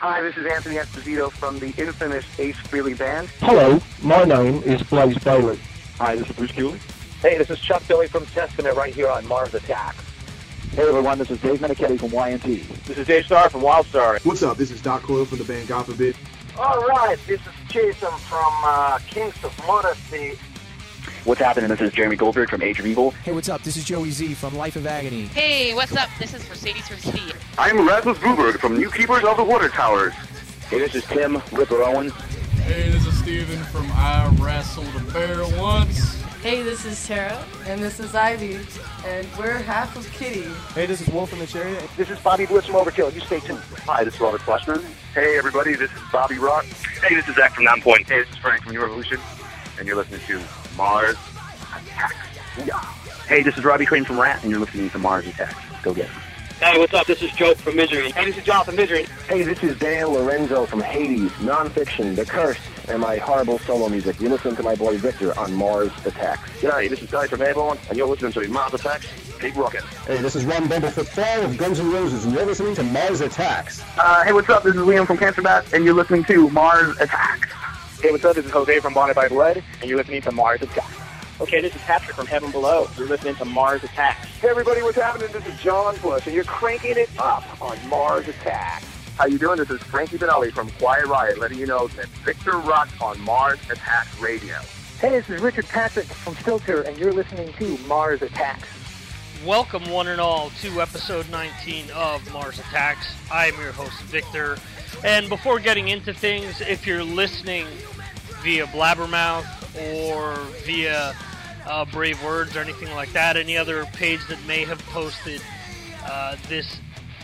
Hi, 0.00 0.22
this 0.22 0.34
is 0.38 0.46
Anthony 0.46 0.76
Esposito 0.76 1.30
from 1.30 1.58
the 1.58 1.74
infamous 1.76 2.24
Ace 2.38 2.56
Frehley 2.56 2.96
Band. 2.96 3.28
Hello, 3.40 3.78
my 4.02 4.24
name 4.24 4.62
is 4.62 4.82
Blaze 4.84 5.18
Bayley. 5.18 5.60
Hi, 5.98 6.16
this 6.16 6.30
is 6.30 6.36
Bruce 6.36 6.52
Kulick. 6.52 6.80
Hey, 7.20 7.36
this 7.36 7.50
is 7.50 7.60
Chuck 7.60 7.86
Billy 7.86 8.06
from 8.06 8.24
Testament 8.24 8.78
right 8.78 8.94
here 8.94 9.10
on 9.10 9.28
Mars 9.28 9.52
Attacks. 9.52 10.02
Hey 10.70 10.88
everyone, 10.88 11.18
this 11.18 11.30
is 11.30 11.38
Dave 11.42 11.58
Meniketti 11.58 12.00
from 12.00 12.12
Y&T. 12.12 12.60
This 12.86 12.96
is 12.96 13.06
Dave 13.06 13.26
Starr 13.26 13.50
from 13.50 13.60
WildeStarr. 13.60 14.24
What's 14.24 14.42
up? 14.42 14.56
This 14.56 14.70
is 14.70 14.80
Doc 14.80 15.02
Coyle 15.02 15.26
from 15.26 15.36
the 15.36 15.44
band 15.44 15.68
Gotham 15.68 16.14
All 16.58 16.80
right, 16.86 17.18
this 17.26 17.42
is 17.42 17.52
Jason 17.68 18.10
from 18.20 18.52
uh, 18.64 19.00
Kings 19.06 19.34
of 19.44 19.54
Modesty. 19.66 20.38
What's 21.24 21.40
happening? 21.40 21.68
This 21.68 21.82
is 21.82 21.92
Jeremy 21.92 22.16
Goldberg 22.16 22.48
from 22.48 22.62
Age 22.62 22.80
of 22.80 22.86
Evil. 22.86 23.10
Hey, 23.10 23.32
what's 23.32 23.50
up? 23.50 23.62
This 23.62 23.76
is 23.76 23.84
Joey 23.84 24.10
Z 24.10 24.32
from 24.32 24.56
Life 24.56 24.76
of 24.76 24.86
Agony. 24.86 25.26
Hey, 25.26 25.74
what's 25.74 25.94
up? 25.94 26.08
This 26.18 26.32
is 26.32 26.48
Mercedes 26.48 26.88
from 26.88 26.96
Steve. 26.96 27.36
I'm 27.58 27.86
Rasmus 27.86 28.16
Gruberg 28.16 28.58
from 28.58 28.78
New 28.78 28.90
Keepers 28.90 29.22
of 29.24 29.36
the 29.36 29.44
Water 29.44 29.68
Towers. 29.68 30.14
Hey, 30.70 30.78
this 30.78 30.94
is 30.94 31.04
Tim 31.04 31.42
Ripper 31.52 31.82
Owens. 31.82 32.14
Hey, 32.62 32.88
this 32.88 33.06
is 33.06 33.18
Steven 33.18 33.62
from 33.64 33.92
I 33.92 34.34
Wrestled 34.40 34.88
a 34.96 35.12
Bear 35.12 35.42
Once. 35.60 36.22
Hey, 36.42 36.62
this 36.62 36.86
is 36.86 37.06
Tara. 37.06 37.44
And 37.66 37.82
this 37.82 38.00
is 38.00 38.14
Ivy. 38.14 38.58
And 39.04 39.28
we're 39.38 39.58
half 39.58 39.94
of 39.96 40.10
Kittie. 40.12 40.50
Hey, 40.74 40.86
this 40.86 41.02
is 41.02 41.08
Wolf 41.08 41.28
from 41.28 41.40
the 41.40 41.46
Chariot. 41.46 41.84
This 41.98 42.08
is 42.08 42.18
Bobby 42.20 42.46
Blitz 42.46 42.66
from 42.66 42.76
Overkill. 42.76 43.12
You 43.14 43.20
stay 43.20 43.40
tuned. 43.40 43.60
Hi, 43.84 44.04
this 44.04 44.14
is 44.14 44.20
Robert 44.20 44.40
Fleischman. 44.40 44.82
Hey, 45.12 45.36
everybody, 45.36 45.74
this 45.74 45.90
is 45.92 46.00
Bobby 46.10 46.38
Rock. 46.38 46.64
Hey, 47.06 47.14
this 47.14 47.28
is 47.28 47.34
Zach 47.34 47.52
from 47.52 47.66
Nonpoint. 47.66 48.08
Hey, 48.08 48.20
this 48.20 48.30
is 48.30 48.36
Frank 48.36 48.62
from 48.62 48.72
New 48.72 48.80
Revolution. 48.80 49.20
And 49.78 49.86
you're 49.86 49.96
listening 49.96 50.20
to 50.26 50.40
Mars 50.76 51.16
Attacks. 51.74 52.14
Hey, 53.26 53.42
this 53.42 53.56
is 53.56 53.64
Robbie 53.64 53.86
Crane 53.86 54.04
from 54.04 54.20
Ratt, 54.20 54.42
and 54.42 54.50
you're 54.50 54.60
listening 54.60 54.90
to 54.90 54.98
Mars 54.98 55.26
Attacks. 55.26 55.54
Go 55.82 55.94
get 55.94 56.06
it. 56.06 56.10
Hey, 56.60 56.78
what's 56.78 56.92
up? 56.92 57.06
This 57.06 57.22
is 57.22 57.32
Joe 57.32 57.54
from 57.54 57.76
Misery. 57.76 58.10
Hey, 58.10 58.26
this 58.26 58.36
is 58.36 58.44
Jonathan 58.44 58.76
Misery. 58.76 59.06
Hey, 59.28 59.42
this 59.42 59.62
is 59.62 59.78
Dan 59.78 60.08
Lorenzo 60.08 60.66
from 60.66 60.82
Hades, 60.82 61.30
Nonfiction, 61.38 62.14
The 62.14 62.26
Curse, 62.26 62.58
and 62.86 63.00
my 63.00 63.16
horrible 63.16 63.58
solo 63.60 63.88
music. 63.88 64.20
You 64.20 64.28
listen 64.28 64.54
to 64.56 64.62
my 64.62 64.74
boy 64.74 64.98
Victor 64.98 65.38
on 65.38 65.54
Mars 65.54 65.90
Attacks. 66.04 66.50
G'day, 66.60 66.90
this 66.90 67.00
is 67.00 67.08
Dave 67.08 67.30
from 67.30 67.40
Airborne, 67.40 67.78
and 67.88 67.96
you're 67.96 68.06
listening 68.06 68.32
to 68.32 68.46
Mars 68.48 68.74
Attacks. 68.74 69.06
Keep 69.40 69.56
rocking. 69.56 69.80
Hey, 70.06 70.18
this 70.18 70.36
is 70.36 70.44
Ron 70.44 70.68
Bumblefoot 70.68 71.06
Thal 71.06 71.44
of 71.44 71.56
Guns 71.56 71.80
N' 71.80 71.90
Roses, 71.90 72.26
and 72.26 72.34
you're 72.34 72.44
listening 72.44 72.74
to 72.74 72.82
Mars 72.82 73.22
Attacks. 73.22 73.82
Uh, 73.96 74.22
hey, 74.24 74.34
what's 74.34 74.50
up? 74.50 74.62
This 74.62 74.74
is 74.74 74.82
Liam 74.82 75.06
from 75.06 75.16
Cancer 75.16 75.40
Bat, 75.40 75.72
and 75.72 75.82
you're 75.82 75.94
listening 75.94 76.24
to 76.24 76.50
Mars 76.50 76.94
Attacks. 76.98 77.48
Hey, 78.02 78.10
what's 78.12 78.24
up? 78.24 78.34
This 78.34 78.46
is 78.46 78.50
Jose 78.50 78.80
from 78.80 78.94
Bonded 78.94 79.14
by 79.14 79.28
Blood, 79.28 79.62
and 79.82 79.90
you're 79.90 79.98
listening 79.98 80.22
to 80.22 80.32
Mars 80.32 80.62
Attacks. 80.62 80.96
Okay, 81.38 81.60
this 81.60 81.76
is 81.76 81.82
Patrick 81.82 82.16
from 82.16 82.26
Heaven 82.26 82.50
Below. 82.50 82.88
You're 82.96 83.06
listening 83.06 83.34
to 83.34 83.44
Mars 83.44 83.84
Attacks. 83.84 84.26
Hey 84.38 84.48
everybody, 84.48 84.80
what's 84.80 84.96
happening? 84.96 85.28
This 85.32 85.46
is 85.46 85.60
John 85.60 85.98
Bush, 85.98 86.26
and 86.26 86.34
you're 86.34 86.44
cranking 86.44 86.96
it 86.96 87.10
up 87.18 87.44
on 87.60 87.76
Mars 87.90 88.26
Attacks. 88.26 88.86
How 89.18 89.26
you 89.26 89.36
doing? 89.36 89.58
This 89.58 89.68
is 89.68 89.82
Frankie 89.82 90.16
Banali 90.16 90.50
from 90.50 90.70
Quiet 90.78 91.08
Riot, 91.08 91.38
letting 91.38 91.58
you 91.58 91.66
know 91.66 91.88
that 91.88 92.06
Victor 92.24 92.56
rocks 92.56 92.98
on 93.02 93.20
Mars 93.20 93.58
Attacks 93.68 94.18
Radio. 94.18 94.56
Hey, 94.98 95.10
this 95.10 95.28
is 95.28 95.42
Richard 95.42 95.66
Patrick 95.66 96.06
from 96.06 96.34
Filter, 96.36 96.80
and 96.80 96.96
you're 96.96 97.12
listening 97.12 97.52
to 97.52 97.76
Mars 97.86 98.22
Attacks. 98.22 98.66
Welcome, 99.44 99.90
one 99.90 100.08
and 100.08 100.22
all, 100.22 100.48
to 100.62 100.80
episode 100.80 101.28
19 101.30 101.90
of 101.90 102.32
Mars 102.32 102.58
Attacks. 102.58 103.14
I 103.30 103.48
am 103.48 103.60
your 103.60 103.72
host, 103.72 104.00
Victor. 104.04 104.56
And 105.04 105.28
before 105.28 105.58
getting 105.58 105.88
into 105.88 106.12
things, 106.12 106.60
if 106.60 106.86
you're 106.86 107.04
listening 107.04 107.66
via 108.42 108.66
Blabbermouth 108.66 109.46
or 109.94 110.34
via 110.64 111.14
uh, 111.66 111.84
Brave 111.86 112.22
Words 112.22 112.56
or 112.56 112.60
anything 112.60 112.94
like 112.94 113.12
that, 113.12 113.36
any 113.36 113.56
other 113.56 113.86
page 113.86 114.20
that 114.28 114.44
may 114.46 114.64
have 114.64 114.78
posted 114.86 115.40
uh, 116.04 116.36
this 116.48 116.80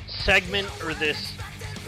segment 0.06 0.68
or 0.84 0.94
this 0.94 1.33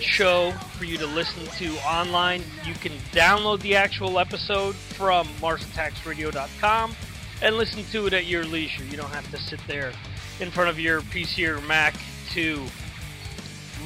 show 0.00 0.52
for 0.76 0.84
you 0.84 0.96
to 0.98 1.06
listen 1.06 1.46
to 1.58 1.74
online, 1.78 2.42
you 2.64 2.74
can 2.74 2.92
download 3.12 3.60
the 3.60 3.74
actual 3.74 4.18
episode 4.18 4.74
from 4.74 5.26
MarsAttacksRadio.com 5.40 6.94
and 7.42 7.56
listen 7.56 7.84
to 7.92 8.06
it 8.06 8.12
at 8.12 8.26
your 8.26 8.44
leisure. 8.44 8.84
You 8.84 8.96
don't 8.96 9.12
have 9.12 9.30
to 9.30 9.38
sit 9.38 9.60
there 9.66 9.92
in 10.40 10.50
front 10.50 10.70
of 10.70 10.78
your 10.78 11.00
PC 11.02 11.48
or 11.48 11.60
Mac 11.62 11.94
to 12.30 12.64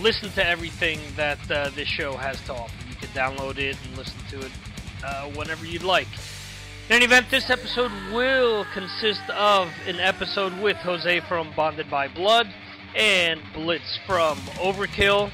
listen 0.00 0.30
to 0.30 0.46
everything 0.46 0.98
that 1.16 1.38
uh, 1.50 1.70
this 1.70 1.88
show 1.88 2.16
has 2.16 2.40
to 2.42 2.54
offer. 2.54 2.74
You 2.88 2.96
can 2.96 3.08
download 3.08 3.58
it 3.58 3.76
and 3.84 3.96
listen 3.96 4.18
to 4.30 4.40
it 4.40 4.52
uh, 5.04 5.26
whenever 5.30 5.66
you'd 5.66 5.82
like. 5.82 6.08
In 6.88 6.96
any 6.96 7.04
event, 7.04 7.30
this 7.30 7.48
episode 7.48 7.92
will 8.12 8.64
consist 8.74 9.22
of 9.30 9.70
an 9.86 10.00
episode 10.00 10.52
with 10.60 10.76
Jose 10.78 11.20
from 11.20 11.52
Bonded 11.54 11.88
by 11.88 12.08
Blood 12.08 12.52
and 12.94 13.40
Blitz 13.54 13.98
from 14.06 14.36
Overkill. 14.58 15.30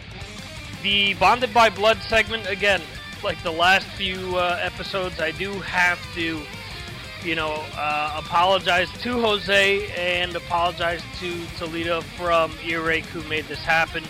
The 0.82 1.14
Bonded 1.14 1.52
by 1.52 1.70
Blood 1.70 1.98
segment, 2.02 2.48
again, 2.48 2.82
like 3.24 3.42
the 3.42 3.50
last 3.50 3.86
few 3.86 4.36
uh, 4.36 4.58
episodes, 4.62 5.20
I 5.20 5.32
do 5.32 5.52
have 5.60 5.98
to, 6.14 6.40
you 7.24 7.34
know, 7.34 7.64
uh, 7.74 8.22
apologize 8.24 8.90
to 9.00 9.20
Jose 9.20 9.90
and 9.96 10.36
apologize 10.36 11.02
to 11.18 11.46
Toledo 11.56 12.02
from 12.02 12.52
Earache 12.64 13.06
who 13.06 13.26
made 13.28 13.46
this 13.46 13.62
happen. 13.64 14.04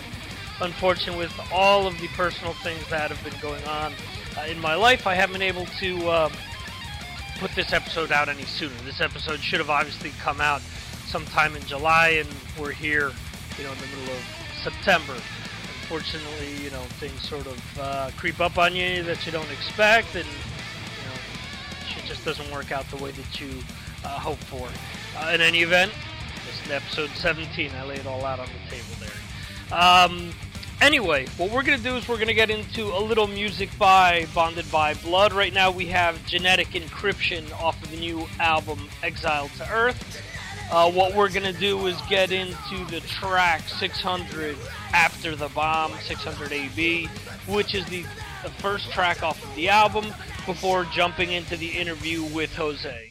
Unfortunately, 0.61 1.23
with 1.23 1.51
all 1.53 1.87
of 1.87 1.99
the 2.01 2.07
personal 2.09 2.53
things 2.53 2.85
that 2.89 3.11
have 3.11 3.23
been 3.23 3.39
going 3.41 3.63
on 3.65 3.93
uh, 4.37 4.41
in 4.49 4.59
my 4.59 4.75
life, 4.75 5.07
I 5.07 5.15
haven't 5.15 5.33
been 5.33 5.41
able 5.41 5.65
to 5.65 6.09
uh, 6.09 6.29
put 7.39 7.51
this 7.51 7.71
episode 7.71 8.11
out 8.11 8.27
any 8.27 8.43
sooner. 8.43 8.75
This 8.83 8.99
episode 8.99 9.39
should 9.39 9.59
have 9.59 9.69
obviously 9.69 10.11
come 10.19 10.41
out 10.41 10.61
sometime 11.05 11.55
in 11.55 11.63
July, 11.63 12.09
and 12.09 12.29
we're 12.59 12.71
here, 12.71 13.11
you 13.57 13.63
know, 13.63 13.71
in 13.71 13.77
the 13.77 13.87
middle 13.87 14.13
of 14.13 14.23
September. 14.61 15.13
Unfortunately, 15.81 16.63
you 16.63 16.69
know, 16.71 16.81
things 16.99 17.27
sort 17.27 17.47
of 17.47 17.79
uh, 17.79 18.11
creep 18.17 18.41
up 18.41 18.57
on 18.57 18.75
you 18.75 19.01
that 19.03 19.25
you 19.25 19.31
don't 19.31 19.51
expect, 19.51 20.15
and 20.15 20.25
you 20.25 21.05
know, 21.07 21.87
shit 21.87 22.03
just 22.03 22.25
doesn't 22.25 22.51
work 22.51 22.73
out 22.73 22.85
the 22.91 23.01
way 23.01 23.11
that 23.11 23.39
you 23.39 23.49
uh, 24.03 24.19
hope 24.19 24.37
for. 24.39 24.67
Uh, 25.17 25.31
in 25.33 25.39
any 25.41 25.61
event, 25.61 25.91
this 26.45 26.65
is 26.65 26.71
episode 26.71 27.09
17. 27.11 27.71
I 27.71 27.85
lay 27.85 27.95
it 27.95 28.05
all 28.05 28.25
out 28.25 28.39
on 28.39 28.47
the 28.47 28.75
table 28.75 28.93
there. 28.99 29.09
Um, 29.71 30.31
Anyway, 30.81 31.27
what 31.35 31.51
we're 31.51 31.61
going 31.61 31.77
to 31.77 31.83
do 31.83 31.97
is 31.97 32.07
we're 32.07 32.15
going 32.15 32.29
to 32.29 32.33
get 32.33 32.49
into 32.49 32.85
a 32.85 33.01
little 33.01 33.27
music 33.27 33.69
by 33.77 34.25
Bonded 34.33 34.71
by 34.71 34.93
Blood. 34.93 35.33
Right 35.33 35.53
now 35.53 35.71
we 35.71 35.87
have 35.87 36.25
Genetic 36.25 36.69
Encryption 36.69 37.51
off 37.61 37.81
of 37.83 37.91
the 37.91 37.97
new 37.97 38.25
album 38.39 38.87
Exiled 39.03 39.51
to 39.57 39.69
Earth. 39.69 40.21
Uh, 40.71 40.89
what 40.89 41.13
we're 41.13 41.29
going 41.29 41.51
to 41.51 41.59
do 41.59 41.85
is 41.87 41.99
get 42.07 42.31
into 42.31 42.85
the 42.89 43.01
track 43.01 43.67
600 43.67 44.55
After 44.93 45.35
the 45.35 45.49
Bomb, 45.49 45.91
600 46.05 46.53
AB, 46.53 47.07
which 47.47 47.75
is 47.75 47.85
the, 47.87 48.03
the 48.43 48.49
first 48.49 48.89
track 48.89 49.21
off 49.21 49.43
of 49.43 49.53
the 49.55 49.67
album, 49.67 50.05
before 50.45 50.85
jumping 50.85 51.33
into 51.33 51.57
the 51.57 51.67
interview 51.67 52.23
with 52.23 52.55
Jose. 52.55 53.08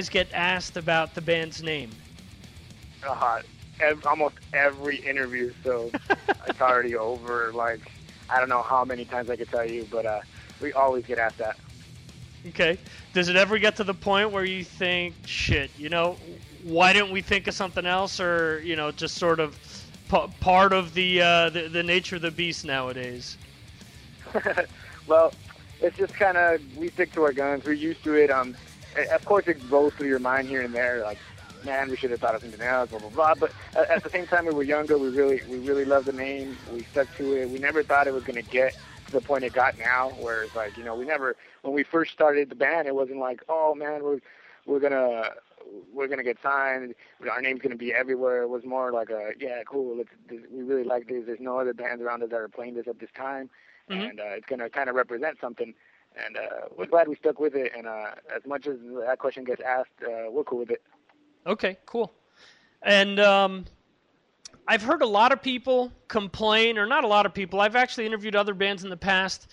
Guys 0.00 0.08
get 0.08 0.28
asked 0.32 0.78
about 0.78 1.14
the 1.14 1.20
band's 1.20 1.62
name? 1.62 1.90
Uh, 3.06 3.40
ev- 3.80 4.06
almost 4.06 4.36
every 4.54 4.96
interview, 4.96 5.52
so 5.62 5.90
it's 6.48 6.60
already 6.60 6.96
over. 6.96 7.52
Like, 7.52 7.80
I 8.30 8.38
don't 8.38 8.48
know 8.48 8.62
how 8.62 8.82
many 8.82 9.04
times 9.04 9.28
I 9.28 9.36
could 9.36 9.50
tell 9.50 9.68
you, 9.68 9.86
but 9.90 10.06
uh, 10.06 10.20
we 10.62 10.72
always 10.72 11.04
get 11.04 11.18
asked 11.18 11.36
that. 11.36 11.56
Okay. 12.48 12.78
Does 13.12 13.28
it 13.28 13.36
ever 13.36 13.58
get 13.58 13.76
to 13.76 13.84
the 13.84 13.92
point 13.92 14.30
where 14.30 14.44
you 14.46 14.64
think, 14.64 15.14
shit, 15.26 15.70
you 15.76 15.90
know, 15.90 16.16
why 16.64 16.94
didn't 16.94 17.10
we 17.10 17.20
think 17.20 17.46
of 17.46 17.52
something 17.52 17.84
else, 17.84 18.20
or 18.20 18.62
you 18.64 18.76
know, 18.76 18.90
just 18.92 19.16
sort 19.16 19.38
of 19.38 19.58
p- 20.10 20.32
part 20.40 20.72
of 20.72 20.94
the, 20.94 21.20
uh, 21.20 21.50
the 21.50 21.68
the 21.68 21.82
nature 21.82 22.16
of 22.16 22.22
the 22.22 22.30
beast 22.30 22.64
nowadays? 22.64 23.36
well, 25.06 25.30
it's 25.82 25.98
just 25.98 26.14
kind 26.14 26.38
of 26.38 26.58
we 26.78 26.88
stick 26.88 27.12
to 27.12 27.22
our 27.24 27.34
guns. 27.34 27.66
We're 27.66 27.74
used 27.74 28.02
to 28.04 28.14
it. 28.14 28.30
Um, 28.30 28.56
of 29.12 29.24
course, 29.24 29.46
it 29.46 29.68
goes 29.70 29.92
through 29.94 30.08
your 30.08 30.18
mind 30.18 30.48
here 30.48 30.62
and 30.62 30.74
there, 30.74 31.02
like, 31.02 31.18
man, 31.64 31.90
we 31.90 31.96
should 31.96 32.10
have 32.10 32.20
thought 32.20 32.34
of 32.34 32.40
something 32.42 32.60
else, 32.60 32.90
blah 32.90 32.98
blah 32.98 33.10
blah. 33.10 33.34
But 33.34 33.52
at, 33.74 34.02
the 34.02 34.10
same 34.10 34.26
time, 34.26 34.46
we 34.46 34.52
were 34.52 34.62
younger. 34.62 34.98
We 34.98 35.08
really, 35.08 35.40
we 35.48 35.58
really 35.58 35.84
loved 35.84 36.06
the 36.06 36.12
name. 36.12 36.56
We 36.72 36.84
stuck 36.84 37.14
to 37.16 37.34
it. 37.36 37.50
We 37.50 37.58
never 37.58 37.82
thought 37.82 38.06
it 38.06 38.14
was 38.14 38.24
gonna 38.24 38.42
get 38.42 38.74
to 39.06 39.12
the 39.12 39.20
point 39.20 39.44
it 39.44 39.52
got 39.52 39.78
now, 39.78 40.10
where 40.10 40.42
it's 40.42 40.54
like, 40.54 40.76
you 40.76 40.84
know, 40.84 40.94
we 40.94 41.04
never, 41.04 41.36
when 41.62 41.74
we 41.74 41.82
first 41.82 42.12
started 42.12 42.48
the 42.48 42.54
band, 42.54 42.88
it 42.88 42.94
wasn't 42.94 43.18
like, 43.18 43.42
oh 43.48 43.74
man, 43.74 44.02
we're 44.02 44.20
we're 44.66 44.80
gonna 44.80 45.30
we're 45.92 46.08
gonna 46.08 46.22
get 46.24 46.38
signed. 46.42 46.94
Our 47.30 47.40
name's 47.42 47.60
gonna 47.60 47.76
be 47.76 47.92
everywhere. 47.92 48.42
It 48.42 48.48
was 48.48 48.64
more 48.64 48.90
like 48.92 49.10
a 49.10 49.32
yeah, 49.38 49.62
cool. 49.66 49.96
Let's, 49.98 50.10
we 50.50 50.62
really 50.62 50.84
like 50.84 51.08
this. 51.08 51.24
There's 51.26 51.40
no 51.40 51.58
other 51.58 51.74
bands 51.74 52.02
around 52.02 52.22
us 52.22 52.30
that 52.30 52.36
are 52.36 52.48
playing 52.48 52.74
this 52.74 52.88
at 52.88 52.98
this 52.98 53.10
time, 53.14 53.50
Mhm. 53.90 54.10
and 54.10 54.20
uh, 54.20 54.24
it's 54.36 54.46
gonna 54.46 54.70
kind 54.70 54.88
of 54.88 54.94
represent 54.96 55.38
something. 55.40 55.74
And 56.16 56.36
uh, 56.36 56.68
we're 56.76 56.86
glad 56.86 57.08
we 57.08 57.16
stuck 57.16 57.38
with 57.38 57.54
it. 57.54 57.72
And 57.76 57.86
uh, 57.86 58.12
as 58.34 58.44
much 58.46 58.66
as 58.66 58.76
that 59.06 59.18
question 59.18 59.44
gets 59.44 59.60
asked, 59.62 59.90
uh, 60.02 60.30
we're 60.30 60.44
cool 60.44 60.58
with 60.58 60.70
it. 60.70 60.82
Okay, 61.46 61.78
cool. 61.86 62.12
And 62.82 63.20
um, 63.20 63.64
I've 64.66 64.82
heard 64.82 65.02
a 65.02 65.06
lot 65.06 65.32
of 65.32 65.42
people 65.42 65.92
complain, 66.08 66.78
or 66.78 66.86
not 66.86 67.04
a 67.04 67.06
lot 67.06 67.26
of 67.26 67.34
people. 67.34 67.60
I've 67.60 67.76
actually 67.76 68.06
interviewed 68.06 68.36
other 68.36 68.54
bands 68.54 68.84
in 68.84 68.90
the 68.90 68.96
past, 68.96 69.48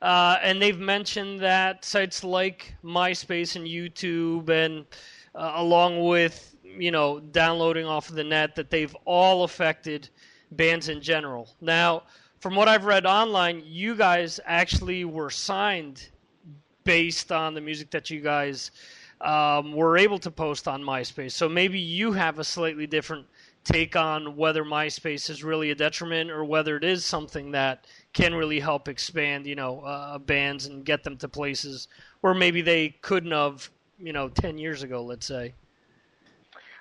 uh, 0.00 0.38
and 0.42 0.60
they've 0.60 0.78
mentioned 0.78 1.40
that 1.40 1.84
sites 1.84 2.24
like 2.24 2.74
MySpace 2.84 3.56
and 3.56 3.66
YouTube, 3.66 4.48
and 4.48 4.86
uh, 5.34 5.52
along 5.56 6.04
with 6.04 6.56
you 6.64 6.90
know 6.90 7.20
downloading 7.20 7.86
off 7.86 8.08
of 8.08 8.16
the 8.16 8.24
net, 8.24 8.56
that 8.56 8.70
they've 8.70 8.94
all 9.04 9.44
affected 9.44 10.08
bands 10.52 10.88
in 10.88 11.00
general. 11.00 11.54
Now, 11.60 12.04
from 12.42 12.56
what 12.56 12.66
I've 12.66 12.86
read 12.86 13.06
online, 13.06 13.62
you 13.64 13.94
guys 13.94 14.40
actually 14.44 15.04
were 15.04 15.30
signed 15.30 16.08
based 16.82 17.30
on 17.30 17.54
the 17.54 17.60
music 17.60 17.92
that 17.92 18.10
you 18.10 18.20
guys 18.20 18.72
um, 19.20 19.72
were 19.72 19.96
able 19.96 20.18
to 20.18 20.30
post 20.32 20.66
on 20.66 20.82
MySpace. 20.82 21.30
So 21.30 21.48
maybe 21.48 21.78
you 21.78 22.10
have 22.10 22.40
a 22.40 22.44
slightly 22.44 22.88
different 22.88 23.26
take 23.62 23.94
on 23.94 24.36
whether 24.36 24.64
MySpace 24.64 25.30
is 25.30 25.44
really 25.44 25.70
a 25.70 25.74
detriment 25.76 26.32
or 26.32 26.44
whether 26.44 26.76
it 26.76 26.82
is 26.82 27.04
something 27.04 27.52
that 27.52 27.86
can 28.12 28.34
really 28.34 28.58
help 28.58 28.88
expand, 28.88 29.46
you 29.46 29.54
know, 29.54 29.78
uh, 29.82 30.18
bands 30.18 30.66
and 30.66 30.84
get 30.84 31.04
them 31.04 31.16
to 31.18 31.28
places 31.28 31.86
where 32.22 32.34
maybe 32.34 32.60
they 32.60 32.88
couldn't 33.02 33.30
have, 33.30 33.70
you 34.00 34.12
know, 34.12 34.28
10 34.28 34.58
years 34.58 34.82
ago, 34.82 35.00
let's 35.00 35.26
say. 35.26 35.54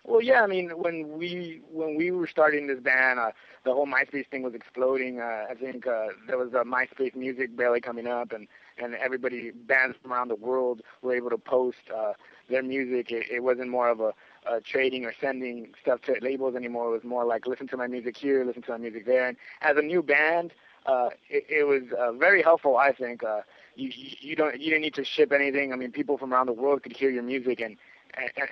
Well, 0.03 0.21
yeah, 0.21 0.41
I 0.41 0.47
mean, 0.47 0.69
when 0.71 1.17
we 1.17 1.61
when 1.71 1.95
we 1.95 2.11
were 2.11 2.27
starting 2.27 2.67
this 2.67 2.79
band, 2.79 3.19
uh, 3.19 3.31
the 3.65 3.71
whole 3.73 3.85
MySpace 3.85 4.27
thing 4.29 4.41
was 4.41 4.53
exploding. 4.55 5.19
Uh, 5.19 5.45
I 5.49 5.53
think 5.53 5.85
uh, 5.85 6.07
there 6.27 6.37
was 6.37 6.53
uh, 6.53 6.63
MySpace 6.63 7.15
music 7.15 7.55
barely 7.55 7.81
coming 7.81 8.07
up, 8.07 8.31
and 8.31 8.47
and 8.77 8.95
everybody 8.95 9.51
bands 9.51 9.97
from 10.01 10.11
around 10.11 10.29
the 10.29 10.35
world 10.35 10.81
were 11.01 11.15
able 11.15 11.29
to 11.29 11.37
post 11.37 11.77
uh, 11.95 12.13
their 12.49 12.63
music. 12.63 13.11
It, 13.11 13.27
it 13.31 13.43
wasn't 13.43 13.69
more 13.69 13.89
of 13.89 13.99
a, 13.99 14.13
a 14.49 14.59
trading 14.61 15.05
or 15.05 15.13
sending 15.21 15.73
stuff 15.81 16.01
to 16.03 16.15
labels 16.21 16.55
anymore. 16.55 16.87
It 16.87 16.91
was 16.91 17.03
more 17.03 17.23
like 17.25 17.45
listen 17.45 17.67
to 17.67 17.77
my 17.77 17.87
music 17.87 18.17
here, 18.17 18.43
listen 18.43 18.63
to 18.63 18.71
my 18.71 18.77
music 18.77 19.05
there. 19.05 19.27
And 19.27 19.37
as 19.61 19.77
a 19.77 19.81
new 19.83 20.01
band, 20.01 20.51
uh, 20.87 21.09
it, 21.29 21.45
it 21.47 21.63
was 21.67 21.83
uh, 21.97 22.11
very 22.13 22.41
helpful. 22.41 22.75
I 22.77 22.91
think 22.91 23.23
uh, 23.23 23.41
you 23.75 23.91
you 23.93 24.35
don't 24.35 24.59
you 24.59 24.69
didn't 24.71 24.81
need 24.81 24.95
to 24.95 25.05
ship 25.05 25.31
anything. 25.31 25.71
I 25.71 25.75
mean, 25.75 25.91
people 25.91 26.17
from 26.17 26.33
around 26.33 26.47
the 26.47 26.53
world 26.53 26.81
could 26.81 26.95
hear 26.97 27.09
your 27.11 27.23
music 27.23 27.61
and 27.61 27.77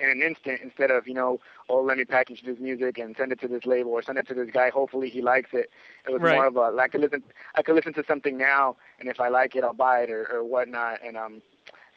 in 0.02 0.10
an 0.10 0.22
instant 0.22 0.60
instead 0.62 0.90
of 0.90 1.06
you 1.06 1.14
know 1.14 1.38
oh 1.68 1.80
let 1.80 1.98
me 1.98 2.04
package 2.04 2.42
this 2.44 2.58
music 2.58 2.98
and 2.98 3.14
send 3.16 3.32
it 3.32 3.40
to 3.40 3.48
this 3.48 3.66
label 3.66 3.90
or 3.92 4.02
send 4.02 4.18
it 4.18 4.26
to 4.28 4.34
this 4.34 4.48
guy. 4.52 4.70
Hopefully 4.70 5.08
he 5.10 5.20
likes 5.22 5.50
it. 5.52 5.70
It 6.06 6.12
was 6.12 6.22
Right. 6.22 6.32
more 6.32 6.46
of 6.46 6.56
a 6.56 6.70
like 6.70 6.90
I 6.90 6.92
could 6.92 7.00
listen 7.02 7.22
I 7.54 7.62
could 7.62 7.74
listen 7.74 7.92
to 7.94 8.04
something 8.06 8.36
now 8.38 8.76
and 8.98 9.08
if 9.08 9.20
I 9.20 9.28
like 9.28 9.54
it 9.56 9.64
I'll 9.64 9.72
buy 9.74 10.00
it 10.00 10.10
or, 10.10 10.26
or 10.32 10.44
whatnot. 10.44 10.98
And 11.04 11.16
um 11.16 11.42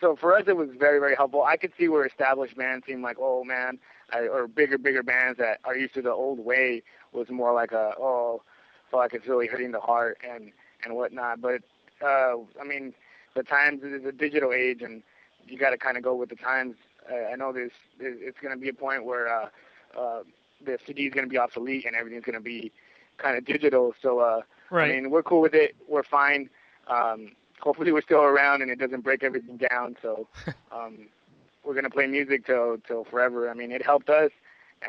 so 0.01 0.15
for 0.19 0.35
us 0.37 0.43
it 0.47 0.57
was 0.57 0.69
very 0.77 0.99
very 0.99 1.15
helpful. 1.15 1.43
I 1.43 1.57
could 1.57 1.71
see 1.77 1.87
where 1.87 2.05
established 2.05 2.57
bands 2.57 2.85
seem 2.87 3.01
like 3.01 3.17
oh 3.19 3.43
man 3.43 3.79
I, 4.11 4.27
or 4.27 4.47
bigger 4.47 4.77
bigger 4.77 5.03
bands 5.03 5.37
that 5.39 5.59
are 5.63 5.75
used 5.75 5.93
to 5.95 6.01
the 6.01 6.11
old 6.11 6.39
way 6.39 6.83
was 7.13 7.29
more 7.29 7.53
like 7.53 7.71
a 7.71 7.93
oh 7.99 8.41
felt 8.91 9.01
like 9.03 9.13
it's 9.13 9.27
really 9.27 9.47
hurting 9.47 9.71
the 9.71 9.79
heart 9.79 10.17
and 10.27 10.51
and 10.83 10.95
whatnot. 10.95 11.41
But 11.41 11.61
uh 12.03 12.35
I 12.59 12.63
mean 12.65 12.93
the 13.35 13.43
times 13.43 13.81
is 13.83 14.05
a 14.05 14.11
digital 14.11 14.51
age 14.53 14.81
and 14.81 15.01
you 15.45 15.57
got 15.57 15.71
to 15.71 15.77
kind 15.77 15.97
of 15.97 16.03
go 16.03 16.15
with 16.15 16.29
the 16.29 16.35
times. 16.35 16.75
I 17.11 17.35
know 17.35 17.51
there's, 17.51 17.71
there's 17.99 18.17
it's 18.21 18.39
going 18.39 18.53
to 18.53 18.59
be 18.59 18.69
a 18.69 18.73
point 18.73 19.05
where 19.05 19.27
uh, 19.27 19.49
uh, 19.99 20.23
the 20.65 20.77
CD 20.85 21.05
is 21.07 21.13
going 21.13 21.25
to 21.25 21.29
be 21.29 21.37
obsolete 21.37 21.85
and 21.85 21.95
everything's 21.95 22.25
going 22.25 22.35
to 22.37 22.41
be 22.41 22.71
kind 23.17 23.37
of 23.37 23.45
digital. 23.45 23.93
So 24.01 24.19
uh, 24.19 24.41
Right. 24.69 24.91
I 24.91 24.93
mean, 24.95 25.11
we're 25.11 25.23
cool 25.23 25.41
with 25.41 25.53
it. 25.53 25.75
We're 25.87 26.03
fine. 26.03 26.49
Um, 26.87 27.33
hopefully, 27.61 27.91
we're 27.91 28.01
still 28.01 28.21
around 28.23 28.61
and 28.63 28.71
it 28.71 28.79
doesn't 28.79 29.01
break 29.01 29.23
everything 29.23 29.57
down. 29.57 29.95
So 30.01 30.27
um, 30.71 31.07
we're 31.63 31.73
going 31.73 31.83
to 31.83 31.89
play 31.91 32.07
music 32.07 32.45
till 32.45 32.77
till 32.87 33.03
forever. 33.05 33.49
I 33.49 33.53
mean, 33.53 33.71
it 33.71 33.85
helped 33.85 34.09
us, 34.09 34.31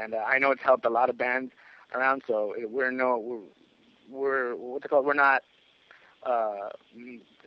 and 0.01 0.15
uh, 0.15 0.19
I 0.27 0.39
know 0.39 0.51
it's 0.53 0.63
helped 0.63 0.85
a 0.87 0.91
lot 0.91 1.11
of 1.11 1.19
bands 1.19 1.53
around. 1.95 2.23
So 2.27 2.55
it- 2.57 2.71
we're 2.71 2.91
no 2.91 3.19
we're, 3.19 3.41
we're 4.09 4.55
what's 4.57 4.85
it 4.85 4.89
called? 4.89 5.05
We're 5.07 5.15
not 5.15 5.43
uh, 6.25 6.69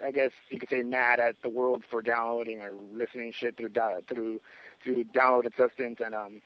I 0.04 0.12
guess 0.12 0.32
you 0.50 0.60
could 0.60 0.70
say 0.70 0.84
mad 0.84 1.20
at 1.20 1.42
the 1.42 1.50
world 1.50 1.84
for 1.90 2.02
downloading 2.02 2.62
or 2.62 2.72
listening 2.94 3.32
shit 3.32 3.58
through 3.58 3.72
through 4.08 4.42
through 4.84 5.04
downloaded 5.06 5.56
substance, 5.58 6.00
and 6.04 6.14
um, 6.14 6.42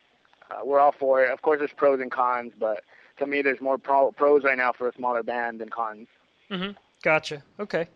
uh, 0.50 0.59
we're 0.63 0.79
all 0.79 0.93
for 0.93 1.23
it. 1.23 1.31
Of 1.31 1.41
course, 1.41 1.59
there's 1.59 1.73
pros 1.75 2.00
and 2.00 2.11
cons, 2.11 2.53
but 2.57 2.83
to 3.17 3.27
me, 3.27 3.41
there's 3.41 3.61
more 3.61 3.77
pro- 3.77 4.11
pros 4.11 4.43
right 4.43 4.57
now 4.57 4.71
for 4.71 4.88
a 4.88 4.93
smaller 4.93 5.23
band 5.23 5.59
than 5.61 5.69
cons. 5.69 6.07
hmm 6.50 6.71
Gotcha. 7.03 7.43
Okay. 7.59 7.88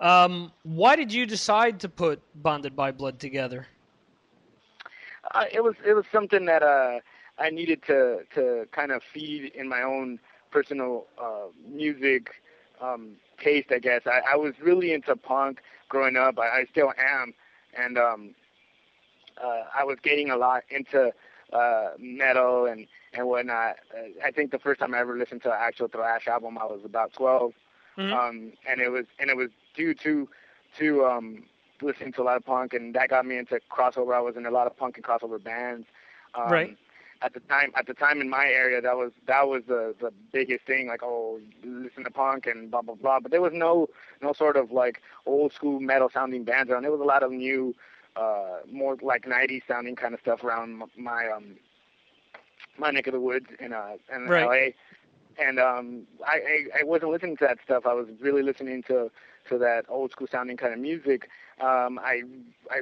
Um, 0.00 0.52
why 0.64 0.96
did 0.96 1.12
you 1.12 1.26
decide 1.26 1.80
to 1.80 1.88
put 1.88 2.20
Bonded 2.34 2.74
by 2.74 2.90
Blood 2.90 3.20
together? 3.20 3.66
Uh, 5.34 5.44
it 5.52 5.62
was 5.62 5.74
it 5.86 5.94
was 5.94 6.04
something 6.10 6.46
that 6.46 6.62
uh, 6.62 6.98
I 7.38 7.50
needed 7.50 7.82
to 7.86 8.20
to 8.34 8.66
kind 8.72 8.90
of 8.90 9.02
feed 9.02 9.52
in 9.54 9.68
my 9.68 9.82
own 9.82 10.18
personal 10.50 11.06
uh, 11.20 11.46
music 11.68 12.30
um, 12.80 13.12
taste. 13.42 13.68
I 13.72 13.78
guess 13.78 14.02
I, 14.06 14.20
I 14.34 14.36
was 14.36 14.54
really 14.62 14.92
into 14.92 15.16
punk 15.16 15.60
growing 15.88 16.16
up. 16.16 16.38
I, 16.38 16.60
I 16.60 16.64
still 16.70 16.92
am, 16.98 17.34
and 17.76 17.98
um, 17.98 18.34
uh, 19.42 19.62
I 19.78 19.84
was 19.84 19.98
getting 20.02 20.30
a 20.30 20.36
lot 20.36 20.62
into 20.70 21.12
uh, 21.52 21.90
metal 21.98 22.66
and 22.66 22.86
and 23.12 23.26
whatnot. 23.26 23.76
Uh, 23.94 24.24
I 24.24 24.30
think 24.30 24.50
the 24.50 24.58
first 24.58 24.80
time 24.80 24.94
I 24.94 24.98
ever 25.00 25.16
listened 25.16 25.42
to 25.42 25.50
an 25.50 25.58
actual 25.60 25.88
thrash 25.88 26.26
album, 26.28 26.58
I 26.58 26.64
was 26.64 26.80
about 26.84 27.12
12 27.12 27.52
Mhm. 27.96 28.12
um, 28.12 28.52
and 28.68 28.80
it 28.80 28.90
was 28.90 29.06
and 29.18 29.30
it 29.30 29.36
was 29.36 29.50
due 29.74 29.94
to 29.94 30.28
to 30.78 31.04
um, 31.04 31.44
listening 31.82 32.12
to 32.14 32.22
a 32.22 32.24
lot 32.24 32.36
of 32.36 32.44
punk, 32.44 32.72
and 32.74 32.94
that 32.94 33.08
got 33.10 33.26
me 33.26 33.36
into 33.38 33.60
crossover. 33.70 34.14
I 34.14 34.20
was 34.20 34.36
in 34.36 34.46
a 34.46 34.50
lot 34.50 34.66
of 34.66 34.76
punk 34.76 34.96
and 34.96 35.04
crossover 35.04 35.42
bands. 35.42 35.86
Um, 36.34 36.44
Right. 36.50 36.76
At 37.24 37.34
the 37.34 37.40
time, 37.40 37.72
at 37.76 37.86
the 37.86 37.94
time 37.94 38.20
in 38.20 38.28
my 38.28 38.46
area, 38.46 38.80
that 38.80 38.96
was 38.96 39.12
that 39.26 39.46
was 39.48 39.62
the 39.66 39.94
the 40.00 40.10
biggest 40.32 40.66
thing. 40.66 40.88
Like, 40.88 41.02
oh, 41.02 41.40
listen 41.64 42.04
to 42.04 42.10
punk 42.10 42.46
and 42.46 42.70
blah 42.70 42.82
blah 42.82 42.94
blah. 42.94 43.20
But 43.20 43.30
there 43.30 43.40
was 43.42 43.52
no 43.54 43.88
no 44.22 44.32
sort 44.32 44.56
of 44.56 44.70
like 44.72 45.00
old 45.26 45.52
school 45.52 45.80
metal 45.80 46.10
sounding 46.12 46.44
bands 46.44 46.70
around. 46.70 46.82
There 46.82 46.92
was 46.92 47.00
a 47.00 47.04
lot 47.04 47.22
of 47.22 47.30
new, 47.32 47.74
uh, 48.16 48.58
more 48.70 48.96
like 49.02 49.26
'90s 49.26 49.62
sounding 49.66 49.96
kind 49.96 50.14
of 50.14 50.20
stuff 50.20 50.42
around 50.44 50.82
my 50.96 51.28
um 51.28 51.56
my 52.78 52.90
neck 52.90 53.06
of 53.06 53.12
the 53.12 53.20
woods 53.20 53.46
in 53.60 53.72
uh 53.72 53.96
in 54.14 54.26
Right. 54.26 54.42
LA 54.42 54.70
and 55.38 55.58
um 55.58 56.06
I, 56.26 56.36
I 56.36 56.80
I 56.80 56.84
wasn't 56.84 57.12
listening 57.12 57.36
to 57.38 57.46
that 57.46 57.58
stuff. 57.64 57.84
I 57.86 57.92
was 57.94 58.06
really 58.20 58.42
listening 58.42 58.82
to 58.84 59.10
to 59.48 59.58
that 59.58 59.84
old 59.88 60.10
school 60.12 60.26
sounding 60.30 60.56
kind 60.56 60.72
of 60.72 60.80
music. 60.80 61.28
Um 61.60 61.98
I 62.02 62.22
I 62.70 62.80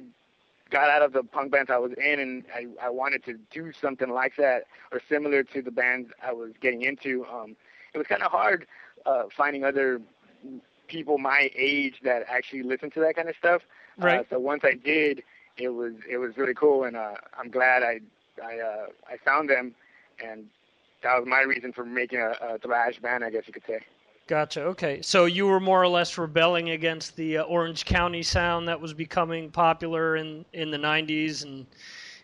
got 0.70 0.88
out 0.88 1.02
of 1.02 1.12
the 1.12 1.22
punk 1.22 1.52
bands 1.52 1.70
I 1.70 1.78
was 1.78 1.92
in 1.92 2.20
and 2.20 2.44
I 2.54 2.66
I 2.86 2.90
wanted 2.90 3.24
to 3.24 3.38
do 3.50 3.72
something 3.72 4.08
like 4.10 4.36
that 4.36 4.64
or 4.92 5.00
similar 5.08 5.42
to 5.44 5.62
the 5.62 5.70
bands 5.70 6.10
I 6.22 6.32
was 6.32 6.52
getting 6.60 6.82
into. 6.82 7.26
Um 7.26 7.56
it 7.92 7.98
was 7.98 8.06
kind 8.06 8.22
of 8.22 8.30
hard 8.30 8.66
uh 9.06 9.24
finding 9.36 9.64
other 9.64 10.00
people 10.90 11.18
my 11.18 11.50
age 11.54 11.94
that 12.02 12.24
actually 12.28 12.62
listen 12.62 12.90
to 12.90 13.00
that 13.00 13.16
kind 13.16 13.28
of 13.28 13.36
stuff. 13.36 13.62
Right. 13.96 14.20
Uh, 14.20 14.24
so 14.30 14.38
once 14.38 14.62
I 14.64 14.74
did, 14.74 15.22
it 15.56 15.68
was 15.68 15.94
it 16.08 16.18
was 16.18 16.36
really 16.36 16.54
cool, 16.54 16.84
and 16.84 16.96
uh, 16.96 17.14
I'm 17.38 17.50
glad 17.50 17.82
I 17.82 18.00
I 18.42 18.58
uh, 18.58 18.86
I 19.08 19.16
found 19.24 19.48
them, 19.48 19.74
and 20.22 20.46
that 21.02 21.18
was 21.18 21.26
my 21.26 21.42
reason 21.42 21.72
for 21.72 21.84
making 21.84 22.18
a, 22.20 22.32
a 22.40 22.58
thrash 22.58 22.98
band, 22.98 23.24
I 23.24 23.30
guess 23.30 23.44
you 23.46 23.52
could 23.52 23.66
say. 23.66 23.80
Gotcha. 24.30 24.62
Okay, 24.62 25.02
so 25.02 25.24
you 25.24 25.48
were 25.48 25.58
more 25.58 25.82
or 25.82 25.88
less 25.88 26.16
rebelling 26.16 26.70
against 26.70 27.16
the 27.16 27.38
uh, 27.38 27.42
Orange 27.42 27.84
County 27.84 28.22
sound 28.22 28.68
that 28.68 28.80
was 28.80 28.94
becoming 28.94 29.50
popular 29.50 30.14
in 30.14 30.44
in 30.52 30.70
the 30.70 30.76
'90s, 30.76 31.42
and 31.42 31.66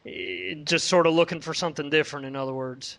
eh, 0.07 0.55
just 0.63 0.87
sort 0.87 1.09
of 1.09 1.15
looking 1.15 1.41
for 1.41 1.53
something 1.53 1.91
different. 1.91 2.25
In 2.25 2.37
other 2.37 2.53
words. 2.55 2.99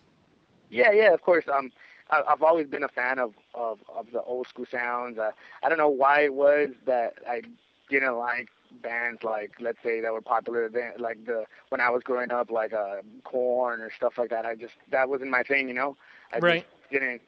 Yeah, 0.68 0.92
yeah, 0.92 1.14
of 1.14 1.22
course. 1.22 1.46
Um, 1.48 1.72
I, 2.10 2.20
I've 2.28 2.42
always 2.42 2.66
been 2.66 2.82
a 2.82 2.88
fan 2.88 3.18
of 3.18 3.32
of, 3.54 3.78
of 3.96 4.12
the 4.12 4.20
old 4.24 4.46
school 4.46 4.66
sounds. 4.70 5.18
Uh, 5.18 5.30
I 5.62 5.70
don't 5.70 5.78
know 5.78 5.88
why 5.88 6.24
it 6.24 6.34
was 6.34 6.68
that 6.84 7.14
I 7.26 7.40
didn't 7.88 8.18
like 8.18 8.50
bands 8.82 9.24
like 9.24 9.52
let's 9.58 9.78
say 9.82 10.02
that 10.02 10.12
were 10.12 10.20
popular 10.20 10.68
then 10.68 10.92
like 10.98 11.24
the 11.24 11.46
when 11.70 11.80
I 11.80 11.88
was 11.88 12.02
growing 12.02 12.30
up 12.30 12.50
like 12.50 12.74
uh 12.74 12.96
Korn 13.24 13.80
or 13.80 13.90
stuff 13.90 14.18
like 14.18 14.28
that 14.28 14.44
I 14.44 14.54
just 14.54 14.74
that 14.90 15.08
wasn't 15.08 15.30
my 15.30 15.42
thing 15.42 15.68
you 15.68 15.74
know 15.74 15.96
I 16.30 16.40
right. 16.40 16.66
just 16.66 16.92
didn't 16.92 17.22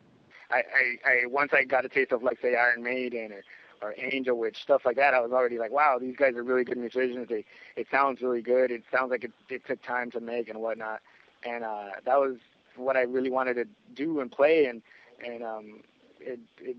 I, 0.51 0.57
I 0.59 1.11
I 1.11 1.27
once 1.27 1.53
I 1.53 1.65
got 1.65 1.85
a 1.85 1.89
taste 1.89 2.13
of 2.13 2.23
like 2.23 2.41
say 2.41 2.57
Iron 2.57 2.83
Maiden 2.83 3.33
or 3.33 3.43
or 3.83 3.95
Angel 3.97 4.37
Witch 4.39 4.63
stuff 4.63 4.85
like 4.85 4.97
that 4.97 5.15
I 5.15 5.21
was 5.21 5.33
already 5.33 5.59
like 5.59 5.71
wow 5.71 5.99
these 5.99 6.17
guys 6.17 6.35
are 6.35 6.43
really 6.43 6.65
good 6.65 6.79
musicians. 6.79 7.29
They 7.29 7.45
it 7.77 7.87
sounds 7.91 8.21
really 8.21 8.43
good. 8.43 8.71
It 8.71 8.83
sounds 8.93 9.11
like 9.11 9.25
it, 9.25 9.33
it 9.49 9.67
took 9.67 9.83
time 9.83 10.11
to 10.13 10.21
make 10.21 10.49
and 10.49 10.61
whatnot. 10.61 11.01
And 11.45 11.65
uh 11.65 11.91
that 12.05 12.19
was 12.21 12.37
what 12.77 12.97
I 12.97 13.03
really 13.03 13.31
wanted 13.31 13.55
to 13.55 13.65
do 13.95 14.21
and 14.21 14.31
play. 14.31 14.67
And 14.67 14.83
and 15.25 15.43
um 15.43 15.81
it 16.21 16.41
it 16.61 16.77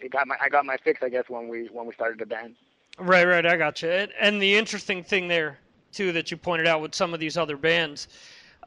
it 0.00 0.10
got 0.10 0.26
my 0.26 0.36
I 0.40 0.48
got 0.48 0.64
my 0.64 0.76
fix 0.76 1.02
I 1.02 1.08
guess 1.08 1.24
when 1.28 1.48
we 1.48 1.68
when 1.72 1.86
we 1.86 1.92
started 1.94 2.18
the 2.18 2.26
band. 2.26 2.56
Right, 2.98 3.26
right, 3.26 3.46
I 3.46 3.56
got 3.56 3.82
you. 3.82 3.88
And 3.88 4.42
the 4.42 4.56
interesting 4.56 5.02
thing 5.02 5.28
there, 5.28 5.58
too, 5.92 6.12
that 6.12 6.30
you 6.30 6.36
pointed 6.36 6.66
out 6.66 6.82
with 6.82 6.94
some 6.94 7.14
of 7.14 7.20
these 7.20 7.38
other 7.38 7.56
bands, 7.56 8.08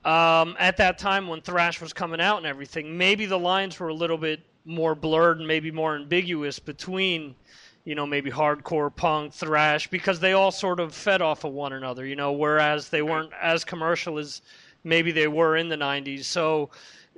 um, 0.06 0.56
at 0.60 0.78
that 0.78 0.98
time 0.98 1.28
when 1.28 1.42
thrash 1.42 1.80
was 1.80 1.94
coming 1.94 2.20
out 2.20 2.38
and 2.38 2.46
everything, 2.46 2.98
maybe 2.98 3.26
the 3.26 3.40
lines 3.40 3.80
were 3.80 3.88
a 3.88 3.94
little 3.94 4.18
bit 4.18 4.42
more 4.66 4.96
blurred 4.96 5.40
and 5.40 5.48
maybe 5.48 5.72
more 5.72 5.96
ambiguous 5.96 6.60
between, 6.60 7.36
you 7.86 7.96
know, 7.96 8.06
maybe 8.06 8.30
hardcore, 8.30 8.94
punk, 8.94 9.34
thrash, 9.34 9.88
because 9.88 10.20
they 10.20 10.34
all 10.34 10.52
sort 10.52 10.80
of 10.80 10.94
fed 10.94 11.22
off 11.22 11.44
of 11.44 11.54
one 11.54 11.74
another, 11.74 12.06
you 12.06 12.16
know, 12.16 12.32
whereas 12.32 12.90
they 12.90 13.02
weren't 13.02 13.32
as 13.42 13.64
commercial 13.64 14.18
as 14.18 14.42
maybe 14.84 15.12
they 15.12 15.28
were 15.28 15.56
in 15.58 15.70
the 15.70 15.78
90s. 15.78 16.26
So, 16.26 16.70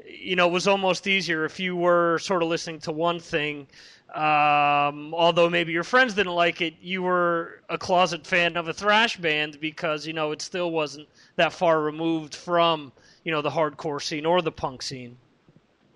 you 0.03 0.35
know, 0.35 0.47
it 0.47 0.51
was 0.51 0.67
almost 0.67 1.07
easier 1.07 1.45
if 1.45 1.59
you 1.59 1.75
were 1.75 2.19
sort 2.19 2.41
of 2.43 2.49
listening 2.49 2.79
to 2.79 2.91
one 2.91 3.19
thing 3.19 3.67
um, 4.15 5.13
although 5.13 5.49
maybe 5.49 5.73
your 5.73 5.83
friends 5.83 6.13
didn't 6.13 6.35
like 6.35 6.61
it, 6.61 6.75
you 6.81 7.03
were 7.03 7.59
a 7.67 7.77
closet 7.77 8.25
fan 8.25 8.55
of 8.55 8.69
a 8.69 8.73
thrash 8.73 9.17
band 9.17 9.59
because 9.59 10.07
you 10.07 10.13
know 10.13 10.31
it 10.31 10.41
still 10.41 10.71
wasn't 10.71 11.09
that 11.35 11.51
far 11.51 11.81
removed 11.81 12.33
from 12.33 12.93
you 13.25 13.31
know 13.33 13.41
the 13.41 13.49
hardcore 13.49 14.01
scene 14.01 14.25
or 14.25 14.41
the 14.41 14.53
punk 14.53 14.81
scene. 14.81 15.17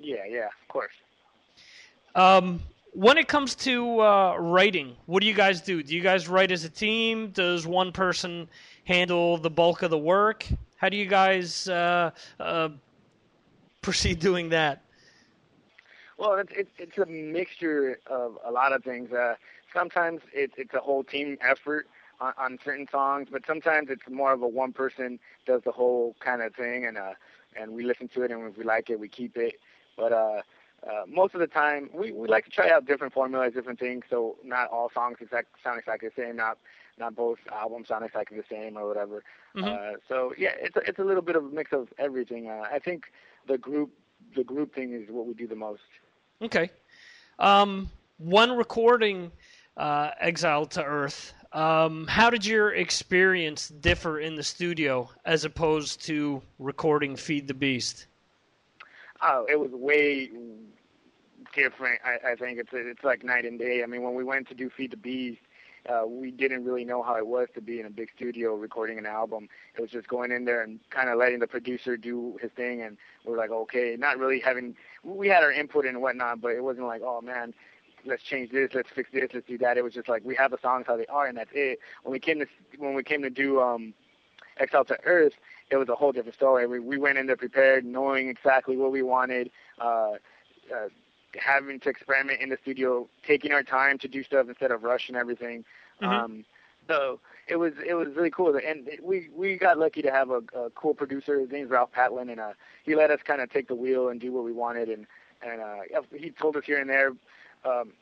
Yeah, 0.01 0.25
yeah, 0.29 0.47
of 0.47 0.67
course. 0.67 0.91
Um, 2.13 2.61
when 2.91 3.17
it 3.17 3.29
comes 3.29 3.55
to 3.55 4.01
uh, 4.01 4.35
writing, 4.37 4.97
what 5.05 5.21
do 5.21 5.27
you 5.27 5.33
guys 5.33 5.61
do? 5.61 5.81
Do 5.81 5.95
you 5.95 6.01
guys 6.01 6.27
write 6.27 6.51
as 6.51 6.65
a 6.65 6.69
team? 6.69 7.29
Does 7.29 7.65
one 7.65 7.93
person 7.93 8.49
handle 8.83 9.37
the 9.37 9.49
bulk 9.49 9.81
of 9.81 9.91
the 9.91 9.97
work? 9.97 10.45
How 10.75 10.89
do 10.89 10.97
you 10.97 11.05
guys 11.05 11.69
uh, 11.69 12.11
uh, 12.37 12.69
proceed 13.81 14.19
doing 14.19 14.49
that? 14.49 14.83
Well, 16.17 16.35
it's 16.35 16.51
it's, 16.55 16.71
it's 16.77 16.97
a 16.97 17.05
mixture 17.05 17.99
of 18.07 18.37
a 18.45 18.51
lot 18.51 18.73
of 18.73 18.83
things. 18.83 19.11
Uh, 19.11 19.35
sometimes 19.73 20.21
it's 20.33 20.53
it's 20.57 20.73
a 20.73 20.79
whole 20.79 21.03
team 21.03 21.37
effort 21.41 21.87
on, 22.19 22.33
on 22.37 22.59
certain 22.63 22.87
songs, 22.91 23.29
but 23.31 23.43
sometimes 23.47 23.89
it's 23.89 24.01
more 24.09 24.33
of 24.33 24.41
a 24.41 24.47
one 24.47 24.73
person 24.73 25.19
does 25.45 25.61
the 25.63 25.71
whole 25.71 26.15
kind 26.19 26.41
of 26.41 26.53
thing, 26.55 26.85
and 26.85 26.97
uh, 26.97 27.13
and 27.59 27.71
we 27.71 27.83
listen 27.83 28.09
to 28.09 28.23
it, 28.23 28.31
and 28.31 28.49
if 28.49 28.57
we 28.57 28.63
like 28.63 28.89
it, 28.89 28.99
we 28.99 29.07
keep 29.07 29.37
it. 29.37 29.55
But 29.97 30.11
uh, 30.11 30.41
uh, 30.85 31.03
most 31.07 31.33
of 31.33 31.39
the 31.39 31.47
time, 31.47 31.89
we 31.93 32.11
we 32.11 32.27
like 32.27 32.45
to 32.45 32.51
try 32.51 32.69
out 32.69 32.85
different 32.85 33.13
formulas, 33.13 33.53
different 33.53 33.79
things, 33.79 34.03
so 34.09 34.35
not 34.43 34.69
all 34.69 34.89
songs 34.93 35.17
exact, 35.21 35.47
sound 35.63 35.79
exactly 35.79 36.09
the 36.09 36.21
same. 36.21 36.35
Not 36.35 36.57
not 36.99 37.15
both 37.15 37.39
albums 37.51 37.87
sound 37.87 38.03
exactly 38.05 38.37
the 38.37 38.43
same 38.49 38.77
or 38.77 38.87
whatever. 38.87 39.23
Mm-hmm. 39.55 39.65
Uh, 39.65 39.97
so 40.07 40.33
yeah, 40.37 40.51
it's 40.59 40.75
a, 40.75 40.81
it's 40.81 40.99
a 40.99 41.03
little 41.03 41.21
bit 41.21 41.35
of 41.35 41.45
a 41.45 41.49
mix 41.49 41.71
of 41.71 41.87
everything. 41.97 42.49
Uh, 42.49 42.65
I 42.71 42.79
think 42.79 43.05
the 43.49 43.57
group 43.57 43.91
the 44.35 44.43
group 44.43 44.73
thing 44.73 44.93
is 44.93 45.09
what 45.09 45.25
we 45.25 45.33
do 45.33 45.47
the 45.47 45.55
most. 45.55 45.81
Okay. 46.41 46.69
Um, 47.39 47.89
one 48.17 48.55
recording, 48.55 49.31
uh, 49.75 50.11
Exile 50.19 50.67
to 50.67 50.83
Earth. 50.83 51.33
Um, 51.51 52.05
how 52.07 52.29
did 52.29 52.45
your 52.45 52.73
experience 52.73 53.69
differ 53.69 54.19
in 54.19 54.35
the 54.35 54.43
studio 54.43 55.09
as 55.25 55.45
opposed 55.45 56.05
to 56.05 56.43
recording 56.59 57.15
Feed 57.15 57.47
the 57.47 57.55
Beast? 57.55 58.05
Oh, 59.21 59.47
it 59.49 59.59
was 59.59 59.71
way 59.71 60.29
different. 61.55 61.99
I, 62.05 62.31
I 62.31 62.35
think 62.35 62.59
it's 62.59 62.69
it's 62.71 63.03
like 63.03 63.23
night 63.23 63.45
and 63.45 63.57
day. 63.57 63.81
I 63.83 63.87
mean, 63.87 64.03
when 64.03 64.13
we 64.13 64.23
went 64.23 64.47
to 64.49 64.53
do 64.53 64.69
Feed 64.69 64.91
the 64.91 64.97
Beast, 64.97 65.41
uh, 65.87 66.05
we 66.07 66.31
didn't 66.31 66.65
really 66.65 66.83
know 66.85 67.01
how 67.01 67.15
it 67.15 67.25
was 67.25 67.47
to 67.55 67.61
be 67.61 67.79
in 67.79 67.85
a 67.85 67.89
big 67.89 68.09
studio 68.15 68.55
recording 68.55 68.97
an 68.97 69.05
album. 69.05 69.47
It 69.77 69.81
was 69.81 69.89
just 69.91 70.07
going 70.07 70.31
in 70.31 70.45
there 70.45 70.61
and 70.61 70.79
kind 70.89 71.09
of 71.09 71.17
letting 71.17 71.39
the 71.39 71.47
producer 71.47 71.95
do 71.97 72.37
his 72.41 72.51
thing, 72.51 72.81
and 72.81 72.97
we 73.25 73.33
are 73.33 73.37
like, 73.37 73.51
okay, 73.51 73.95
not 73.97 74.17
really 74.17 74.39
having. 74.39 74.75
We 75.03 75.27
had 75.27 75.43
our 75.43 75.51
input 75.51 75.85
and 75.85 76.01
whatnot, 76.01 76.41
but 76.41 76.51
it 76.51 76.63
wasn't 76.63 76.87
like, 76.87 77.01
oh 77.03 77.21
man, 77.21 77.53
let's 78.05 78.23
change 78.23 78.51
this, 78.51 78.69
let's 78.73 78.89
fix 78.93 79.09
this, 79.11 79.29
let's 79.33 79.47
do 79.47 79.57
that. 79.59 79.77
It 79.77 79.83
was 79.83 79.93
just 79.93 80.09
like 80.09 80.23
we 80.25 80.35
have 80.35 80.51
the 80.51 80.57
songs 80.61 80.85
how 80.87 80.97
they 80.97 81.05
are, 81.07 81.27
and 81.27 81.37
that's 81.37 81.51
it. 81.53 81.79
When 82.03 82.11
we 82.11 82.19
came 82.19 82.39
to 82.39 82.45
when 82.77 82.93
we 82.93 83.03
came 83.03 83.21
to 83.21 83.29
do 83.29 83.61
um, 83.61 83.93
Exile 84.57 84.85
to 84.85 84.97
Earth, 85.05 85.33
it 85.71 85.77
was 85.77 85.89
a 85.89 85.95
whole 85.95 86.11
different 86.11 86.35
story. 86.35 86.67
We 86.67 86.79
we 86.79 86.97
went 86.97 87.17
in 87.17 87.27
there 87.27 87.37
prepared, 87.37 87.85
knowing 87.85 88.29
exactly 88.29 88.77
what 88.77 88.91
we 88.91 89.01
wanted. 89.01 89.51
Uh, 89.79 90.13
uh, 90.73 90.89
having 91.37 91.79
to 91.81 91.89
experiment 91.89 92.41
in 92.41 92.49
the 92.49 92.57
studio, 92.61 93.07
taking 93.25 93.51
our 93.51 93.63
time 93.63 93.97
to 93.99 94.07
do 94.07 94.23
stuff 94.23 94.47
instead 94.47 94.71
of 94.71 94.83
rushing 94.83 95.15
everything. 95.15 95.65
Mhm. 96.01 96.07
Um, 96.07 96.45
so 96.87 97.19
it 97.47 97.57
was 97.57 97.73
it 97.85 97.93
was 97.93 98.07
really 98.15 98.31
cool, 98.31 98.55
and 98.55 98.89
we 99.01 99.29
we 99.35 99.57
got 99.57 99.77
lucky 99.77 100.01
to 100.01 100.11
have 100.11 100.29
a, 100.29 100.41
a 100.55 100.69
cool 100.75 100.93
producer. 100.93 101.39
His 101.39 101.51
name's 101.51 101.69
Ralph 101.69 101.91
Patlan, 101.91 102.31
and 102.31 102.39
uh, 102.39 102.53
he 102.83 102.95
let 102.95 103.11
us 103.11 103.19
kind 103.23 103.41
of 103.41 103.49
take 103.51 103.67
the 103.67 103.75
wheel 103.75 104.09
and 104.09 104.19
do 104.19 104.31
what 104.31 104.43
we 104.43 104.51
wanted, 104.51 104.89
and 104.89 105.05
and 105.41 105.61
uh, 105.61 106.01
he 106.15 106.31
told 106.31 106.55
us 106.57 106.63
here 106.65 106.79
and 106.79 106.89
there 106.89 107.11
um, 107.65 107.93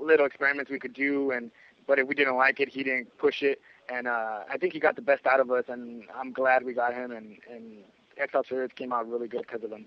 little 0.00 0.26
experiments 0.26 0.70
we 0.70 0.78
could 0.78 0.94
do, 0.94 1.30
and 1.30 1.50
but 1.86 1.98
if 1.98 2.06
we 2.06 2.14
didn't 2.14 2.36
like 2.36 2.60
it, 2.60 2.68
he 2.68 2.82
didn't 2.82 3.16
push 3.18 3.42
it, 3.42 3.60
and 3.88 4.06
uh, 4.06 4.40
I 4.50 4.56
think 4.58 4.72
he 4.72 4.80
got 4.80 4.96
the 4.96 5.02
best 5.02 5.26
out 5.26 5.40
of 5.40 5.50
us, 5.50 5.64
and 5.68 6.04
I'm 6.14 6.32
glad 6.32 6.64
we 6.64 6.72
got 6.72 6.94
him, 6.94 7.10
and 7.10 7.38
and 7.50 7.84
to 8.16 8.54
Earth 8.54 8.74
came 8.74 8.92
out 8.92 9.08
really 9.08 9.28
good 9.28 9.42
because 9.46 9.64
of 9.64 9.70
him. 9.72 9.86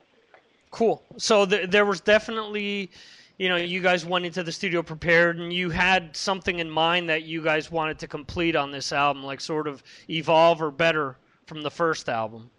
Cool. 0.73 1.03
So 1.17 1.45
th- 1.45 1.69
there 1.69 1.85
was 1.85 2.01
definitely, 2.01 2.89
you 3.37 3.47
know, 3.47 3.57
you 3.57 3.79
guys 3.79 4.07
went 4.07 4.25
into 4.25 4.41
the 4.41 4.51
studio 4.51 4.81
prepared, 4.81 5.37
and 5.37 5.53
you 5.53 5.69
had 5.69 6.17
something 6.17 6.57
in 6.57 6.67
mind 6.67 7.07
that 7.09 7.21
you 7.21 7.43
guys 7.43 7.69
wanted 7.69 7.99
to 7.99 8.07
complete 8.07 8.55
on 8.55 8.71
this 8.71 8.91
album, 8.91 9.23
like 9.23 9.39
sort 9.39 9.67
of 9.67 9.83
evolve 10.09 10.63
or 10.63 10.71
better 10.71 11.15
from 11.45 11.61
the 11.61 11.69
first 11.69 12.09
album. 12.09 12.49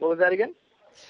What 0.00 0.10
was 0.10 0.18
that 0.18 0.34
again? 0.34 0.54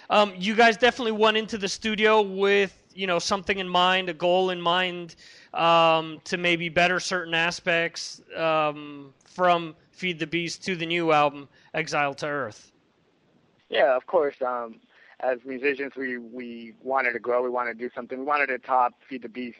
Um, 0.08 0.32
you 0.38 0.54
guys 0.54 0.76
definitely 0.76 1.12
went 1.12 1.36
into 1.36 1.58
the 1.58 1.68
studio 1.68 2.22
with 2.22 2.80
you 2.94 3.08
know 3.08 3.18
something 3.18 3.58
in 3.58 3.68
mind, 3.68 4.08
a 4.08 4.14
goal 4.14 4.50
in 4.50 4.60
mind, 4.60 5.16
um, 5.52 6.20
to 6.26 6.36
maybe 6.36 6.68
better 6.68 7.00
certain 7.00 7.34
aspects 7.34 8.22
um, 8.36 9.12
from 9.24 9.74
Feed 9.90 10.20
the 10.20 10.28
Beast 10.28 10.64
to 10.66 10.76
the 10.76 10.86
new 10.86 11.10
album, 11.10 11.48
Exile 11.74 12.14
to 12.14 12.26
Earth. 12.26 12.70
Yeah, 13.68 13.96
of 13.96 14.06
course. 14.06 14.36
Um, 14.40 14.76
as 15.20 15.38
musicians, 15.44 15.94
we 15.96 16.18
we 16.18 16.74
wanted 16.82 17.12
to 17.12 17.18
grow. 17.18 17.42
We 17.42 17.50
wanted 17.50 17.78
to 17.78 17.88
do 17.88 17.90
something. 17.94 18.18
We 18.18 18.24
wanted 18.24 18.46
to 18.48 18.58
top 18.58 18.94
Feed 19.08 19.22
the 19.22 19.28
Beast 19.28 19.58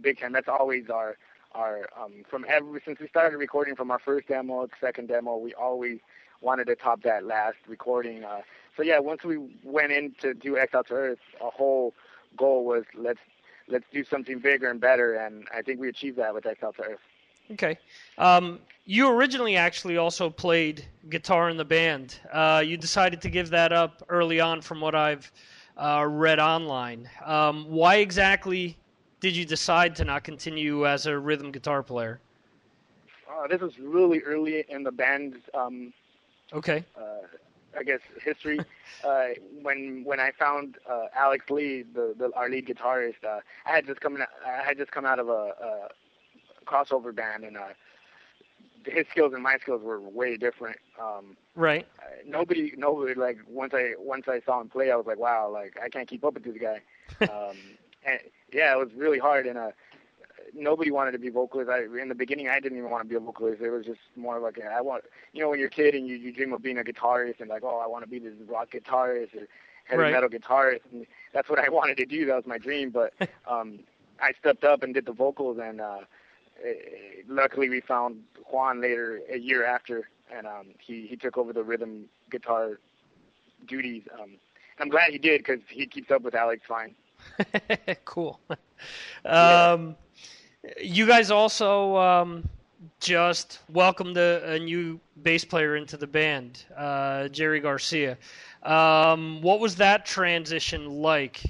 big 0.00 0.18
time. 0.20 0.32
That's 0.32 0.48
always 0.48 0.88
our 0.90 1.16
our 1.52 1.88
um, 2.00 2.22
from 2.28 2.44
ever 2.48 2.80
since 2.84 3.00
we 3.00 3.08
started 3.08 3.36
recording 3.36 3.74
from 3.76 3.90
our 3.90 3.98
first 3.98 4.28
demo, 4.28 4.66
to 4.66 4.72
second 4.80 5.08
demo. 5.08 5.36
We 5.36 5.54
always 5.54 5.98
wanted 6.40 6.66
to 6.66 6.76
top 6.76 7.02
that 7.02 7.24
last 7.24 7.56
recording. 7.66 8.24
Uh, 8.24 8.42
so 8.76 8.82
yeah, 8.82 8.98
once 8.98 9.24
we 9.24 9.38
went 9.64 9.92
in 9.92 10.14
to 10.20 10.34
do 10.34 10.56
Exile 10.56 10.84
to 10.84 10.94
Earth, 10.94 11.18
our 11.40 11.50
whole 11.50 11.94
goal 12.36 12.64
was 12.64 12.84
let's 12.96 13.20
let's 13.68 13.86
do 13.92 14.04
something 14.04 14.38
bigger 14.38 14.70
and 14.70 14.80
better, 14.80 15.14
and 15.14 15.46
I 15.54 15.62
think 15.62 15.80
we 15.80 15.88
achieved 15.88 16.18
that 16.18 16.34
with 16.34 16.46
Exile 16.46 16.72
to 16.74 16.82
Earth. 16.82 17.00
Okay. 17.52 17.78
Um, 18.18 18.60
you 18.84 19.08
originally 19.10 19.56
actually 19.56 19.96
also 19.96 20.30
played 20.30 20.86
guitar 21.08 21.48
in 21.48 21.56
the 21.56 21.64
band. 21.64 22.18
Uh, 22.32 22.62
you 22.64 22.76
decided 22.76 23.20
to 23.22 23.30
give 23.30 23.50
that 23.50 23.72
up 23.72 24.02
early 24.08 24.40
on, 24.40 24.60
from 24.60 24.80
what 24.80 24.94
I've 24.94 25.30
uh, 25.76 26.06
read 26.08 26.38
online. 26.38 27.08
Um, 27.24 27.66
why 27.68 27.96
exactly 27.96 28.76
did 29.20 29.36
you 29.36 29.44
decide 29.44 29.94
to 29.96 30.04
not 30.04 30.24
continue 30.24 30.86
as 30.86 31.06
a 31.06 31.18
rhythm 31.18 31.50
guitar 31.52 31.82
player? 31.82 32.20
Uh, 33.30 33.46
this 33.46 33.60
was 33.60 33.78
really 33.78 34.20
early 34.20 34.64
in 34.68 34.82
the 34.82 34.92
band. 34.92 35.36
Um, 35.54 35.92
Okay. 36.52 36.84
uh, 36.96 37.26
I 37.78 37.82
guess 37.84 38.00
history. 38.22 38.60
uh, 39.04 39.28
when 39.62 40.02
when 40.04 40.20
I 40.20 40.32
found 40.32 40.76
uh, 40.90 41.06
Alex 41.14 41.48
Lee, 41.50 41.82
the, 41.94 42.14
the 42.18 42.30
our 42.34 42.48
lead 42.48 42.66
guitarist, 42.66 43.24
uh, 43.24 43.40
I 43.66 43.70
had 43.70 43.86
just 43.86 44.00
come 44.00 44.16
in, 44.16 44.22
I 44.46 44.62
had 44.64 44.76
just 44.76 44.90
come 44.90 45.06
out 45.06 45.18
of 45.18 45.28
a, 45.28 45.54
a 45.62 45.88
crossover 46.70 47.14
band, 47.14 47.44
and 47.44 47.56
uh, 47.56 47.68
his 48.86 49.06
skills 49.10 49.32
and 49.34 49.42
my 49.42 49.56
skills 49.60 49.82
were 49.82 50.00
way 50.00 50.36
different. 50.36 50.76
Um, 51.00 51.36
right. 51.54 51.86
Nobody, 52.26 52.72
nobody 52.76 53.14
like 53.14 53.38
once 53.48 53.72
I 53.74 53.92
once 53.98 54.26
I 54.28 54.40
saw 54.44 54.60
him 54.60 54.68
play, 54.68 54.90
I 54.90 54.96
was 54.96 55.06
like, 55.06 55.18
wow, 55.18 55.50
like 55.52 55.78
I 55.82 55.88
can't 55.88 56.08
keep 56.08 56.24
up 56.24 56.34
with 56.34 56.44
this 56.44 56.56
guy. 56.60 56.80
um, 57.32 57.56
and 58.04 58.20
yeah, 58.52 58.72
it 58.74 58.78
was 58.78 58.88
really 58.96 59.18
hard, 59.18 59.46
and 59.46 59.58
uh, 59.58 59.70
nobody 60.54 60.90
wanted 60.90 61.12
to 61.12 61.18
be 61.18 61.28
vocalist. 61.28 61.70
I, 61.70 61.82
in 62.00 62.08
the 62.08 62.14
beginning, 62.14 62.48
I 62.48 62.60
didn't 62.60 62.78
even 62.78 62.90
want 62.90 63.02
to 63.04 63.08
be 63.08 63.14
a 63.16 63.20
vocalist. 63.20 63.60
It 63.62 63.70
was 63.70 63.84
just 63.84 64.00
more 64.16 64.38
like 64.38 64.58
I 64.60 64.80
want, 64.80 65.04
you 65.32 65.40
know, 65.42 65.50
when 65.50 65.58
you're 65.58 65.68
a 65.68 65.70
kid 65.70 65.94
and 65.94 66.06
you, 66.06 66.16
you 66.16 66.32
dream 66.32 66.52
of 66.52 66.62
being 66.62 66.78
a 66.78 66.82
guitarist 66.84 67.40
and 67.40 67.48
like, 67.50 67.62
oh, 67.64 67.80
I 67.82 67.86
want 67.86 68.04
to 68.04 68.10
be 68.10 68.18
this 68.18 68.34
rock 68.48 68.70
guitarist 68.70 69.34
or 69.34 69.46
heavy 69.84 70.02
Right. 70.02 70.12
metal 70.12 70.28
guitarist. 70.28 70.80
And 70.92 71.06
that's 71.32 71.48
what 71.48 71.58
I 71.58 71.68
wanted 71.70 71.96
to 71.98 72.06
do. 72.06 72.26
That 72.26 72.36
was 72.36 72.46
my 72.46 72.58
dream. 72.58 72.90
But 72.90 73.12
um, 73.48 73.80
I 74.20 74.32
stepped 74.38 74.64
up 74.64 74.82
and 74.82 74.94
did 74.94 75.06
the 75.06 75.12
vocals, 75.12 75.58
and 75.62 75.80
uh, 75.80 76.00
eh, 76.64 77.22
luckily 77.28 77.68
we 77.68 77.80
found 77.80 78.22
Juan 78.50 78.80
later 78.80 79.20
a 79.30 79.38
year 79.38 79.64
after, 79.64 80.08
and 80.32 80.46
um, 80.46 80.68
he 80.78 81.06
he 81.06 81.16
took 81.16 81.36
over 81.36 81.52
the 81.52 81.62
rhythm 81.62 82.06
guitar 82.30 82.78
duties. 83.66 84.02
Um, 84.18 84.36
I'm 84.78 84.88
glad 84.88 85.10
he 85.10 85.18
did 85.18 85.40
because 85.40 85.60
he 85.68 85.86
keeps 85.86 86.10
up 86.10 86.22
with 86.22 86.34
Alex 86.34 86.62
fine. 86.66 86.94
cool. 88.04 88.40
Um, 89.24 89.96
You 90.80 91.06
guys 91.06 91.30
also 91.30 91.96
um, 91.96 92.48
just 93.00 93.60
welcomed 93.68 94.16
a, 94.16 94.54
a 94.54 94.58
new 94.58 95.00
bass 95.22 95.44
player 95.44 95.76
into 95.76 95.96
the 95.96 96.06
band, 96.06 96.64
uh, 96.76 97.28
Jerry 97.28 97.60
Garcia. 97.60 98.18
Um, 98.62 99.40
what 99.42 99.60
was 99.60 99.76
that 99.76 100.04
transition 100.06 100.86
like? 101.02 101.42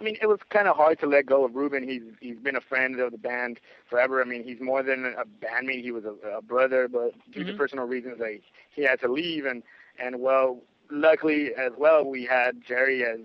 I 0.00 0.04
mean, 0.04 0.16
it 0.20 0.26
was 0.26 0.38
kind 0.50 0.68
of 0.68 0.76
hard 0.76 0.98
to 1.00 1.06
let 1.06 1.26
go 1.26 1.44
of 1.44 1.54
Ruben. 1.54 1.86
He's 1.86 2.02
he's 2.20 2.38
been 2.38 2.56
a 2.56 2.60
friend 2.60 2.98
of 3.00 3.12
the 3.12 3.18
band 3.18 3.60
forever. 3.88 4.20
I 4.20 4.24
mean, 4.24 4.44
he's 4.44 4.60
more 4.60 4.82
than 4.82 5.04
a 5.06 5.24
bandmate. 5.24 5.82
He 5.82 5.90
was 5.92 6.04
a, 6.04 6.14
a 6.36 6.42
brother, 6.42 6.88
but 6.88 7.12
due 7.32 7.44
to 7.44 7.52
Mhm. 7.52 7.56
personal 7.56 7.86
reasons, 7.86 8.18
like 8.20 8.42
he 8.74 8.82
had 8.82 9.00
to 9.00 9.08
leave. 9.08 9.44
And 9.46 9.62
and 9.98 10.20
well, 10.20 10.60
luckily 10.90 11.54
as 11.54 11.72
well, 11.78 12.04
we 12.04 12.24
had 12.24 12.62
Jerry 12.66 13.04
as 13.04 13.20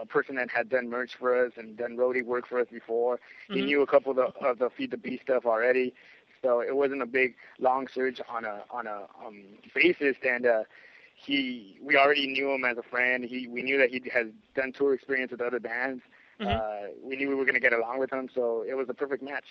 a 0.00 0.06
person 0.06 0.34
that 0.36 0.50
had 0.50 0.68
done 0.68 0.88
merch 0.90 1.14
for 1.18 1.34
us 1.46 1.52
and 1.56 1.76
done 1.76 1.96
roadie 1.96 2.24
work 2.24 2.46
for 2.48 2.58
us 2.60 2.68
before. 2.70 3.20
He 3.50 3.60
Mhm. 3.60 3.64
knew 3.64 3.82
a 3.82 3.86
couple 3.86 4.10
of 4.10 4.16
the, 4.16 4.46
of 4.46 4.58
the 4.58 4.70
Feed 4.70 4.90
the 4.90 4.96
Beast 4.98 5.22
stuff 5.22 5.46
already, 5.46 5.94
so 6.42 6.60
it 6.60 6.76
wasn't 6.76 7.02
a 7.02 7.06
big 7.06 7.34
long 7.58 7.86
search 7.92 8.20
on 8.28 8.44
a 8.44 8.64
on 8.70 8.86
a 8.86 9.06
um, 9.24 9.44
bassist. 9.74 10.24
And 10.26 10.46
uh, 10.46 10.62
he 11.24 11.78
we 11.82 11.96
already 11.96 12.26
knew 12.26 12.50
him 12.52 12.64
as 12.64 12.76
a 12.78 12.82
friend. 12.82 13.24
He 13.24 13.46
we 13.48 13.62
knew 13.62 13.78
that 13.78 13.90
he 13.90 14.02
has 14.12 14.26
done 14.54 14.72
tour 14.72 14.94
experience 14.94 15.32
with 15.32 15.40
other 15.40 15.60
bands. 15.60 16.02
Mhm. 16.40 16.46
Uh, 16.48 16.88
we 17.02 17.16
knew 17.16 17.28
we 17.28 17.34
were 17.34 17.44
going 17.44 17.54
to 17.54 17.60
get 17.60 17.72
along 17.72 17.98
with 17.98 18.12
him, 18.12 18.28
so 18.34 18.64
it 18.68 18.74
was 18.74 18.88
a 18.88 18.94
perfect 18.94 19.22
match. 19.22 19.44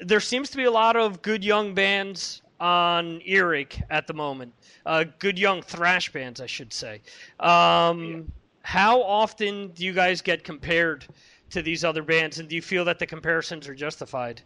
There 0.00 0.20
seems 0.20 0.50
to 0.50 0.56
be 0.56 0.64
a 0.64 0.70
lot 0.70 0.96
of 0.96 1.22
good 1.22 1.44
young 1.44 1.74
bands 1.74 2.42
on 2.60 3.20
Earache 3.24 3.82
at 3.90 4.06
the 4.06 4.14
moment. 4.14 4.52
Uh, 4.84 5.04
good 5.18 5.38
young 5.38 5.62
thrash 5.62 6.10
bands, 6.12 6.40
I 6.40 6.46
should 6.46 6.72
say. 6.72 7.02
Um, 7.40 8.32
How 8.62 9.02
often 9.02 9.68
do 9.68 9.84
you 9.84 9.92
guys 9.92 10.22
get 10.22 10.42
compared 10.42 11.06
to 11.50 11.60
these 11.62 11.84
other 11.84 12.02
bands, 12.02 12.38
and 12.38 12.48
do 12.48 12.56
you 12.56 12.62
feel 12.62 12.84
that 12.86 12.98
the 12.98 13.06
comparisons 13.06 13.68
are 13.68 13.74
justified? 13.74 14.42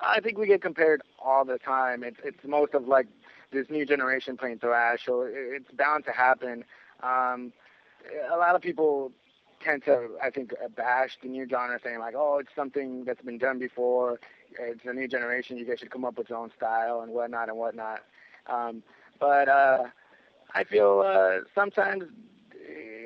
I 0.00 0.20
think 0.20 0.36
we 0.36 0.46
get 0.46 0.60
compared 0.62 1.02
all 1.18 1.44
the 1.44 1.58
time. 1.58 2.02
It's 2.02 2.18
it's 2.24 2.44
most 2.44 2.74
of 2.74 2.88
like 2.88 3.06
this 3.52 3.70
new 3.70 3.84
generation 3.86 4.36
playing 4.36 4.58
thrash, 4.58 5.04
so 5.04 5.22
it's 5.28 5.70
bound 5.72 6.04
to 6.06 6.12
happen. 6.12 6.64
Um, 7.02 7.52
a 8.32 8.36
lot 8.36 8.54
of 8.56 8.62
people 8.62 9.12
tend 9.60 9.84
to, 9.84 10.16
I 10.22 10.30
think, 10.30 10.52
bash 10.76 11.18
the 11.22 11.28
new 11.28 11.46
genre, 11.48 11.78
saying 11.82 11.98
like, 12.00 12.14
"Oh, 12.16 12.38
it's 12.38 12.54
something 12.54 13.04
that's 13.04 13.22
been 13.22 13.38
done 13.38 13.58
before. 13.58 14.20
It's 14.58 14.84
a 14.84 14.92
new 14.92 15.08
generation. 15.08 15.56
You 15.56 15.64
guys 15.64 15.78
should 15.78 15.90
come 15.90 16.04
up 16.04 16.18
with 16.18 16.28
your 16.30 16.38
own 16.38 16.50
style 16.56 17.00
and 17.02 17.12
whatnot 17.12 17.48
and 17.48 17.58
whatnot." 17.58 18.00
Um, 18.46 18.82
but 19.20 19.48
uh, 19.48 19.84
I 20.54 20.64
feel 20.64 21.02
uh, 21.06 21.44
sometimes 21.54 22.04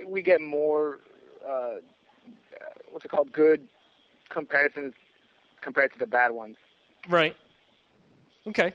we 0.07 0.23
get 0.23 0.41
more, 0.41 1.01
uh, 1.47 1.77
what's 2.91 3.05
it 3.05 3.09
called, 3.09 3.33
good 3.33 3.69
comparisons 4.29 4.95
compared 5.61 5.93
to 5.93 5.99
the 5.99 6.07
bad 6.07 6.31
ones. 6.33 6.57
Right. 7.09 7.37
Okay. 8.47 8.73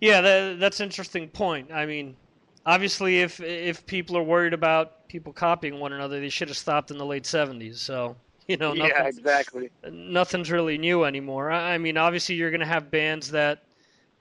Yeah, 0.00 0.20
that, 0.20 0.60
that's 0.60 0.80
an 0.80 0.84
interesting 0.84 1.28
point. 1.28 1.70
I 1.72 1.86
mean, 1.86 2.16
obviously, 2.64 3.20
if 3.20 3.40
if 3.40 3.84
people 3.86 4.16
are 4.16 4.22
worried 4.22 4.54
about 4.54 5.08
people 5.08 5.32
copying 5.32 5.78
one 5.78 5.92
another, 5.92 6.20
they 6.20 6.28
should 6.28 6.48
have 6.48 6.56
stopped 6.56 6.90
in 6.90 6.98
the 6.98 7.04
late 7.06 7.24
'70s. 7.24 7.76
So 7.76 8.16
you 8.48 8.56
know, 8.56 8.74
yeah, 8.74 8.88
nothing's, 8.88 9.18
exactly. 9.18 9.70
nothing's 9.90 10.50
really 10.50 10.78
new 10.78 11.04
anymore. 11.04 11.50
I 11.50 11.74
I 11.74 11.78
mean, 11.78 11.96
obviously, 11.96 12.34
you're 12.34 12.50
going 12.50 12.60
to 12.60 12.66
have 12.66 12.90
bands 12.90 13.30
that, 13.30 13.64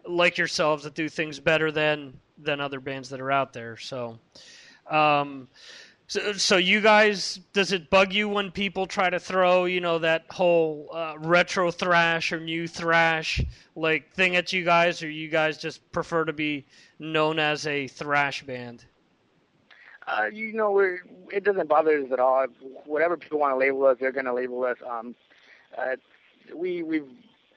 like 0.05 0.37
yourselves, 0.37 0.83
that 0.83 0.93
do 0.93 1.09
things 1.09 1.39
better 1.39 1.71
than 1.71 2.13
than 2.37 2.61
other 2.61 2.79
bands 2.79 3.09
that 3.09 3.21
are 3.21 3.31
out 3.31 3.53
there. 3.53 3.77
So, 3.77 4.19
um, 4.89 5.47
so, 6.09 6.33
so 6.33 6.57
you 6.57 6.81
guys, 6.81 7.39
does 7.53 7.71
it 7.71 7.91
bug 7.91 8.11
you 8.13 8.27
when 8.27 8.49
people 8.49 8.87
try 8.87 9.11
to 9.11 9.19
throw, 9.19 9.65
you 9.65 9.79
know, 9.79 9.99
that 9.99 10.25
whole 10.31 10.89
uh, 10.91 11.13
retro 11.19 11.69
thrash 11.69 12.31
or 12.31 12.39
new 12.39 12.67
thrash 12.67 13.39
like 13.75 14.11
thing 14.13 14.35
at 14.35 14.51
you 14.51 14.65
guys, 14.65 15.03
or 15.03 15.09
you 15.09 15.29
guys 15.29 15.59
just 15.59 15.91
prefer 15.91 16.25
to 16.25 16.33
be 16.33 16.65
known 16.97 17.37
as 17.37 17.67
a 17.67 17.87
thrash 17.87 18.41
band? 18.41 18.83
Uh, 20.07 20.25
you 20.33 20.51
know, 20.51 20.79
it 21.31 21.43
doesn't 21.43 21.69
bother 21.69 21.99
us 21.99 22.11
at 22.11 22.19
all. 22.19 22.47
Whatever 22.85 23.15
people 23.15 23.37
want 23.37 23.53
to 23.53 23.57
label 23.57 23.85
us, 23.85 23.97
they're 23.99 24.11
going 24.11 24.25
to 24.25 24.33
label 24.33 24.63
us. 24.63 24.77
Um, 24.89 25.13
uh, 25.77 25.95
we 26.55 26.81
we've 26.81 27.07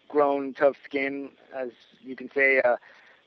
grown 0.09 0.53
tough 0.53 0.77
skin, 0.85 1.31
as 1.57 1.71
you 2.03 2.15
can 2.15 2.31
say. 2.35 2.61
Uh, 2.61 2.77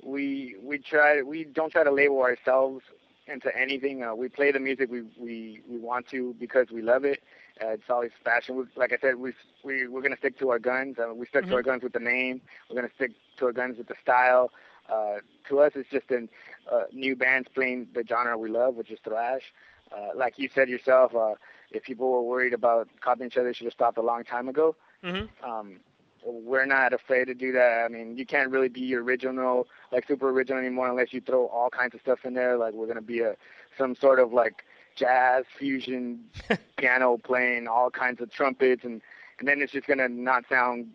we 0.04 0.56
we 0.62 0.78
try 0.78 1.24
we 1.24 1.46
don't 1.46 1.72
try 1.72 1.84
to 1.84 1.92
label 1.92 2.22
ourselves 2.22 2.84
into 3.28 3.56
anything. 3.58 4.04
Uh, 4.04 4.14
we 4.16 4.28
play 4.30 4.52
the 4.52 4.60
music 4.60 4.90
we 4.92 5.04
we 5.18 5.62
we 5.68 5.78
want 5.80 6.08
to 6.10 6.36
because 6.40 6.68
we 6.72 6.82
love 6.82 7.04
it. 7.06 7.22
Uh, 7.62 7.70
it's 7.70 7.90
always 7.90 8.12
fashion. 8.24 8.56
We, 8.58 8.64
like 8.76 8.92
I 8.94 8.98
said, 9.02 9.16
we 9.16 9.34
we 9.64 9.88
we're 9.88 10.02
gonna 10.02 10.18
stick 10.18 10.38
to 10.40 10.50
our 10.50 10.60
guns. 10.60 10.98
Uh, 11.00 11.14
we 11.14 11.26
stick 11.26 11.48
to 11.48 11.54
Mhm. 11.54 11.56
our 11.56 11.64
guns 11.64 11.84
with 11.84 11.94
the 11.94 12.00
name. 12.00 12.42
We're 12.70 12.76
gonna 12.76 12.94
stick 12.96 13.12
to 13.38 13.46
our 13.46 13.52
guns 13.54 13.78
with 13.78 13.88
the 13.88 13.96
style. 14.02 14.52
Uh, 14.90 15.18
to 15.50 15.60
us, 15.60 15.72
it's 15.76 15.90
just 15.90 16.10
an 16.12 16.30
uh, 16.72 16.84
new 16.92 17.16
bands 17.16 17.48
playing 17.54 17.88
the 17.94 18.04
genre 18.08 18.38
we 18.38 18.50
love, 18.50 18.76
which 18.76 18.92
is 18.92 19.00
thrash. 19.04 19.54
Uh, 19.96 20.10
like 20.16 20.38
you 20.38 20.50
said 20.54 20.68
yourself, 20.70 21.16
uh, 21.16 21.34
if 21.72 21.84
people 21.84 22.12
were 22.12 22.22
worried 22.24 22.54
about 22.54 22.88
copying 23.02 23.28
each 23.28 23.38
other, 23.38 23.48
they 23.48 23.54
should 23.54 23.66
have 23.66 23.74
stopped 23.74 23.98
a 23.98 24.02
long 24.02 24.24
time 24.24 24.48
ago. 24.50 24.76
Mm-hmm. 25.04 25.26
Um, 25.50 25.80
we're 26.26 26.66
not 26.66 26.92
afraid 26.94 27.26
to 27.26 27.34
do 27.36 27.52
that. 27.54 27.84
I 27.86 27.88
mean, 27.88 28.18
you 28.18 28.26
can't 28.26 28.50
really 28.50 28.68
be 28.70 28.96
original, 28.96 29.68
like 29.92 30.08
super 30.08 30.30
original 30.30 30.60
anymore, 30.60 30.90
unless 30.90 31.14
you 31.14 31.22
throw 31.22 31.46
all 31.48 31.70
kinds 31.70 31.94
of 31.94 32.02
stuff 32.02 32.26
in 32.26 32.34
there. 32.34 32.58
Like 32.58 32.74
we're 32.74 32.88
gonna 32.88 33.02
be 33.02 33.20
a 33.22 33.36
some 33.78 33.96
sort 33.96 34.20
of 34.20 34.34
like 34.34 34.64
jazz 34.96 35.46
fusion 35.58 36.26
piano 36.78 37.18
playing 37.18 37.68
all 37.68 37.90
kinds 37.92 38.22
of 38.22 38.32
trumpets, 38.32 38.84
and 38.84 39.02
and 39.40 39.48
then 39.48 39.62
it's 39.62 39.72
just 39.72 39.88
gonna 39.88 40.08
not 40.10 40.46
sound 40.50 40.88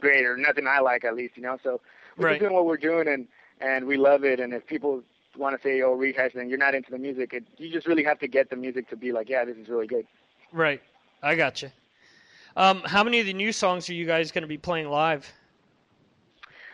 great 0.00 0.24
or 0.24 0.36
nothing 0.36 0.66
I 0.66 0.80
like 0.80 1.04
at 1.04 1.14
least, 1.14 1.36
you 1.36 1.42
know. 1.42 1.58
So 1.62 1.80
we're 2.16 2.24
Right. 2.26 2.32
just 2.32 2.40
doing 2.40 2.54
what 2.54 2.66
we're 2.66 2.76
doing, 2.76 3.08
and 3.08 3.26
and 3.60 3.86
we 3.86 3.96
love 3.96 4.24
it. 4.24 4.40
And 4.40 4.52
if 4.54 4.66
people 4.66 5.02
want 5.36 5.54
to 5.56 5.62
say, 5.62 5.82
"Oh, 5.82 5.92
rehash," 5.92 6.32
then 6.34 6.48
you're 6.48 6.58
not 6.58 6.74
into 6.74 6.90
the 6.90 6.98
music. 6.98 7.34
It, 7.34 7.44
you 7.58 7.70
just 7.70 7.86
really 7.86 8.04
have 8.04 8.18
to 8.20 8.28
get 8.28 8.48
the 8.50 8.56
music 8.56 8.88
to 8.90 8.96
be 8.96 9.12
like, 9.12 9.28
"Yeah, 9.28 9.44
this 9.44 9.56
is 9.56 9.68
really 9.68 9.86
good." 9.86 10.06
Right. 10.52 10.80
I 11.22 11.34
got 11.34 11.60
you. 11.62 11.70
Um, 12.56 12.82
how 12.84 13.04
many 13.04 13.20
of 13.20 13.26
the 13.26 13.34
new 13.34 13.52
songs 13.52 13.88
are 13.90 13.94
you 13.94 14.06
guys 14.06 14.32
going 14.32 14.42
to 14.42 14.48
be 14.48 14.58
playing 14.58 14.88
live? 14.88 15.30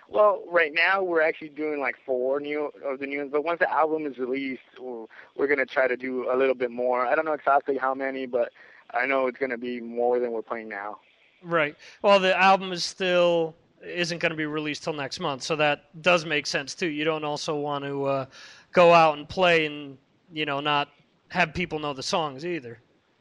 Well, 0.09 0.42
right 0.49 0.73
now 0.73 1.03
we're 1.03 1.23
actually 1.23 1.49
doing 1.49 1.81
like 1.81 1.97
four 2.05 2.38
new 2.38 2.71
of 2.85 3.01
the 3.01 3.07
new 3.07 3.18
ones, 3.18 3.31
but 3.33 3.45
once 3.45 3.59
the 3.61 3.73
album 3.73 4.07
is 4.07 4.18
released, 4.18 4.61
we're, 4.79 5.07
we're 5.37 5.47
gonna 5.47 5.64
try 5.64 5.88
to 5.88 5.97
do 5.97 6.31
a 6.31 6.37
little 6.37 6.55
bit 6.55 6.71
more. 6.71 7.07
I 7.07 7.14
don't 7.14 7.25
know 7.25 7.33
exactly 7.33 7.79
how 7.79 7.95
many, 7.95 8.27
but 8.27 8.53
I 8.92 9.07
know 9.07 9.27
it's 9.27 9.38
gonna 9.38 9.57
be 9.57 9.81
more 9.81 10.18
than 10.18 10.33
we're 10.33 10.42
playing 10.42 10.68
now. 10.68 10.99
Right. 11.42 11.77
Well, 12.03 12.21
the 12.21 12.38
album 12.38 12.73
is 12.73 12.85
still 12.85 13.55
isn't 13.83 14.18
going 14.18 14.31
to 14.31 14.37
be 14.37 14.47
released 14.47 14.85
till 14.85 14.92
next 14.92 15.18
month, 15.18 15.42
so 15.42 15.57
that 15.57 16.03
does 16.03 16.25
make 16.25 16.47
sense 16.47 16.75
too. 16.75 16.87
You 16.87 17.05
don't 17.05 17.25
also 17.25 17.57
want 17.57 17.85
to 17.85 18.05
uh, 18.05 18.27
go 18.71 18.92
out 18.92 19.16
and 19.16 19.29
play 19.29 19.66
and 19.66 19.97
you 20.31 20.45
know 20.45 20.61
not 20.61 20.88
have 21.29 21.55
people 21.55 21.79
know 21.79 21.95
the 21.95 22.03
songs 22.03 22.45
either. 22.45 22.79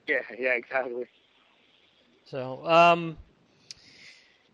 Yeah, 0.08 0.21
yeah, 0.38 0.52
exactly. 0.52 1.08
So, 2.31 2.65
um, 2.65 3.17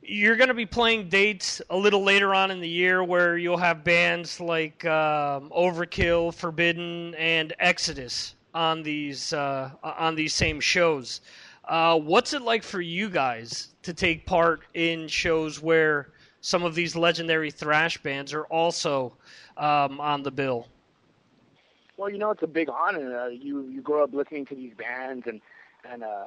you're 0.02 0.36
going 0.36 0.48
to 0.48 0.56
be 0.56 0.66
playing 0.66 1.10
dates 1.10 1.62
a 1.70 1.78
little 1.78 2.02
later 2.02 2.34
on 2.34 2.50
in 2.50 2.60
the 2.60 2.68
year 2.68 3.04
where 3.04 3.38
you'll 3.38 3.58
have 3.58 3.84
bands 3.84 4.42
like 4.42 4.84
um, 4.86 5.52
Overkill, 5.56 6.34
Forbidden, 6.34 7.14
and 7.14 7.54
Exodus 7.60 8.34
on 8.56 8.82
these 8.82 9.32
uh, 9.32 9.70
on 9.84 10.16
these 10.16 10.34
same 10.34 10.60
shows. 10.60 11.22
Uh, 11.66 12.00
what's 12.00 12.34
it 12.34 12.42
like 12.42 12.64
for 12.64 12.82
you 12.82 13.12
guys 13.12 13.76
to 13.84 13.94
take 13.94 14.26
part 14.26 14.62
in 14.74 15.08
shows 15.08 15.62
where 15.62 16.10
some 16.42 16.64
of 16.64 16.74
these 16.74 16.96
legendary 16.96 17.52
thrash 17.52 18.02
bands 18.02 18.34
are 18.34 18.46
also 18.46 19.14
um, 19.56 20.02
on 20.02 20.24
the 20.24 20.32
bill? 20.32 20.66
Well, 21.96 22.10
you 22.10 22.18
know, 22.18 22.32
it's 22.32 22.42
a 22.42 22.48
big 22.48 22.70
honor. 22.70 23.20
Uh, 23.20 23.28
you 23.28 23.68
you 23.70 23.84
grow 23.84 24.04
up 24.04 24.16
listening 24.16 24.48
to 24.48 24.56
these 24.56 24.74
bands, 24.76 25.28
and 25.28 25.42
and 25.88 26.04
uh, 26.04 26.26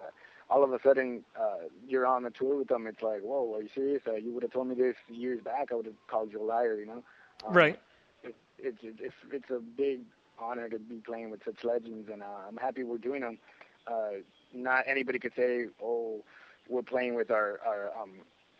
all 0.50 0.64
of 0.64 0.72
a 0.72 0.80
sudden 0.82 1.24
uh, 1.40 1.68
you're 1.86 2.06
on 2.06 2.26
a 2.26 2.30
tour 2.30 2.56
with 2.56 2.68
them. 2.68 2.86
It's 2.86 3.02
like, 3.02 3.20
whoa, 3.20 3.54
are 3.54 3.62
you 3.62 3.68
serious? 3.74 4.02
Uh, 4.06 4.16
you 4.16 4.32
would 4.32 4.42
have 4.42 4.52
told 4.52 4.66
me 4.66 4.74
this 4.74 4.96
years 5.08 5.40
back. 5.42 5.68
I 5.70 5.76
would 5.76 5.86
have 5.86 6.06
called 6.08 6.32
you 6.32 6.42
a 6.42 6.44
liar. 6.44 6.76
You 6.76 6.86
know. 6.86 7.02
Um, 7.46 7.54
right. 7.54 7.80
It, 8.22 8.34
it's 8.58 8.78
it's 8.82 9.14
it's 9.32 9.50
a 9.50 9.60
big 9.60 10.00
honor 10.38 10.68
to 10.68 10.78
be 10.78 10.96
playing 10.96 11.30
with 11.30 11.44
such 11.44 11.64
legends, 11.64 12.10
and 12.12 12.22
uh, 12.22 12.48
I'm 12.48 12.56
happy 12.56 12.82
we're 12.82 12.98
doing 12.98 13.20
them. 13.20 13.38
Uh, 13.86 14.20
not 14.52 14.84
anybody 14.86 15.18
could 15.18 15.34
say, 15.34 15.66
oh, 15.82 16.22
we're 16.68 16.82
playing 16.82 17.14
with 17.14 17.30
our 17.30 17.60
our 17.66 17.90
um. 18.00 18.10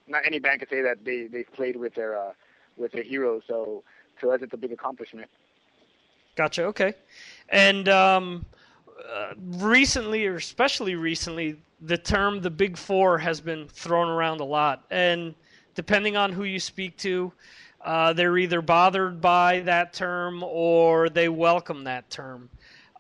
Not 0.07 0.23
any 0.27 0.39
band 0.39 0.61
could 0.61 0.71
say 0.71 0.83
that 0.83 1.05
they 1.05 1.27
they've 1.27 1.53
played 1.53 1.77
with 1.77 1.95
their 1.95 2.19
uh 2.19 2.33
with 2.77 2.93
their 2.93 3.03
heroes. 3.03 3.43
So 3.47 3.83
to 4.21 4.31
us, 4.31 4.41
it's 4.43 4.55
a 4.55 4.57
big 4.57 4.73
accomplishment. 4.73 5.29
Gotcha. 6.37 6.65
Okay. 6.65 6.95
And 7.49 7.89
um, 7.89 8.47
uh, 9.13 9.35
recently, 9.37 10.27
or 10.27 10.37
especially 10.37 10.95
recently, 10.95 11.57
the 11.83 11.99
term 11.99 12.41
"the 12.41 12.51
Big 12.51 12.77
Four 12.77 13.19
has 13.19 13.41
been 13.41 13.67
thrown 13.69 14.09
around 14.09 14.41
a 14.41 14.45
lot, 14.45 14.85
and 14.91 15.35
depending 15.75 16.17
on 16.17 16.33
who 16.33 16.45
you 16.45 16.61
speak 16.61 16.97
to, 16.99 17.33
uh, 17.83 18.13
they're 18.13 18.37
either 18.39 18.61
bothered 18.61 19.21
by 19.21 19.61
that 19.61 19.93
term 19.93 20.43
or 20.43 21.09
they 21.09 21.29
welcome 21.29 21.85
that 21.85 22.09
term. 22.11 22.51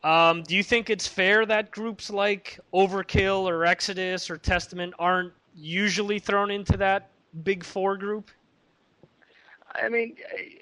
Um, 0.03 0.43
do 0.43 0.57
you 0.57 0.63
think 0.63 0.89
it's 0.89 1.07
fair 1.07 1.45
that 1.45 1.71
groups 1.71 2.09
like 2.09 2.59
Overkill 2.73 3.43
or 3.43 3.67
Exodus 3.67 4.31
or 4.31 4.39
Testament 4.39 4.95
aren't 4.99 5.33
usually 5.55 6.19
thrown 6.19 6.51
into 6.51 6.77
that 6.79 7.11
Big 7.45 7.63
Four 7.63 7.99
group? 7.99 8.31
I 9.75 9.89
mean, 9.89 10.17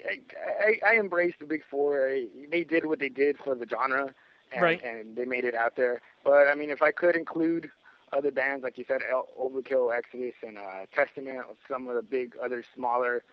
I, 0.07 0.19
I, 0.61 0.91
I 0.91 0.99
embrace 0.99 1.33
the 1.39 1.45
Big 1.45 1.63
Four. 1.69 2.09
I, 2.09 2.27
they 2.51 2.63
did 2.63 2.85
what 2.85 2.99
they 2.99 3.09
did 3.09 3.37
for 3.37 3.55
the 3.55 3.65
genre, 3.65 4.13
and, 4.51 4.61
right. 4.61 4.83
and 4.83 5.15
they 5.15 5.25
made 5.25 5.45
it 5.45 5.55
out 5.55 5.75
there. 5.77 6.01
But 6.25 6.47
I 6.47 6.55
mean, 6.55 6.69
if 6.69 6.81
I 6.81 6.91
could 6.91 7.15
include 7.15 7.71
other 8.13 8.31
bands, 8.31 8.63
like 8.63 8.77
you 8.77 8.85
said, 8.87 9.01
El- 9.09 9.27
Overkill, 9.39 9.95
Exodus, 9.95 10.35
and 10.45 10.57
uh, 10.57 10.85
Testament, 10.93 11.39
some 11.67 11.87
of 11.87 11.95
the 11.95 12.01
big 12.01 12.35
other 12.41 12.63
smaller 12.75 13.23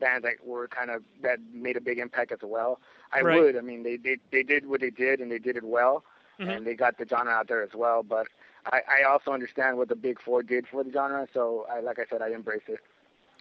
bands 0.00 0.24
that 0.24 0.34
were 0.44 0.66
kind 0.68 0.90
of 0.90 1.02
that 1.22 1.38
made 1.52 1.76
a 1.76 1.80
big 1.80 1.98
impact 1.98 2.32
as 2.32 2.38
well, 2.42 2.80
I 3.12 3.20
Right. 3.20 3.40
would. 3.40 3.56
I 3.56 3.60
mean, 3.60 3.82
they 3.82 3.96
they 3.96 4.18
they 4.32 4.42
did 4.42 4.66
what 4.66 4.80
they 4.80 4.90
did, 4.90 5.20
and 5.20 5.30
they 5.30 5.38
did 5.38 5.56
it 5.56 5.64
well, 5.64 6.04
Mhm. 6.40 6.56
and 6.58 6.66
they 6.66 6.74
got 6.74 6.98
the 6.98 7.06
genre 7.06 7.32
out 7.32 7.48
there 7.48 7.62
as 7.62 7.74
well. 7.74 8.02
But 8.02 8.26
I, 8.66 8.82
I 9.00 9.02
also 9.04 9.32
understand 9.32 9.76
what 9.78 9.88
the 9.88 9.96
Big 9.96 10.20
Four 10.20 10.42
did 10.42 10.66
for 10.66 10.82
the 10.82 10.90
genre, 10.92 11.26
so 11.32 11.66
I, 11.70 11.80
like 11.80 11.98
I 11.98 12.04
said, 12.10 12.22
I 12.22 12.30
embrace 12.30 12.62
it. 12.68 12.80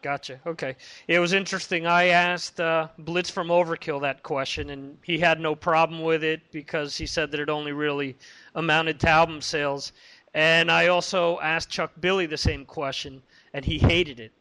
Gotcha. 0.01 0.39
Okay. 0.45 0.75
It 1.07 1.19
was 1.19 1.31
interesting. 1.31 1.87
I 1.87 2.07
asked 2.07 2.59
uh, 2.59 2.89
Blitz 2.97 3.29
from 3.29 3.47
Overkill 3.47 4.01
that 4.01 4.21
question, 4.21 4.69
and 4.69 4.97
he 5.01 5.17
had 5.19 5.39
no 5.39 5.55
problem 5.55 6.01
with 6.01 6.23
it 6.23 6.41
because 6.51 6.97
he 6.97 7.05
said 7.05 7.31
that 7.31 7.39
it 7.39 7.49
only 7.49 7.71
really 7.71 8.17
amounted 8.53 8.99
to 8.99 9.09
album 9.09 9.41
sales. 9.41 9.93
And 10.33 10.71
I 10.71 10.87
also 10.87 11.39
asked 11.39 11.69
Chuck 11.69 11.91
Billy 11.99 12.25
the 12.25 12.37
same 12.37 12.65
question, 12.65 13.23
and 13.53 13.65
he 13.65 13.79
hated 13.79 14.19
it. 14.19 14.31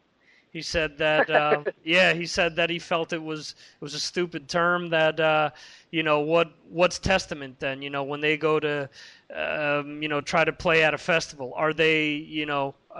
He 0.51 0.61
said 0.61 0.97
that, 0.97 1.29
uh, 1.29 1.63
yeah, 1.83 2.13
he 2.13 2.25
said 2.25 2.55
that 2.57 2.69
he 2.69 2.79
felt 2.79 3.11
it 3.13 3.21
was 3.21 3.55
it 3.75 3.81
was 3.81 3.93
a 3.93 3.99
stupid 3.99 4.47
term. 4.49 4.89
That 4.89 5.19
uh, 5.19 5.49
you 5.91 6.03
know 6.03 6.19
what 6.21 6.51
what's 6.69 6.99
Testament 6.99 7.59
then? 7.59 7.81
You 7.81 7.89
know 7.89 8.03
when 8.03 8.21
they 8.21 8.37
go 8.37 8.59
to 8.59 8.89
um, 9.33 10.01
you 10.01 10.07
know 10.09 10.21
try 10.21 10.43
to 10.43 10.53
play 10.53 10.83
at 10.83 10.93
a 10.93 10.97
festival, 10.97 11.53
are 11.55 11.73
they 11.73 12.09
you 12.11 12.45
know 12.45 12.75
uh, 12.91 12.97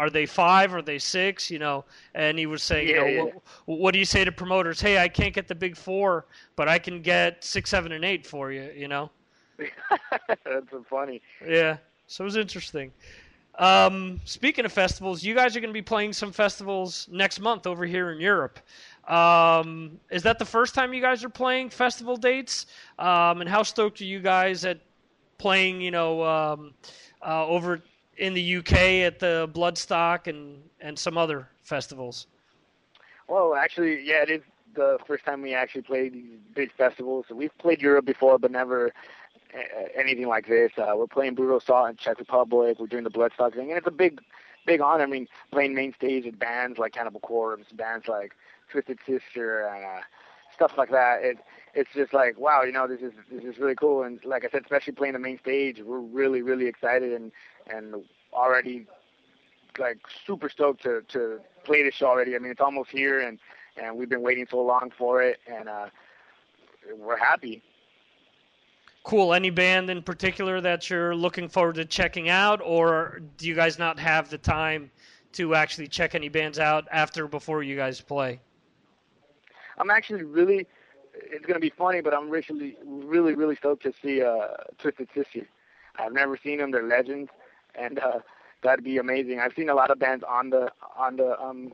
are 0.00 0.10
they 0.10 0.26
five? 0.26 0.74
Are 0.74 0.82
they 0.82 0.98
six? 0.98 1.50
You 1.50 1.58
know, 1.58 1.84
and 2.14 2.38
he 2.38 2.46
was 2.46 2.62
saying, 2.62 2.88
you 2.88 2.94
Yeah, 2.94 3.04
know, 3.04 3.08
yeah. 3.08 3.30
What, 3.66 3.78
what 3.78 3.92
do 3.92 3.98
you 3.98 4.04
say 4.06 4.24
to 4.24 4.32
promoters? 4.32 4.80
Hey, 4.80 4.98
I 4.98 5.08
can't 5.08 5.34
get 5.34 5.48
the 5.48 5.54
big 5.54 5.76
four, 5.76 6.26
but 6.56 6.68
I 6.68 6.78
can 6.78 7.02
get 7.02 7.44
six, 7.44 7.70
seven, 7.70 7.92
and 7.92 8.04
eight 8.04 8.26
for 8.26 8.50
you. 8.52 8.70
You 8.74 8.88
know. 8.88 9.10
That's 10.44 10.70
so 10.70 10.84
funny. 10.88 11.20
Yeah, 11.46 11.78
so 12.06 12.24
it 12.24 12.26
was 12.26 12.36
interesting. 12.36 12.92
Um, 13.58 14.20
speaking 14.24 14.64
of 14.64 14.72
festivals, 14.72 15.22
you 15.22 15.34
guys 15.34 15.56
are 15.56 15.60
going 15.60 15.70
to 15.70 15.74
be 15.74 15.82
playing 15.82 16.12
some 16.12 16.30
festivals 16.30 17.08
next 17.10 17.40
month 17.40 17.66
over 17.66 17.86
here 17.86 18.10
in 18.10 18.20
Europe. 18.20 18.58
Um, 19.08 19.98
is 20.10 20.22
that 20.24 20.38
the 20.38 20.44
first 20.44 20.74
time 20.74 20.92
you 20.92 21.00
guys 21.00 21.24
are 21.24 21.30
playing 21.30 21.70
festival 21.70 22.16
dates? 22.16 22.66
Um, 22.98 23.40
and 23.40 23.48
how 23.48 23.62
stoked 23.62 24.00
are 24.00 24.04
you 24.04 24.20
guys 24.20 24.64
at 24.64 24.80
playing? 25.38 25.80
You 25.80 25.90
know, 25.90 26.22
um, 26.24 26.74
uh, 27.26 27.46
over 27.46 27.80
in 28.18 28.34
the 28.34 28.56
UK 28.56 28.72
at 29.04 29.18
the 29.18 29.48
Bloodstock 29.54 30.26
and 30.26 30.62
and 30.80 30.98
some 30.98 31.16
other 31.16 31.48
festivals. 31.62 32.26
Well, 33.28 33.54
actually, 33.54 34.02
yeah, 34.02 34.22
it 34.22 34.30
is 34.30 34.42
the 34.74 34.98
first 35.06 35.24
time 35.24 35.42
we 35.42 35.54
actually 35.54 35.82
played 35.82 36.12
these 36.12 36.38
big 36.54 36.72
festivals. 36.72 37.26
We've 37.30 37.56
played 37.58 37.80
Europe 37.80 38.04
before, 38.04 38.38
but 38.38 38.50
never 38.50 38.92
anything 39.94 40.28
like 40.28 40.46
this. 40.46 40.72
Uh, 40.76 40.94
we're 40.96 41.06
playing 41.06 41.34
Brutal 41.34 41.58
Assault 41.58 41.90
in 41.90 41.96
Czech 41.96 42.18
Republic. 42.18 42.78
We're 42.78 42.86
doing 42.86 43.04
the 43.04 43.10
Bloodstock 43.10 43.54
thing, 43.54 43.68
and 43.70 43.78
it's 43.78 43.86
a 43.86 43.92
big, 43.92 44.20
big 44.66 44.80
honor. 44.80 45.04
I 45.04 45.06
mean, 45.06 45.28
playing 45.50 45.74
main 45.74 45.94
stage 45.94 46.24
with 46.24 46.38
bands 46.38 46.78
like 46.78 46.92
Cannibal 46.92 47.20
Corpse, 47.20 47.72
bands 47.72 48.08
like 48.08 48.32
Twisted 48.70 48.98
Sister, 49.06 49.66
and 49.66 49.84
uh, 49.84 50.00
stuff 50.54 50.72
like 50.76 50.90
that. 50.90 51.22
It 51.22 51.38
it's 51.74 51.90
just 51.94 52.12
like 52.12 52.38
wow, 52.38 52.62
you 52.62 52.72
know, 52.72 52.86
this 52.86 53.00
is 53.00 53.12
this 53.30 53.44
is 53.44 53.58
really 53.58 53.74
cool. 53.74 54.02
And 54.02 54.18
like 54.24 54.44
I 54.44 54.48
said, 54.48 54.62
especially 54.62 54.94
playing 54.94 55.14
the 55.14 55.18
main 55.18 55.38
stage, 55.38 55.80
we're 55.84 56.00
really 56.00 56.42
really 56.42 56.66
excited 56.66 57.12
and 57.12 57.32
and 57.66 57.94
already 58.32 58.86
like 59.78 59.98
super 60.26 60.48
stoked 60.48 60.82
to 60.82 61.02
to 61.08 61.40
play 61.64 61.82
this 61.82 61.94
show 61.94 62.06
already. 62.06 62.34
I 62.34 62.38
mean, 62.38 62.50
it's 62.50 62.60
almost 62.60 62.90
here, 62.90 63.20
and 63.20 63.38
and 63.76 63.96
we've 63.96 64.08
been 64.08 64.22
waiting 64.22 64.46
so 64.50 64.60
long 64.62 64.90
for 64.96 65.22
it, 65.22 65.38
and 65.46 65.68
uh, 65.68 65.86
we're 66.96 67.18
happy. 67.18 67.62
Cool. 69.06 69.34
Any 69.34 69.50
band 69.50 69.88
in 69.88 70.02
particular 70.02 70.60
that 70.60 70.90
you're 70.90 71.14
looking 71.14 71.48
forward 71.48 71.76
to 71.76 71.84
checking 71.84 72.28
out, 72.28 72.60
or 72.60 73.20
do 73.36 73.46
you 73.46 73.54
guys 73.54 73.78
not 73.78 74.00
have 74.00 74.28
the 74.28 74.36
time 74.36 74.90
to 75.34 75.54
actually 75.54 75.86
check 75.86 76.16
any 76.16 76.28
bands 76.28 76.58
out 76.58 76.88
after 76.90 77.28
before 77.28 77.62
you 77.62 77.76
guys 77.76 78.00
play? 78.00 78.40
I'm 79.78 79.90
actually 79.90 80.24
really. 80.24 80.66
It's 81.14 81.46
gonna 81.46 81.60
be 81.60 81.70
funny, 81.70 82.00
but 82.00 82.14
I'm 82.14 82.28
really, 82.28 82.76
really, 82.84 83.36
really 83.36 83.54
stoked 83.54 83.84
to 83.84 83.92
see 84.02 84.22
uh, 84.22 84.48
Twisted 84.78 85.08
Sister. 85.14 85.46
I've 86.00 86.12
never 86.12 86.36
seen 86.36 86.58
them; 86.58 86.72
they're 86.72 86.82
legends, 86.82 87.30
and 87.76 88.00
uh, 88.00 88.18
that'd 88.64 88.84
be 88.84 88.98
amazing. 88.98 89.38
I've 89.38 89.54
seen 89.54 89.68
a 89.68 89.74
lot 89.74 89.92
of 89.92 90.00
bands 90.00 90.24
on 90.28 90.50
the 90.50 90.72
on 90.96 91.14
the 91.14 91.40
um 91.40 91.72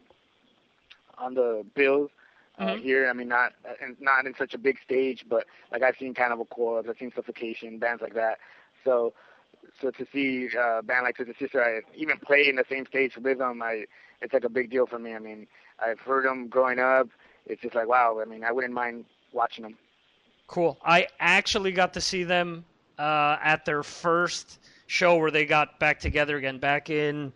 on 1.16 1.32
the 1.32 1.64
bills 1.74 2.10
uh, 2.58 2.74
Mhm. 2.74 2.82
here. 2.82 3.08
I 3.08 3.12
mean, 3.12 3.28
not 3.28 3.52
and 3.80 3.96
not 4.00 4.26
in 4.26 4.34
such 4.34 4.54
a 4.54 4.58
big 4.58 4.78
stage, 4.82 5.24
but 5.28 5.46
like 5.70 5.82
I've 5.82 5.96
seen 5.96 6.14
Cannibal 6.14 6.46
Corpse, 6.46 6.88
I've 6.88 6.98
seen 6.98 7.12
Suffocation, 7.14 7.78
bands 7.78 8.02
like 8.02 8.14
that. 8.14 8.38
So, 8.84 9.12
so 9.80 9.90
to 9.90 10.06
see 10.12 10.48
uh, 10.56 10.78
a 10.78 10.82
band 10.82 11.04
like 11.04 11.16
Twisted 11.16 11.36
Sister, 11.38 11.62
I 11.62 11.80
even 11.96 12.18
play 12.18 12.48
in 12.48 12.56
the 12.56 12.64
same 12.68 12.86
stage 12.86 13.16
with 13.16 13.38
them. 13.38 13.62
I 13.62 13.86
it's 14.20 14.32
like 14.32 14.44
a 14.44 14.48
big 14.50 14.70
deal 14.70 14.86
for 14.86 14.98
me. 14.98 15.14
I 15.14 15.18
mean, 15.18 15.46
I've 15.78 16.00
heard 16.00 16.24
them 16.24 16.48
growing 16.48 16.78
up. 16.78 17.08
It's 17.46 17.62
just 17.62 17.74
like 17.74 17.88
wow. 17.88 18.18
I 18.20 18.24
mean, 18.24 18.44
I 18.44 18.52
wouldn't 18.52 18.74
mind 18.74 19.04
watching 19.32 19.62
them. 19.62 19.76
Cool. 20.46 20.78
I 20.84 21.06
actually 21.18 21.72
got 21.72 21.94
to 21.94 22.00
see 22.00 22.24
them 22.24 22.64
uh, 22.98 23.36
at 23.42 23.64
their 23.64 23.82
first 23.82 24.58
show 24.86 25.16
where 25.16 25.30
they 25.30 25.44
got 25.46 25.78
back 25.78 25.98
together 26.00 26.36
again 26.36 26.58
back 26.58 26.90
in 26.90 27.32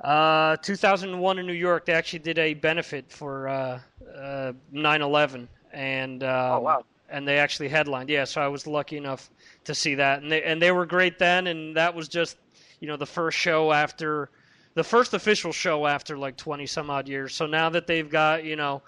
uh, 0.00 0.56
2001 0.56 1.38
in 1.38 1.46
New 1.46 1.52
York. 1.52 1.86
They 1.86 1.92
actually 1.92 2.18
did 2.20 2.38
a 2.38 2.54
benefit 2.54 3.10
for 3.10 3.48
uh, 3.48 3.80
uh, 4.16 4.52
9/11, 4.72 5.48
and 5.72 6.22
um, 6.24 6.30
Oh, 6.30 6.60
wow. 6.60 6.84
and 7.08 7.26
they 7.26 7.38
actually 7.38 7.68
headlined. 7.68 8.08
Yeah, 8.10 8.24
so 8.24 8.40
I 8.40 8.48
was 8.48 8.66
lucky 8.66 8.96
enough 8.96 9.30
to 9.64 9.74
see 9.74 9.94
that, 9.94 10.22
and 10.22 10.30
they 10.30 10.42
and 10.42 10.60
they 10.60 10.72
were 10.72 10.86
great 10.86 11.18
then. 11.18 11.46
And 11.46 11.76
that 11.76 11.94
was 11.94 12.08
just 12.08 12.36
you 12.80 12.88
know 12.88 12.96
the 12.96 13.06
first 13.06 13.38
show 13.38 13.72
after 13.72 14.30
the 14.74 14.84
first 14.84 15.14
official 15.14 15.52
show 15.52 15.86
after 15.86 16.18
like 16.18 16.36
20 16.36 16.66
some 16.66 16.90
odd 16.90 17.08
years. 17.08 17.34
So 17.34 17.46
now 17.46 17.70
that 17.70 17.86
they've 17.86 18.08
got 18.08 18.44
you 18.44 18.56
know. 18.56 18.82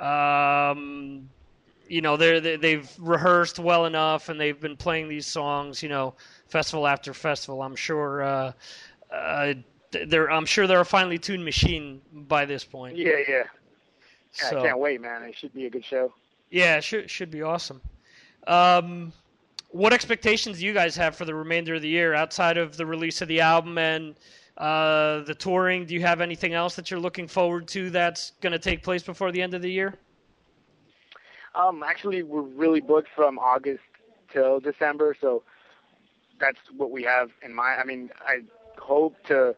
Um, 0.00 1.28
you 1.88 2.00
know 2.00 2.16
they're 2.16 2.40
they, 2.40 2.56
they've 2.56 2.90
rehearsed 2.98 3.58
well 3.58 3.84
enough 3.86 4.28
and 4.30 4.40
they've 4.40 4.58
been 4.60 4.76
playing 4.76 5.08
these 5.08 5.26
songs 5.26 5.82
you 5.82 5.88
know 5.90 6.14
festival 6.48 6.86
after 6.86 7.12
festival 7.12 7.60
i'm 7.62 7.76
sure 7.76 8.22
uh 8.22 8.52
uh 9.12 9.52
they're 10.06 10.30
i'm 10.30 10.46
sure 10.46 10.66
they're 10.66 10.80
a 10.80 10.84
finely 10.84 11.18
tuned 11.18 11.44
machine 11.44 12.00
by 12.12 12.44
this 12.44 12.64
point 12.64 12.96
Yeah, 12.96 13.10
yeah. 13.28 13.34
Yeah, 13.34 13.44
So- 14.50 14.58
I 14.60 14.62
can't 14.62 14.78
wait, 14.78 15.00
man. 15.00 15.22
It 15.22 15.36
should 15.36 15.52
be 15.54 15.66
a 15.66 15.70
good 15.70 15.84
show. 15.84 16.12
yeah 16.50 16.76
it 16.76 16.84
should 16.84 17.10
should 17.10 17.30
be 17.30 17.42
awesome 17.42 17.80
um 18.46 19.12
what 19.70 19.92
expectations 19.92 20.58
do 20.58 20.66
you 20.66 20.74
guys 20.74 20.94
have 20.96 21.14
for 21.16 21.24
the 21.24 21.34
remainder 21.34 21.74
of 21.74 21.82
the 21.82 21.88
year 21.88 22.12
outside 22.14 22.58
of 22.58 22.76
the 22.76 22.84
release 22.84 23.22
of 23.22 23.28
the 23.28 23.40
album 23.40 23.78
and 23.78 24.14
uh 24.58 25.20
the 25.20 25.34
touring 25.34 25.86
do 25.86 25.94
you 25.94 26.00
have 26.02 26.20
anything 26.20 26.52
else 26.54 26.74
that 26.76 26.90
you're 26.90 27.00
looking 27.00 27.26
forward 27.28 27.66
to 27.68 27.88
that's 27.90 28.32
going 28.42 28.52
to 28.52 28.58
take 28.58 28.82
place 28.82 29.02
before 29.02 29.30
the 29.32 29.40
end 29.40 29.54
of 29.54 29.62
the 29.62 29.70
year 29.70 29.94
Um, 31.54 31.82
actually, 31.82 32.22
we're 32.22 32.40
really 32.64 32.80
booked 32.80 33.08
from 33.14 33.38
August 33.38 33.82
till 34.32 34.58
December, 34.60 35.14
so 35.20 35.42
that's 36.40 36.58
what 36.76 36.90
we 36.90 37.02
have 37.02 37.30
in 37.42 37.52
mind. 37.54 37.78
I 37.80 37.84
mean, 37.84 38.10
I 38.26 38.40
hope 38.78 39.14
to 39.26 39.54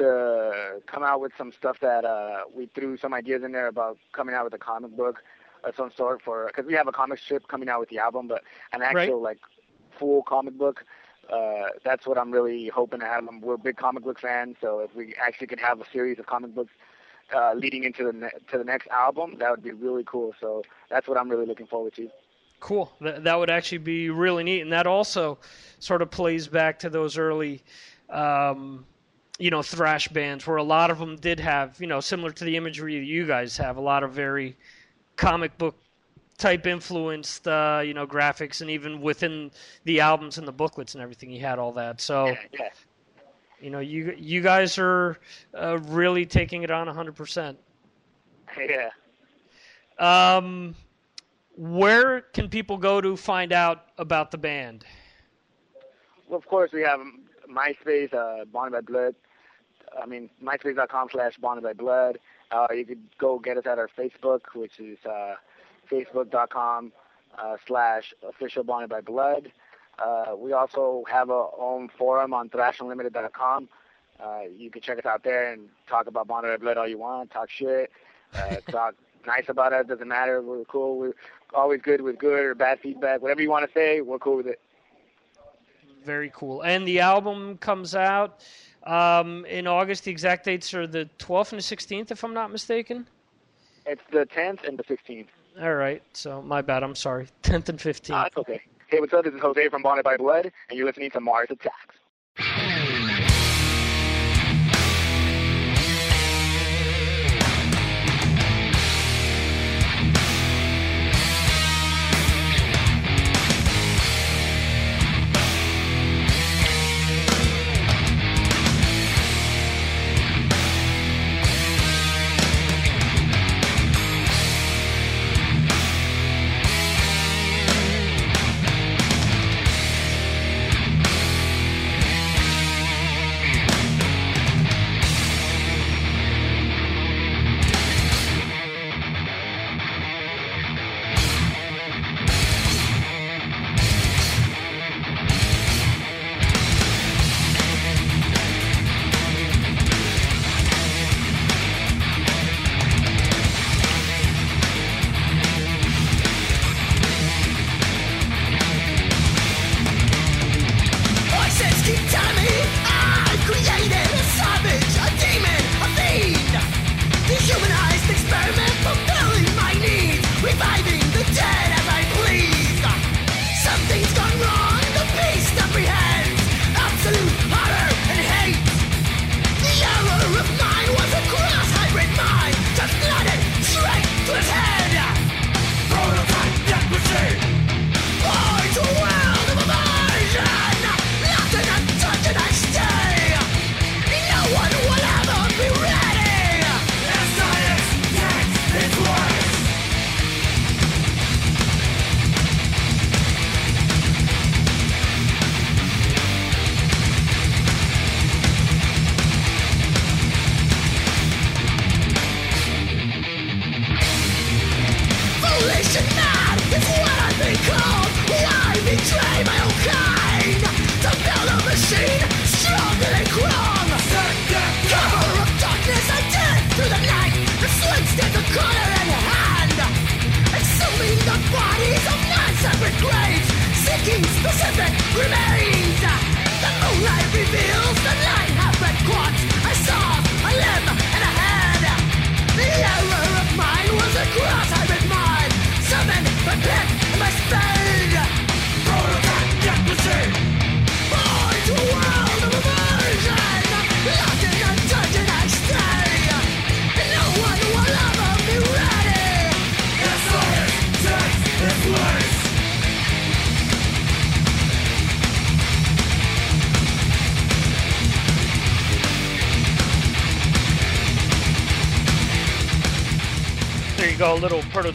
to 0.00 0.80
come 0.86 1.02
out 1.02 1.20
with 1.20 1.32
some 1.38 1.52
stuff 1.52 1.78
that 1.80 2.04
uh, 2.04 2.42
we 2.54 2.66
threw 2.74 2.96
some 2.96 3.14
ideas 3.14 3.42
in 3.42 3.52
there 3.52 3.68
about 3.68 3.98
coming 4.12 4.34
out 4.34 4.44
with 4.44 4.54
a 4.54 4.58
comic 4.58 4.96
book 4.96 5.22
of 5.64 5.74
some 5.76 5.90
sort 5.96 6.22
for 6.22 6.46
because 6.46 6.66
we 6.66 6.74
have 6.74 6.88
a 6.88 6.92
comic 6.92 7.18
strip 7.18 7.46
coming 7.48 7.68
out 7.68 7.80
with 7.80 7.88
the 7.88 7.98
album, 7.98 8.28
but 8.28 8.42
an 8.72 8.82
actual 8.82 9.20
like 9.22 9.38
full 9.98 10.22
comic 10.22 10.56
book. 10.58 10.84
Uh, 11.32 11.68
that's 11.84 12.06
what 12.06 12.18
I'm 12.18 12.32
really 12.32 12.68
hoping 12.68 13.00
to 13.00 13.06
have. 13.06 13.28
Um, 13.28 13.40
We're 13.40 13.56
big 13.56 13.76
comic 13.76 14.02
book 14.02 14.18
fans, 14.18 14.56
so 14.60 14.80
if 14.80 14.94
we 14.96 15.14
actually 15.14 15.46
could 15.46 15.60
have 15.60 15.80
a 15.80 15.84
series 15.92 16.18
of 16.18 16.26
comic 16.26 16.54
books 16.54 16.72
uh, 17.34 17.52
leading 17.54 17.84
into 17.84 18.04
the 18.04 18.12
ne- 18.12 18.38
to 18.50 18.58
the 18.58 18.64
next 18.64 18.88
album, 18.88 19.36
that 19.38 19.50
would 19.50 19.62
be 19.62 19.70
really 19.70 20.02
cool. 20.04 20.34
So 20.40 20.62
that's 20.88 21.06
what 21.06 21.16
I'm 21.16 21.28
really 21.28 21.46
looking 21.46 21.66
forward 21.66 21.94
to. 21.96 22.10
Cool. 22.58 22.92
That, 23.00 23.24
that 23.24 23.38
would 23.38 23.50
actually 23.50 23.78
be 23.78 24.10
really 24.10 24.44
neat, 24.44 24.60
and 24.60 24.72
that 24.72 24.86
also 24.86 25.38
sort 25.78 26.02
of 26.02 26.10
plays 26.10 26.46
back 26.46 26.80
to 26.80 26.90
those 26.90 27.16
early, 27.16 27.62
um, 28.10 28.84
you 29.40 29.50
know, 29.50 29.62
thrash 29.62 30.06
bands 30.08 30.46
where 30.46 30.58
a 30.58 30.62
lot 30.62 30.90
of 30.90 30.98
them 30.98 31.16
did 31.16 31.40
have, 31.40 31.80
you 31.80 31.86
know, 31.86 31.98
similar 32.00 32.30
to 32.30 32.44
the 32.44 32.56
imagery 32.56 32.98
that 32.98 33.06
you 33.06 33.26
guys 33.26 33.56
have, 33.56 33.78
a 33.78 33.80
lot 33.80 34.02
of 34.02 34.12
very 34.12 34.54
comic 35.16 35.56
book 35.56 35.74
type 36.36 36.66
influenced, 36.66 37.48
uh, 37.48 37.80
you 37.84 37.94
know, 37.94 38.06
graphics, 38.06 38.60
and 38.60 38.70
even 38.70 39.00
within 39.00 39.50
the 39.84 40.00
albums 40.00 40.36
and 40.36 40.46
the 40.46 40.52
booklets 40.52 40.94
and 40.94 41.02
everything, 41.02 41.30
you 41.30 41.40
had 41.40 41.58
all 41.58 41.72
that. 41.72 42.00
So. 42.00 42.26
Yeah, 42.26 42.34
yeah. 42.52 42.68
You 43.62 43.68
know, 43.68 43.80
you 43.80 44.14
you 44.16 44.40
guys 44.40 44.78
are 44.78 45.18
uh, 45.54 45.78
really 45.88 46.24
taking 46.24 46.62
it 46.62 46.70
on 46.70 46.86
100%. 46.86 47.56
Yeah. 48.58 48.88
Um, 49.98 50.74
where 51.56 52.22
can 52.22 52.48
people 52.48 52.78
go 52.78 53.02
to 53.02 53.16
find 53.18 53.52
out 53.52 53.88
about 53.98 54.30
the 54.30 54.38
band? 54.38 54.86
Well, 56.26 56.38
of 56.38 56.46
course, 56.46 56.70
we 56.72 56.80
have 56.80 57.00
MySpace, 57.50 58.14
uh, 58.14 58.46
Bonded 58.46 58.86
by 58.86 58.92
Blood. 58.92 59.14
I 60.00 60.06
mean, 60.06 60.30
MySpace.com 60.42 61.08
slash 61.12 61.36
Bonded 61.38 61.64
by 61.64 61.72
Blood. 61.72 62.18
Uh, 62.50 62.66
you 62.74 62.84
could 62.84 63.02
go 63.18 63.38
get 63.38 63.56
us 63.56 63.66
at 63.66 63.78
our 63.78 63.88
Facebook, 63.88 64.40
which 64.54 64.78
is 64.78 64.98
uh, 65.06 65.34
Facebook.com 65.90 66.92
uh, 67.38 67.56
slash 67.66 68.12
Official 68.28 68.64
Bonded 68.64 68.90
by 68.90 69.00
Blood. 69.00 69.52
Uh, 69.98 70.34
we 70.36 70.52
also 70.52 71.04
have 71.10 71.30
our 71.30 71.52
own 71.58 71.88
forum 71.96 72.32
on 72.32 72.48
ThrashUnlimited.com. 72.48 73.68
Uh, 74.22 74.40
you 74.56 74.70
can 74.70 74.82
check 74.82 74.98
us 74.98 75.06
out 75.06 75.22
there 75.22 75.52
and 75.52 75.68
talk 75.88 76.06
about 76.06 76.26
Bonded 76.26 76.58
by 76.58 76.62
Blood 76.62 76.76
all 76.76 76.88
you 76.88 76.98
want, 76.98 77.30
talk 77.30 77.48
shit, 77.50 77.90
uh, 78.34 78.56
talk 78.70 78.94
nice 79.26 79.48
about 79.48 79.72
us. 79.72 79.86
Doesn't 79.86 80.08
matter. 80.08 80.42
We're 80.42 80.64
cool. 80.64 80.98
We're 80.98 81.14
always 81.54 81.80
good 81.82 82.00
with 82.00 82.18
good 82.18 82.44
or 82.44 82.54
bad 82.54 82.80
feedback. 82.80 83.22
Whatever 83.22 83.42
you 83.42 83.50
want 83.50 83.66
to 83.66 83.72
say, 83.72 84.00
we're 84.00 84.18
cool 84.18 84.36
with 84.36 84.46
it. 84.46 84.60
Very 86.04 86.32
cool. 86.34 86.62
And 86.62 86.86
the 86.86 87.00
album 87.00 87.58
comes 87.58 87.94
out 87.94 88.42
um, 88.84 89.44
in 89.46 89.66
August. 89.66 90.04
The 90.04 90.10
exact 90.10 90.44
dates 90.44 90.72
are 90.74 90.86
the 90.86 91.08
12th 91.18 91.52
and 91.52 91.60
the 91.60 91.64
16th, 91.64 92.10
if 92.10 92.24
I'm 92.24 92.34
not 92.34 92.50
mistaken. 92.50 93.06
It's 93.86 94.02
the 94.12 94.26
10th 94.26 94.66
and 94.66 94.78
the 94.78 94.84
15th. 94.84 95.26
All 95.60 95.74
right. 95.74 96.02
So 96.12 96.42
my 96.42 96.62
bad. 96.62 96.82
I'm 96.82 96.94
sorry. 96.94 97.28
10th 97.42 97.68
and 97.68 97.78
15th. 97.78 98.10
Ah, 98.12 98.26
it's 98.26 98.36
okay. 98.36 98.60
Hey, 98.88 99.00
what's 99.00 99.12
up? 99.12 99.24
This 99.24 99.34
is 99.34 99.40
Jose 99.40 99.68
from 99.68 99.82
Bonded 99.82 100.04
by 100.04 100.16
Blood, 100.16 100.50
and 100.68 100.76
you're 100.76 100.86
listening 100.86 101.10
to 101.12 101.20
Mars 101.20 101.48
Attacks. 101.50 101.94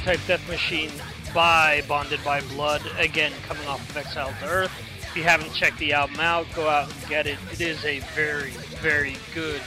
Prototype 0.05 0.27
Death 0.27 0.47
Machine 0.47 0.91
by 1.33 1.81
Bonded 1.87 2.23
by 2.23 2.39
Blood. 2.41 2.83
Again, 2.99 3.31
coming 3.47 3.67
off 3.67 3.89
of 3.89 3.97
Exile 3.97 4.31
to 4.39 4.45
Earth. 4.45 4.71
If 4.99 5.17
you 5.17 5.23
haven't 5.23 5.51
checked 5.53 5.79
the 5.79 5.93
album 5.93 6.19
out, 6.19 6.45
go 6.53 6.69
out 6.69 6.93
and 6.93 7.09
get 7.09 7.25
it. 7.25 7.39
It 7.51 7.59
is 7.59 7.83
a 7.83 8.01
very, 8.13 8.51
very 8.81 9.15
good 9.33 9.61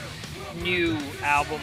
new 0.63 0.97
album. 1.23 1.59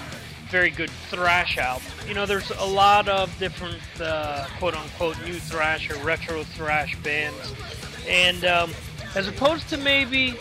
Very 0.51 0.69
good 0.69 0.91
thrash 0.91 1.57
album. 1.57 1.87
You 2.07 2.13
know, 2.13 2.27
there's 2.27 2.51
a 2.51 2.67
lot 2.67 3.09
of 3.09 3.37
different 3.39 3.81
uh, 3.99 4.47
quote 4.59 4.75
unquote 4.75 5.17
new 5.25 5.39
thrash 5.39 5.89
or 5.91 5.97
retro 6.05 6.43
thrash 6.43 6.97
bands. 6.99 7.55
And 8.07 8.45
um, 8.45 8.73
as 9.15 9.27
opposed 9.27 9.71
to 9.71 9.79
maybe 9.79 10.35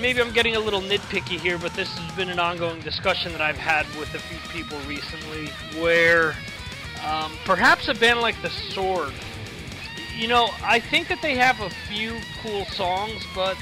maybe 0.00 0.20
I'm 0.20 0.32
getting 0.32 0.54
a 0.54 0.60
little 0.60 0.82
nitpicky 0.82 1.40
here, 1.40 1.58
but 1.58 1.74
this 1.74 1.88
has 1.98 2.16
been 2.16 2.28
an 2.28 2.38
ongoing 2.38 2.80
discussion 2.80 3.32
that 3.32 3.40
I've 3.40 3.56
had 3.56 3.86
with 3.98 4.14
a 4.14 4.20
few 4.20 4.38
people 4.52 4.78
recently 4.86 5.48
where 5.82 6.36
Um, 7.04 7.32
perhaps 7.44 7.88
a 7.88 7.94
band 7.94 8.20
like 8.20 8.40
The 8.42 8.50
Sword. 8.50 9.12
You 10.16 10.28
know, 10.28 10.50
I 10.62 10.80
think 10.80 11.08
that 11.08 11.20
they 11.22 11.34
have 11.36 11.60
a 11.60 11.70
few 11.70 12.16
cool 12.42 12.64
songs, 12.66 13.22
but 13.34 13.56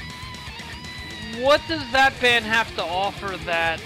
what 1.39 1.61
does 1.67 1.83
that 1.91 2.19
band 2.21 2.45
have 2.45 2.73
to 2.75 2.83
offer 2.83 3.35
that, 3.45 3.81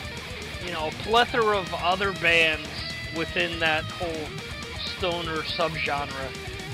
you 0.66 0.72
know, 0.72 0.88
a 0.88 0.92
plethora 0.92 1.58
of 1.58 1.74
other 1.74 2.14
bands 2.14 2.70
within 3.18 3.60
that 3.60 3.84
whole 3.86 4.28
stoner 4.98 5.38
subgenre 5.42 6.10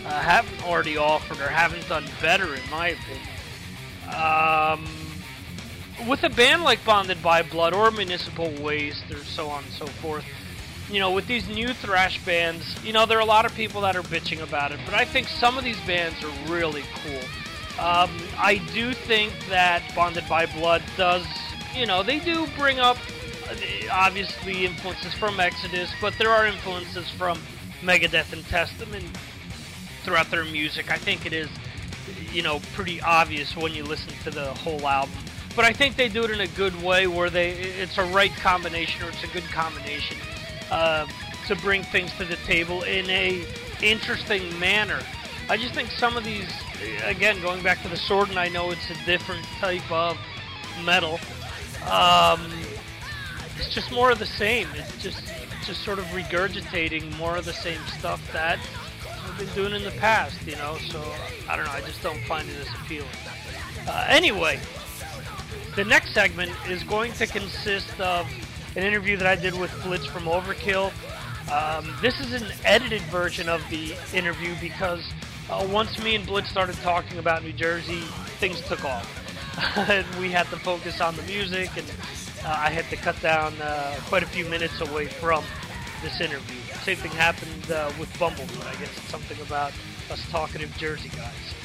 uh, 0.06 0.20
haven't 0.20 0.68
already 0.68 0.98
offered 0.98 1.40
or 1.40 1.48
haven't 1.48 1.88
done 1.88 2.06
better, 2.22 2.56
in 2.56 2.70
my 2.70 2.90
opinion? 2.90 3.28
Um, 4.14 4.86
with 6.08 6.24
a 6.24 6.30
band 6.30 6.64
like 6.64 6.84
Bonded 6.84 7.22
by 7.24 7.42
Blood 7.42 7.74
or 7.74 7.90
Municipal 7.92 8.52
Waste 8.62 9.10
or 9.12 9.24
so 9.24 9.48
on 9.50 9.64
and 9.64 9.74
so 9.74 9.86
forth, 9.86 10.26
you 10.90 11.00
know, 11.00 11.12
with 11.12 11.28
these 11.28 11.48
new 11.48 11.70
thrash 11.74 12.24
bands, 12.26 12.64
you 12.84 12.94
know, 12.94 13.06
there 13.06 13.18
are 13.18 13.22
a 13.22 13.26
lot 13.26 13.46
of 13.46 13.56
people 13.56 13.82
that 13.82 13.96
are 13.96 14.04
bitching 14.04 14.42
about 14.42 14.72
it, 14.72 14.80
but 14.86 14.94
I 14.94 15.06
think 15.06 15.28
some 15.28 15.58
of 15.58 15.64
these 15.64 15.80
bands 15.82 16.16
are 16.24 16.52
really 16.52 16.84
cool. 17.04 17.84
Um, 17.84 18.10
I 18.38 18.62
do 18.74 18.94
think 18.94 19.34
that 19.50 19.84
Bonded 19.96 20.28
by 20.30 20.46
Blood 20.46 20.84
does, 20.96 21.26
you 21.76 21.86
know, 21.86 22.04
they 22.04 22.20
do 22.20 22.48
bring 22.58 22.80
up 22.80 22.98
uh, 23.50 23.56
obviously 23.92 24.66
influences 24.66 25.14
from 25.14 25.40
Exodus, 25.40 25.92
but 26.00 26.14
there 26.18 26.30
are 26.30 26.46
influences 26.46 27.10
from 27.12 27.40
Megadeth 27.82 28.32
and 28.32 28.46
Testament 28.46 29.06
throughout 30.04 30.30
their 30.32 30.46
music. 30.46 30.92
I 30.92 30.98
think 30.98 31.26
it 31.26 31.34
is, 31.34 31.50
you 32.32 32.44
know, 32.44 32.62
pretty 32.74 33.02
obvious 33.02 33.56
when 33.58 33.74
you 33.74 33.84
listen 33.84 34.14
to 34.24 34.32
the 34.32 34.54
whole 34.54 34.88
album. 34.88 35.16
But 35.56 35.66
I 35.66 35.74
think 35.74 35.96
they 35.96 36.10
do 36.10 36.24
it 36.24 36.32
in 36.32 36.42
a 36.42 36.48
good 36.48 36.82
way 36.82 37.08
where 37.08 37.30
they 37.30 37.52
it's 37.52 37.98
a 37.98 38.04
right 38.06 38.34
combination 38.36 39.06
or 39.06 39.10
it's 39.10 39.24
a 39.24 39.28
good 39.28 39.46
combination 39.46 40.18
uh, 40.72 41.08
to 41.48 41.56
bring 41.58 41.84
things 41.84 42.12
to 42.18 42.26
the 42.26 42.38
table 42.38 42.84
in 42.84 43.10
a 43.10 43.46
interesting 43.82 44.58
manner. 44.60 45.00
I 45.48 45.58
just 45.58 45.74
think 45.76 45.92
some 45.92 46.18
of 46.18 46.24
these, 46.24 46.50
again, 47.04 47.40
going 47.42 47.62
back 47.62 47.82
to 47.84 47.88
the 47.88 47.98
sword, 47.98 48.30
and 48.30 48.40
I 48.40 48.48
know 48.48 48.72
it's 48.72 48.90
a 48.90 49.06
different 49.06 49.46
type 49.60 49.90
of 49.92 50.18
metal. 50.84 51.20
Um, 51.90 52.52
it's 53.58 53.74
just 53.74 53.92
more 53.92 54.10
of 54.10 54.20
the 54.20 54.26
same. 54.26 54.68
It's 54.74 55.02
just 55.02 55.22
just 55.66 55.84
sort 55.84 55.98
of 55.98 56.06
regurgitating 56.06 57.18
more 57.18 57.38
of 57.38 57.46
the 57.46 57.54
same 57.54 57.80
stuff 57.98 58.22
that 58.32 58.60
we've 59.26 59.48
been 59.48 59.56
doing 59.56 59.74
in 59.74 59.84
the 59.84 59.98
past, 60.00 60.46
you 60.46 60.56
know. 60.56 60.78
So 60.90 61.02
I 61.50 61.56
don't 61.56 61.66
know. 61.66 61.72
I 61.72 61.82
just 61.82 62.02
don't 62.02 62.22
find 62.26 62.48
it 62.50 62.56
as 62.58 62.68
appealing. 62.82 63.10
Uh, 63.88 64.06
anyway, 64.10 64.60
the 65.76 65.86
next 65.86 66.14
segment 66.14 66.52
is 66.68 66.84
going 66.84 67.14
to 67.14 67.28
consist 67.28 68.00
of 68.00 68.28
an 68.76 68.84
interview 68.84 69.16
that 69.18 69.28
I 69.28 69.36
did 69.36 69.58
with 69.58 69.72
Blitz 69.84 70.06
from 70.06 70.24
Overkill. 70.24 70.92
Um, 71.52 71.94
this 72.02 72.20
is 72.20 72.34
an 72.34 72.52
edited 72.66 73.02
version 73.04 73.48
of 73.48 73.62
the 73.70 73.96
interview 74.14 74.54
because 74.60 75.04
uh, 75.50 75.66
once 75.72 76.02
me 76.04 76.16
and 76.16 76.26
Blitz 76.26 76.50
started 76.50 76.76
talking 76.78 77.18
about 77.18 77.44
New 77.44 77.54
Jersey, 77.54 78.02
things 78.40 78.60
took 78.62 78.84
off. 78.84 79.08
we 80.20 80.32
had 80.32 80.48
to 80.48 80.58
focus 80.58 81.00
on 81.00 81.16
the 81.16 81.24
music, 81.24 81.70
and 81.78 81.90
uh, 82.44 82.56
I 82.58 82.70
had 82.70 82.90
to 82.90 82.98
cut 82.98 83.20
down 83.22 83.54
uh, 83.62 83.96
quite 84.08 84.24
a 84.24 84.28
few 84.28 84.46
minutes 84.46 84.82
away 84.82 85.06
from 85.06 85.44
this 86.02 86.20
interview. 86.20 86.62
Same 86.82 86.98
thing 86.98 87.12
happened 87.12 87.72
uh, 87.72 87.92
with 87.98 88.12
Bumblefoot. 88.14 88.68
I 88.68 88.80
guess 88.80 88.92
it's 88.98 89.10
something 89.10 89.40
about 89.42 89.72
us 90.12 90.30
talkative 90.30 90.76
Jersey 90.78 91.10
guys. 91.10 91.56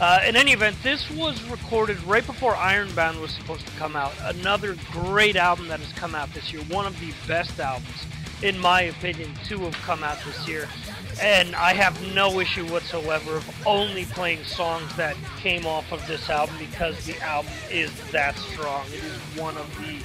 Uh, 0.00 0.18
in 0.26 0.34
any 0.34 0.52
event, 0.52 0.74
this 0.82 1.10
was 1.10 1.42
recorded 1.50 2.02
right 2.04 2.24
before 2.24 2.56
Ironbound 2.56 3.20
was 3.20 3.32
supposed 3.32 3.66
to 3.66 3.72
come 3.72 3.94
out. 3.94 4.14
Another 4.22 4.74
great 4.90 5.36
album 5.36 5.68
that 5.68 5.78
has 5.78 5.92
come 5.92 6.14
out 6.14 6.32
this 6.32 6.50
year. 6.50 6.62
One 6.70 6.86
of 6.86 6.98
the 7.00 7.12
best 7.28 7.60
albums, 7.60 8.06
in 8.42 8.58
my 8.58 8.80
opinion, 8.80 9.30
to 9.48 9.58
have 9.58 9.74
come 9.82 10.02
out 10.02 10.16
this 10.24 10.48
year. 10.48 10.70
And 11.20 11.54
I 11.54 11.74
have 11.74 12.00
no 12.14 12.40
issue 12.40 12.64
whatsoever 12.72 13.36
of 13.36 13.66
only 13.66 14.06
playing 14.06 14.42
songs 14.44 14.96
that 14.96 15.16
came 15.38 15.66
off 15.66 15.92
of 15.92 16.06
this 16.06 16.30
album 16.30 16.56
because 16.58 17.04
the 17.04 17.20
album 17.20 17.52
is 17.70 17.92
that 18.10 18.38
strong. 18.38 18.86
It 18.86 19.04
is 19.04 19.38
one 19.38 19.58
of 19.58 19.68
the 19.80 20.02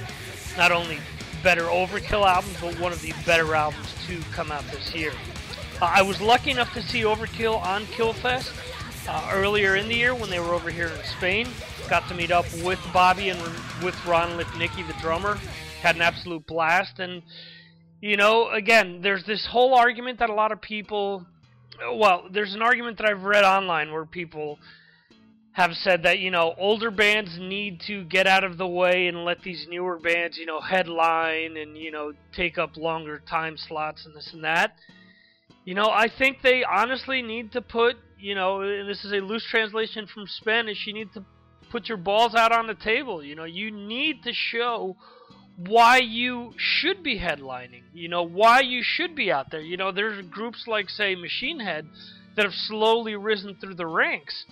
not 0.58 0.72
only 0.72 0.98
better 1.42 1.62
Overkill 1.62 2.26
albums, 2.26 2.58
but 2.60 2.78
one 2.78 2.92
of 2.92 3.00
the 3.00 3.14
better 3.24 3.54
albums 3.54 3.94
to 4.08 4.20
come 4.32 4.52
out 4.52 4.64
this 4.70 4.94
year. 4.94 5.12
Uh, 5.80 5.90
I 5.90 6.02
was 6.02 6.20
lucky 6.20 6.50
enough 6.50 6.74
to 6.74 6.82
see 6.82 7.00
Overkill 7.00 7.64
on 7.64 7.86
Killfest 7.86 8.52
uh, 9.08 9.30
earlier 9.32 9.76
in 9.76 9.88
the 9.88 9.94
year 9.94 10.14
when 10.14 10.30
they 10.30 10.40
were 10.40 10.54
over 10.54 10.70
here 10.70 10.88
in 10.88 11.04
Spain. 11.18 11.48
Got 11.88 12.08
to 12.08 12.14
meet 12.14 12.30
up 12.30 12.44
with 12.64 12.80
Bobby 12.92 13.28
and 13.28 13.40
with 13.84 13.94
Ron 14.06 14.38
Lipnicki, 14.38 14.86
the 14.86 14.94
drummer. 15.00 15.38
Had 15.82 15.96
an 15.96 16.02
absolute 16.02 16.46
blast. 16.46 16.98
And, 16.98 17.22
you 18.00 18.16
know, 18.16 18.50
again, 18.50 19.00
there's 19.02 19.24
this 19.24 19.46
whole 19.50 19.74
argument 19.74 20.18
that 20.18 20.30
a 20.30 20.34
lot 20.34 20.52
of 20.52 20.60
people. 20.60 21.26
Well, 21.94 22.24
there's 22.32 22.54
an 22.54 22.62
argument 22.62 22.98
that 22.98 23.08
I've 23.08 23.22
read 23.22 23.44
online 23.44 23.92
where 23.92 24.06
people 24.06 24.58
have 25.52 25.72
said 25.72 26.02
that, 26.02 26.18
you 26.18 26.30
know, 26.30 26.54
older 26.58 26.90
bands 26.90 27.38
need 27.38 27.80
to 27.86 28.04
get 28.04 28.26
out 28.26 28.44
of 28.44 28.58
the 28.58 28.66
way 28.66 29.06
and 29.06 29.24
let 29.24 29.40
these 29.42 29.66
newer 29.68 29.98
bands, 29.98 30.36
you 30.36 30.44
know, 30.44 30.60
headline 30.60 31.56
and, 31.56 31.78
you 31.78 31.90
know, 31.90 32.12
take 32.34 32.58
up 32.58 32.76
longer 32.76 33.22
time 33.28 33.56
slots 33.56 34.04
and 34.04 34.14
this 34.14 34.30
and 34.34 34.44
that. 34.44 34.74
You 35.64 35.74
know, 35.74 35.88
I 35.90 36.08
think 36.08 36.42
they 36.42 36.62
honestly 36.62 37.22
need 37.22 37.52
to 37.52 37.62
put 37.62 37.96
you 38.18 38.34
know, 38.34 38.60
and 38.60 38.88
this 38.88 39.04
is 39.04 39.12
a 39.12 39.16
loose 39.16 39.46
translation 39.50 40.06
from 40.06 40.26
Spanish, 40.26 40.86
you 40.86 40.92
need 40.92 41.12
to 41.14 41.24
put 41.70 41.88
your 41.88 41.98
balls 41.98 42.34
out 42.34 42.52
on 42.52 42.66
the 42.66 42.74
table. 42.74 43.22
You 43.22 43.34
know, 43.34 43.44
you 43.44 43.70
need 43.70 44.22
to 44.24 44.32
show 44.32 44.96
why 45.56 45.98
you 45.98 46.52
should 46.56 47.02
be 47.02 47.18
headlining. 47.18 47.82
You 47.92 48.08
know, 48.08 48.22
why 48.22 48.60
you 48.60 48.82
should 48.82 49.14
be 49.14 49.30
out 49.32 49.50
there. 49.50 49.60
You 49.60 49.76
know, 49.76 49.92
there's 49.92 50.24
groups 50.26 50.64
like, 50.66 50.88
say, 50.88 51.14
Machine 51.14 51.60
Head 51.60 51.86
that 52.36 52.44
have 52.44 52.54
slowly 52.54 53.16
risen 53.16 53.56
through 53.60 53.74
the 53.74 53.86
ranks. 53.86 54.44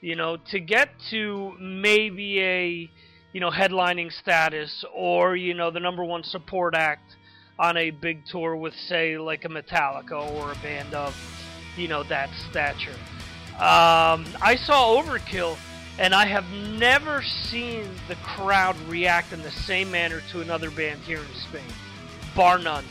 You 0.00 0.16
know, 0.16 0.38
to 0.50 0.60
get 0.60 0.90
to 1.10 1.52
maybe 1.60 2.40
a, 2.40 2.90
you 3.32 3.40
know, 3.40 3.50
headlining 3.50 4.12
status 4.12 4.84
or, 4.94 5.36
you 5.36 5.54
know, 5.54 5.70
the 5.70 5.80
number 5.80 6.04
one 6.04 6.24
support 6.24 6.74
act 6.74 7.16
on 7.58 7.76
a 7.76 7.90
big 7.90 8.24
tour 8.26 8.56
with, 8.56 8.74
say, 8.74 9.18
like 9.18 9.44
a 9.44 9.48
Metallica 9.48 10.12
or 10.12 10.52
a 10.52 10.54
band 10.56 10.94
of 10.94 11.14
you 11.76 11.88
know, 11.88 12.02
that 12.04 12.30
stature. 12.50 12.96
Um, 13.54 14.24
I 14.40 14.56
saw 14.56 15.00
Overkill, 15.00 15.56
and 15.98 16.14
I 16.14 16.26
have 16.26 16.50
never 16.50 17.22
seen 17.22 17.88
the 18.08 18.14
crowd 18.16 18.76
react 18.88 19.32
in 19.32 19.42
the 19.42 19.50
same 19.50 19.90
manner 19.90 20.22
to 20.32 20.40
another 20.40 20.70
band 20.70 21.00
here 21.00 21.18
in 21.18 21.40
Spain, 21.48 21.74
bar 22.34 22.58
none. 22.58 22.84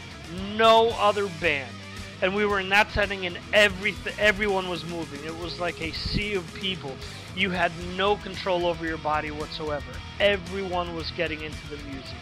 No 0.56 0.90
other 1.00 1.28
band. 1.42 1.74
And 2.22 2.36
we 2.36 2.46
were 2.46 2.60
in 2.60 2.70
that 2.70 2.92
setting, 2.92 3.26
and 3.26 3.40
every 3.54 3.96
everyone 4.20 4.70
was 4.70 4.86
moving. 4.86 5.24
It 5.26 5.36
was 5.40 5.60
like 5.60 5.82
a 5.82 5.92
sea 5.92 6.36
of 6.36 6.54
people. 6.54 6.96
You 7.36 7.50
had 7.50 7.72
no 7.96 8.18
control 8.18 8.66
over 8.66 8.86
your 8.86 8.98
body 8.98 9.32
whatsoever. 9.32 9.92
Everyone 10.20 10.94
was 10.96 11.10
getting 11.12 11.42
into 11.42 11.70
the 11.70 11.78
music. 11.90 12.18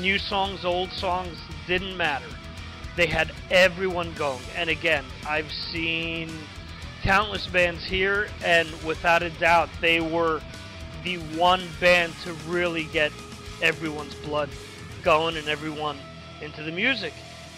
New 0.00 0.18
songs, 0.18 0.64
old 0.64 0.90
songs, 0.90 1.36
didn't 1.66 1.96
matter 1.96 2.26
they 2.96 3.06
had 3.06 3.32
everyone 3.50 4.12
going. 4.14 4.42
And 4.56 4.70
again, 4.70 5.04
I've 5.26 5.50
seen 5.50 6.30
countless 7.02 7.46
bands 7.46 7.84
here, 7.84 8.28
and 8.44 8.68
without 8.84 9.22
a 9.22 9.30
doubt, 9.30 9.68
they 9.80 10.00
were 10.00 10.40
the 11.04 11.16
one 11.36 11.62
band 11.80 12.12
to 12.24 12.32
really 12.48 12.84
get 12.84 13.12
everyone's 13.60 14.14
blood 14.16 14.48
going 15.02 15.36
and 15.36 15.48
everyone 15.48 15.98
into 16.40 16.62
the 16.62 16.72
music. 16.72 17.12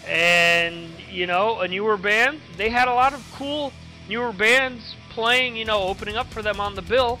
And, 0.07 0.89
you 1.11 1.27
know, 1.27 1.59
a 1.59 1.67
newer 1.67 1.97
band, 1.97 2.39
they 2.57 2.69
had 2.69 2.87
a 2.87 2.93
lot 2.93 3.13
of 3.13 3.25
cool 3.35 3.73
newer 4.07 4.31
bands 4.31 4.95
playing, 5.09 5.55
you 5.55 5.65
know, 5.65 5.83
opening 5.83 6.15
up 6.15 6.27
for 6.27 6.41
them 6.41 6.59
on 6.59 6.75
the 6.75 6.81
bill. 6.81 7.19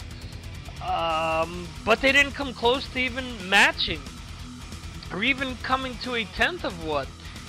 Um, 0.83 1.67
but 1.83 2.01
they 2.01 2.11
didn't 2.11 2.33
come 2.33 2.53
close 2.53 2.87
to 2.89 2.99
even 2.99 3.25
matching 3.49 4.01
or 5.11 5.23
even 5.23 5.55
coming 5.63 5.97
to 6.03 6.15
a 6.15 6.25
tenth 6.25 6.63
of 6.63 6.85
what 6.85 7.07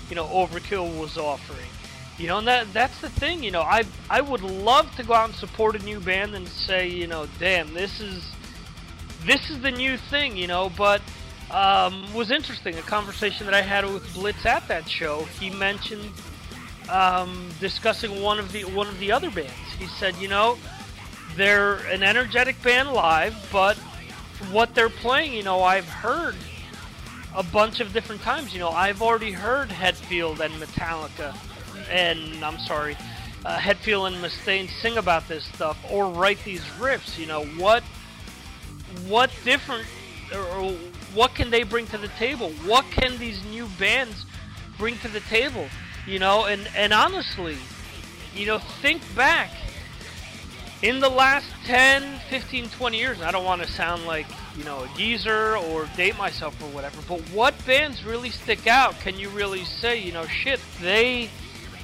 you 0.08 0.16
know 0.16 0.26
Overkill 0.26 0.98
was 0.98 1.16
offering. 1.16 1.68
You 2.18 2.28
know, 2.28 2.38
and 2.38 2.46
that 2.46 2.72
that's 2.72 3.00
the 3.00 3.10
thing. 3.10 3.42
You 3.42 3.50
know, 3.50 3.62
I 3.62 3.84
I 4.08 4.20
would 4.20 4.42
love 4.42 4.94
to 4.96 5.02
go 5.02 5.12
out 5.12 5.28
and 5.28 5.34
support 5.38 5.76
a 5.76 5.84
new 5.84 6.00
band 6.00 6.34
and 6.34 6.48
say, 6.48 6.88
you 6.88 7.06
know, 7.06 7.26
damn, 7.38 7.74
this 7.74 8.00
is 8.00 8.24
this 9.24 9.50
is 9.50 9.60
the 9.60 9.70
new 9.70 9.98
thing. 9.98 10.36
You 10.36 10.46
know, 10.46 10.70
but 10.76 11.02
um, 11.50 12.12
was 12.14 12.30
interesting. 12.30 12.76
A 12.78 12.82
conversation 12.82 13.44
that 13.46 13.54
I 13.54 13.60
had 13.60 13.84
with 13.84 14.12
Blitz 14.14 14.46
at 14.46 14.66
that 14.68 14.88
show. 14.88 15.24
He 15.38 15.50
mentioned 15.50 16.10
um, 16.88 17.48
discussing 17.60 18.22
one 18.22 18.38
of 18.38 18.52
the 18.52 18.64
one 18.64 18.88
of 18.88 18.98
the 18.98 19.12
other 19.12 19.30
bands. 19.30 19.52
He 19.78 19.86
said, 19.86 20.16
you 20.16 20.28
know, 20.28 20.56
they're 21.36 21.76
an 21.88 22.02
energetic 22.02 22.60
band 22.62 22.92
live, 22.92 23.34
but 23.52 23.76
what 24.50 24.74
they're 24.74 24.88
playing, 24.88 25.32
you 25.34 25.42
know, 25.42 25.62
I've 25.62 25.88
heard 25.88 26.34
a 27.36 27.42
bunch 27.42 27.80
of 27.80 27.92
different 27.92 28.22
times. 28.22 28.52
You 28.52 28.60
know, 28.60 28.70
I've 28.70 29.02
already 29.02 29.30
heard 29.30 29.68
Hetfield 29.68 30.40
and 30.40 30.54
Metallica, 30.54 31.36
and 31.90 32.42
I'm 32.42 32.58
sorry, 32.58 32.96
uh, 33.44 33.58
Hetfield 33.58 34.08
and 34.08 34.16
Mustaine 34.16 34.68
sing 34.68 34.96
about 34.96 35.28
this 35.28 35.44
stuff 35.44 35.78
or 35.90 36.08
write 36.08 36.42
these 36.44 36.62
riffs. 36.78 37.18
You 37.18 37.26
know, 37.26 37.44
what 37.44 37.84
what 39.06 39.30
different 39.44 39.86
or 40.34 40.72
what 41.14 41.34
can 41.34 41.50
they 41.50 41.62
bring 41.62 41.86
to 41.88 41.98
the 41.98 42.08
table? 42.08 42.50
What 42.64 42.84
can 42.90 43.18
these 43.18 43.44
new 43.44 43.68
bands 43.78 44.24
bring 44.78 44.96
to 44.98 45.08
the 45.08 45.20
table? 45.20 45.68
You 46.06 46.18
know, 46.18 46.46
and 46.46 46.68
and 46.74 46.92
honestly, 46.92 47.58
you 48.34 48.46
know, 48.46 48.58
think 48.58 49.02
back 49.14 49.50
in 50.86 51.00
the 51.00 51.08
last 51.08 51.48
10, 51.64 52.20
15, 52.30 52.68
20 52.68 52.96
years. 52.96 53.20
I 53.20 53.32
don't 53.32 53.44
want 53.44 53.60
to 53.60 53.66
sound 53.66 54.06
like, 54.06 54.26
you 54.56 54.62
know, 54.62 54.84
a 54.84 54.88
geezer 54.96 55.56
or 55.56 55.88
date 55.96 56.16
myself 56.16 56.62
or 56.62 56.68
whatever, 56.68 56.98
but 57.08 57.20
what 57.30 57.54
bands 57.66 58.04
really 58.04 58.30
stick 58.30 58.68
out? 58.68 58.98
Can 59.00 59.18
you 59.18 59.28
really 59.30 59.64
say, 59.64 60.00
you 60.00 60.12
know, 60.12 60.26
shit, 60.26 60.60
they 60.80 61.28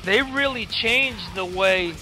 they 0.05 0.22
really 0.22 0.66
changed 0.66 1.34
the 1.34 1.44
way 1.44 1.94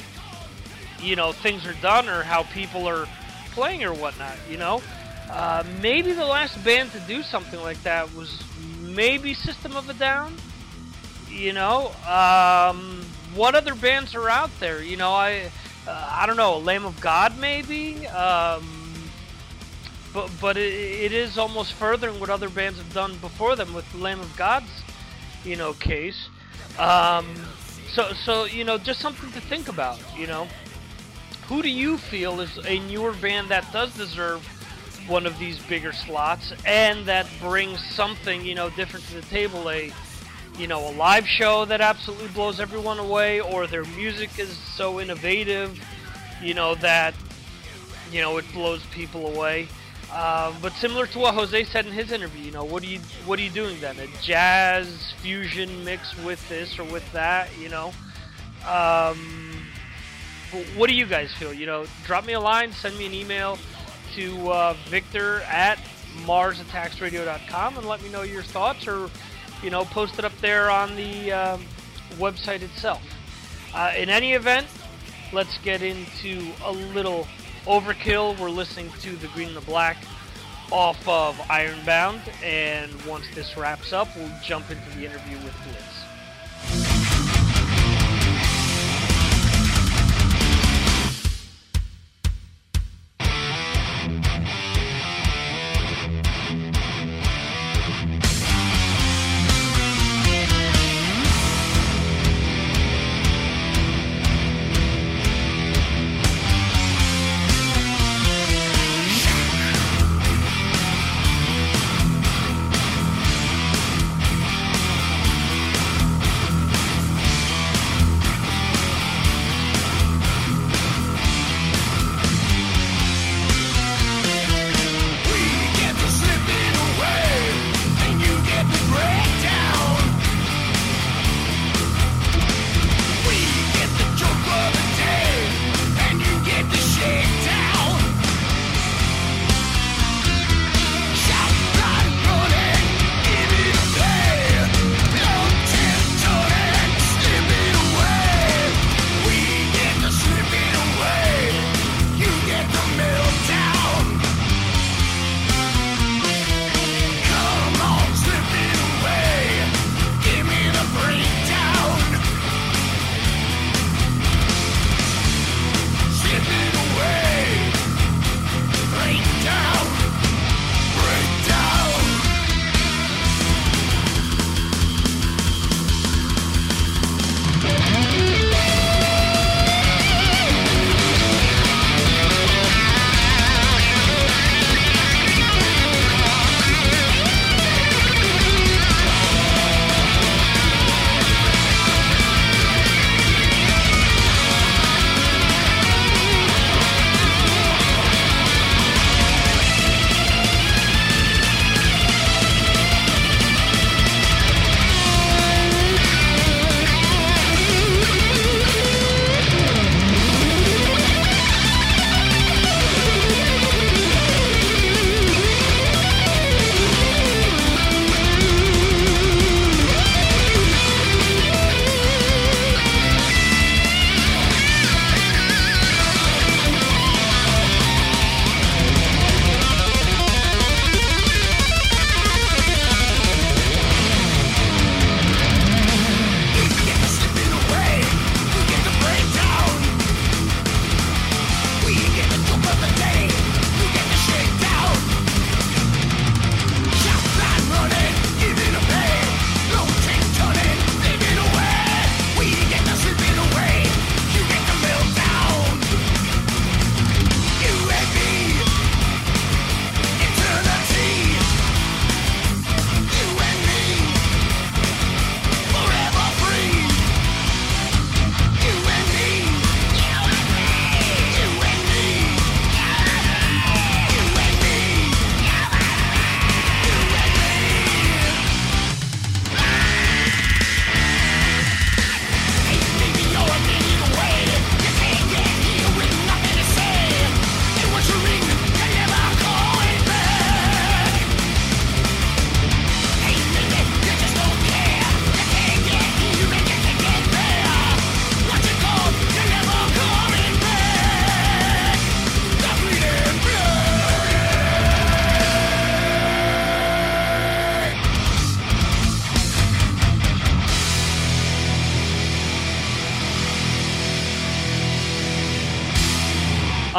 you 1.03 1.17
know 1.17 1.33
things 1.33 1.67
are 1.67 1.75
done 1.81 2.09
or 2.09 2.23
how 2.23 2.43
people 2.45 2.87
are 2.87 3.07
playing 3.53 3.83
or 3.83 3.95
whatnot, 3.95 4.37
you 4.51 4.59
know? 4.59 4.83
Uh, 5.31 5.65
maybe 5.81 6.13
the 6.13 6.27
last 6.27 6.63
band 6.65 6.93
to 6.93 7.01
do 7.01 7.23
something 7.23 7.63
like 7.63 7.83
that 7.83 8.15
was 8.15 8.43
maybe 8.83 9.33
System 9.33 9.75
of 9.75 9.89
a 9.89 9.95
Down. 9.95 10.35
You 11.31 11.55
know, 11.55 11.93
um, 12.07 13.03
what 13.35 13.55
other 13.55 13.75
bands 13.75 14.15
are 14.15 14.29
out 14.29 14.51
there? 14.61 14.83
You 14.83 14.99
know, 14.99 15.13
I 15.13 15.51
uh, 15.87 16.09
I 16.13 16.27
don't 16.27 16.37
know, 16.37 16.59
Lamb 16.59 16.85
of 16.85 17.01
God 17.01 17.39
maybe. 17.39 18.07
Um, 18.09 18.81
but 20.13 20.31
but 20.41 20.57
it, 20.57 20.73
it 20.73 21.13
is 21.13 21.39
almost 21.39 21.73
furthering 21.75 22.19
what 22.21 22.31
other 22.31 22.49
bands 22.49 22.79
have 22.79 22.93
done 22.93 23.17
before 23.19 23.57
them 23.57 23.73
with 23.73 23.93
Lamb 23.95 24.21
of 24.21 24.37
God's 24.37 24.71
you 25.45 25.57
know 25.57 25.73
case. 25.75 26.29
Um, 26.79 27.27
so 27.93 28.13
so 28.13 28.45
you 28.45 28.65
know 28.65 28.79
just 28.79 29.01
something 29.01 29.31
to 29.33 29.41
think 29.41 29.69
about. 29.69 29.99
You 30.17 30.27
know, 30.27 30.49
who 31.47 31.63
do 31.63 31.69
you 31.69 31.99
feel 31.99 32.41
is 32.41 32.59
a 32.67 32.79
newer 32.81 33.13
band 33.13 33.49
that 33.49 33.71
does 33.73 33.95
deserve 33.97 34.47
one 35.09 35.27
of 35.27 35.39
these 35.39 35.59
bigger 35.59 35.93
slots 35.93 36.53
and 36.65 37.07
that 37.07 37.27
brings 37.41 37.85
something 37.95 38.45
you 38.45 38.55
know 38.55 38.71
different 38.71 39.07
to 39.07 39.15
the 39.15 39.23
table? 39.23 39.71
A 39.71 39.93
you 40.61 40.67
know 40.67 40.91
a 40.91 40.93
live 40.93 41.27
show 41.27 41.65
that 41.65 41.81
absolutely 41.81 42.29
blows 42.29 42.61
everyone 42.61 42.99
away, 42.99 43.41
or 43.41 43.67
their 43.67 43.85
music 43.85 44.39
is 44.39 44.57
so 44.57 45.01
innovative, 45.01 45.83
you 46.43 46.55
know 46.55 46.75
that 46.77 47.15
you 48.13 48.21
know 48.21 48.37
it 48.37 48.45
blows 48.53 48.85
people 48.93 49.35
away. 49.35 49.69
Uh, 50.13 50.53
but 50.61 50.73
similar 50.73 51.07
to 51.07 51.19
what 51.21 51.35
Jose 51.35 51.65
said 51.65 51.87
in 51.87 51.93
his 51.93 52.11
interview, 52.11 52.43
you 52.43 52.51
know, 52.51 52.65
what 52.65 52.83
are 52.83 52.87
you 52.87 52.99
what 53.27 53.39
are 53.39 53.43
you 53.43 53.51
doing 53.51 53.81
then? 53.81 53.99
A 54.01 54.07
jazz 54.21 55.15
fusion 55.23 55.85
mix 55.85 56.17
with 56.25 56.47
this 56.49 56.79
or 56.79 56.85
with 56.85 57.11
that, 57.13 57.49
you 57.59 57.69
know? 57.69 57.93
Um, 58.69 59.67
what 60.77 60.89
do 60.89 60.97
you 60.97 61.07
guys 61.07 61.33
feel? 61.35 61.55
You 61.55 61.67
know, 61.67 61.87
drop 62.05 62.27
me 62.27 62.33
a 62.33 62.41
line, 62.41 62.73
send 62.73 62.99
me 62.99 63.07
an 63.07 63.15
email 63.15 63.57
to 64.17 64.51
uh, 64.51 64.75
Victor 64.89 65.43
at 65.43 65.79
MarsAttacksRadio.com 66.25 67.79
and 67.79 67.87
let 67.87 68.03
me 68.03 68.11
know 68.11 68.23
your 68.23 68.43
thoughts, 68.43 68.89
or 68.89 69.09
you 69.63 69.71
know, 69.71 69.85
post 69.85 70.19
it 70.19 70.25
up 70.25 70.37
there 70.41 70.71
on 70.71 70.97
the 70.97 71.33
um, 71.33 71.65
website 72.17 72.63
itself. 72.63 73.03
Uh, 73.75 73.93
in 73.97 74.09
any 74.09 74.33
event, 74.33 74.67
let's 75.33 75.59
get 75.59 75.83
into 75.83 76.51
a 76.65 76.73
little 76.73 77.27
overkill. 77.67 78.39
We're 78.39 78.51
listening 78.51 78.91
to 79.01 79.17
the 79.17 79.29
Green 79.29 79.49
and 79.49 79.57
the 79.57 79.61
Black 79.63 79.97
off 80.73 81.07
of 81.09 81.41
Ironbound, 81.51 82.21
and 82.43 82.91
once 83.05 83.25
this 83.35 83.57
wraps 83.57 83.93
up, 83.93 84.09
we'll 84.17 84.31
jump 84.43 84.71
into 84.71 84.89
the 84.97 85.05
interview 85.05 85.37
with 85.39 85.55
Blitz. 85.65 87.00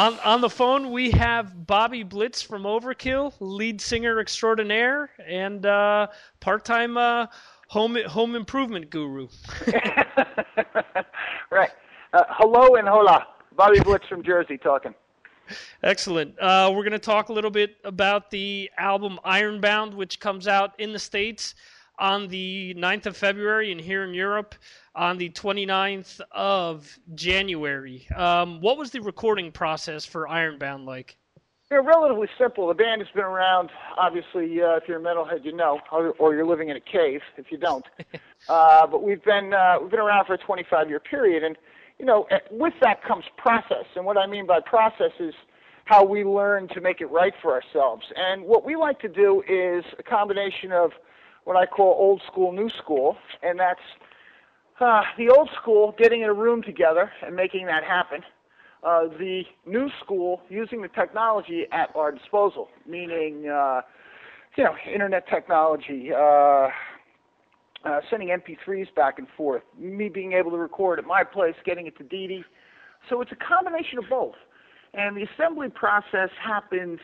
On 0.02 0.18
on 0.24 0.40
the 0.40 0.50
phone 0.50 0.90
we 0.90 1.12
have 1.12 1.64
Bobby 1.64 2.02
Blitz 2.02 2.42
from 2.42 2.64
Overkill, 2.64 3.34
lead 3.38 3.80
singer 3.80 4.18
extraordinaire, 4.18 5.10
and 5.24 5.64
uh, 5.64 6.08
part-time 6.40 6.96
uh, 6.96 7.28
home 7.68 7.96
home 8.08 8.34
improvement 8.34 8.90
guru. 8.90 9.28
right. 11.50 11.70
Uh, 12.12 12.24
hello 12.30 12.74
and 12.74 12.88
hola. 12.88 13.28
Bobby 13.54 13.78
Blitz 13.78 14.04
from 14.08 14.24
Jersey 14.24 14.58
talking. 14.58 14.92
Excellent. 15.84 16.36
Uh, 16.40 16.72
we're 16.74 16.82
going 16.82 16.90
to 16.90 16.98
talk 16.98 17.28
a 17.28 17.32
little 17.32 17.52
bit 17.52 17.76
about 17.84 18.28
the 18.32 18.72
album 18.78 19.20
Ironbound, 19.22 19.94
which 19.94 20.18
comes 20.18 20.48
out 20.48 20.72
in 20.80 20.92
the 20.92 20.98
States 20.98 21.54
on 22.02 22.26
the 22.26 22.74
9th 22.76 23.06
of 23.06 23.16
February 23.16 23.70
and 23.70 23.80
here 23.80 24.02
in 24.02 24.12
Europe 24.12 24.56
on 24.92 25.16
the 25.16 25.30
29th 25.30 26.20
of 26.32 26.98
January. 27.14 28.08
Um, 28.16 28.60
what 28.60 28.76
was 28.76 28.90
the 28.90 29.00
recording 29.00 29.52
process 29.52 30.04
for 30.04 30.28
Ironbound 30.28 30.84
like? 30.84 31.16
They're 31.70 31.80
relatively 31.80 32.28
simple. 32.36 32.66
The 32.66 32.74
band 32.74 33.00
has 33.02 33.10
been 33.14 33.24
around, 33.24 33.70
obviously, 33.96 34.60
uh, 34.60 34.76
if 34.76 34.88
you're 34.88 34.98
a 34.98 35.00
metalhead, 35.00 35.44
you 35.44 35.54
know, 35.54 35.78
or, 35.92 36.10
or 36.18 36.34
you're 36.34 36.44
living 36.44 36.70
in 36.70 36.76
a 36.76 36.80
cave 36.80 37.20
if 37.36 37.52
you 37.52 37.56
don't. 37.56 37.84
uh, 38.48 38.86
but 38.88 39.04
we've 39.04 39.24
been 39.24 39.54
uh, 39.54 39.76
we've 39.80 39.90
been 39.90 40.00
around 40.00 40.26
for 40.26 40.34
a 40.34 40.38
25 40.38 40.88
year 40.88 41.00
period, 41.00 41.44
and 41.44 41.56
you 42.00 42.04
know, 42.04 42.26
with 42.50 42.74
that 42.82 43.02
comes 43.04 43.24
process. 43.38 43.86
And 43.94 44.04
what 44.04 44.18
I 44.18 44.26
mean 44.26 44.44
by 44.44 44.58
process 44.60 45.12
is 45.20 45.34
how 45.84 46.04
we 46.04 46.24
learn 46.24 46.68
to 46.74 46.80
make 46.80 47.00
it 47.00 47.06
right 47.06 47.32
for 47.40 47.52
ourselves. 47.52 48.02
And 48.16 48.44
what 48.44 48.66
we 48.66 48.76
like 48.76 48.98
to 49.00 49.08
do 49.08 49.42
is 49.48 49.84
a 49.98 50.02
combination 50.02 50.72
of 50.72 50.90
what 51.44 51.56
I 51.56 51.66
call 51.66 51.96
old 51.98 52.22
school, 52.26 52.52
new 52.52 52.70
school, 52.70 53.16
and 53.42 53.58
that's 53.58 53.80
uh, 54.80 55.02
the 55.16 55.28
old 55.28 55.48
school 55.60 55.94
getting 55.98 56.22
in 56.22 56.28
a 56.28 56.34
room 56.34 56.62
together 56.62 57.10
and 57.24 57.36
making 57.36 57.66
that 57.66 57.84
happen. 57.84 58.22
Uh, 58.82 59.06
the 59.18 59.42
new 59.64 59.88
school 60.02 60.40
using 60.48 60.82
the 60.82 60.88
technology 60.88 61.66
at 61.70 61.94
our 61.94 62.10
disposal, 62.10 62.68
meaning, 62.86 63.48
uh, 63.48 63.80
you 64.56 64.64
know, 64.64 64.74
internet 64.92 65.28
technology, 65.28 66.10
uh, 66.12 66.68
uh, 67.84 68.00
sending 68.10 68.28
MP3s 68.28 68.92
back 68.94 69.18
and 69.18 69.28
forth, 69.36 69.62
me 69.78 70.08
being 70.08 70.32
able 70.32 70.50
to 70.50 70.56
record 70.56 70.98
at 70.98 71.04
my 71.04 71.22
place, 71.22 71.54
getting 71.64 71.86
it 71.86 71.96
to 71.98 72.04
Dee. 72.04 72.44
So 73.08 73.20
it's 73.20 73.30
a 73.32 73.36
combination 73.36 73.98
of 73.98 74.04
both. 74.08 74.34
And 74.94 75.16
the 75.16 75.26
assembly 75.34 75.68
process 75.68 76.30
happened 76.44 76.98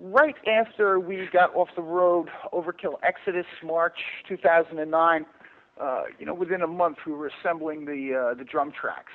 right 0.00 0.34
after 0.46 0.98
we 0.98 1.28
got 1.32 1.54
off 1.54 1.68
the 1.76 1.82
road, 1.82 2.28
Overkill 2.52 2.94
Exodus, 3.02 3.46
March 3.64 3.98
2009. 4.28 5.26
Uh, 5.80 6.02
you 6.18 6.26
know, 6.26 6.34
within 6.34 6.62
a 6.62 6.66
month, 6.66 6.98
we 7.06 7.12
were 7.12 7.30
assembling 7.40 7.84
the 7.84 8.32
uh, 8.32 8.34
the 8.34 8.44
drum 8.44 8.72
tracks. 8.78 9.12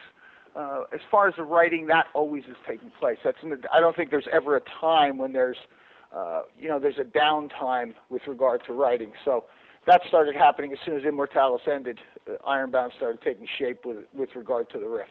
Uh, 0.55 0.83
as 0.93 1.01
far 1.11 1.27
as 1.27 1.35
the 1.35 1.43
writing, 1.43 1.85
that 1.87 2.05
always 2.13 2.43
is 2.45 2.55
taking 2.67 2.89
place. 2.99 3.17
That's 3.23 3.37
the, 3.43 3.57
I 3.73 3.79
don't 3.79 3.95
think 3.95 4.09
there's 4.09 4.27
ever 4.31 4.55
a 4.55 4.61
time 4.79 5.17
when 5.17 5.33
there's, 5.33 5.57
uh, 6.15 6.43
you 6.57 6.69
know, 6.69 6.79
there's 6.79 6.97
a 6.97 7.03
downtime 7.03 7.93
with 8.09 8.21
regard 8.25 8.63
to 8.67 8.73
writing. 8.73 9.11
So 9.25 9.43
that 9.85 10.01
started 10.07 10.33
happening 10.33 10.71
as 10.71 10.79
soon 10.85 10.97
as 10.97 11.03
Immortalis 11.03 11.61
ended. 11.71 11.99
Uh, 12.27 12.35
Ironbound 12.47 12.93
started 12.95 13.21
taking 13.21 13.47
shape 13.59 13.85
with 13.85 14.05
with 14.13 14.29
regard 14.35 14.69
to 14.71 14.79
the 14.79 14.87
riff. 14.87 15.07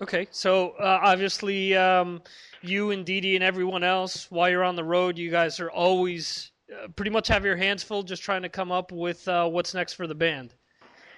Okay, 0.00 0.28
so 0.30 0.70
uh, 0.80 1.00
obviously, 1.02 1.76
um, 1.76 2.22
you 2.62 2.92
and 2.92 3.04
Dee 3.04 3.20
Dee 3.20 3.34
and 3.34 3.42
everyone 3.42 3.82
else, 3.82 4.30
while 4.30 4.48
you're 4.48 4.62
on 4.62 4.76
the 4.76 4.84
road, 4.84 5.18
you 5.18 5.30
guys 5.30 5.58
are 5.58 5.70
always 5.70 6.52
uh, 6.72 6.86
pretty 6.94 7.10
much 7.10 7.26
have 7.28 7.44
your 7.44 7.56
hands 7.56 7.82
full, 7.82 8.04
just 8.04 8.22
trying 8.22 8.42
to 8.42 8.48
come 8.48 8.70
up 8.70 8.92
with 8.92 9.26
uh, 9.26 9.48
what's 9.48 9.74
next 9.74 9.94
for 9.94 10.06
the 10.06 10.14
band. 10.14 10.54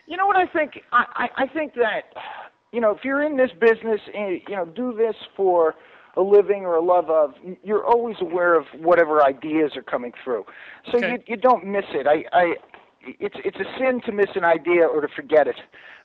You 0.07 0.17
know 0.17 0.27
what 0.27 0.37
I 0.37 0.47
think? 0.47 0.81
I, 0.93 1.05
I, 1.15 1.43
I 1.45 1.47
think 1.47 1.75
that 1.75 2.03
you 2.73 2.81
know 2.81 2.91
if 2.93 3.05
you're 3.05 3.23
in 3.23 3.37
this 3.37 3.51
business 3.61 4.01
and 4.15 4.41
you 4.49 4.57
know 4.57 4.65
do 4.65 4.95
this 4.97 5.15
for 5.37 5.75
a 6.17 6.23
living 6.23 6.65
or 6.65 6.75
a 6.77 6.83
love 6.83 7.09
of, 7.11 7.35
you're 7.63 7.87
always 7.87 8.17
aware 8.21 8.59
of 8.59 8.65
whatever 8.81 9.23
ideas 9.23 9.73
are 9.77 9.83
coming 9.83 10.13
through, 10.25 10.45
so 10.91 10.99
Okay. 10.99 11.13
you 11.13 11.19
you 11.27 11.37
don't 11.37 11.67
miss 11.67 11.85
it. 11.91 12.07
I 12.07 12.25
I 12.33 12.55
it's 13.03 13.37
it's 13.45 13.59
a 13.59 13.79
sin 13.79 14.01
to 14.07 14.13
miss 14.13 14.31
an 14.35 14.45
idea 14.45 14.87
or 14.87 15.01
to 15.01 15.09
forget 15.09 15.47
it. 15.47 15.57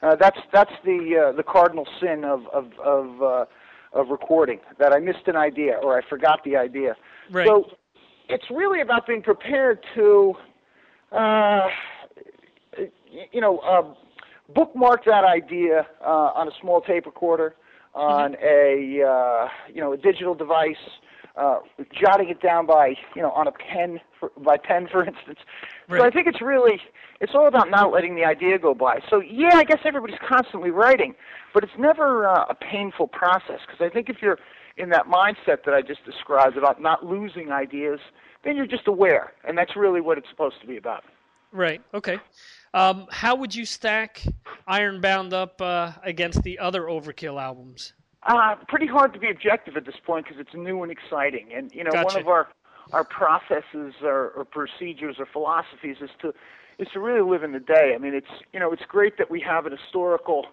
Uh, 0.01 0.15
that's 0.15 0.39
that's 0.51 0.71
the 0.83 1.29
uh, 1.29 1.35
the 1.35 1.43
cardinal 1.43 1.87
sin 1.99 2.23
of 2.23 2.45
of 2.53 2.71
of 2.79 3.21
uh, 3.21 3.45
of 3.93 4.09
recording. 4.09 4.59
That 4.79 4.93
I 4.93 4.99
missed 4.99 5.27
an 5.27 5.35
idea 5.35 5.77
or 5.81 5.97
I 5.97 6.07
forgot 6.07 6.43
the 6.43 6.55
idea. 6.55 6.95
Right. 7.31 7.47
So 7.47 7.65
it's 8.29 8.45
really 8.49 8.81
about 8.81 9.07
being 9.07 9.21
prepared 9.21 9.79
to, 9.95 10.33
uh, 11.11 11.67
you 13.31 13.41
know, 13.41 13.59
uh, 13.59 13.93
bookmark 14.53 15.05
that 15.05 15.23
idea 15.23 15.87
uh, 16.01 16.31
on 16.35 16.47
a 16.47 16.51
small 16.61 16.81
tape 16.81 17.05
recorder, 17.05 17.55
on 17.93 18.35
a 18.43 19.01
uh, 19.03 19.47
you 19.73 19.81
know 19.81 19.93
a 19.93 19.97
digital 19.97 20.35
device, 20.35 20.75
uh, 21.37 21.59
jotting 21.93 22.29
it 22.29 22.41
down 22.41 22.65
by 22.65 22.95
you 23.15 23.21
know 23.21 23.31
on 23.31 23.47
a 23.47 23.51
pen 23.51 23.99
for, 24.19 24.31
by 24.37 24.57
pen 24.57 24.87
for 24.91 25.05
instance. 25.05 25.39
So 25.89 26.03
I 26.03 26.09
think 26.09 26.27
it's 26.27 26.41
really 26.41 26.79
it's 27.21 27.33
all 27.35 27.47
about 27.47 27.69
not 27.69 27.91
letting 27.91 28.15
the 28.15 28.25
idea 28.25 28.57
go 28.57 28.73
by. 28.73 28.99
So 29.09 29.21
yeah, 29.21 29.55
I 29.55 29.63
guess 29.63 29.79
everybody's 29.85 30.19
constantly 30.27 30.71
writing, 30.71 31.15
but 31.53 31.63
it's 31.63 31.73
never 31.77 32.27
uh, 32.27 32.45
a 32.49 32.55
painful 32.55 33.07
process 33.07 33.59
because 33.65 33.81
I 33.81 33.89
think 33.89 34.09
if 34.09 34.17
you're 34.21 34.39
in 34.77 34.89
that 34.89 35.05
mindset 35.07 35.63
that 35.65 35.73
I 35.73 35.81
just 35.81 36.03
described 36.05 36.57
about 36.57 36.81
not 36.81 37.05
losing 37.05 37.51
ideas, 37.51 37.99
then 38.43 38.55
you're 38.55 38.67
just 38.67 38.87
aware, 38.87 39.33
and 39.47 39.57
that's 39.57 39.75
really 39.75 40.01
what 40.01 40.17
it's 40.17 40.29
supposed 40.29 40.59
to 40.61 40.67
be 40.67 40.77
about. 40.77 41.03
Right. 41.51 41.81
Okay. 41.93 42.19
Um, 42.73 43.07
how 43.09 43.35
would 43.35 43.55
you 43.55 43.65
stack 43.65 44.21
Ironbound 44.67 45.33
up 45.33 45.61
uh, 45.61 45.93
against 46.03 46.43
the 46.43 46.59
other 46.59 46.83
Overkill 46.83 47.41
albums? 47.41 47.93
Uh, 48.25 48.55
pretty 48.67 48.87
hard 48.87 49.13
to 49.13 49.19
be 49.19 49.29
objective 49.29 49.77
at 49.77 49.85
this 49.85 49.95
point 50.03 50.25
because 50.25 50.39
it's 50.39 50.53
new 50.55 50.81
and 50.81 50.91
exciting. 50.91 51.49
And 51.53 51.71
you 51.73 51.83
know, 51.83 51.91
one 51.93 52.17
of 52.17 52.27
our 52.27 52.47
our 52.91 53.03
processes 53.03 53.93
or, 54.03 54.29
or 54.29 54.45
procedures 54.45 55.17
or 55.19 55.25
philosophies 55.25 55.97
is 56.01 56.09
to 56.21 56.33
is 56.77 56.87
to 56.93 56.99
really 56.99 57.21
live 57.21 57.43
in 57.43 57.51
the 57.51 57.59
day. 57.59 57.93
I 57.95 57.97
mean, 57.99 58.13
it's 58.13 58.43
you 58.51 58.59
know, 58.59 58.71
it's 58.71 58.85
great 58.87 59.17
that 59.17 59.29
we 59.29 59.41
have 59.41 59.65
an 59.65 59.77
historical 59.77 60.47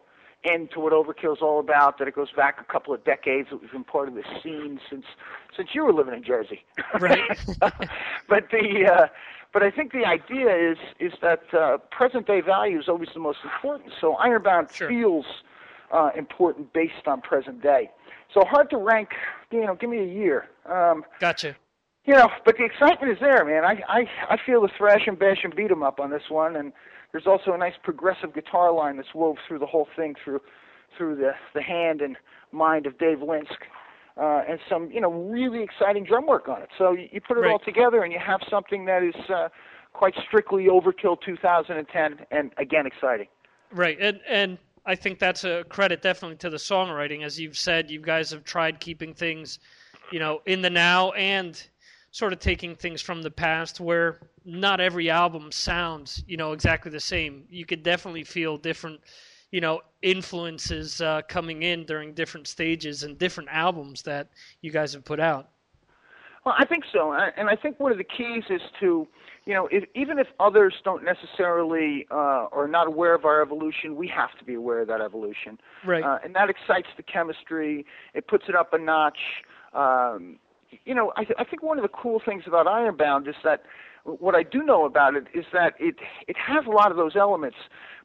end 0.44 0.70
to 0.72 0.80
what 0.80 0.92
Overkill's 0.92 1.40
all 1.40 1.60
about. 1.60 1.98
That 1.98 2.08
it 2.08 2.14
goes 2.14 2.30
back 2.36 2.60
a 2.60 2.70
couple 2.70 2.92
of 2.92 3.04
decades. 3.04 3.48
That 3.50 3.62
we've 3.62 3.72
been 3.72 3.84
part 3.84 4.08
of 4.08 4.14
this 4.14 4.26
scene 4.42 4.78
since 4.90 5.06
since 5.56 5.70
you 5.74 5.84
were 5.84 5.94
living 5.94 6.14
in 6.14 6.22
Jersey. 6.22 6.64
Right. 7.00 7.20
but 8.28 8.50
the 8.50 8.92
uh, 8.92 9.06
but 9.52 9.62
I 9.62 9.70
think 9.70 9.92
the 9.92 10.04
idea 10.04 10.54
is 10.72 10.78
is 11.00 11.12
that 11.22 11.42
uh, 11.54 11.78
present 11.90 12.26
day 12.26 12.42
value 12.42 12.78
is 12.78 12.88
always 12.88 13.08
the 13.14 13.20
most 13.20 13.38
important. 13.44 13.92
So 13.98 14.14
Ironbound 14.14 14.70
feels 14.70 15.26
uh, 15.92 16.10
important 16.16 16.72
based 16.72 17.06
on 17.06 17.20
present 17.20 17.62
day. 17.62 17.90
So 18.34 18.44
hard 18.44 18.70
to 18.70 18.78
rank. 18.78 19.10
You 19.50 19.66
know, 19.66 19.74
give 19.74 19.90
me 19.90 19.98
a 19.98 20.06
year. 20.06 20.48
Um, 20.66 21.04
Gotcha. 21.20 21.54
you 22.04 22.14
know, 22.14 22.28
but 22.44 22.56
the 22.56 22.64
excitement 22.64 23.12
is 23.12 23.18
there, 23.20 23.44
man. 23.44 23.64
I 23.64 23.82
I 23.88 24.04
I 24.30 24.36
feel 24.44 24.62
the 24.62 24.70
thrash 24.76 25.06
and 25.06 25.18
bash 25.18 25.44
and 25.44 25.54
beat 25.54 25.70
'em 25.70 25.82
up 25.82 26.00
on 26.00 26.10
this 26.10 26.28
one, 26.28 26.56
and 26.56 26.72
there's 27.12 27.26
also 27.26 27.52
a 27.52 27.58
nice 27.58 27.74
progressive 27.82 28.34
guitar 28.34 28.72
line 28.72 28.96
that's 28.96 29.14
wove 29.14 29.36
through 29.46 29.58
the 29.58 29.66
whole 29.66 29.88
thing 29.94 30.14
through 30.24 30.40
through 30.96 31.16
the 31.16 31.32
the 31.54 31.62
hand 31.62 32.00
and 32.00 32.16
mind 32.50 32.86
of 32.86 32.98
Dave 32.98 33.18
Linsk. 33.18 33.58
Uh, 34.14 34.42
and 34.46 34.60
some, 34.68 34.90
you 34.90 35.00
know, 35.00 35.10
really 35.10 35.62
exciting 35.62 36.04
drum 36.04 36.26
work 36.26 36.46
on 36.46 36.60
it. 36.60 36.68
So 36.76 36.92
you, 36.92 37.08
you 37.12 37.20
put 37.22 37.38
it 37.38 37.46
all 37.46 37.58
together, 37.58 38.02
and 38.02 38.12
you 38.12 38.18
have 38.18 38.40
something 38.50 38.84
that 38.84 39.02
is 39.02 39.14
uh, 39.30 39.48
quite 39.94 40.14
strictly 40.28 40.66
Overkill 40.66 41.16
2010, 41.24 42.26
and 42.30 42.52
again 42.58 42.86
exciting. 42.86 43.28
Right, 43.72 43.96
and 43.98 44.20
and 44.28 44.58
I 44.84 44.94
think 44.94 45.18
that's 45.18 45.44
a 45.44 45.64
credit 45.68 46.02
definitely 46.02 46.36
to 46.38 46.50
the 46.50 46.56
songwriting, 46.56 47.22
as 47.22 47.38
you've 47.38 47.56
said. 47.56 47.90
You 47.90 48.00
guys 48.00 48.30
have 48.30 48.44
tried 48.44 48.80
keeping 48.80 49.14
things, 49.14 49.58
you 50.10 50.18
know, 50.18 50.42
in 50.46 50.60
the 50.60 50.70
now 50.70 51.12
and 51.12 51.62
sort 52.10 52.32
of 52.32 52.40
taking 52.40 52.74
things 52.76 53.00
from 53.00 53.22
the 53.22 53.30
past, 53.30 53.80
where 53.80 54.18
not 54.44 54.80
every 54.80 55.08
album 55.08 55.50
sounds, 55.52 56.24
you 56.26 56.36
know, 56.36 56.52
exactly 56.52 56.90
the 56.90 57.00
same. 57.00 57.44
You 57.48 57.64
could 57.64 57.82
definitely 57.82 58.24
feel 58.24 58.56
different, 58.56 59.00
you 59.50 59.60
know, 59.60 59.80
influences 60.02 61.00
uh, 61.00 61.22
coming 61.28 61.62
in 61.62 61.84
during 61.84 62.12
different 62.12 62.48
stages 62.48 63.04
and 63.04 63.16
different 63.16 63.48
albums 63.52 64.02
that 64.02 64.28
you 64.60 64.72
guys 64.72 64.92
have 64.92 65.04
put 65.04 65.20
out. 65.20 65.48
Well, 66.44 66.56
I 66.58 66.64
think 66.66 66.84
so, 66.92 67.12
and 67.12 67.32
and 67.36 67.48
I 67.48 67.54
think 67.54 67.78
one 67.78 67.92
of 67.92 67.98
the 67.98 68.04
keys 68.04 68.42
is 68.50 68.60
to, 68.80 69.06
you 69.44 69.54
know, 69.54 69.68
if, 69.72 69.84
even 69.94 70.18
if 70.18 70.28
others 70.38 70.74
don't 70.84 71.02
necessarily 71.04 72.06
uh, 72.10 72.46
or 72.52 72.68
not 72.68 72.86
aware 72.86 73.14
of 73.14 73.24
our 73.24 73.42
evolution, 73.42 73.96
we 73.96 74.06
have 74.08 74.30
to 74.38 74.44
be 74.44 74.54
aware 74.54 74.80
of 74.82 74.88
that 74.88 75.00
evolution, 75.00 75.58
Right. 75.84 76.04
uh, 76.04 76.18
and 76.24 76.34
that 76.34 76.48
excites 76.48 76.88
the 76.96 77.02
chemistry. 77.02 77.84
It 78.14 78.28
puts 78.28 78.44
it 78.48 78.54
up 78.54 78.72
a 78.72 78.78
notch. 78.78 79.18
Um, 79.74 80.38
you 80.84 80.94
know, 80.94 81.12
I, 81.16 81.24
th- 81.24 81.36
I 81.38 81.44
think 81.44 81.62
one 81.62 81.78
of 81.78 81.82
the 81.82 81.88
cool 81.88 82.20
things 82.24 82.44
about 82.46 82.66
Ironbound 82.66 83.26
is 83.28 83.34
that 83.44 83.64
what 84.04 84.34
I 84.34 84.42
do 84.42 84.62
know 84.62 84.84
about 84.84 85.14
it 85.14 85.26
is 85.34 85.44
that 85.52 85.74
it 85.78 85.96
it 86.26 86.36
has 86.36 86.64
a 86.66 86.70
lot 86.70 86.90
of 86.90 86.96
those 86.96 87.14
elements, 87.16 87.56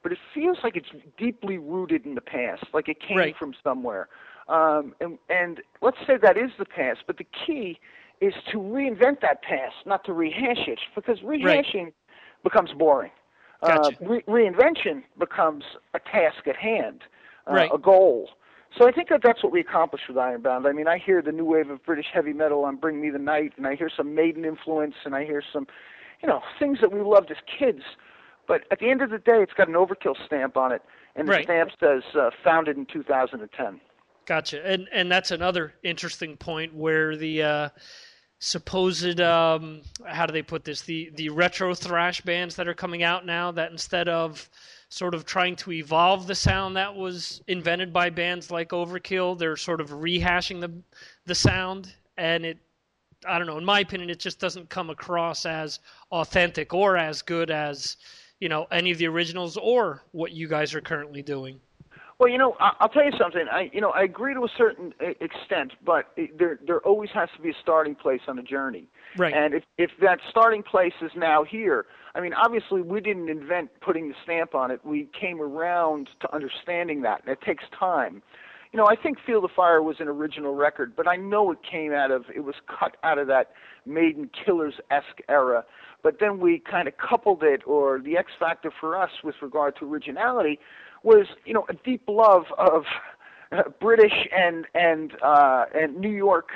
but 0.04 0.12
it 0.12 0.18
feels 0.34 0.58
like 0.64 0.76
it's 0.76 0.90
deeply 1.18 1.58
rooted 1.58 2.06
in 2.06 2.16
the 2.16 2.22
past, 2.22 2.66
like 2.74 2.88
it 2.90 3.00
came 3.00 3.18
Right. 3.18 3.36
from 3.38 3.54
somewhere. 3.64 4.08
Um, 4.50 4.96
and, 5.02 5.18
and 5.30 5.60
let's 5.82 5.98
say 6.08 6.16
that 6.22 6.38
is 6.38 6.52
the 6.58 6.66
past, 6.66 7.00
but 7.06 7.18
the 7.18 7.26
key 7.46 7.80
is 8.22 8.34
to 8.52 8.58
reinvent 8.58 9.22
that 9.22 9.42
past, 9.44 9.76
not 9.86 10.04
to 10.06 10.14
rehash 10.14 10.68
it, 10.68 10.80
because 10.96 11.20
rehashing 11.20 11.92
becomes 12.44 12.72
boring. 12.74 13.12
Gotcha. 13.62 13.98
Uh, 14.04 14.08
re- 14.08 14.24
reinvention 14.28 15.04
becomes 15.20 15.64
a 15.94 16.00
task 16.00 16.48
at 16.48 16.56
hand, 16.56 17.02
uh, 17.50 17.54
Right. 17.54 17.72
a 17.74 17.78
goal. 17.78 18.30
So 18.78 18.88
I 18.88 18.92
think 18.92 19.10
that 19.10 19.22
that's 19.24 19.42
what 19.44 19.52
we 19.52 19.60
accomplished 19.62 20.08
with 20.08 20.18
Ironbound. 20.18 20.68
I 20.68 20.72
mean, 20.72 20.88
I 20.88 20.98
hear 20.98 21.22
the 21.22 21.32
new 21.32 21.46
wave 21.46 21.70
of 21.70 21.84
British 21.84 22.08
heavy 22.14 22.34
metal 22.34 22.66
on 22.66 22.76
Bring 22.76 23.02
Me 23.02 23.10
the 23.10 23.18
Night, 23.20 23.54
and 23.58 23.66
I 23.66 23.76
hear 23.76 23.90
some 23.90 24.14
Maiden 24.14 24.46
influence, 24.46 24.96
and 25.06 25.16
I 25.16 25.24
hear 25.26 25.42
some, 25.54 25.68
you 26.22 26.28
know, 26.28 26.42
things 26.60 26.80
that 26.82 26.92
we 26.92 27.00
loved 27.02 27.32
as 27.32 27.38
kids. 27.58 27.82
But 28.48 28.64
at 28.72 28.80
the 28.80 28.90
end 28.90 29.02
of 29.02 29.10
the 29.10 29.18
day, 29.18 29.42
it's 29.42 29.54
got 29.54 29.68
an 29.68 29.74
overkill 29.76 30.16
stamp 30.26 30.58
on 30.58 30.72
it, 30.72 30.82
and 31.16 31.28
the 31.28 31.32
Right. 31.34 31.44
stamp 31.46 31.72
says 31.80 32.04
uh, 32.16 32.30
founded 32.44 32.78
in 32.78 32.86
2010. 32.86 33.80
Gotcha. 34.28 34.62
And 34.68 34.90
and 34.92 35.10
that's 35.10 35.32
another 35.32 35.74
interesting 35.84 36.36
point 36.36 36.76
where 36.76 37.16
the 37.16 37.44
uh, 37.44 37.70
supposed 38.40 39.22
um, 39.22 39.82
how 40.06 40.26
do 40.26 40.34
they 40.34 40.42
put 40.42 40.66
this 40.66 40.82
the 40.82 41.10
the 41.16 41.30
retro 41.30 41.74
thrash 41.74 42.20
bands 42.22 42.58
that 42.58 42.68
are 42.68 42.74
coming 42.74 43.04
out 43.04 43.26
now 43.26 43.52
that 43.54 43.72
instead 43.72 44.10
of 44.10 44.50
sort 44.90 45.16
of 45.16 45.26
trying 45.26 45.56
to 45.56 45.72
evolve 45.72 46.28
the 46.28 46.36
sound 46.36 46.76
that 46.76 46.94
was 46.94 47.42
invented 47.48 47.94
by 47.94 48.10
bands 48.10 48.52
like 48.52 48.70
Overkill, 48.70 49.38
they're 49.38 49.56
sort 49.56 49.80
of 49.80 49.92
rehashing 49.92 50.60
the 50.60 50.72
the 51.26 51.36
sound 51.36 51.94
and 52.18 52.46
it 52.46 52.58
I 53.26 53.38
don't 53.38 53.48
know, 53.48 53.58
in 53.58 53.66
my 53.66 53.80
opinion 53.80 54.10
it 54.10 54.20
just 54.20 54.42
doesn't 54.42 54.70
come 54.70 54.90
across 54.90 55.46
as 55.46 55.80
authentic 56.12 56.74
or 56.74 56.98
as 56.98 57.22
good 57.22 57.50
as 57.50 57.96
you 58.42 58.50
know 58.50 58.68
any 58.72 58.92
of 58.92 58.98
the 58.98 59.08
originals 59.08 59.56
or 59.56 60.04
what 60.12 60.34
you 60.34 60.50
guys 60.50 60.76
are 60.76 60.82
currently 60.82 61.22
doing. 61.22 61.62
Well, 62.20 62.30
you 62.30 62.40
know, 62.40 62.56
I- 62.60 62.74
I'll 62.80 62.90
tell 62.90 63.06
you 63.06 63.12
something. 63.18 63.48
I, 63.52 63.70
you 63.72 63.80
know, 63.80 63.92
I 63.92 64.02
agree 64.02 64.34
to 64.34 64.44
a 64.44 64.50
certain 64.58 64.94
e- 65.02 65.14
extent, 65.20 65.74
but 65.86 66.12
there 66.40 66.60
there 66.66 66.80
always 66.80 67.12
has 67.12 67.30
to 67.36 67.42
be 67.42 67.50
a 67.52 67.56
starting 67.62 67.94
place 67.94 68.22
on 68.28 68.40
a 68.40 68.44
journey. 68.44 68.88
Right. 69.18 69.34
And 69.34 69.54
if 69.54 69.64
if 69.78 69.92
that 70.02 70.20
starting 70.30 70.64
place 70.64 70.94
is 71.02 71.12
now 71.16 71.44
here, 71.44 71.86
I 72.16 72.22
mean, 72.22 72.34
obviously 72.34 72.82
we 72.82 73.02
didn't 73.02 73.30
invent 73.30 73.70
putting 73.82 74.10
the 74.10 74.16
stamp 74.24 74.56
on 74.56 74.72
it. 74.72 74.84
We 74.84 75.10
came 75.20 75.40
around 75.40 76.10
to 76.22 76.34
understanding 76.34 77.04
that, 77.04 77.22
and 77.22 77.30
it 77.30 77.42
takes 77.42 77.66
time. 77.78 78.24
You 78.74 78.78
know, 78.78 78.88
I 78.88 78.96
think 78.96 79.18
Feel 79.26 79.40
the 79.42 79.48
Fire 79.48 79.82
was 79.82 79.98
an 80.00 80.08
original 80.08 80.54
record, 80.54 80.94
but 80.96 81.08
I 81.08 81.16
know 81.16 81.52
it 81.52 81.60
came 81.64 81.94
out 81.94 82.10
of 82.10 82.26
it 82.36 82.44
was 82.44 82.56
cut 82.68 82.98
out 83.04 83.20
of 83.20 83.28
that 83.28 83.52
Maiden 83.86 84.30
Killers 84.44 84.74
esque 84.90 85.22
era. 85.30 85.66
But 86.02 86.20
then 86.20 86.40
we 86.40 86.60
kind 86.60 86.88
of 86.88 86.96
coupled 86.98 87.44
it, 87.44 87.62
or 87.68 88.00
the 88.00 88.18
X 88.18 88.32
factor 88.40 88.72
for 88.80 88.98
us 88.98 89.12
with 89.24 89.36
regard 89.42 89.76
to 89.78 89.86
originality 89.86 90.60
was, 91.08 91.26
you 91.46 91.54
know, 91.54 91.66
a 91.70 91.74
deep 91.74 92.04
love 92.08 92.44
of 92.58 92.84
uh, 93.52 93.64
British 93.80 94.28
and 94.36 94.66
and 94.76 95.14
uh, 95.24 95.66
and 95.74 95.98
New 95.98 96.12
York 96.12 96.50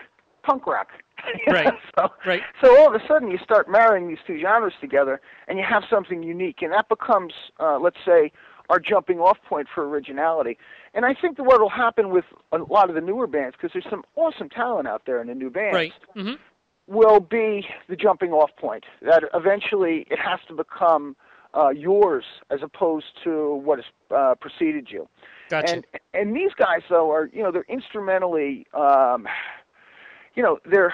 punk 0.43 0.68
rock. 0.68 0.89
Right. 1.47 1.72
So, 1.95 2.10
Right. 2.26 2.41
so 2.64 2.76
all 2.80 2.88
of 2.88 2.99
a 2.99 3.08
sudden 3.08 3.30
you 3.30 3.38
start 3.43 3.70
marrying 3.70 4.08
these 4.08 4.18
two 4.26 4.39
genres 4.41 4.74
together, 4.82 5.22
and 5.47 5.60
you 5.60 5.64
have 5.64 5.84
something 5.88 6.24
unique, 6.24 6.64
and 6.64 6.72
that 6.74 6.89
becomes, 6.89 7.32
uh, 7.60 7.78
let's 7.78 8.02
say, 8.04 8.32
our 8.72 8.80
jumping 8.80 9.20
off 9.20 9.38
point 9.47 9.68
for 9.74 9.88
originality. 9.88 10.58
And 10.95 11.06
I 11.06 11.14
think 11.14 11.38
that 11.38 11.43
what 11.43 11.62
will 11.62 11.70
happen 11.70 12.10
with 12.10 12.26
a 12.52 12.58
lot 12.58 12.89
of 12.89 12.95
the 12.95 13.02
newer 13.02 13.28
bands, 13.28 13.56
because 13.56 13.72
there's 13.72 13.86
some 13.88 14.04
awesome 14.16 14.49
talent 14.49 14.88
out 14.88 15.04
there 15.06 15.22
in 15.22 15.28
the 15.28 15.36
new 15.36 15.52
bands, 15.52 15.76
Right. 15.76 15.93
hmm 16.16 16.34
will 16.88 17.20
be 17.20 17.66
the 17.88 17.95
jumping 17.95 18.32
off 18.32 18.49
point. 18.58 18.84
That 19.02 19.24
eventually 19.34 20.06
it 20.10 20.20
has 20.20 20.39
to 20.47 20.54
become 20.54 21.16
uh, 21.54 21.70
yours 21.70 22.24
as 22.49 22.60
opposed 22.64 23.08
to 23.24 23.56
what 23.56 23.80
has 23.80 23.86
uh, 24.16 24.36
preceded 24.39 24.89
you. 24.89 25.08
Gotcha. 25.49 25.74
And 25.74 25.86
and 26.14 26.36
these 26.36 26.52
guys 26.58 26.82
though 26.89 27.12
are 27.12 27.30
you 27.34 27.43
know 27.43 27.52
they're 27.52 27.66
instrumentally 27.68 28.66
um, 28.74 29.28
you 30.36 30.43
know 30.43 30.60
they're 30.66 30.93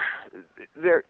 they're 0.76 1.04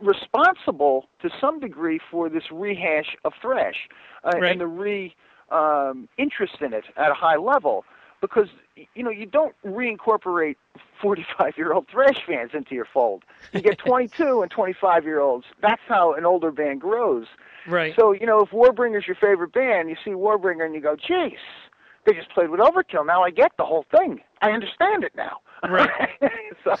responsible 0.00 1.06
to 1.20 1.30
some 1.40 1.60
degree 1.60 2.00
for 2.10 2.28
this 2.28 2.44
rehash 2.50 3.16
of 3.24 3.32
thrash 3.40 3.88
uh, 4.24 4.30
Right. 4.38 4.52
and 4.52 4.60
the 4.60 4.66
re 4.66 5.14
um, 5.50 6.08
interest 6.18 6.54
in 6.60 6.72
it 6.72 6.84
at 6.96 7.10
a 7.10 7.14
high 7.14 7.36
level 7.36 7.84
because 8.20 8.48
you 8.94 9.02
know 9.02 9.10
you 9.10 9.26
don't 9.26 9.54
reincorporate 9.64 10.56
45 11.00 11.58
year 11.58 11.72
old 11.72 11.86
thrash 11.88 12.24
fans 12.26 12.52
into 12.54 12.74
your 12.74 12.86
fold 12.86 13.22
you 13.52 13.60
get 13.60 13.78
22 13.86 14.42
and 14.42 14.50
25 14.50 15.04
year 15.04 15.20
olds 15.20 15.44
that's 15.60 15.82
how 15.86 16.14
an 16.14 16.24
older 16.24 16.50
band 16.50 16.80
grows 16.80 17.26
Right. 17.66 17.94
so 17.98 18.12
you 18.12 18.26
know 18.26 18.40
if 18.40 18.50
warbringer's 18.50 19.06
your 19.06 19.16
favorite 19.16 19.52
band 19.52 19.88
you 19.88 19.96
see 20.04 20.10
warbringer 20.10 20.64
and 20.64 20.74
you 20.74 20.80
go 20.80 20.96
jeez 20.96 21.36
they 22.06 22.12
just 22.14 22.30
played 22.30 22.50
with 22.50 22.60
overkill 22.60 23.06
now 23.06 23.22
i 23.22 23.30
get 23.30 23.52
the 23.58 23.64
whole 23.64 23.84
thing 23.96 24.20
i 24.40 24.50
understand 24.50 25.04
it 25.04 25.12
now 25.16 25.38
Right. 25.68 25.88
so 26.64 26.74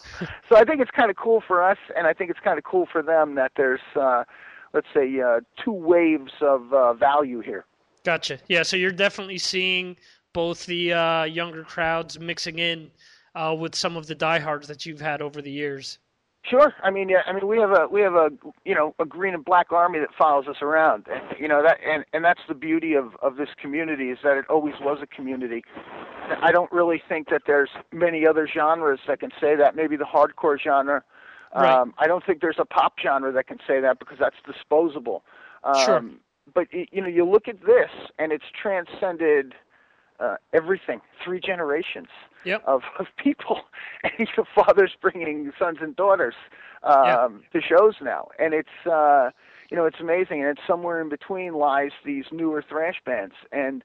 so 0.48 0.56
i 0.56 0.64
think 0.64 0.80
it's 0.80 0.90
kind 0.90 1.10
of 1.10 1.16
cool 1.16 1.42
for 1.46 1.62
us 1.62 1.78
and 1.96 2.06
i 2.06 2.12
think 2.12 2.30
it's 2.30 2.40
kind 2.40 2.58
of 2.58 2.64
cool 2.64 2.86
for 2.90 3.02
them 3.02 3.36
that 3.36 3.52
there's 3.56 3.80
uh 3.94 4.24
let's 4.72 4.88
say 4.94 5.20
uh 5.20 5.40
two 5.64 5.72
waves 5.72 6.32
of 6.40 6.72
uh 6.72 6.92
value 6.94 7.40
here 7.40 7.64
Gotcha. 8.04 8.38
Yeah, 8.48 8.64
so 8.64 8.76
you're 8.76 8.90
definitely 8.90 9.38
seeing 9.38 9.96
both 10.32 10.66
the 10.66 10.92
uh, 10.92 11.22
younger 11.22 11.62
crowds 11.62 12.18
mixing 12.18 12.58
in 12.58 12.90
uh, 13.36 13.54
with 13.56 13.76
some 13.76 13.96
of 13.96 14.08
the 14.08 14.14
diehards 14.16 14.66
that 14.66 14.84
you've 14.84 15.00
had 15.00 15.22
over 15.22 15.40
the 15.40 15.52
years. 15.52 15.98
Sure. 16.44 16.74
I 16.82 16.90
mean, 16.90 17.08
yeah. 17.08 17.22
I 17.26 17.32
mean, 17.32 17.46
we 17.46 17.58
have 17.58 17.70
a 17.70 17.86
we 17.86 18.00
have 18.00 18.14
a 18.14 18.30
you 18.64 18.74
know 18.74 18.94
a 18.98 19.04
green 19.04 19.32
and 19.34 19.44
black 19.44 19.70
army 19.70 20.00
that 20.00 20.08
follows 20.18 20.46
us 20.48 20.56
around. 20.60 21.06
And, 21.10 21.22
you 21.38 21.46
know 21.46 21.62
that, 21.62 21.78
and 21.86 22.04
and 22.12 22.24
that's 22.24 22.40
the 22.48 22.54
beauty 22.54 22.94
of 22.94 23.14
of 23.22 23.36
this 23.36 23.50
community 23.60 24.10
is 24.10 24.18
that 24.24 24.36
it 24.36 24.44
always 24.50 24.74
was 24.80 24.98
a 25.02 25.06
community. 25.06 25.62
I 26.42 26.50
don't 26.50 26.70
really 26.72 27.00
think 27.08 27.28
that 27.30 27.42
there's 27.46 27.70
many 27.92 28.26
other 28.26 28.48
genres 28.52 29.00
that 29.06 29.20
can 29.20 29.30
say 29.40 29.54
that. 29.54 29.76
Maybe 29.76 29.96
the 29.96 30.04
hardcore 30.04 30.58
genre. 30.60 31.04
Right. 31.54 31.70
Um, 31.70 31.94
I 31.98 32.06
don't 32.06 32.24
think 32.24 32.40
there's 32.40 32.58
a 32.58 32.64
pop 32.64 32.94
genre 33.00 33.30
that 33.30 33.46
can 33.46 33.58
say 33.66 33.80
that 33.80 33.98
because 33.98 34.18
that's 34.18 34.36
disposable. 34.46 35.22
Um, 35.62 35.84
Sure. 35.84 36.04
But 36.54 36.66
you 36.72 37.00
know, 37.00 37.08
you 37.08 37.24
look 37.24 37.46
at 37.46 37.60
this, 37.60 37.90
and 38.18 38.32
it's 38.32 38.44
transcended 38.60 39.54
uh, 40.18 40.36
everything. 40.52 41.00
Three 41.24 41.40
generations 41.40 42.08
Yep. 42.44 42.62
of, 42.66 42.82
of 42.98 43.06
people, 43.16 43.60
and 44.02 44.28
your 44.36 44.46
fathers 44.54 44.92
bringing 45.00 45.52
sons 45.58 45.78
and 45.80 45.94
daughters 45.96 46.34
um, 46.82 47.42
to 47.52 47.60
shows 47.60 47.94
now, 48.02 48.28
and 48.38 48.54
it's 48.54 48.86
uh, 48.86 49.30
you 49.70 49.76
know 49.76 49.86
it's 49.86 50.00
amazing, 50.00 50.40
and 50.40 50.50
it's 50.50 50.66
somewhere 50.66 51.00
in 51.00 51.08
between 51.08 51.54
lies 51.54 51.92
these 52.04 52.24
newer 52.32 52.64
thrash 52.68 53.00
bands, 53.04 53.34
and 53.52 53.84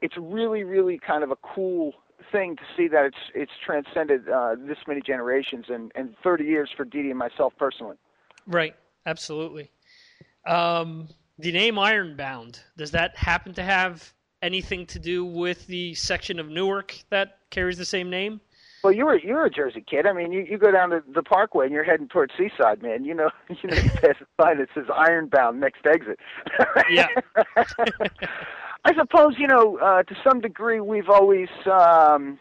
it's 0.00 0.16
really 0.18 0.64
really 0.64 0.98
kind 0.98 1.24
of 1.24 1.30
a 1.30 1.36
cool 1.36 1.94
thing 2.32 2.56
to 2.56 2.62
see 2.76 2.88
that 2.88 3.04
it's 3.04 3.30
it's 3.34 3.52
transcended 3.64 4.28
uh, 4.28 4.54
this 4.58 4.78
many 4.86 5.00
generations 5.00 5.66
and 5.68 5.92
and 5.94 6.14
30 6.22 6.44
years 6.44 6.70
for 6.76 6.84
Dee 6.84 7.02
Dee 7.02 7.10
and 7.10 7.18
myself 7.18 7.52
personally. 7.58 7.96
Right. 8.46 8.74
Absolutely. 9.06 9.70
Um, 10.46 11.08
the 11.38 11.52
name 11.52 11.78
Ironbound, 11.78 12.60
does 12.76 12.90
that 12.90 13.16
happen 13.16 13.54
to 13.54 13.62
have 13.62 14.12
anything 14.42 14.86
to 14.86 14.98
do 14.98 15.24
with 15.24 15.66
the 15.66 15.94
section 15.94 16.38
of 16.38 16.48
Newark 16.48 16.98
that 17.10 17.38
carries 17.50 17.78
the 17.78 17.84
same 17.84 18.10
name? 18.10 18.40
Well, 18.86 18.92
you're 18.92 19.18
you're 19.18 19.44
a 19.44 19.50
Jersey 19.50 19.84
kid. 19.84 20.06
I 20.06 20.12
mean, 20.12 20.30
you 20.30 20.46
you 20.48 20.58
go 20.58 20.70
down 20.70 20.90
to 20.90 21.02
the 21.12 21.22
Parkway 21.22 21.66
and 21.66 21.74
you're 21.74 21.82
heading 21.82 22.06
towards 22.06 22.32
Seaside, 22.38 22.82
man. 22.82 23.04
You 23.04 23.14
know, 23.14 23.30
you 23.48 23.68
know, 23.68 23.76
you 23.76 23.90
pass 23.90 24.14
a 24.20 24.42
sign 24.42 24.58
that 24.58 24.68
says 24.74 24.84
Ironbound 24.94 25.60
next 25.60 25.84
exit. 25.86 26.20
Yeah. 26.90 27.08
I 28.84 28.94
suppose 28.94 29.34
you 29.38 29.48
know, 29.48 29.78
uh, 29.78 30.04
to 30.04 30.14
some 30.22 30.40
degree, 30.40 30.78
we've 30.78 31.08
always, 31.08 31.48
um, 31.66 32.38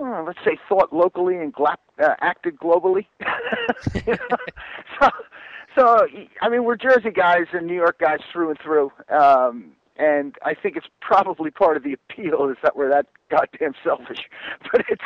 uh, 0.00 0.24
let's 0.24 0.40
say, 0.44 0.58
thought 0.68 0.92
locally 0.92 1.36
and 1.36 1.52
gla- 1.52 1.76
uh, 2.02 2.14
acted 2.20 2.58
globally. 2.58 3.06
You 3.94 4.02
know? 4.30 4.36
so, 5.00 5.08
so 5.76 6.06
I 6.42 6.48
mean, 6.48 6.64
we're 6.64 6.76
Jersey 6.76 7.10
guys 7.10 7.46
and 7.52 7.66
New 7.68 7.74
York 7.74 8.00
guys 8.00 8.18
through 8.32 8.50
and 8.50 8.58
through. 8.58 8.90
Um, 9.08 9.72
and 9.98 10.36
I 10.44 10.54
think 10.54 10.76
it's 10.76 10.86
probably 11.00 11.50
part 11.50 11.76
of 11.76 11.82
the 11.82 11.92
appeal 11.92 12.48
is 12.48 12.56
that 12.62 12.76
we're 12.76 12.88
that 12.90 13.06
goddamn 13.30 13.74
selfish. 13.82 14.28
But 14.72 14.84
it's 14.88 15.02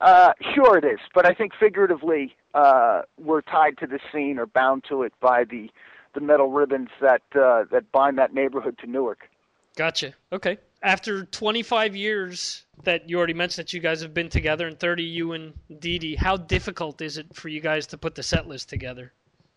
uh, 0.00 0.32
sure 0.54 0.78
it 0.78 0.84
is. 0.84 1.00
But 1.14 1.26
I 1.26 1.34
think 1.34 1.52
figuratively, 1.58 2.36
uh, 2.54 3.02
we're 3.18 3.40
tied 3.40 3.78
to 3.78 3.86
the 3.86 3.98
scene 4.12 4.38
or 4.38 4.46
bound 4.46 4.84
to 4.88 5.02
it 5.02 5.12
by 5.20 5.44
the 5.44 5.70
the 6.14 6.20
metal 6.20 6.50
ribbons 6.50 6.88
that 7.00 7.22
uh, 7.34 7.64
that 7.70 7.90
bind 7.92 8.18
that 8.18 8.34
neighborhood 8.34 8.78
to 8.78 8.86
Newark. 8.86 9.28
Gotcha. 9.76 10.14
Okay. 10.32 10.58
After 10.82 11.24
25 11.24 11.96
years 11.96 12.64
that 12.84 13.08
you 13.08 13.18
already 13.18 13.34
mentioned 13.34 13.66
that 13.66 13.72
you 13.72 13.80
guys 13.80 14.00
have 14.00 14.14
been 14.14 14.28
together, 14.28 14.68
and 14.68 14.78
30 14.78 15.02
you 15.02 15.32
and 15.32 15.52
Dee 15.80 15.98
Dee, 15.98 16.14
how 16.14 16.36
difficult 16.36 17.00
is 17.00 17.18
it 17.18 17.34
for 17.34 17.48
you 17.48 17.60
guys 17.60 17.86
to 17.88 17.98
put 17.98 18.14
the 18.14 18.22
set 18.22 18.46
list 18.46 18.68
together? 18.68 19.12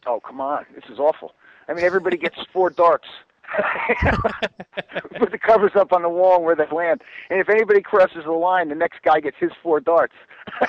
Oh 0.07 0.19
come 0.19 0.41
on, 0.41 0.65
this 0.73 0.85
is 0.89 0.99
awful. 0.99 1.33
I 1.67 1.73
mean, 1.73 1.85
everybody 1.85 2.17
gets 2.17 2.37
four 2.51 2.69
darts. 2.69 3.07
Put 5.19 5.31
the 5.31 5.37
covers 5.37 5.71
up 5.75 5.91
on 5.93 6.01
the 6.01 6.09
wall 6.09 6.41
where 6.41 6.55
they 6.55 6.67
land, 6.71 7.01
and 7.29 7.39
if 7.39 7.49
anybody 7.49 7.81
crosses 7.81 8.23
the 8.25 8.31
line, 8.31 8.69
the 8.69 8.75
next 8.75 9.01
guy 9.03 9.19
gets 9.19 9.37
his 9.39 9.51
four 9.61 9.79
darts. 9.79 10.13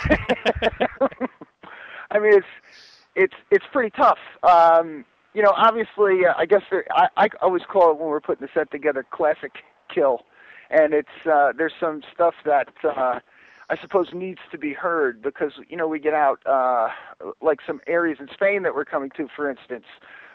I 2.11 2.19
mean, 2.19 2.35
it's 2.35 2.47
it's 3.15 3.35
it's 3.51 3.65
pretty 3.73 3.91
tough. 3.91 4.19
Um, 4.43 5.05
you 5.35 5.43
know, 5.43 5.53
obviously, 5.57 6.27
uh, 6.27 6.35
I 6.37 6.47
guess 6.47 6.63
there, 6.71 6.85
I 6.91 7.09
I 7.17 7.29
always 7.41 7.63
call 7.71 7.91
it 7.91 7.99
when 7.99 8.09
we're 8.09 8.21
putting 8.21 8.47
the 8.47 8.53
set 8.53 8.71
together 8.71 9.05
classic 9.11 9.53
kill, 9.95 10.25
and 10.71 10.93
it's 10.95 11.27
uh, 11.31 11.53
there's 11.57 11.73
some 11.79 12.03
stuff 12.13 12.35
that 12.45 12.69
uh, 12.85 13.21
I 13.71 13.77
suppose 13.81 14.09
needs 14.13 14.41
to 14.51 14.59
be 14.59 14.73
heard 14.73 15.23
because 15.23 15.53
you 15.69 15.77
know 15.77 15.89
we 15.89 15.99
get 15.99 16.15
out 16.15 16.41
uh, 16.47 16.89
like 17.41 17.61
some 17.67 17.81
areas 17.87 18.19
in 18.21 18.29
Spain 18.33 18.63
that 18.65 18.75
we're 18.75 18.85
coming 18.85 19.11
to, 19.17 19.29
for 19.35 19.51
instance, 19.51 19.87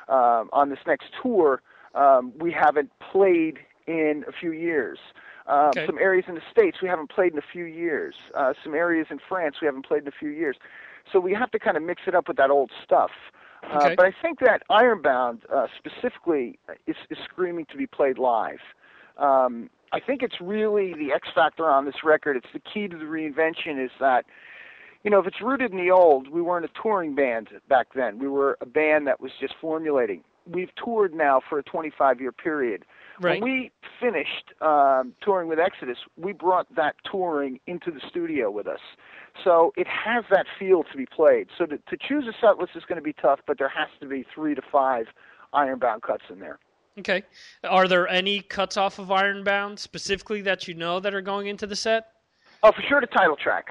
um, 0.10 0.50
on 0.54 0.70
this 0.70 0.80
next 0.88 1.08
tour. 1.22 1.62
Um, 1.98 2.32
we 2.38 2.52
haven't 2.52 2.92
played 3.12 3.58
in 3.88 4.24
a 4.28 4.32
few 4.32 4.52
years. 4.52 5.00
Um, 5.48 5.70
Okay. 5.70 5.86
Some 5.86 5.98
areas 5.98 6.26
in 6.28 6.36
the 6.36 6.42
states 6.52 6.78
we 6.82 6.90
haven't 6.90 7.10
played 7.10 7.32
in 7.32 7.38
a 7.40 7.50
few 7.54 7.64
years. 7.64 8.16
Uh, 8.36 8.54
some 8.64 8.74
areas 8.76 9.08
in 9.10 9.20
France 9.30 9.56
we 9.62 9.66
haven't 9.66 9.86
played 9.86 10.02
in 10.02 10.08
a 10.08 10.18
few 10.20 10.30
years. 10.30 10.58
So 11.12 11.20
we 11.22 11.34
have 11.34 11.52
to 11.52 11.60
kind 11.60 11.78
of 11.78 11.84
mix 11.84 12.02
it 12.06 12.14
up 12.14 12.28
with 12.28 12.38
that 12.38 12.50
old 12.50 12.72
stuff. 12.84 13.12
Uh, 13.64 13.78
Okay. 13.86 13.96
but 13.96 14.06
I 14.06 14.14
think 14.22 14.40
that 14.40 14.64
Ironbound 14.70 15.42
uh, 15.54 15.68
specifically 15.78 16.60
is, 16.86 16.98
is 17.10 17.18
screaming 17.24 17.66
to 17.72 17.78
be 17.78 17.88
played 17.88 18.18
live. 18.18 18.60
Um, 19.18 19.70
I 19.94 20.00
think 20.02 20.22
it's 20.22 20.40
really 20.42 20.94
the 20.94 21.14
X 21.14 21.30
factor 21.34 21.66
on 21.66 21.86
this 21.86 22.04
record. 22.04 22.36
It's 22.36 22.52
the 22.54 22.60
key 22.60 22.88
to 22.90 22.98
the 22.98 23.06
reinvention 23.06 23.84
is 23.84 23.92
that, 24.00 24.26
you 25.04 25.10
know, 25.10 25.20
if 25.20 25.28
it's 25.28 25.42
rooted 25.42 25.72
in 25.72 25.78
the 25.78 25.92
old, 25.92 26.28
we 26.28 26.42
weren't 26.42 26.66
a 26.66 26.82
touring 26.82 27.16
band 27.16 27.50
back 27.70 27.88
then. 27.96 28.20
We 28.20 28.28
were 28.28 28.58
a 28.62 28.66
band 28.66 29.08
that 29.08 29.22
was 29.22 29.32
just 29.40 29.56
formulating. 29.62 30.24
We've 30.50 30.70
toured 30.84 31.14
now 31.14 31.42
for 31.48 31.60
a 31.60 31.64
25 31.64 32.22
year 32.22 32.32
period. 32.32 32.86
Right. 33.20 33.42
When 33.42 33.52
we 33.52 33.72
finished 34.00 34.54
um, 34.62 35.14
touring 35.22 35.48
with 35.48 35.60
Exodus, 35.60 35.98
we 36.18 36.34
brought 36.34 36.74
that 36.76 36.96
touring 37.10 37.60
into 37.66 37.92
the 37.92 38.02
studio 38.08 38.52
with 38.52 38.68
us. 38.68 38.80
So 39.44 39.74
it 39.76 39.88
has 39.88 40.24
that 40.30 40.46
feel 40.60 40.84
to 40.84 40.98
be 40.98 41.06
played. 41.06 41.48
So 41.58 41.66
to, 41.66 41.78
to 41.78 41.98
choose 41.98 42.26
a 42.28 42.34
set 42.40 42.58
list 42.60 42.72
is 42.76 42.84
going 42.88 42.98
to 42.98 43.04
be 43.04 43.14
tough, 43.14 43.40
but 43.48 43.58
there 43.58 43.70
has 43.70 43.88
to 44.02 44.08
be 44.08 44.26
three 44.34 44.56
to 44.56 44.62
five 44.72 45.08
Ironbound 45.54 46.04
cuts 46.04 46.26
in 46.30 46.40
there. 46.40 46.60
Okay. 47.00 47.24
Are 47.64 47.88
there 47.88 48.08
any 48.08 48.42
cuts 48.42 48.78
off 48.78 49.00
of 49.00 49.12
Ironbound 49.12 49.80
specifically 49.80 50.42
that 50.42 50.68
you 50.68 50.74
know 50.74 51.00
that 51.00 51.14
are 51.14 51.22
going 51.22 51.48
into 51.48 51.68
the 51.68 51.76
set? 51.76 52.08
Oh, 52.64 52.72
for 52.72 52.82
sure, 52.82 53.02
the 53.02 53.08
title 53.08 53.36
track. 53.36 53.68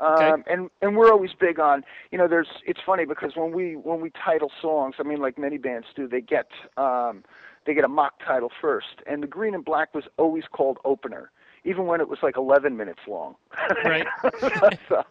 Um, 0.00 0.44
and 0.46 0.70
and 0.80 0.96
we're 0.96 1.10
always 1.10 1.30
big 1.38 1.58
on 1.58 1.82
you 2.12 2.18
know 2.18 2.28
there's 2.28 2.48
it's 2.64 2.80
funny 2.86 3.04
because 3.04 3.32
when 3.34 3.52
we 3.52 3.74
when 3.74 4.00
we 4.00 4.10
title 4.24 4.50
songs 4.62 4.94
I 4.98 5.02
mean 5.02 5.20
like 5.20 5.38
many 5.38 5.58
bands 5.58 5.88
do 5.96 6.06
they 6.06 6.20
get 6.20 6.46
um 6.76 7.24
they 7.66 7.74
get 7.74 7.84
a 7.84 7.88
mock 7.88 8.14
title 8.24 8.50
first 8.60 9.02
and 9.06 9.22
the 9.22 9.26
green 9.26 9.54
and 9.54 9.64
black 9.64 9.94
was 9.94 10.04
always 10.16 10.44
called 10.52 10.78
opener 10.84 11.32
even 11.64 11.86
when 11.86 12.00
it 12.00 12.08
was 12.08 12.20
like 12.22 12.36
11 12.36 12.76
minutes 12.76 13.00
long 13.08 13.34
Right. 13.84 14.06
so 14.88 15.02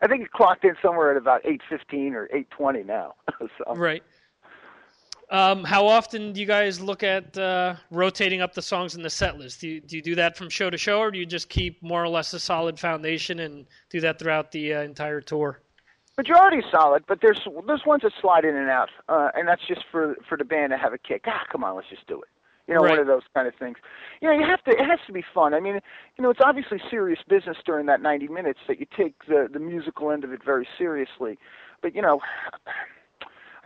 I 0.00 0.06
think 0.06 0.22
it 0.22 0.30
clocked 0.30 0.64
in 0.64 0.76
somewhere 0.80 1.10
at 1.10 1.16
about 1.16 1.42
8:15 1.42 2.12
or 2.12 2.28
8:20 2.28 2.86
now 2.86 3.14
so 3.58 3.74
Right. 3.74 4.04
Um, 5.30 5.62
how 5.62 5.86
often 5.86 6.32
do 6.32 6.40
you 6.40 6.46
guys 6.46 6.80
look 6.80 7.02
at 7.02 7.36
uh, 7.36 7.74
rotating 7.90 8.40
up 8.40 8.54
the 8.54 8.62
songs 8.62 8.94
in 8.94 9.02
the 9.02 9.10
set 9.10 9.38
list? 9.38 9.60
Do 9.60 9.68
you, 9.68 9.80
do 9.80 9.96
you 9.96 10.02
do 10.02 10.14
that 10.14 10.38
from 10.38 10.48
show 10.48 10.70
to 10.70 10.78
show, 10.78 11.00
or 11.00 11.10
do 11.10 11.18
you 11.18 11.26
just 11.26 11.50
keep 11.50 11.82
more 11.82 12.02
or 12.02 12.08
less 12.08 12.32
a 12.32 12.40
solid 12.40 12.78
foundation 12.78 13.40
and 13.40 13.66
do 13.90 14.00
that 14.00 14.18
throughout 14.18 14.50
the 14.52 14.74
uh, 14.74 14.80
entire 14.82 15.20
tour? 15.20 15.60
Majority 16.16 16.62
solid, 16.72 17.04
but 17.06 17.20
there's 17.20 17.40
there's 17.66 17.84
ones 17.86 18.02
that 18.02 18.12
slide 18.20 18.44
in 18.44 18.56
and 18.56 18.70
out, 18.70 18.88
uh, 19.08 19.30
and 19.34 19.46
that's 19.46 19.64
just 19.68 19.84
for 19.92 20.16
for 20.28 20.36
the 20.36 20.44
band 20.44 20.70
to 20.70 20.78
have 20.78 20.92
a 20.92 20.98
kick. 20.98 21.24
Ah, 21.26 21.44
come 21.52 21.62
on, 21.62 21.76
let's 21.76 21.88
just 21.90 22.06
do 22.06 22.20
it. 22.20 22.28
You 22.66 22.74
know, 22.74 22.80
Right. 22.80 22.90
one 22.90 22.98
of 22.98 23.06
those 23.06 23.22
kind 23.34 23.46
of 23.46 23.54
things. 23.54 23.76
You 24.20 24.28
know, 24.28 24.34
you 24.34 24.44
have 24.44 24.62
to. 24.64 24.70
It 24.72 24.84
has 24.84 24.98
to 25.06 25.12
be 25.12 25.24
fun. 25.32 25.54
I 25.54 25.60
mean, 25.60 25.74
you 26.16 26.22
know, 26.24 26.30
it's 26.30 26.40
obviously 26.42 26.80
serious 26.90 27.20
business 27.28 27.56
during 27.64 27.86
that 27.86 28.02
90 28.02 28.28
minutes 28.28 28.58
that 28.66 28.80
you 28.80 28.86
take 28.96 29.14
the 29.26 29.48
the 29.52 29.60
musical 29.60 30.10
end 30.10 30.24
of 30.24 30.32
it 30.32 30.42
very 30.44 30.66
seriously. 30.76 31.38
But 31.82 31.94
you 31.94 32.02
know, 32.02 32.20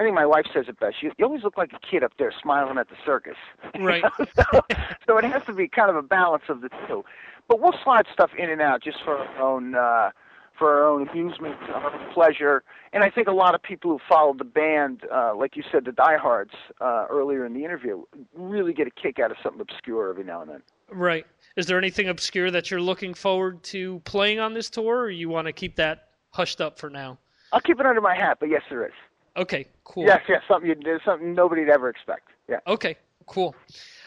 I 0.03 0.07
think 0.07 0.17
my 0.17 0.27
wife 0.27 0.47
says 0.53 0.65
it 0.67 0.81
best. 0.81 0.97
You, 1.01 1.13
you 1.17 1.25
always 1.25 1.45
look 1.45 1.57
like 1.57 1.73
a 1.73 1.79
kid 1.79 2.03
up 2.03 2.13
there 2.19 2.33
smiling 2.43 2.77
at 2.77 2.89
the 2.89 2.97
circus. 3.07 3.37
Right. 3.79 4.03
so, 4.37 4.61
so 5.07 5.19
it 5.19 5.25
has 5.25 5.45
to 5.45 5.53
be 5.53 5.69
kind 5.69 5.91
of 5.91 5.97
a 5.97 6.03
balance 6.03 6.45
of 6.49 6.61
the 6.61 6.69
two. 6.87 7.05
But 7.49 7.61
we'll 7.61 7.75
slide 7.85 8.07
stuff 8.13 8.31
in 8.37 8.51
and 8.51 8.61
out 8.61 8.83
just 8.83 8.99
for 9.05 9.17
our 9.17 9.41
own 9.41 9.75
uh, 9.75 10.11
for 10.59 10.71
our 10.73 10.89
own 10.89 11.09
amusement, 11.09 11.57
our 11.73 11.93
own 11.93 12.13
pleasure. 12.13 12.63
And 12.93 13.03
I 13.03 13.11
think 13.11 13.29
a 13.29 13.33
lot 13.33 13.55
of 13.55 13.63
people 13.63 13.93
who 13.93 14.01
followed 14.09 14.39
the 14.39 14.45
band, 14.45 15.03
uh, 15.13 15.35
like 15.35 15.57
you 15.57 15.63
said, 15.73 15.85
the 15.85 15.93
diehards 15.93 16.53
uh, 16.81 17.07
earlier 17.09 17.47
in 17.47 17.55
the 17.55 17.65
interview, 17.65 18.03
really 18.35 18.73
get 18.73 18.87
a 18.87 18.91
kick 18.91 19.19
out 19.19 19.31
of 19.31 19.37
something 19.43 19.61
obscure 19.61 20.11
every 20.11 20.25
now 20.25 20.43
and 20.43 20.51
then. 20.51 20.63
Right. 20.91 21.27
Is 21.57 21.67
there 21.67 21.79
anything 21.79 22.09
obscure 22.09 22.51
that 22.51 22.71
you're 22.71 22.81
looking 22.81 23.15
forward 23.15 23.63
to 23.65 24.01
playing 24.05 24.41
on 24.41 24.55
this 24.55 24.69
tour, 24.71 25.01
or 25.01 25.11
you 25.11 25.29
want 25.29 25.47
to 25.47 25.53
keep 25.53 25.77
that 25.77 26.09
hushed 26.31 26.61
up 26.61 26.79
for 26.79 26.91
now? 26.91 27.19
I'll 27.53 27.61
keep 27.61 27.81
it 27.81 27.87
under 27.87 28.01
my 28.01 28.15
hat, 28.15 28.39
but 28.41 28.49
yes, 28.49 28.63
there 28.71 28.87
is. 28.87 28.93
Okay, 29.37 29.67
cool. 29.85 30.05
Yes, 30.05 30.21
yes, 30.29 30.43
something 30.47 30.69
you, 30.69 30.99
something 31.05 31.35
nobody'd 31.35 31.69
ever 31.69 31.89
expect. 31.89 32.29
Yeah. 32.49 32.59
Okay, 32.67 32.97
cool. 33.27 33.55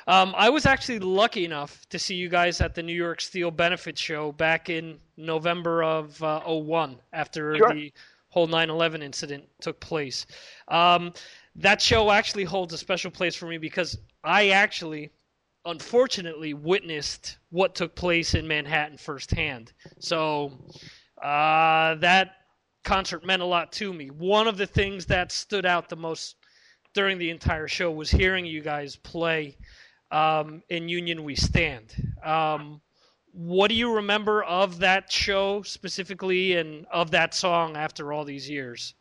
Um, 0.08 0.36
I 0.38 0.50
was 0.50 0.66
actually 0.66 1.00
lucky 1.00 1.46
enough 1.46 1.88
to 1.90 1.98
see 1.98 2.16
you 2.16 2.30
guys 2.30 2.62
at 2.62 2.76
the 2.76 2.84
New 2.84 2.94
York 2.94 3.22
Steel 3.22 3.50
Benefit 3.50 3.98
Show 3.98 4.32
back 4.32 4.70
in 4.70 5.00
November 5.18 5.84
of 5.84 6.22
uh, 6.22 6.42
01 6.42 6.98
after 7.12 7.58
Sure. 7.58 7.74
the 7.74 7.92
whole 8.30 8.48
9/11 8.48 9.02
incident 9.02 9.46
took 9.62 9.80
place. 9.80 10.28
Um, 10.68 11.14
that 11.56 11.82
show 11.82 12.12
actually 12.12 12.44
holds 12.44 12.74
a 12.74 12.78
special 12.78 13.10
place 13.10 13.36
for 13.36 13.48
me 13.48 13.58
because 13.58 13.98
I 14.24 14.50
actually, 14.50 15.10
unfortunately, 15.66 16.54
witnessed 16.54 17.38
what 17.50 17.74
took 17.74 17.96
place 17.96 18.36
in 18.36 18.48
Manhattan 18.48 18.98
firsthand. 18.98 19.72
So 20.00 20.52
uh, 21.24 21.96
that 21.96 22.45
concert 22.86 23.26
meant 23.26 23.42
a 23.42 23.46
lot 23.46 23.72
to 23.74 23.92
me. 23.92 24.08
One 24.08 24.48
of 24.48 24.58
the 24.58 24.68
things 24.68 25.06
that 25.08 25.32
stood 25.32 25.66
out 25.66 25.90
the 25.90 25.98
most 25.98 26.38
during 26.94 27.18
the 27.18 27.30
entire 27.30 27.68
show 27.68 27.92
was 27.92 28.10
hearing 28.10 28.46
you 28.46 28.62
guys 28.62 28.96
play 28.96 29.58
um, 30.12 30.64
in 30.70 30.88
Union 30.88 31.24
We 31.24 31.36
Stand. 31.36 31.94
Um, 32.24 32.82
what 33.34 33.68
do 33.68 33.76
you 33.76 33.94
remember 33.94 34.44
of 34.44 34.80
that 34.80 35.12
show 35.12 35.62
specifically 35.64 36.54
and 36.54 36.86
of 36.92 37.12
that 37.12 37.34
song 37.34 37.76
after 37.76 38.14
all 38.14 38.24
these 38.24 38.50
years? 38.50 38.94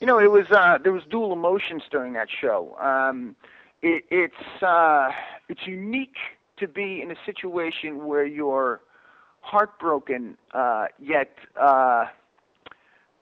You 0.00 0.06
know, 0.06 0.18
it 0.18 0.30
was 0.30 0.46
uh, 0.50 0.78
there 0.82 0.92
was 0.92 1.04
dual 1.10 1.32
emotions 1.32 1.82
during 1.90 2.12
that 2.14 2.28
show. 2.30 2.76
Um, 2.80 3.36
it, 3.82 4.04
it's 4.10 4.62
uh, 4.62 5.10
it's 5.48 5.66
unique 5.66 6.16
to 6.56 6.66
be 6.66 7.00
in 7.02 7.10
a 7.12 7.16
situation 7.24 8.06
where 8.06 8.26
you're 8.26 8.80
heartbroken 9.40 10.36
uh, 10.52 10.86
yet 10.98 11.36
uh, 11.60 12.06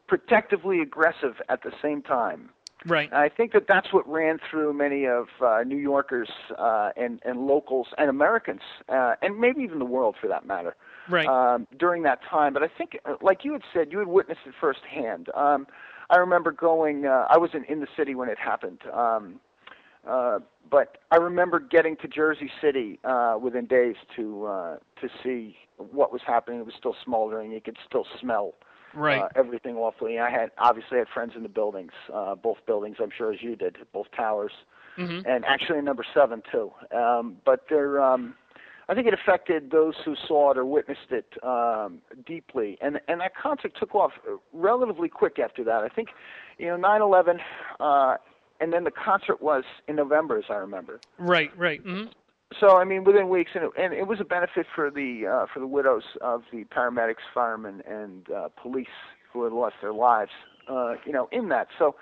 protectively 0.06 0.80
aggressive 0.80 1.40
at 1.48 1.62
the 1.62 1.72
same 1.82 2.02
time. 2.02 2.50
Right. 2.86 3.12
I 3.12 3.28
think 3.28 3.52
that 3.52 3.66
that's 3.66 3.92
what 3.92 4.08
ran 4.08 4.38
through 4.48 4.72
many 4.72 5.06
of 5.06 5.26
uh, 5.44 5.64
New 5.66 5.76
Yorkers 5.78 6.28
uh, 6.56 6.90
and 6.96 7.20
and 7.24 7.46
locals 7.46 7.88
and 7.98 8.08
Americans 8.08 8.60
uh, 8.88 9.14
and 9.22 9.40
maybe 9.40 9.62
even 9.62 9.78
the 9.80 9.84
world 9.84 10.14
for 10.20 10.28
that 10.28 10.46
matter 10.46 10.76
Right. 11.08 11.26
um, 11.26 11.66
during 11.78 12.02
that 12.04 12.20
time. 12.28 12.52
But 12.52 12.62
I 12.62 12.68
think, 12.68 12.98
uh, 13.04 13.14
like 13.22 13.44
you 13.44 13.52
had 13.52 13.62
said, 13.72 13.88
you 13.90 13.98
had 13.98 14.08
witnessed 14.08 14.40
it 14.46 14.54
firsthand. 14.60 15.30
Um, 15.34 15.66
I 16.10 16.16
remember 16.18 16.52
going. 16.52 17.06
Uh, 17.06 17.26
I 17.28 17.38
wasn't 17.38 17.66
in 17.68 17.80
the 17.80 17.88
city 17.96 18.14
when 18.14 18.28
it 18.28 18.38
happened, 18.38 18.82
um, 18.92 19.40
uh, 20.08 20.38
but 20.70 20.98
I 21.10 21.16
remember 21.16 21.58
getting 21.58 21.96
to 21.96 22.08
Jersey 22.08 22.50
City 22.60 23.00
uh, 23.02 23.36
within 23.40 23.66
days 23.66 23.96
to 24.14 24.46
uh, 24.46 24.76
to 25.00 25.08
see 25.24 25.56
what 25.78 26.12
was 26.12 26.20
happening. 26.24 26.60
It 26.60 26.66
was 26.66 26.74
still 26.78 26.94
smoldering. 27.04 27.50
You 27.50 27.60
could 27.60 27.78
still 27.88 28.06
smell 28.20 28.54
Right. 28.96 29.22
uh, 29.22 29.28
everything 29.36 29.76
awfully. 29.76 30.18
I 30.18 30.30
had 30.30 30.50
obviously 30.58 30.98
had 30.98 31.08
friends 31.08 31.32
in 31.36 31.42
the 31.42 31.48
buildings, 31.48 31.92
uh, 32.12 32.34
both 32.34 32.58
buildings. 32.66 32.96
I'm 33.00 33.10
sure 33.16 33.32
as 33.32 33.42
you 33.42 33.54
did, 33.54 33.76
both 33.92 34.06
towers 34.16 34.52
Mhm. 34.96 35.22
and 35.26 35.44
actually 35.44 35.82
number 35.82 36.04
seven 36.14 36.42
too. 36.50 36.72
Um, 36.92 37.36
but 37.44 37.68
there, 37.68 38.00
um, 38.02 38.34
I 38.88 38.94
think 38.94 39.06
it 39.06 39.14
affected 39.14 39.70
those 39.70 39.94
who 40.04 40.14
saw 40.26 40.52
it 40.52 40.58
or 40.58 40.64
witnessed 40.64 41.10
it 41.10 41.26
um, 41.42 42.00
deeply, 42.24 42.78
and 42.80 43.00
and 43.08 43.20
that 43.20 43.36
concert 43.36 43.74
took 43.78 43.94
off 43.94 44.12
relatively 44.52 45.08
quick 45.08 45.38
after 45.38 45.62
that. 45.64 45.82
I 45.82 45.88
think, 45.88 46.08
you 46.58 46.68
know, 46.68 46.76
9/11, 46.76 47.40
uh, 47.80 48.16
and 48.60 48.72
then 48.72 48.84
the 48.84 48.90
concert 48.90 49.42
was 49.42 49.64
in 49.88 49.96
November, 49.96 50.38
as 50.38 50.44
I 50.48 50.54
remember. 50.54 51.00
Right. 51.18 51.50
Right. 51.56 51.80
hmm 51.82 52.04
So 52.60 52.76
I 52.76 52.84
mean, 52.84 53.04
within 53.04 53.28
weeks, 53.28 53.50
and 53.54 53.64
it, 53.64 53.70
and 53.76 53.92
it 53.92 54.06
was 54.06 54.20
a 54.20 54.24
benefit 54.24 54.66
for 54.74 54.90
the 54.90 55.26
uh, 55.26 55.46
for 55.52 55.60
the 55.60 55.66
widows 55.66 56.04
of 56.20 56.42
the 56.52 56.64
paramedics, 56.64 57.26
firemen, 57.34 57.82
and 57.88 58.30
uh, 58.30 58.48
police 58.60 58.86
who 59.32 59.44
had 59.44 59.52
lost 59.52 59.74
their 59.82 59.92
lives. 59.92 60.30
Uh, 60.68 60.94
you 61.04 61.12
know, 61.12 61.28
in 61.30 61.48
that. 61.48 61.68
So, 61.78 61.94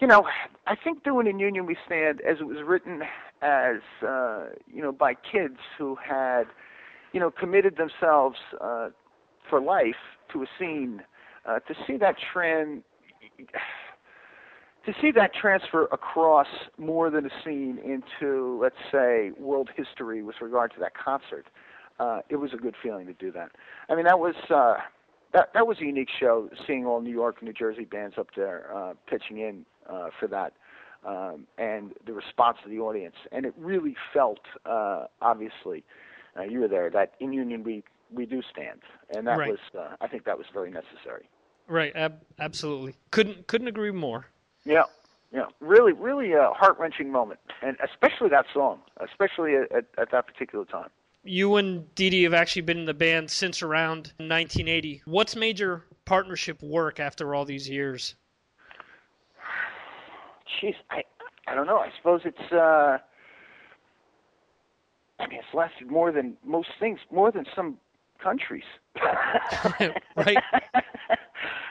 you 0.00 0.08
know, 0.08 0.26
I 0.66 0.74
think 0.74 1.04
doing 1.04 1.28
in 1.28 1.38
Union 1.38 1.66
We 1.66 1.76
Stand, 1.86 2.20
as 2.22 2.38
it 2.40 2.44
was 2.44 2.56
written 2.66 3.02
as 3.42 3.76
uh, 4.06 4.46
you 4.66 4.82
know 4.82 4.90
by 4.90 5.14
kids 5.14 5.58
who 5.78 5.96
had, 5.96 6.44
you 7.12 7.20
know, 7.20 7.30
committed 7.30 7.76
themselves 7.76 8.38
uh, 8.60 8.88
for 9.48 9.60
life 9.60 9.94
to 10.32 10.42
a 10.42 10.46
scene, 10.58 11.02
uh, 11.46 11.60
to 11.60 11.74
see 11.86 11.96
that 11.96 12.16
trend 12.32 12.82
to 14.86 14.94
see 15.00 15.10
that 15.12 15.34
transfer 15.34 15.84
across 15.92 16.46
more 16.78 17.10
than 17.10 17.26
a 17.26 17.30
scene 17.44 17.78
into, 17.84 18.58
let's 18.60 18.76
say, 18.90 19.32
world 19.38 19.68
history 19.76 20.22
with 20.22 20.36
regard 20.40 20.72
to 20.74 20.80
that 20.80 20.92
concert, 20.96 21.46
uh, 21.98 22.20
it 22.28 22.36
was 22.36 22.52
a 22.54 22.56
good 22.56 22.74
feeling 22.82 23.06
to 23.06 23.12
do 23.12 23.30
that. 23.32 23.50
I 23.88 23.94
mean, 23.94 24.06
that 24.06 24.18
was 24.18 24.34
uh, 24.48 24.76
that 25.32 25.52
that 25.52 25.66
was 25.66 25.78
a 25.80 25.84
unique 25.84 26.08
show. 26.18 26.48
Seeing 26.66 26.86
all 26.86 27.00
New 27.00 27.12
York 27.12 27.36
and 27.40 27.46
New 27.46 27.52
Jersey 27.52 27.84
bands 27.84 28.16
up 28.18 28.28
there 28.34 28.74
uh, 28.74 28.94
pitching 29.06 29.38
in 29.38 29.66
uh, 29.88 30.08
for 30.18 30.26
that, 30.28 30.54
um, 31.04 31.46
and 31.58 31.92
the 32.06 32.14
response 32.14 32.58
of 32.64 32.70
the 32.70 32.78
audience, 32.78 33.16
and 33.32 33.44
it 33.44 33.52
really 33.58 33.96
felt, 34.14 34.40
uh, 34.64 35.04
obviously, 35.20 35.84
uh, 36.38 36.42
you 36.42 36.60
were 36.60 36.68
there. 36.68 36.88
That 36.88 37.12
in 37.20 37.34
Union 37.34 37.64
we 37.64 37.84
we 38.10 38.24
do 38.24 38.40
stand, 38.50 38.80
and 39.14 39.26
that 39.26 39.38
Right. 39.38 39.50
was, 39.50 39.60
uh, 39.78 39.94
I 40.00 40.08
think, 40.08 40.24
that 40.24 40.36
was 40.38 40.46
very 40.52 40.70
necessary. 40.70 41.28
Right. 41.68 41.94
Ab- 41.94 42.22
absolutely. 42.38 42.94
Couldn't 43.10 43.46
couldn't 43.46 43.68
agree 43.68 43.90
more. 43.92 44.26
Yeah. 44.64 44.84
know, 45.32 45.48
really, 45.60 45.92
really 45.92 46.32
a 46.32 46.50
heart 46.50 46.78
wrenching 46.78 47.10
moment, 47.10 47.40
and 47.62 47.76
especially 47.82 48.28
that 48.30 48.46
song, 48.52 48.80
especially 49.00 49.54
at, 49.54 49.70
at, 49.72 49.84
at 49.98 50.10
that 50.10 50.26
particular 50.26 50.64
time. 50.64 50.90
You 51.22 51.56
and 51.56 51.94
Dee 51.94 52.10
Dee 52.10 52.22
have 52.22 52.34
actually 52.34 52.62
been 52.62 52.78
in 52.78 52.86
the 52.86 52.94
band 52.94 53.30
since 53.30 53.62
around 53.62 54.12
1980. 54.16 55.02
What's 55.04 55.36
made 55.36 55.58
your 55.58 55.84
partnership 56.06 56.62
work 56.62 56.98
after 56.98 57.34
all 57.34 57.44
these 57.44 57.68
years? 57.68 58.14
Jeez, 60.60 60.74
I 60.90 61.02
I 61.46 61.54
don't 61.54 61.66
know. 61.66 61.78
I 61.78 61.90
suppose 61.96 62.22
it's 62.24 62.52
uh 62.52 62.98
I 65.18 65.26
mean 65.26 65.38
it's 65.38 65.54
lasted 65.54 65.88
more 65.88 66.10
than 66.10 66.36
most 66.44 66.68
things, 66.78 67.00
more 67.10 67.30
than 67.30 67.44
some 67.54 67.76
countries. 68.22 68.64
right. 70.16 70.38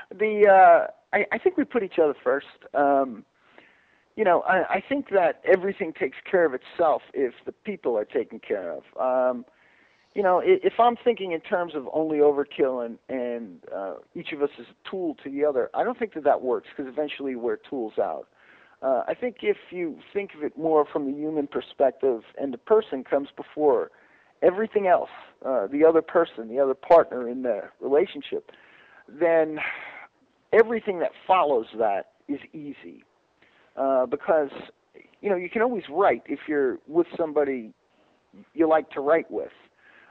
the 0.16 0.48
uh 0.48 0.92
I, 1.14 1.26
I 1.32 1.38
think 1.38 1.58
we 1.58 1.64
put 1.64 1.84
each 1.84 2.00
other 2.02 2.16
first. 2.24 2.48
Um 2.74 3.26
you 4.16 4.26
know, 4.26 4.42
I, 4.42 4.76
I 4.76 4.84
think 4.88 5.12
that 5.12 5.42
everything 5.46 5.94
takes 5.94 6.18
care 6.30 6.44
of 6.44 6.54
itself 6.54 7.04
if 7.14 7.34
the 7.46 7.54
people 7.54 7.98
are 7.98 8.06
taken 8.06 8.40
care 8.40 8.74
of. 8.74 8.84
Um 9.00 9.46
you 10.16 10.24
know, 10.24 10.42
if 10.44 10.74
I'm 10.80 10.96
thinking 11.04 11.34
in 11.34 11.42
terms 11.42 11.76
of 11.76 11.88
only 11.94 12.18
overkill 12.18 12.86
and 12.86 12.98
and 13.10 13.60
uh, 13.74 13.96
each 14.16 14.32
of 14.34 14.42
us 14.42 14.50
is 14.58 14.66
a 14.68 14.90
tool 14.90 15.16
to 15.24 15.30
the 15.30 15.46
other, 15.46 15.70
I 15.74 15.84
don't 15.84 15.98
think 15.98 16.14
that 16.16 16.24
that 16.24 16.42
works 16.42 16.68
because 16.76 16.92
eventually 16.92 17.36
we're 17.36 17.58
tools 17.58 17.94
out. 18.00 18.28
Uh, 18.82 19.04
I 19.08 19.14
think 19.14 19.38
if 19.42 19.58
you 19.72 20.00
think 20.14 20.32
of 20.36 20.44
it 20.44 20.58
more 20.58 20.86
from 20.92 21.06
the 21.06 21.18
human 21.18 21.48
perspective 21.48 22.22
and 22.42 22.54
the 22.54 22.58
person 22.58 23.04
comes 23.04 23.28
before 23.36 23.92
everything 24.42 24.88
else, 24.88 25.10
uh, 25.46 25.68
the 25.68 25.84
other 25.84 26.02
person, 26.02 26.48
the 26.48 26.60
other 26.60 26.74
partner 26.74 27.28
in 27.28 27.42
the 27.42 27.64
relationship, 27.82 28.52
then 29.08 29.60
everything 30.54 31.00
that 31.00 31.12
follows 31.28 31.68
that 31.78 32.12
is 32.28 32.40
easy. 32.54 33.04
Uh, 33.76 34.06
because, 34.06 34.50
you 35.22 35.30
know, 35.30 35.36
you 35.36 35.50
can 35.50 35.62
always 35.62 35.84
write 35.90 36.24
if 36.28 36.40
you're 36.48 36.80
with 36.88 37.08
somebody 37.18 37.72
you 38.54 38.68
like 38.68 38.90
to 38.92 39.02
write 39.02 39.30
with. 39.32 39.52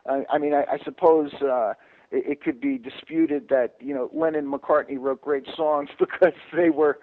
Uh, 0.08 0.20
I 0.30 0.38
mean, 0.38 0.54
I, 0.54 0.64
I 0.64 0.78
suppose 0.84 1.32
uh, 1.34 1.74
it, 2.10 2.32
it 2.32 2.42
could 2.42 2.60
be 2.60 2.78
disputed 2.78 3.48
that, 3.50 3.74
you 3.80 3.94
know, 3.94 4.10
Lennon 4.12 4.44
and 4.46 4.52
McCartney 4.52 4.98
wrote 4.98 5.20
great 5.20 5.46
songs 5.56 5.90
because 5.98 6.34
they 6.56 6.70
were 6.70 6.98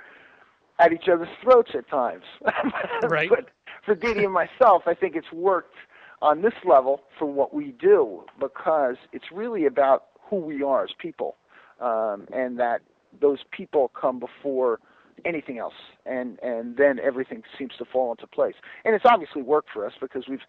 at 0.79 0.91
each 0.91 1.07
other's 1.11 1.29
throats 1.41 1.71
at 1.73 1.87
times. 1.89 2.23
right. 3.03 3.29
but 3.29 3.49
for 3.85 3.95
Dee 3.95 4.23
and 4.23 4.33
myself, 4.33 4.83
I 4.87 4.93
think 4.93 5.15
it's 5.15 5.31
worked 5.31 5.75
on 6.21 6.41
this 6.41 6.53
level 6.65 7.01
for 7.19 7.25
what 7.25 7.53
we 7.53 7.73
do 7.73 8.23
because 8.39 8.95
it's 9.13 9.25
really 9.31 9.65
about 9.65 10.05
who 10.29 10.37
we 10.37 10.63
are 10.63 10.83
as 10.83 10.89
people, 10.97 11.35
um, 11.79 12.27
and 12.33 12.59
that 12.59 12.81
those 13.21 13.39
people 13.51 13.91
come 13.99 14.19
before 14.19 14.79
anything 15.23 15.57
else, 15.57 15.73
and 16.05 16.39
and 16.41 16.77
then 16.77 16.99
everything 16.99 17.43
seems 17.57 17.71
to 17.77 17.85
fall 17.85 18.11
into 18.11 18.27
place. 18.27 18.55
And 18.83 18.95
it's 18.95 19.05
obviously 19.05 19.41
worked 19.41 19.69
for 19.73 19.85
us 19.85 19.93
because 19.99 20.27
we've 20.27 20.41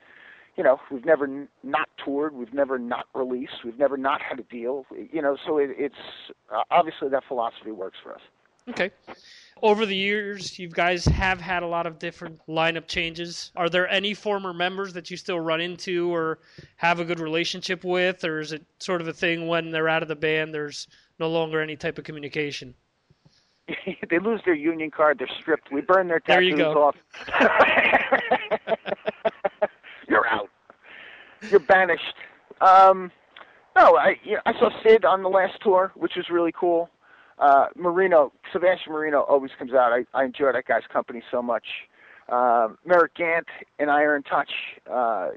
you 0.56 0.64
know, 0.64 0.78
we've 0.90 1.04
never 1.04 1.24
n- 1.26 1.48
not 1.62 1.88
toured, 2.02 2.32
we've 2.34 2.54
never 2.54 2.78
not 2.78 3.06
released, 3.14 3.64
we've 3.64 3.78
never 3.78 3.96
not 3.96 4.22
had 4.22 4.40
a 4.40 4.42
deal. 4.44 4.86
You 5.12 5.20
know, 5.20 5.36
so 5.46 5.58
it, 5.58 5.70
it's 5.76 5.94
uh, 6.50 6.62
obviously 6.70 7.08
that 7.10 7.24
philosophy 7.28 7.70
works 7.72 7.98
for 8.02 8.14
us. 8.14 8.22
Okay. 8.68 8.90
Over 9.62 9.86
the 9.86 9.96
years, 9.96 10.58
you 10.58 10.68
guys 10.68 11.06
have 11.06 11.40
had 11.40 11.62
a 11.62 11.66
lot 11.66 11.86
of 11.86 11.98
different 11.98 12.38
lineup 12.46 12.86
changes. 12.86 13.52
Are 13.56 13.70
there 13.70 13.88
any 13.88 14.12
former 14.12 14.52
members 14.52 14.92
that 14.92 15.10
you 15.10 15.16
still 15.16 15.40
run 15.40 15.62
into 15.62 16.14
or 16.14 16.40
have 16.76 17.00
a 17.00 17.04
good 17.04 17.20
relationship 17.20 17.82
with, 17.82 18.22
or 18.22 18.40
is 18.40 18.52
it 18.52 18.62
sort 18.78 19.00
of 19.00 19.08
a 19.08 19.14
thing 19.14 19.48
when 19.48 19.70
they're 19.70 19.88
out 19.88 20.02
of 20.02 20.08
the 20.08 20.16
band, 20.16 20.52
there's 20.52 20.88
no 21.18 21.28
longer 21.28 21.62
any 21.62 21.74
type 21.74 21.96
of 21.96 22.04
communication? 22.04 22.74
they 24.10 24.18
lose 24.18 24.42
their 24.44 24.54
union 24.54 24.90
card, 24.90 25.18
they're 25.18 25.28
stripped. 25.40 25.72
We 25.72 25.80
burn 25.80 26.06
their 26.08 26.20
tattoos 26.20 26.54
There 26.56 26.68
you 26.68 26.74
go. 26.74 26.84
off. 26.84 26.96
You're 30.08 30.26
out. 30.28 30.50
You're 31.50 31.60
banished. 31.60 32.14
Um, 32.60 33.10
no, 33.74 33.96
I 33.96 34.16
you 34.22 34.34
know, 34.34 34.40
I 34.46 34.52
saw 34.52 34.70
Sid 34.82 35.04
on 35.04 35.22
the 35.22 35.28
last 35.28 35.60
tour, 35.62 35.92
which 35.94 36.12
was 36.16 36.30
really 36.30 36.52
cool. 36.52 36.90
Uh, 37.38 37.66
Marino, 37.76 38.32
Sebastian 38.52 38.92
Marino 38.92 39.20
always 39.20 39.50
comes 39.58 39.72
out. 39.72 39.92
I, 39.92 40.04
I 40.14 40.24
enjoy 40.24 40.52
that 40.52 40.66
guy's 40.66 40.86
company 40.92 41.22
so 41.30 41.42
much. 41.42 41.66
Um, 42.28 42.78
Merritt 42.84 43.14
Gant 43.14 43.46
and 43.78 43.90
I 43.90 44.02
are 44.02 44.16
in 44.16 44.22
touch. 44.22 44.50
Uh, 44.90 45.28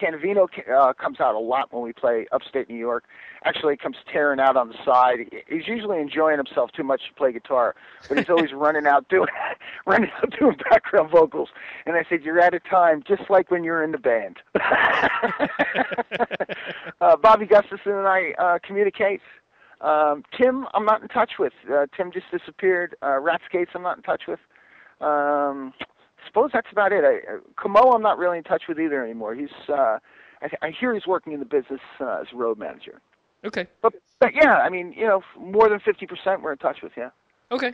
Cannavino 0.00 0.46
uh, 0.72 0.92
comes 0.92 1.20
out 1.20 1.34
a 1.34 1.38
lot 1.38 1.72
when 1.72 1.82
we 1.82 1.92
play 1.92 2.26
upstate 2.32 2.68
New 2.68 2.76
York. 2.76 3.04
Actually, 3.44 3.74
he 3.74 3.76
comes 3.78 3.96
tearing 4.12 4.40
out 4.40 4.56
on 4.56 4.68
the 4.68 4.74
side. 4.84 5.18
He's 5.48 5.66
usually 5.66 6.00
enjoying 6.00 6.38
himself 6.38 6.70
too 6.72 6.82
much 6.82 7.02
to 7.08 7.14
play 7.14 7.32
guitar, 7.32 7.74
but 8.08 8.18
he's 8.18 8.28
always 8.28 8.52
running 8.52 8.86
out 8.86 9.08
doing 9.08 9.28
running 9.86 10.10
out 10.16 10.32
doing 10.38 10.56
background 10.70 11.10
vocals. 11.10 11.48
And 11.86 11.96
I 11.96 12.04
said, 12.08 12.22
"You're 12.22 12.40
out 12.40 12.54
of 12.54 12.64
time, 12.64 13.02
just 13.06 13.30
like 13.30 13.50
when 13.50 13.64
you're 13.64 13.82
in 13.82 13.92
the 13.92 13.98
band." 13.98 14.38
uh, 17.00 17.16
Bobby 17.16 17.46
Gustafson 17.46 17.92
and 17.92 18.08
I 18.08 18.32
uh, 18.38 18.58
communicate. 18.64 19.20
Um, 19.80 20.24
Tim, 20.36 20.66
I'm 20.74 20.84
not 20.84 21.02
in 21.02 21.08
touch 21.08 21.32
with. 21.38 21.52
Uh, 21.72 21.86
Tim 21.96 22.10
just 22.12 22.26
disappeared. 22.30 22.96
Uh, 23.02 23.18
Rat 23.18 23.40
Skates, 23.46 23.70
I'm 23.74 23.82
not 23.82 23.96
in 23.96 24.02
touch 24.02 24.22
with. 24.26 24.40
Um, 25.00 25.72
suppose 26.26 26.50
that's 26.52 26.70
about 26.72 26.92
it. 26.92 27.04
I, 27.04 27.34
uh, 27.34 27.38
Comeau, 27.56 27.94
I'm 27.94 28.02
not 28.02 28.18
really 28.18 28.38
in 28.38 28.44
touch 28.44 28.64
with 28.68 28.80
either 28.80 29.04
anymore. 29.04 29.34
He's, 29.34 29.50
uh, 29.68 29.98
I, 30.42 30.48
I 30.62 30.70
hear 30.70 30.94
he's 30.94 31.06
working 31.06 31.32
in 31.32 31.40
the 31.40 31.46
business 31.46 31.80
uh, 32.00 32.18
as 32.20 32.26
a 32.32 32.36
road 32.36 32.58
manager. 32.58 33.00
Okay. 33.44 33.66
But, 33.82 33.94
but 34.18 34.34
yeah, 34.34 34.56
I 34.56 34.68
mean, 34.68 34.92
you 34.96 35.06
know, 35.06 35.22
more 35.38 35.68
than 35.68 35.78
50% 35.78 36.42
we're 36.42 36.52
in 36.52 36.58
touch 36.58 36.82
with. 36.82 36.92
Yeah. 36.96 37.10
Okay. 37.50 37.72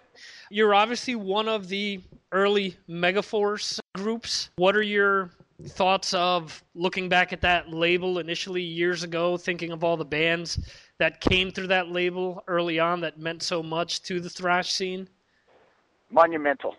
You're 0.50 0.74
obviously 0.74 1.16
one 1.16 1.48
of 1.48 1.68
the 1.68 2.00
early 2.32 2.76
Megaforce 2.88 3.80
groups. 3.94 4.50
What 4.56 4.76
are 4.76 4.82
your 4.82 5.30
thoughts 5.68 6.12
of 6.14 6.62
looking 6.74 7.08
back 7.08 7.32
at 7.32 7.40
that 7.40 7.70
label 7.70 8.18
initially 8.18 8.62
years 8.62 9.02
ago, 9.02 9.36
thinking 9.36 9.72
of 9.72 9.82
all 9.82 9.96
the 9.96 10.04
bands 10.04 10.58
that 10.98 11.20
came 11.20 11.50
through 11.50 11.68
that 11.68 11.88
label 11.88 12.42
early 12.46 12.78
on 12.78 13.00
that 13.00 13.18
meant 13.18 13.42
so 13.42 13.62
much 13.62 14.02
to 14.02 14.20
the 14.20 14.30
thrash 14.30 14.72
scene? 14.72 15.08
Monumental. 16.10 16.76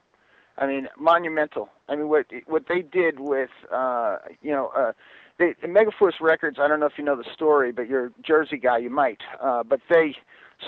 I 0.57 0.68
mean, 0.68 0.88
monumental. 0.97 1.70
I 1.89 1.95
mean, 1.95 2.07
what 2.07 2.28
what 2.47 2.63
they 2.70 2.82
did 2.82 3.20
with, 3.20 3.49
uh, 3.74 4.18
you 4.41 4.51
know, 4.51 4.72
uh, 4.76 4.93
they, 5.38 5.53
the 5.61 5.68
Megaforce 5.68 6.22
Records. 6.22 6.57
I 6.59 6.68
don't 6.68 6.80
know 6.80 6.86
if 6.86 6.93
you 6.97 7.03
know 7.03 7.18
the 7.18 7.30
story, 7.34 7.72
but 7.74 7.89
you're 7.89 8.05
a 8.05 8.11
Jersey 8.26 8.57
guy, 8.57 8.78
you 8.78 8.89
might. 8.89 9.20
Uh, 9.41 9.63
but 9.63 9.82
they 9.89 10.16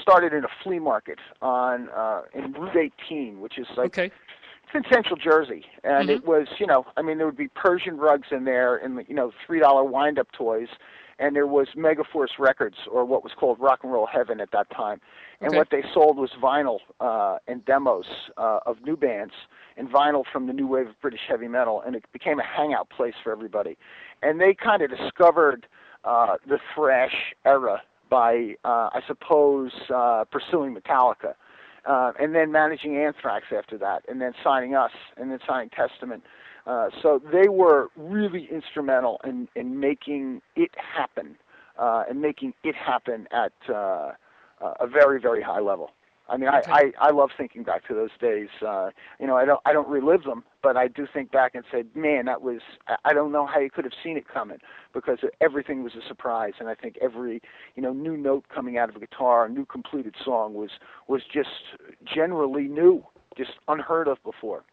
started 0.02 0.34
in 0.34 0.44
a 0.44 0.50
flea 0.62 0.80
market 0.80 1.20
on 1.42 1.90
uh, 1.90 2.24
in 2.34 2.52
Route 2.52 2.92
18, 3.08 3.40
which 3.40 3.58
is 3.58 3.68
like 3.78 3.98
okay. 3.98 4.12
it's 4.66 4.76
in 4.76 4.84
Central 4.92 5.16
Jersey, 5.16 5.66
and 5.86 6.10
Mhm. 6.10 6.16
it 6.16 6.26
was, 6.26 6.48
you 6.60 6.68
know, 6.68 6.86
I 6.98 7.02
mean, 7.02 7.18
there 7.18 7.26
would 7.26 7.38
be 7.38 7.48
Persian 7.48 7.98
rugs 7.98 8.28
in 8.32 8.44
there, 8.44 8.76
and 8.76 9.06
you 9.08 9.16
know, 9.16 9.32
three 9.46 9.60
dollar 9.60 9.86
wind 9.86 10.20
up 10.20 10.32
toys, 10.34 10.68
and 11.20 11.36
there 11.36 11.48
was 11.48 11.70
Megaforce 11.76 12.38
Records, 12.40 12.78
or 12.92 13.06
what 13.06 13.24
was 13.24 13.32
called 13.40 13.60
Rock 13.60 13.80
and 13.84 13.92
Roll 13.92 14.06
Heaven 14.06 14.40
at 14.40 14.52
that 14.52 14.70
time, 14.70 15.02
and 15.42 15.50
Okay. 15.50 15.58
what 15.58 15.70
they 15.72 15.84
sold 15.94 16.18
was 16.18 16.32
vinyl 16.42 16.80
uh, 17.00 17.38
and 17.48 17.64
demos 17.66 18.06
uh, 18.38 18.60
of 18.66 18.82
new 18.84 18.98
bands, 18.98 19.34
and 19.78 19.90
vinyl 19.90 20.24
from 20.32 20.48
the 20.48 20.54
new 20.54 20.68
wave 20.68 20.88
of 20.88 21.02
British 21.02 21.22
heavy 21.28 21.48
metal, 21.48 21.82
and 21.86 21.96
it 21.96 22.04
became 22.12 22.40
a 22.40 22.46
hangout 22.46 22.90
place 22.90 23.16
for 23.24 23.32
everybody, 23.32 23.78
and 24.22 24.40
they 24.40 24.54
kind 24.54 24.82
of 24.82 24.90
discovered 24.90 25.68
uh, 26.04 26.38
the 26.48 26.60
thrash 26.74 27.34
era 27.46 27.82
by, 28.10 28.56
uh, 28.64 28.90
I 28.94 29.02
suppose, 29.06 29.72
uh, 29.94 30.24
pursuing 30.32 30.74
Metallica 30.76 31.34
uh, 31.88 32.12
and 32.20 32.36
then 32.36 32.52
managing 32.52 32.98
Anthrax 32.98 33.46
after 33.56 33.78
that, 33.78 34.04
and 34.08 34.22
then 34.22 34.34
signing 34.44 34.76
us, 34.76 34.92
and 35.16 35.32
then 35.32 35.40
signing 35.48 35.70
Testament. 35.70 36.24
Uh, 36.68 36.90
so 37.02 37.22
they 37.32 37.48
were 37.48 37.88
really 37.96 38.48
instrumental 38.52 39.20
in, 39.24 39.48
in 39.56 39.80
making 39.80 40.42
it 40.56 40.72
happen, 40.76 41.38
uh, 41.80 42.04
and 42.10 42.22
making 42.22 42.54
it 42.64 42.76
happen 42.76 43.26
at 43.32 43.54
uh, 43.74 44.12
a 44.80 44.88
very, 44.88 45.20
very 45.20 45.42
high 45.42 45.62
level. 45.62 45.92
I 46.30 46.36
mean, 46.36 46.50
I, 46.50 46.62
I, 46.68 46.82
I 47.00 47.12
love 47.12 47.30
thinking 47.38 47.64
back 47.64 47.88
to 47.88 47.94
those 47.94 48.10
days. 48.20 48.50
Uh, 48.66 48.90
you 49.18 49.28
know, 49.28 49.38
I 49.38 49.46
don't 49.46 49.62
I 49.66 49.72
don't 49.72 49.88
relive 49.88 50.24
them, 50.24 50.44
but 50.62 50.76
I 50.76 50.90
do 50.90 51.08
think 51.12 51.32
back 51.32 51.56
and 51.56 51.64
say, 51.72 51.86
man, 51.96 52.26
that 52.26 52.42
was 52.42 52.60
I- 52.88 52.98
I 53.06 53.14
don't 53.14 53.32
know 53.32 53.46
how 53.46 53.60
you 53.62 53.70
could 53.70 53.86
have 53.86 53.94
seen 54.04 54.18
it 54.18 54.28
coming 54.28 54.58
because 54.94 55.20
everything 55.40 55.84
was 55.84 55.94
a 55.96 56.06
surprise, 56.06 56.54
and 56.60 56.68
I 56.68 56.76
think 56.76 56.98
every 57.02 57.42
you 57.76 57.82
know 57.82 57.94
new 57.94 58.18
note 58.18 58.46
coming 58.54 58.78
out 58.78 58.90
of 58.90 58.98
a 58.98 59.00
guitar, 59.00 59.46
a 59.46 59.50
new 59.50 59.66
completed 59.66 60.16
song 60.24 60.54
was 60.54 60.72
was 61.08 61.22
just 61.34 61.50
generally 62.04 62.68
new, 62.68 63.06
just 63.38 63.52
unheard 63.70 64.10
of 64.10 64.22
before. 64.26 64.64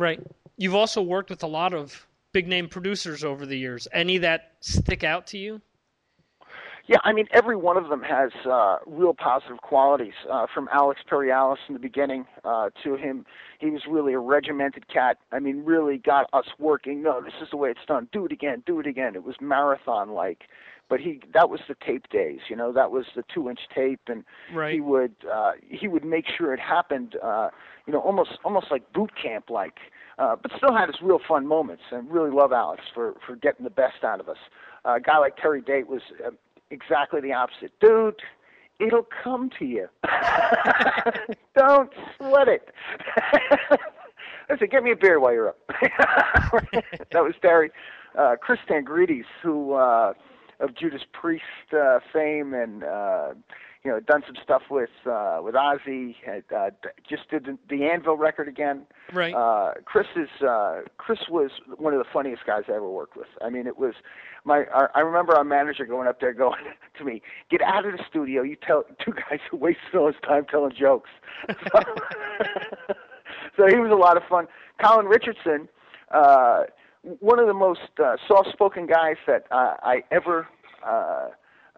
Right. 0.00 0.18
You've 0.56 0.74
also 0.74 1.02
worked 1.02 1.28
with 1.28 1.42
a 1.42 1.46
lot 1.46 1.74
of 1.74 2.06
big 2.32 2.48
name 2.48 2.68
producers 2.68 3.22
over 3.22 3.44
the 3.44 3.56
years. 3.56 3.86
Any 3.92 4.16
that 4.16 4.52
stick 4.60 5.04
out 5.04 5.26
to 5.28 5.38
you? 5.38 5.60
Yeah, 6.86 6.98
I 7.04 7.12
mean, 7.12 7.26
every 7.32 7.56
one 7.56 7.76
of 7.76 7.88
them 7.88 8.02
has 8.02 8.30
uh, 8.50 8.78
real 8.86 9.14
positive 9.14 9.58
qualities. 9.58 10.14
Uh, 10.30 10.46
from 10.52 10.68
Alex 10.72 11.00
Perialas 11.08 11.58
in 11.68 11.74
the 11.74 11.80
beginning 11.80 12.26
uh, 12.44 12.70
to 12.82 12.96
him, 12.96 13.24
he 13.58 13.70
was 13.70 13.82
really 13.88 14.12
a 14.12 14.18
regimented 14.18 14.88
cat. 14.88 15.18
I 15.30 15.38
mean, 15.38 15.64
really 15.64 15.98
got 15.98 16.28
us 16.32 16.46
working. 16.58 17.02
No, 17.02 17.20
this 17.22 17.34
is 17.40 17.48
the 17.50 17.56
way 17.56 17.70
it's 17.70 17.84
done. 17.86 18.08
Do 18.12 18.24
it 18.26 18.32
again. 18.32 18.62
Do 18.66 18.80
it 18.80 18.86
again. 18.86 19.14
It 19.14 19.22
was 19.24 19.36
marathon 19.40 20.10
like. 20.10 20.44
But 20.88 20.98
he 20.98 21.20
that 21.34 21.48
was 21.48 21.60
the 21.68 21.76
tape 21.86 22.08
days, 22.10 22.40
you 22.48 22.56
know. 22.56 22.72
That 22.72 22.90
was 22.90 23.04
the 23.14 23.22
two-inch 23.32 23.60
tape, 23.72 24.00
and 24.08 24.24
Right. 24.52 24.74
he 24.74 24.80
would 24.80 25.14
uh, 25.32 25.52
he 25.68 25.86
would 25.86 26.04
make 26.04 26.24
sure 26.36 26.52
it 26.52 26.58
happened, 26.58 27.14
uh, 27.22 27.50
you 27.86 27.92
know, 27.92 28.00
almost 28.00 28.30
almost 28.44 28.72
like 28.72 28.92
boot 28.92 29.12
camp 29.22 29.50
like. 29.50 29.78
Uh, 30.18 30.34
but 30.34 30.50
still 30.56 30.74
had 30.76 30.88
his 30.88 30.96
real 31.00 31.20
fun 31.28 31.46
moments, 31.46 31.84
and 31.92 32.10
really 32.10 32.32
love 32.32 32.52
Alex 32.52 32.82
for 32.92 33.14
for 33.24 33.36
getting 33.36 33.62
the 33.62 33.70
best 33.70 34.02
out 34.02 34.18
of 34.18 34.28
us. 34.28 34.36
Uh, 34.84 34.94
a 34.96 35.00
guy 35.00 35.16
like 35.18 35.36
Terry 35.36 35.60
Date 35.60 35.86
was 35.86 36.02
uh, 36.26 36.30
exactly 36.70 37.20
the 37.20 37.32
opposite. 37.32 37.72
Dude, 37.80 38.16
it'll 38.78 39.06
come 39.22 39.50
to 39.58 39.64
you. 39.64 39.88
Don't 41.56 41.90
sweat 42.16 42.48
it. 42.48 42.68
Listen, 44.50 44.68
get 44.70 44.82
me 44.82 44.92
a 44.92 44.96
beer 44.96 45.20
while 45.20 45.32
you're 45.32 45.50
up. 45.50 45.58
that 47.12 47.22
was 47.22 47.34
Terry. 47.40 47.70
Uh, 48.18 48.34
Chris 48.40 48.58
Tsangarides, 48.68 49.24
who 49.42 49.74
uh, 49.74 50.12
of 50.58 50.74
Judas 50.76 51.02
Priest 51.12 51.44
uh, 51.72 52.00
fame 52.12 52.54
and 52.54 52.82
uh, 52.82 53.28
you 53.84 53.90
know 53.90 54.00
done 54.00 54.22
some 54.26 54.36
stuff 54.42 54.62
with 54.70 54.90
uh, 55.06 55.38
with 55.42 55.54
Ozzy. 55.54 56.14
Had, 56.24 56.44
uh, 56.54 56.70
just 57.08 57.30
did 57.30 57.46
the, 57.46 57.58
the 57.68 57.84
Anvil 57.84 58.16
record 58.16 58.48
again. 58.48 58.82
Right. 59.12 59.34
Uh, 59.34 59.74
Chris 59.84 60.06
is 60.16 60.28
uh, 60.46 60.80
Chris 60.98 61.20
was 61.30 61.50
one 61.78 61.94
of 61.94 61.98
the 61.98 62.08
funniest 62.12 62.44
guys 62.46 62.64
I 62.68 62.72
ever 62.72 62.90
worked 62.90 63.16
with. 63.16 63.28
I 63.42 63.48
mean, 63.48 63.66
it 63.66 63.78
was 63.78 63.94
my. 64.44 64.64
I, 64.74 64.86
I 64.96 65.00
remember 65.00 65.34
our 65.34 65.44
manager 65.44 65.86
going 65.86 66.08
up 66.08 66.20
there, 66.20 66.34
going 66.34 66.60
to 66.98 67.04
me, 67.04 67.22
"Get 67.50 67.62
out 67.62 67.86
of 67.86 67.92
the 67.92 68.04
studio! 68.08 68.42
You 68.42 68.56
tell 68.56 68.84
two 69.04 69.12
guys 69.12 69.40
who 69.50 69.56
wasted 69.56 69.94
all 69.94 70.08
his 70.08 70.16
time 70.26 70.44
telling 70.50 70.72
jokes." 70.78 71.10
So, 71.48 71.80
so 73.56 73.66
he 73.66 73.76
was 73.76 73.90
a 73.90 73.96
lot 73.96 74.16
of 74.18 74.24
fun. 74.28 74.46
Colin 74.82 75.06
Richardson, 75.06 75.68
uh, 76.10 76.64
one 77.02 77.38
of 77.38 77.46
the 77.46 77.54
most 77.54 77.80
uh, 78.02 78.16
soft-spoken 78.28 78.86
guys 78.86 79.16
that 79.26 79.46
uh, 79.50 79.76
I 79.82 80.02
ever. 80.10 80.46
Uh, 80.86 81.28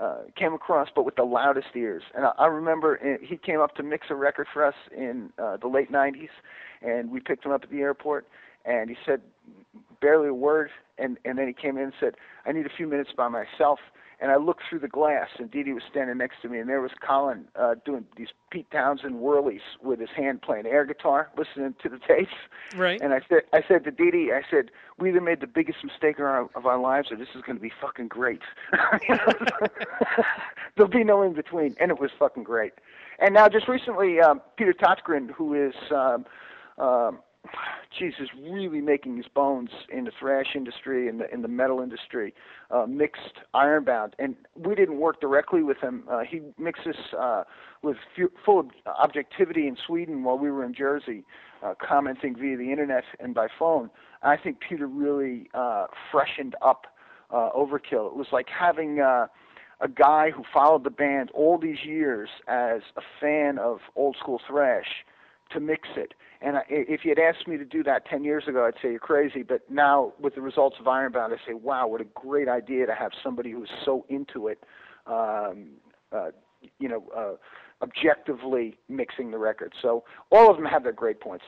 uh, 0.02 0.16
came 0.36 0.52
across, 0.52 0.88
but 0.94 1.04
with 1.04 1.16
the 1.16 1.22
loudest 1.22 1.68
ears. 1.76 2.02
And 2.14 2.26
I, 2.26 2.32
I 2.38 2.46
remember 2.46 2.98
uh, 3.02 3.24
he 3.24 3.36
came 3.36 3.60
up 3.60 3.76
to 3.76 3.82
mix 3.82 4.08
a 4.10 4.14
record 4.14 4.48
for 4.52 4.64
us 4.64 4.74
in 4.96 5.30
uh, 5.38 5.56
the 5.58 5.68
late 5.68 5.92
'90s, 5.92 6.28
and 6.82 7.10
we 7.10 7.20
picked 7.20 7.46
him 7.46 7.52
up 7.52 7.62
at 7.62 7.70
the 7.70 7.80
airport. 7.80 8.26
And 8.64 8.90
he 8.90 8.96
said 9.06 9.20
barely 10.00 10.28
a 10.28 10.34
word, 10.34 10.70
and 10.98 11.18
and 11.24 11.38
then 11.38 11.46
he 11.46 11.52
came 11.52 11.76
in 11.76 11.84
and 11.84 11.92
said, 12.00 12.14
"I 12.44 12.52
need 12.52 12.66
a 12.66 12.76
few 12.76 12.86
minutes 12.86 13.10
by 13.16 13.28
myself." 13.28 13.78
And 14.22 14.30
I 14.30 14.36
looked 14.36 14.62
through 14.70 14.78
the 14.78 14.88
glass, 14.88 15.26
and 15.38 15.50
Dee 15.50 15.64
Dee 15.64 15.72
was 15.72 15.82
standing 15.90 16.16
next 16.16 16.36
to 16.42 16.48
me, 16.48 16.60
and 16.60 16.68
there 16.68 16.80
was 16.80 16.92
Colin 17.04 17.46
uh, 17.56 17.74
doing 17.84 18.06
these 18.16 18.28
Pete 18.52 18.70
Townshend 18.70 19.16
whirlies 19.16 19.60
with 19.82 19.98
his 19.98 20.10
hand 20.16 20.42
playing 20.42 20.64
air 20.64 20.86
guitar, 20.86 21.28
listening 21.36 21.74
to 21.82 21.88
the 21.88 21.98
tapes. 21.98 22.30
Right. 22.76 23.00
And 23.00 23.12
I 23.12 23.20
said, 23.28 23.40
I 23.52 23.62
said 23.66 23.82
to 23.82 23.90
Dee 23.90 24.12
Dee, 24.12 24.30
I 24.32 24.42
said, 24.48 24.70
we 25.00 25.08
either 25.08 25.20
made 25.20 25.40
the 25.40 25.48
biggest 25.48 25.78
mistake 25.82 26.20
of 26.20 26.24
our, 26.24 26.48
of 26.54 26.66
our 26.66 26.78
lives, 26.78 27.10
or 27.10 27.16
this 27.16 27.30
is 27.34 27.42
going 27.42 27.56
to 27.56 27.62
be 27.62 27.72
fucking 27.80 28.06
great. 28.06 28.42
There'll 30.76 30.88
be 30.88 31.02
no 31.02 31.22
in 31.22 31.32
between, 31.32 31.74
and 31.80 31.90
it 31.90 31.98
was 31.98 32.12
fucking 32.16 32.44
great. 32.44 32.74
And 33.18 33.34
now, 33.34 33.48
just 33.48 33.66
recently, 33.66 34.20
um, 34.20 34.40
Peter 34.56 34.72
Tägtgren, 34.72 35.32
who 35.32 35.54
is, 35.54 35.74
um, 35.90 36.26
um, 36.78 37.18
geez, 37.98 38.14
is 38.20 38.28
really 38.50 38.80
making 38.80 39.16
his 39.16 39.26
bones 39.34 39.70
in 39.90 40.04
the 40.04 40.12
thrash 40.18 40.54
industry 40.54 41.08
and 41.08 41.20
the 41.20 41.32
in 41.32 41.42
the 41.42 41.48
metal 41.48 41.80
industry, 41.80 42.34
uh, 42.70 42.86
mixed 42.88 43.40
Ironbound, 43.54 44.14
and 44.18 44.36
we 44.56 44.74
didn't 44.74 44.98
work 44.98 45.20
directly 45.20 45.62
with 45.62 45.78
him. 45.78 46.04
Uh, 46.10 46.20
he 46.28 46.40
mixes 46.58 46.96
uh, 47.18 47.44
with 47.82 47.96
fu- 48.16 48.32
full 48.44 48.58
ob- 48.60 48.72
objectivity 48.86 49.66
in 49.66 49.76
Sweden 49.86 50.24
while 50.24 50.38
we 50.38 50.50
were 50.50 50.64
in 50.64 50.74
Jersey, 50.74 51.24
uh, 51.62 51.74
commenting 51.86 52.36
via 52.36 52.56
the 52.56 52.70
internet 52.70 53.04
and 53.20 53.34
by 53.34 53.48
phone. 53.58 53.90
I 54.22 54.36
think 54.36 54.58
Peter 54.60 54.86
really 54.86 55.48
uh, 55.54 55.86
freshened 56.10 56.54
up 56.62 56.86
uh, 57.30 57.50
Overkill. 57.56 58.06
It 58.06 58.16
was 58.16 58.28
like 58.32 58.46
having 58.48 59.00
uh, 59.00 59.26
a 59.80 59.88
guy 59.88 60.30
who 60.30 60.44
followed 60.52 60.84
the 60.84 60.90
band 60.90 61.30
all 61.34 61.58
these 61.58 61.84
years 61.84 62.28
as 62.46 62.82
a 62.96 63.02
fan 63.20 63.58
of 63.58 63.80
old 63.96 64.16
school 64.18 64.40
thrash 64.46 65.04
to 65.50 65.60
mix 65.60 65.88
it. 65.96 66.14
And 66.44 66.56
I, 66.56 66.62
if 66.68 67.04
you 67.04 67.10
had 67.10 67.18
asked 67.18 67.46
me 67.46 67.56
to 67.56 67.64
do 67.64 67.82
that 67.84 68.04
10 68.06 68.24
years 68.24 68.44
ago, 68.48 68.66
I'd 68.66 68.74
say 68.82 68.90
you're 68.90 68.98
crazy. 68.98 69.42
But 69.42 69.70
now, 69.70 70.12
with 70.18 70.34
the 70.34 70.40
results 70.40 70.76
of 70.80 70.88
Ironbound, 70.88 71.32
I 71.32 71.36
say, 71.46 71.54
wow, 71.54 71.86
what 71.86 72.00
a 72.00 72.06
great 72.14 72.48
idea 72.48 72.86
to 72.86 72.94
have 72.94 73.12
somebody 73.22 73.52
who's 73.52 73.70
so 73.84 74.04
into 74.08 74.48
it, 74.48 74.62
um, 75.06 75.68
uh, 76.10 76.30
you 76.78 76.88
know, 76.88 77.04
uh, 77.16 77.34
objectively 77.82 78.76
mixing 78.88 79.30
the 79.30 79.38
record. 79.38 79.72
So 79.80 80.04
all 80.30 80.50
of 80.50 80.56
them 80.56 80.66
have 80.66 80.82
their 80.82 80.92
great 80.92 81.20
points. 81.20 81.44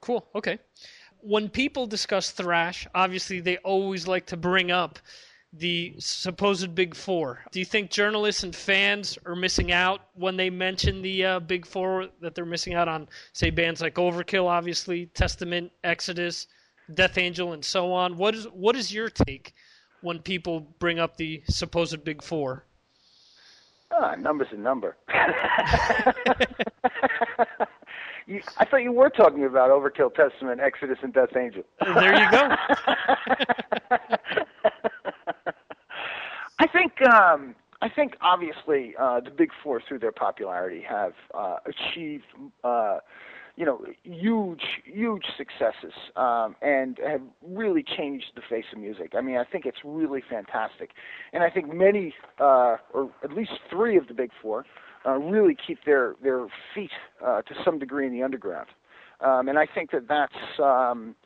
Cool. 0.00 0.26
Okay. 0.34 0.58
When 1.20 1.48
people 1.48 1.86
discuss 1.86 2.30
thrash, 2.30 2.86
obviously 2.94 3.40
they 3.40 3.56
always 3.58 4.06
like 4.06 4.26
to 4.26 4.36
bring 4.36 4.70
up 4.70 4.98
the 5.58 5.94
supposed 5.98 6.74
Big 6.74 6.94
Four. 6.94 7.44
Do 7.52 7.58
you 7.58 7.64
think 7.64 7.90
journalists 7.90 8.42
and 8.42 8.54
fans 8.54 9.18
are 9.24 9.36
missing 9.36 9.72
out 9.72 10.02
when 10.14 10.36
they 10.36 10.50
mention 10.50 11.02
the 11.02 11.24
uh, 11.24 11.40
Big 11.40 11.66
Four? 11.66 12.08
That 12.20 12.34
they're 12.34 12.44
missing 12.44 12.74
out 12.74 12.88
on, 12.88 13.08
say, 13.32 13.50
bands 13.50 13.80
like 13.80 13.94
Overkill, 13.94 14.46
obviously, 14.46 15.06
Testament, 15.06 15.70
Exodus, 15.84 16.46
Death 16.92 17.18
Angel, 17.18 17.52
and 17.52 17.64
so 17.64 17.92
on. 17.92 18.16
What 18.16 18.34
is 18.34 18.44
what 18.46 18.76
is 18.76 18.92
your 18.92 19.08
take 19.08 19.54
when 20.00 20.18
people 20.18 20.60
bring 20.78 20.98
up 20.98 21.16
the 21.16 21.42
supposed 21.48 22.02
Big 22.04 22.22
Four? 22.22 22.64
Ah, 23.92 24.16
number's 24.16 24.48
a 24.50 24.56
number. 24.56 24.96
you, 28.26 28.40
I 28.56 28.64
thought 28.64 28.82
you 28.82 28.90
were 28.90 29.10
talking 29.10 29.44
about 29.44 29.70
Overkill, 29.70 30.12
Testament, 30.14 30.60
Exodus, 30.60 30.98
and 31.02 31.12
Death 31.12 31.36
Angel. 31.36 31.62
There 31.80 32.18
you 32.18 32.30
go. 32.30 32.48
I 36.58 36.66
think 36.66 36.92
um, 37.02 37.54
I 37.82 37.88
think 37.88 38.16
obviously 38.20 38.94
uh, 39.00 39.20
the 39.20 39.30
big 39.30 39.50
four 39.62 39.80
through 39.86 39.98
their 39.98 40.12
popularity 40.12 40.82
have 40.88 41.12
uh, 41.34 41.56
achieved 41.66 42.24
uh, 42.62 42.98
you 43.56 43.66
know 43.66 43.84
huge 44.04 44.62
huge 44.84 45.24
successes 45.36 45.92
um, 46.16 46.54
and 46.62 46.98
have 47.06 47.22
really 47.46 47.82
changed 47.82 48.26
the 48.36 48.42
face 48.48 48.64
of 48.72 48.78
music. 48.78 49.14
I 49.16 49.20
mean 49.20 49.36
I 49.36 49.44
think 49.44 49.66
it's 49.66 49.78
really 49.84 50.22
fantastic, 50.28 50.90
and 51.32 51.42
I 51.42 51.50
think 51.50 51.72
many 51.72 52.14
uh, 52.38 52.76
or 52.92 53.10
at 53.22 53.32
least 53.32 53.52
three 53.70 53.96
of 53.96 54.06
the 54.06 54.14
big 54.14 54.30
four 54.40 54.64
uh, 55.04 55.12
really 55.18 55.56
keep 55.66 55.78
their 55.84 56.14
their 56.22 56.46
feet 56.74 56.92
uh, 57.24 57.42
to 57.42 57.54
some 57.64 57.78
degree 57.78 58.06
in 58.06 58.12
the 58.12 58.22
underground, 58.22 58.68
um, 59.20 59.48
and 59.48 59.58
I 59.58 59.66
think 59.66 59.90
that 59.90 60.08
that's. 60.08 60.60
Um, 60.60 61.16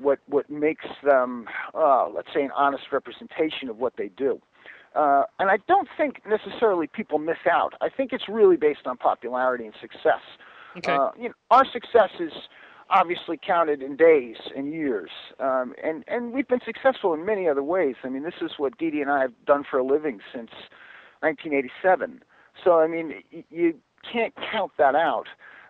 what 0.00 0.20
what 0.28 0.48
makes 0.48 0.84
them, 1.02 1.46
uh, 1.74 2.08
let's 2.08 2.28
say, 2.32 2.42
an 2.42 2.52
honest 2.56 2.84
representation 2.92 3.68
of 3.68 3.78
what 3.78 3.94
they 3.96 4.08
do. 4.16 4.40
Uh, 4.98 5.22
and 5.38 5.48
I 5.48 5.58
don't 5.68 5.88
think 5.96 6.20
necessarily 6.28 6.88
people 6.88 7.20
miss 7.20 7.46
out. 7.48 7.74
I 7.80 7.88
think 7.88 8.12
it's 8.12 8.28
really 8.28 8.56
based 8.56 8.84
on 8.84 8.96
popularity 8.96 9.64
and 9.64 9.74
success. 9.80 10.22
Okay. 10.76 10.92
Uh, 10.92 11.10
you 11.16 11.28
know, 11.28 11.34
our 11.52 11.64
success 11.64 12.10
is 12.18 12.32
obviously 12.90 13.38
counted 13.40 13.80
in 13.80 13.96
days 13.96 14.36
and 14.56 14.72
years, 14.72 15.10
um, 15.38 15.72
and 15.84 16.04
and 16.08 16.32
we've 16.32 16.48
been 16.48 16.60
successful 16.64 17.14
in 17.14 17.24
many 17.24 17.48
other 17.48 17.62
ways. 17.62 17.94
I 18.02 18.08
mean, 18.08 18.24
this 18.24 18.40
is 18.42 18.52
what 18.56 18.76
Dee 18.76 18.90
Dee 18.90 19.00
and 19.00 19.10
I 19.10 19.20
have 19.20 19.32
done 19.46 19.62
for 19.70 19.78
a 19.78 19.84
living 19.84 20.18
since 20.34 20.50
1987. 21.20 22.20
So 22.64 22.80
I 22.80 22.88
mean, 22.88 23.22
y- 23.32 23.44
you 23.50 23.74
can't 24.10 24.34
count 24.50 24.72
that 24.78 24.96
out. 24.96 25.28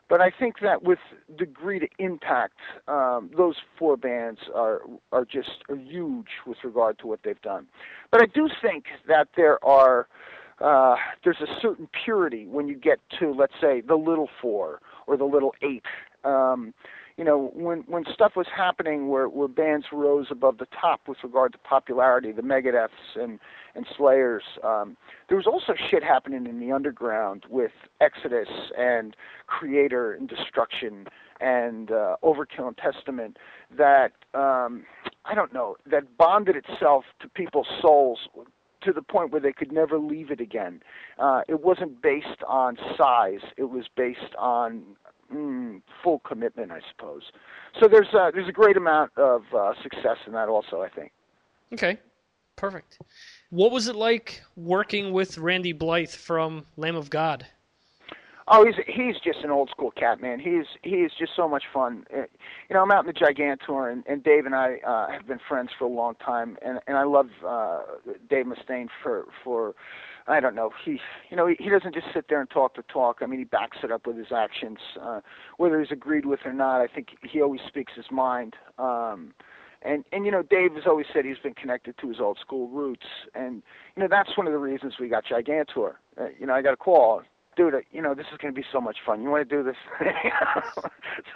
But 0.08 0.22
I 0.22 0.30
think 0.30 0.60
that 0.62 0.82
with 0.82 0.98
degree 1.36 1.78
to 1.78 1.88
impact, 1.98 2.54
um, 2.86 3.30
those 3.36 3.56
four 3.78 3.96
bands 3.96 4.40
are 4.54 4.80
are 5.12 5.24
just 5.24 5.64
huge 5.68 6.28
with 6.46 6.58
regard 6.64 6.98
to 7.00 7.06
what 7.06 7.20
they've 7.24 7.40
done. 7.42 7.66
But 8.10 8.22
I 8.22 8.26
do 8.26 8.48
think 8.62 8.84
that 9.06 9.28
there 9.36 9.62
are 9.64 10.08
uh, 10.60 10.96
there's 11.24 11.40
a 11.40 11.60
certain 11.60 11.88
purity 12.04 12.46
when 12.46 12.68
you 12.68 12.74
get 12.74 12.98
to 13.20 13.32
let's 13.32 13.52
say 13.60 13.82
the 13.82 13.96
little 13.96 14.30
four 14.40 14.80
or 15.06 15.16
the 15.16 15.24
little 15.24 15.54
eight. 15.62 15.84
Um, 16.24 16.72
you 17.18 17.24
know, 17.24 17.50
when 17.52 17.80
when 17.88 18.04
stuff 18.14 18.32
was 18.36 18.46
happening 18.56 19.08
where 19.08 19.28
where 19.28 19.48
bands 19.48 19.86
rose 19.92 20.28
above 20.30 20.58
the 20.58 20.68
top 20.80 21.00
with 21.08 21.18
regard 21.24 21.50
to 21.52 21.58
popularity, 21.58 22.30
the 22.30 22.42
Megadeths 22.42 22.88
and 23.16 23.40
and 23.74 23.84
Slayers, 23.96 24.44
um, 24.62 24.96
there 25.28 25.36
was 25.36 25.46
also 25.46 25.74
shit 25.90 26.04
happening 26.04 26.46
in 26.46 26.60
the 26.60 26.70
underground 26.70 27.42
with 27.50 27.72
Exodus 28.00 28.48
and 28.78 29.16
Kreator 29.48 30.16
and 30.16 30.28
Destruction 30.28 31.08
and 31.40 31.90
uh, 31.90 32.16
Overkill 32.22 32.68
and 32.68 32.76
Testament 32.76 33.36
that 33.76 34.12
um, 34.32 34.84
I 35.24 35.34
don't 35.34 35.52
know 35.52 35.76
that 35.90 36.16
bonded 36.16 36.54
itself 36.54 37.04
to 37.20 37.28
people's 37.28 37.68
souls 37.82 38.20
to 38.82 38.92
the 38.92 39.02
point 39.02 39.32
where 39.32 39.40
they 39.40 39.52
could 39.52 39.72
never 39.72 39.98
leave 39.98 40.30
it 40.30 40.40
again. 40.40 40.82
Uh, 41.18 41.40
it 41.48 41.64
wasn't 41.64 42.00
based 42.00 42.44
on 42.46 42.76
size; 42.96 43.40
it 43.56 43.70
was 43.70 43.86
based 43.96 44.36
on 44.38 44.84
mm, 45.32 45.82
full 46.02 46.20
commitment, 46.20 46.72
I 46.72 46.80
suppose. 46.90 47.22
So 47.80 47.88
there's 47.88 48.12
a, 48.14 48.30
there's 48.32 48.48
a 48.48 48.52
great 48.52 48.76
amount 48.76 49.12
of 49.16 49.42
uh, 49.56 49.72
success 49.82 50.16
in 50.26 50.32
that, 50.32 50.48
also. 50.48 50.82
I 50.82 50.88
think. 50.88 51.12
Okay, 51.72 51.98
perfect. 52.56 52.98
What 53.50 53.72
was 53.72 53.88
it 53.88 53.96
like 53.96 54.42
working 54.56 55.12
with 55.12 55.38
Randy 55.38 55.72
Blythe 55.72 56.10
from 56.10 56.66
Lamb 56.76 56.96
of 56.96 57.10
God? 57.10 57.46
Oh, 58.50 58.64
he's 58.64 58.76
he's 58.86 59.16
just 59.22 59.44
an 59.44 59.50
old 59.50 59.68
school 59.68 59.90
cat, 59.90 60.22
man. 60.22 60.40
He's 60.40 60.64
he's 60.82 61.10
just 61.18 61.32
so 61.36 61.48
much 61.48 61.64
fun. 61.72 62.06
Uh, 62.12 62.22
You 62.68 62.74
know, 62.74 62.82
I'm 62.82 62.90
out 62.90 63.04
in 63.04 63.06
the 63.06 63.12
Gigantour, 63.12 63.90
and, 63.90 64.02
and 64.06 64.24
Dave 64.24 64.46
and 64.46 64.54
I 64.54 64.78
uh, 64.86 65.10
have 65.10 65.26
been 65.26 65.40
friends 65.46 65.70
for 65.78 65.84
a 65.84 65.88
long 65.88 66.14
time, 66.14 66.56
and 66.62 66.80
and 66.86 66.96
I 66.96 67.04
love 67.04 67.28
uh, 67.46 67.80
Dave 68.30 68.46
Mustaine 68.46 68.88
for 69.02 69.26
for 69.44 69.74
I 70.28 70.40
don't 70.40 70.54
know. 70.54 70.70
He 70.84 71.00
you 71.30 71.36
know 71.36 71.46
he, 71.46 71.56
he 71.58 71.68
doesn't 71.68 71.94
just 71.94 72.06
sit 72.12 72.26
there 72.28 72.40
and 72.40 72.50
talk 72.50 72.76
the 72.76 72.82
talk. 72.82 73.18
I 73.20 73.26
mean, 73.26 73.38
he 73.38 73.44
backs 73.44 73.78
it 73.82 73.90
up 73.90 74.06
with 74.06 74.16
his 74.16 74.32
actions, 74.34 74.78
uh, 75.00 75.20
whether 75.56 75.80
he's 75.80 75.90
agreed 75.90 76.26
with 76.26 76.40
or 76.44 76.52
not. 76.52 76.80
I 76.80 76.86
think 76.86 77.08
he 77.22 77.40
always 77.40 77.60
speaks 77.66 77.92
his 77.96 78.10
mind. 78.10 78.54
Um, 78.78 79.34
and 79.82 80.04
and 80.12 80.24
you 80.26 80.32
know 80.32 80.42
Dave 80.42 80.74
has 80.74 80.84
always 80.86 81.06
said 81.12 81.24
he's 81.24 81.38
been 81.38 81.54
connected 81.54 81.96
to 81.98 82.08
his 82.08 82.20
old 82.20 82.38
school 82.38 82.68
roots, 82.68 83.06
and 83.34 83.62
you 83.96 84.02
know 84.02 84.08
that's 84.08 84.36
one 84.36 84.46
of 84.46 84.52
the 84.52 84.58
reasons 84.58 84.94
we 85.00 85.08
got 85.08 85.24
Gigantour. 85.24 85.96
Uh, 86.20 86.26
you 86.38 86.46
know, 86.46 86.54
I 86.54 86.62
got 86.62 86.74
a 86.74 86.76
call 86.76 87.22
dude, 87.58 87.74
uh, 87.74 87.78
you 87.92 88.00
know, 88.00 88.14
this 88.14 88.26
is 88.32 88.38
going 88.38 88.54
to 88.54 88.58
be 88.58 88.64
so 88.72 88.80
much 88.80 88.98
fun. 89.04 89.20
You 89.20 89.28
want 89.28 89.46
to 89.46 89.56
do 89.56 89.62
this? 89.62 89.76
so 89.98 90.82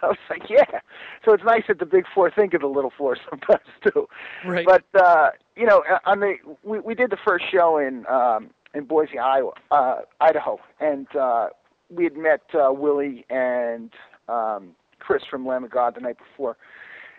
I 0.02 0.06
was 0.06 0.16
like, 0.30 0.48
yeah. 0.48 0.80
So 1.24 1.34
it's 1.34 1.44
nice 1.44 1.64
that 1.68 1.80
the 1.80 1.84
big 1.84 2.04
four 2.14 2.30
think 2.30 2.54
of 2.54 2.62
the 2.62 2.68
little 2.68 2.92
four 2.96 3.18
sometimes 3.30 3.66
too. 3.82 4.08
Right. 4.46 4.64
But 4.64 4.84
uh, 4.94 5.30
you 5.56 5.66
know, 5.66 5.82
uh, 5.90 5.98
on 6.06 6.20
the 6.20 6.36
we 6.62 6.80
we 6.80 6.94
did 6.94 7.10
the 7.10 7.18
first 7.26 7.44
show 7.52 7.76
in 7.76 8.06
um, 8.06 8.50
in 8.74 8.84
Boise, 8.84 9.18
Iowa, 9.18 9.52
uh, 9.70 9.96
Idaho, 10.20 10.58
and 10.80 11.06
uh, 11.16 11.48
we 11.90 12.04
had 12.04 12.16
met 12.16 12.40
uh, 12.54 12.72
Willie 12.72 13.24
and 13.30 13.90
um, 14.28 14.70
Chris 14.98 15.22
from 15.30 15.46
Lamb 15.46 15.64
of 15.64 15.70
God 15.70 15.94
the 15.94 16.00
night 16.00 16.16
before. 16.18 16.56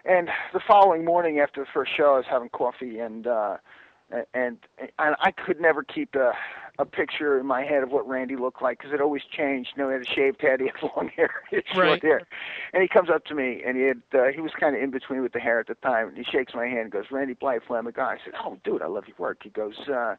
And 0.06 0.30
the 0.54 0.60
following 0.68 1.06
morning 1.06 1.39
after 1.39 1.62
the 1.62 1.68
first 1.74 1.91
show, 1.95 2.14
I 2.16 2.18
was 2.18 2.26
having 2.30 2.49
coffee 2.49 2.99
and. 2.99 3.28
uh 3.28 3.58
and 4.36 4.58
and 4.99 5.16
I 5.22 5.32
could 5.32 5.60
never 5.60 5.82
keep 5.82 6.14
a 6.14 6.34
a 6.78 6.86
picture 6.86 7.39
in 7.39 7.47
my 7.47 7.63
head 7.63 7.82
of 7.82 7.89
what 7.89 8.08
Randy 8.08 8.36
looked 8.36 8.62
like 8.62 8.78
because 8.78 8.93
it 8.93 9.01
always 9.01 9.24
changed. 9.36 9.71
You 9.75 9.82
know, 9.84 9.89
he 9.89 9.93
had 9.93 10.01
a 10.04 10.13
shaved 10.13 10.42
head, 10.42 10.59
he 10.59 10.67
had 10.67 10.92
long 10.96 11.09
hair, 11.16 11.32
he 11.50 11.55
had 11.55 11.66
short 11.74 11.88
Right. 11.88 12.01
hair, 12.04 12.21
and 12.74 12.84
he 12.84 12.88
comes 12.88 13.09
up 13.09 13.25
to 13.25 13.34
me 13.34 13.63
and 13.66 13.75
he 13.75 13.84
had 13.84 14.01
uh, 14.13 14.25
he 14.32 14.39
was 14.39 14.51
kind 14.59 14.75
of 14.75 14.84
in 14.84 14.92
between 14.92 15.24
with 15.24 15.32
the 15.34 15.39
hair 15.39 15.59
at 15.59 15.66
the 15.67 15.74
time, 15.75 16.09
and 16.09 16.17
he 16.17 16.24
shakes 16.25 16.54
my 16.54 16.66
hand 16.67 16.82
and 16.82 16.92
goes, 16.92 17.05
"Randy 17.09 17.34
Blythe, 17.34 17.62
Lamb 17.70 17.88
of 17.88 17.96
God." 17.96 18.09
I 18.09 18.17
said, 18.24 18.34
"Oh, 18.43 18.59
dude, 18.63 18.84
I 18.84 18.88
love 18.88 19.05
your 19.08 19.16
work." 19.17 19.39
He 19.42 19.50
goes, 19.50 19.80
uh, 19.92 20.16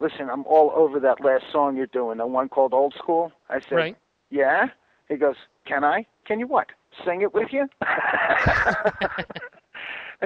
"Listen, 0.00 0.28
I'm 0.30 0.44
all 0.46 0.72
over 0.74 0.98
that 1.00 1.20
last 1.24 1.44
song 1.52 1.76
you're 1.76 1.86
doing, 1.86 2.18
the 2.18 2.26
one 2.26 2.48
called 2.48 2.72
Old 2.72 2.94
School." 2.94 3.32
I 3.48 3.60
said, 3.60 3.72
Right. 3.72 3.96
"Yeah." 4.30 4.68
He 5.08 5.16
goes, 5.16 5.36
"Can 5.66 5.84
I? 5.84 6.06
Can 6.24 6.38
you 6.40 6.46
what? 6.46 6.68
Sing 7.04 7.22
it 7.22 7.34
with 7.34 7.52
you?" 7.52 7.68
I 7.82 9.24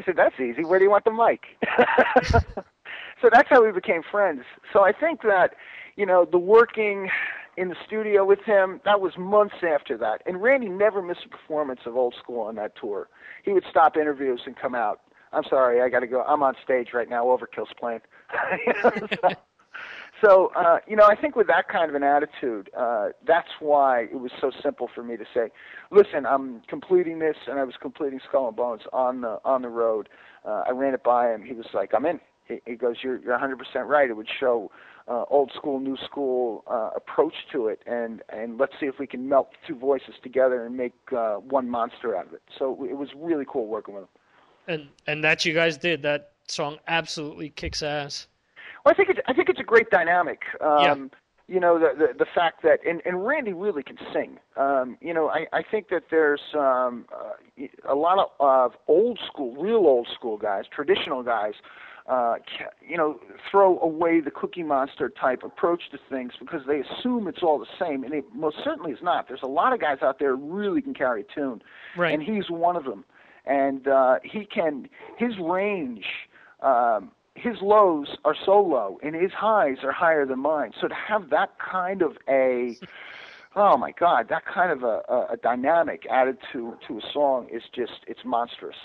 said, 0.05 0.17
"That's 0.17 0.39
easy. 0.41 0.65
Where 0.65 0.79
do 0.79 0.85
you 0.85 0.91
want 0.91 1.05
the 1.05 1.11
mic?" 1.13 1.41
so 3.21 3.29
that's 3.33 3.49
how 3.49 3.65
we 3.65 3.73
became 3.73 4.03
friends. 4.03 4.43
So 4.73 4.85
I 4.85 4.93
think 4.93 5.23
that, 5.23 5.55
you 5.97 6.07
know, 6.07 6.25
the 6.25 6.39
working 6.39 7.11
in 7.57 7.69
the 7.69 7.77
studio 7.85 8.25
with 8.25 8.39
him, 8.45 8.81
that 8.85 9.01
was 9.01 9.19
months 9.19 9.57
after 9.69 9.97
that. 9.99 10.23
And 10.27 10.41
Randy 10.41 10.69
never 10.69 11.03
missed 11.03 11.25
a 11.27 11.29
performance 11.29 11.81
of 11.87 11.97
Old 11.97 12.15
School 12.15 12.41
on 12.41 12.55
that 12.55 12.77
tour. 12.77 13.09
He 13.45 13.53
would 13.53 13.65
stop 13.69 13.97
interviews 13.97 14.43
and 14.47 14.57
come 14.57 14.77
out. 14.77 15.01
I'm 15.33 15.43
sorry, 15.45 15.83
I 15.83 15.89
got 15.89 16.01
to 16.01 16.07
go. 16.07 16.23
I'm 16.23 16.43
on 16.43 16.55
stage 16.63 16.91
right 16.95 17.09
now. 17.09 17.27
Overkill's 17.27 17.73
playing. 17.79 18.01
You 18.67 18.73
know, 18.83 19.09
so, 19.23 19.29
so 20.23 20.51
uh, 20.57 20.79
you 20.87 20.97
know, 20.97 21.05
I 21.05 21.15
think 21.15 21.37
with 21.37 21.47
that 21.49 21.69
kind 21.69 21.89
of 21.89 21.95
an 21.95 22.03
attitude, 22.03 22.71
uh, 22.77 23.09
that's 23.27 23.49
why 23.61 24.03
it 24.03 24.21
was 24.21 24.33
so 24.41 24.51
simple 24.63 24.89
for 24.93 25.03
me 25.03 25.17
to 25.17 25.25
say, 25.35 25.51
"Listen, 25.91 26.27
I'm 26.27 26.63
completing 26.69 27.19
this," 27.19 27.37
and 27.47 27.59
I 27.59 27.65
was 27.65 27.75
completing 27.81 28.21
Skull 28.29 28.49
and 28.49 28.57
Bones 28.57 28.83
on 28.93 29.21
the 29.21 29.41
on 29.45 29.63
the 29.63 29.69
road. 29.69 30.09
Uh, 30.45 30.65
I 30.67 30.71
ran 30.71 30.95
it 30.95 31.03
by 31.03 31.33
him. 31.33 31.43
He 31.43 31.55
was 31.55 31.67
like, 31.73 31.93
"I'm 31.95 32.07
in." 32.07 32.21
He, 32.47 32.61
he 32.67 32.75
goes, 32.75 32.97
"You're 33.03 33.19
you're 33.19 33.39
100% 33.39 33.57
right. 33.87 34.09
It 34.09 34.17
would 34.17 34.29
show 34.41 34.71
uh, 35.07 35.25
old 35.31 35.53
school, 35.55 35.81
new 35.81 35.97
school 35.97 36.65
uh, 36.67 36.91
approach 36.97 37.35
to 37.53 37.69
it, 37.69 37.83
and 37.87 38.23
and 38.29 38.59
let's 38.59 38.73
see 38.81 38.87
if 38.87 38.99
we 38.99 39.07
can 39.07 39.29
melt 39.29 39.51
two 39.67 39.77
voices 39.77 40.15
together 40.23 40.65
and 40.65 40.77
make 40.77 40.95
uh, 41.17 41.37
one 41.37 41.69
monster 41.69 42.17
out 42.17 42.27
of 42.27 42.33
it." 42.33 42.43
So 42.59 42.85
it 42.89 42.97
was 42.97 43.11
really 43.17 43.45
cool 43.47 43.67
working 43.67 43.95
with 43.95 44.05
him. 44.05 44.09
And 44.67 44.89
and 45.07 45.25
that 45.25 45.45
you 45.45 45.55
guys 45.55 45.77
did. 45.77 46.03
That 46.03 46.33
song 46.47 46.79
absolutely 46.89 47.51
kicks 47.51 47.83
ass. 47.83 48.27
Well, 48.85 48.93
I 48.93 48.95
think 48.95 49.09
it's 49.11 49.21
I 49.27 49.33
think 49.33 49.49
it's 49.49 49.61
a 49.61 49.65
great 49.65 49.91
dynamic. 49.91 50.41
Um, 50.61 51.11
You 51.51 51.61
know 51.61 51.79
the, 51.79 51.91
the 51.97 52.09
the 52.19 52.27
fact 52.35 52.63
that 52.63 52.81
and 52.87 53.01
and 53.07 53.27
Randy 53.27 53.55
really 53.55 53.83
can 53.83 53.97
sing. 54.13 54.39
Um, 54.57 54.99
you 55.01 55.15
know 55.15 55.29
I 55.31 55.47
I 55.53 55.63
think 55.63 55.89
that 55.89 56.05
there's 56.11 56.43
um, 56.55 57.07
uh, 57.11 57.65
a 57.89 57.95
lot 57.95 58.19
of, 58.19 58.29
of 58.39 58.73
old 58.87 59.19
school, 59.27 59.55
real 59.57 59.87
old 59.87 60.09
school 60.15 60.37
guys, 60.37 60.65
traditional 60.71 61.23
guys. 61.23 61.55
Uh, 62.07 62.37
you 62.81 62.97
know, 62.97 63.21
throw 63.51 63.79
away 63.81 64.19
the 64.21 64.31
Cookie 64.31 64.63
Monster 64.63 65.11
type 65.11 65.43
approach 65.43 65.91
to 65.91 65.99
things 66.09 66.33
because 66.39 66.63
they 66.67 66.81
assume 66.81 67.29
it's 67.29 67.43
all 67.43 67.59
the 67.59 67.67
same, 67.79 68.03
and 68.03 68.15
it 68.15 68.25
most 68.35 68.57
certainly 68.65 68.93
is 68.93 69.03
not. 69.03 69.29
There's 69.29 69.43
a 69.43 69.47
lot 69.61 69.75
of 69.75 69.81
guys 69.81 69.99
out 70.01 70.19
there 70.19 70.35
who 70.35 70.43
really 70.57 70.81
can 70.81 70.95
carry 70.95 71.21
a 71.21 71.35
tune, 71.35 71.61
Right. 71.99 72.15
and 72.15 72.23
he's 72.23 72.49
one 72.49 72.77
of 72.77 72.85
them. 72.85 73.05
And 73.45 73.89
uh, 73.89 74.21
he 74.25 74.47
can 74.47 74.89
his 75.19 75.33
range. 75.39 76.07
Um, 76.63 77.11
his 77.39 77.57
lows 77.63 78.17
are 78.25 78.35
so 78.45 78.61
low 78.61 78.99
and 79.03 79.15
his 79.15 79.33
highs 79.33 79.79
are 79.83 79.93
higher 79.93 80.27
than 80.27 80.41
mine. 80.41 80.73
So 80.81 80.89
to 80.89 80.95
have 80.95 81.31
that 81.31 81.59
kind 81.59 82.03
of 82.03 82.17
a 82.29 82.77
oh 83.57 83.77
my 83.77 83.93
god, 83.93 84.29
that 84.29 84.45
kind 84.47 84.71
of 84.71 84.83
a, 84.83 85.03
a, 85.09 85.27
a 85.33 85.37
dynamic 85.43 86.07
added 86.11 86.39
to 86.53 86.77
to 86.87 86.99
a 86.99 87.03
song 87.13 87.49
is 87.53 87.63
just 87.75 88.05
it's 88.07 88.25
monstrous. 88.25 88.77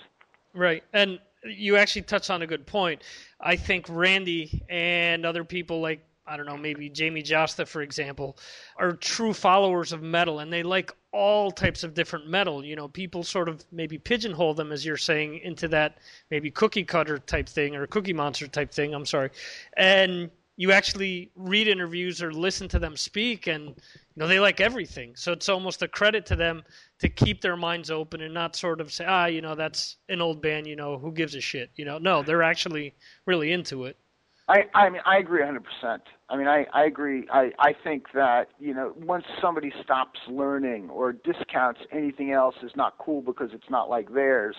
Right. 0.54 0.84
And 0.94 1.20
you 1.44 1.76
actually 1.78 2.04
touched 2.04 2.30
on 2.30 2.42
a 2.42 2.48
good 2.48 2.66
point. 2.66 3.02
I 3.40 3.56
think 3.56 3.86
Randy 3.90 4.64
and 4.70 5.26
other 5.26 5.44
people 5.44 5.82
like 5.82 6.06
I 6.26 6.38
don't 6.38 6.45
know, 6.45 6.58
maybe 6.58 6.90
Jamey 6.90 7.24
Jasta, 7.24 7.68
for 7.68 7.82
example, 7.82 8.38
are 8.78 8.94
true 8.94 9.34
followers 9.34 9.91
of 9.91 10.02
metal 10.02 10.40
and 10.40 10.52
they 10.52 10.64
like 10.64 10.91
all 11.12 11.52
types 11.52 11.84
of 11.84 11.94
different 11.94 12.28
metal. 12.28 12.64
You 12.64 12.76
know, 12.76 12.88
people 12.88 13.24
sort 13.24 13.50
of 13.50 13.64
maybe 13.72 13.98
pigeonhole 13.98 14.54
them, 14.54 14.72
as 14.72 14.86
you're 14.86 14.98
saying, 14.98 15.40
into 15.44 15.68
that 15.70 15.98
maybe 16.32 16.50
cookie 16.50 16.86
cutter 16.86 17.18
type 17.20 17.50
thing 17.50 17.76
or 17.76 17.86
cookie 17.88 18.14
monster 18.14 18.48
type 18.48 18.72
thing. 18.72 18.94
I'm 18.94 19.06
sorry. 19.06 19.32
And 19.76 20.32
you 20.56 20.72
actually 20.72 21.32
read 21.36 21.68
interviews 21.68 22.22
or 22.22 22.32
listen 22.32 22.68
to 22.68 22.80
them 22.80 22.95
speak 22.95 23.48
and 23.48 23.70
you 23.70 24.18
know 24.18 24.28
they 24.28 24.40
like 24.40 24.62
everything 24.62 25.16
so 25.16 25.32
it's 25.32 25.50
almost 25.50 25.82
a 25.82 25.88
credit 25.88 26.26
to 26.28 26.36
them 26.36 26.64
to 27.00 27.10
keep 27.10 27.41
their 27.41 27.58
minds 27.58 27.90
open 27.90 28.22
and 28.22 28.34
not 28.34 28.56
sort 28.56 28.80
of 28.80 28.94
say 28.94 29.06
ah 29.08 29.26
you 29.26 29.41
know 29.41 29.56
that's 29.56 29.98
an 30.10 30.22
old 30.22 30.41
band 30.41 30.68
you 30.68 30.76
know 30.76 30.98
who 30.98 31.12
gives 31.12 31.34
a 31.34 31.41
shit 31.41 31.72
you 31.76 31.86
know 31.86 31.98
no 31.98 32.22
they're 32.22 32.44
actually 32.44 32.94
really 33.26 33.52
into 33.52 33.86
it 33.86 33.98
I 34.48 34.65
I 34.74 34.90
mean 34.90 35.02
I 35.06 35.18
agree 35.18 35.41
100%. 35.41 35.99
I 36.30 36.38
mean 36.38 36.48
I 36.48 36.65
I 36.74 36.86
agree. 36.86 37.28
I 37.32 37.52
I 37.60 37.74
think 37.84 38.07
that, 38.14 38.49
you 38.60 38.74
know, 38.74 38.94
once 38.98 39.26
somebody 39.41 39.72
stops 39.84 40.20
learning 40.30 40.90
or 40.90 41.14
discounts 41.14 41.82
anything 41.91 42.32
else 42.32 42.56
as 42.64 42.72
not 42.76 42.98
cool 42.98 43.22
because 43.22 43.52
it's 43.53 43.70
not 43.70 43.90
like 43.90 44.14
theirs, 44.14 44.56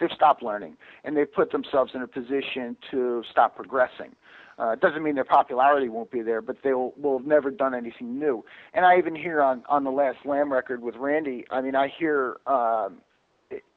they've 0.00 0.10
stopped 0.14 0.42
learning 0.42 0.76
and 1.04 1.16
they've 1.16 1.32
put 1.32 1.52
themselves 1.52 1.92
in 1.94 2.02
a 2.02 2.06
position 2.08 2.76
to 2.90 3.22
stop 3.30 3.56
progressing. 3.56 4.14
Uh, 4.58 4.74
doesn't 4.74 5.04
mean 5.04 5.14
their 5.14 5.24
popularity 5.24 5.88
won't 5.88 6.10
be 6.10 6.20
there, 6.20 6.42
but 6.42 6.56
they 6.64 6.72
will, 6.72 6.92
will 7.00 7.18
have 7.18 7.26
never 7.26 7.48
done 7.48 7.76
anything 7.76 8.18
new. 8.18 8.44
And 8.74 8.84
I 8.84 8.98
even 8.98 9.14
hear 9.14 9.40
on 9.40 9.62
on 9.68 9.84
the 9.84 9.90
last 9.92 10.18
Lamb 10.24 10.52
record 10.52 10.82
with 10.82 10.96
Randy. 10.96 11.44
I 11.50 11.60
mean, 11.60 11.76
I 11.76 11.92
hear 11.96 12.38
um, 12.48 12.98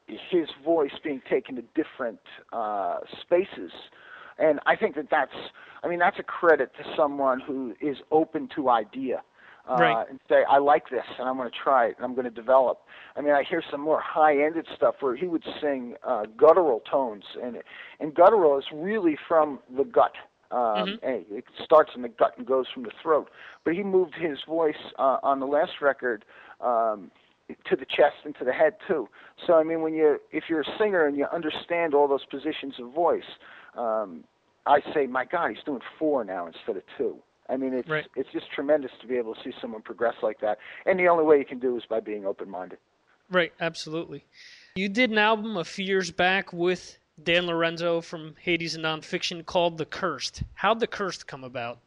his 0.08 0.50
voice 0.66 0.92
being 1.04 1.22
taken 1.30 1.56
to 1.56 1.64
different 1.76 2.20
uh, 2.52 2.98
spaces, 3.22 3.72
and 4.38 4.60
I 4.66 4.76
think 4.76 4.96
that 4.96 5.08
that's. 5.10 5.32
I 5.84 5.88
mean, 5.88 6.00
that's 6.00 6.20
a 6.20 6.24
credit 6.24 6.72
to 6.78 6.84
someone 6.96 7.40
who 7.40 7.74
is 7.82 7.98
open 8.12 8.48
to 8.56 8.70
idea. 8.70 9.24
Uh, 9.70 9.78
Right. 9.80 10.10
and 10.10 10.20
say, 10.28 10.44
I 10.50 10.58
like 10.58 10.90
this, 10.90 11.06
and 11.20 11.30
I'm 11.30 11.38
going 11.38 11.50
to 11.50 11.56
try 11.56 11.86
it, 11.86 11.96
and 11.98 12.04
I'm 12.04 12.16
going 12.16 12.26
to 12.26 12.32
develop. 12.32 12.80
I 13.16 13.22
mean, 13.22 13.34
I 13.34 13.44
hear 13.48 13.62
some 13.70 13.80
more 13.80 14.02
high-ended 14.02 14.66
stuff 14.76 14.96
where 15.02 15.16
he 15.16 15.28
would 15.28 15.44
sing 15.62 15.96
uh, 16.04 16.24
guttural 16.36 16.82
tones, 16.90 17.24
and 17.42 17.58
and 18.00 18.14
guttural 18.14 18.58
is 18.58 18.66
really 18.74 19.18
from 19.28 19.60
the 19.76 19.84
gut. 19.84 20.14
Um, 20.52 21.00
and 21.04 21.26
It 21.32 21.46
starts 21.64 21.92
in 21.96 22.02
the 22.02 22.10
gut 22.10 22.34
and 22.38 22.46
goes 22.46 22.66
from 22.74 22.84
the 22.84 22.92
throat. 23.02 23.30
But 23.64 23.74
he 23.76 23.84
moved 23.84 24.16
his 24.16 24.40
voice 24.48 24.76
uh, 25.00 25.18
on 25.24 25.40
the 25.40 25.46
last 25.46 25.74
record 25.80 26.26
um, 26.60 27.12
to 27.70 27.76
the 27.76 27.86
chest 27.86 28.18
and 28.26 28.36
to 28.40 28.44
the 28.44 28.54
head 28.54 28.74
too. 28.88 29.08
So 29.46 29.54
I 29.54 29.64
mean, 29.64 29.82
when 29.82 29.94
you 29.94 30.20
if 30.32 30.46
you're 30.50 30.62
a 30.62 30.78
singer 30.78 31.06
and 31.06 31.16
you 31.18 31.28
understand 31.32 31.94
all 31.94 32.08
those 32.08 32.26
positions 32.26 32.76
of 32.80 32.94
voice, 32.94 33.24
um, 33.78 34.24
I 34.66 34.82
say, 34.94 35.08
my 35.08 35.26
God, 35.26 35.52
he's 35.52 35.64
doing 35.64 35.82
four 35.98 36.24
now 36.24 36.48
instead 36.48 36.78
of 36.78 36.84
two. 36.98 37.18
I 37.50 37.58
mean, 37.58 37.74
it's 37.74 37.90
Right. 37.90 38.08
it's 38.16 38.32
just 38.32 38.52
tremendous 38.52 38.92
to 39.02 39.08
be 39.08 39.18
able 39.18 39.36
to 39.36 39.42
see 39.44 39.54
someone 39.60 39.82
progress 39.82 40.16
like 40.22 40.40
that. 40.42 40.58
And 40.86 41.00
the 41.00 41.08
only 41.08 41.24
way 41.26 41.38
you 41.38 41.46
can 41.46 41.60
do 41.60 41.76
is 41.78 41.84
by 41.90 42.00
being 42.00 42.26
open-minded. 42.26 42.78
right 43.30 43.54
absolutely 43.62 44.26
you 44.76 44.90
did 44.90 45.10
an 45.10 45.18
album 45.18 45.56
a 45.58 45.64
few 45.64 45.86
years 45.86 46.12
back 46.12 46.52
with 46.52 46.98
dan 47.24 47.46
lorenzo 47.46 48.02
from 48.02 48.36
hades 48.40 48.76
and 48.76 48.84
nonfiction 48.84 49.46
called 49.46 49.78
the 49.78 49.86
cursed 49.86 50.44
how'd 50.56 50.80
the 50.82 50.88
cursed 50.88 51.28
come 51.28 51.44
about 51.44 51.80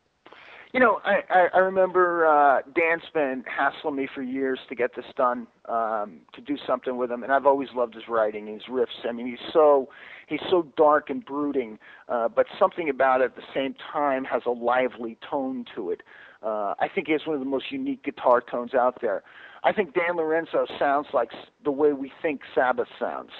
You 0.74 0.80
know, 0.80 0.98
I, 1.04 1.20
I, 1.30 1.46
I 1.54 1.58
remember 1.58 2.26
uh, 2.26 2.62
Dan's 2.74 3.04
been 3.14 3.44
hassling 3.46 3.94
me 3.94 4.08
for 4.12 4.22
years 4.22 4.58
to 4.68 4.74
get 4.74 4.96
this 4.96 5.04
done, 5.16 5.46
um, 5.68 6.22
to 6.34 6.40
do 6.40 6.56
something 6.66 6.96
with 6.96 7.12
him, 7.12 7.22
and 7.22 7.32
I've 7.32 7.46
always 7.46 7.68
loved 7.76 7.94
his 7.94 8.02
writing, 8.08 8.48
his 8.48 8.62
riffs. 8.68 9.08
I 9.08 9.12
mean, 9.12 9.28
he's 9.28 9.52
so 9.52 9.88
he's 10.26 10.40
so 10.50 10.66
dark 10.76 11.10
and 11.10 11.24
brooding, 11.24 11.78
uh, 12.08 12.26
but 12.26 12.46
something 12.58 12.88
about 12.88 13.20
it 13.20 13.26
at 13.26 13.36
the 13.36 13.42
same 13.54 13.76
time 13.92 14.24
has 14.24 14.42
a 14.46 14.50
lively 14.50 15.16
tone 15.30 15.64
to 15.76 15.90
it. 15.90 16.00
Uh, 16.42 16.74
I 16.80 16.88
think 16.92 17.06
he 17.06 17.12
has 17.12 17.22
one 17.24 17.34
of 17.34 17.40
the 17.40 17.48
most 17.48 17.66
unique 17.70 18.02
guitar 18.02 18.40
tones 18.40 18.74
out 18.74 19.00
there. 19.00 19.22
I 19.64 19.72
think 19.72 19.94
Dan 19.94 20.16
Lorenzo 20.16 20.66
sounds 20.78 21.08
like 21.12 21.30
the 21.64 21.70
way 21.72 21.92
we 21.92 22.12
think 22.22 22.42
Sabbath 22.54 22.88
sounds. 23.00 23.30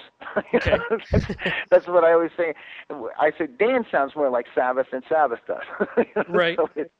Okay. 0.53 0.77
that's, 1.11 1.25
that's 1.69 1.87
what 1.87 2.03
I 2.03 2.13
always 2.13 2.31
say. 2.37 2.53
I 2.89 3.31
said 3.37 3.57
Dan 3.57 3.85
sounds 3.91 4.15
more 4.15 4.29
like 4.29 4.45
Sabbath 4.55 4.87
than 4.91 5.01
Sabbath 5.09 5.39
does. 5.47 5.87
Right. 6.29 6.57
So 6.57 6.69
it, 6.75 6.91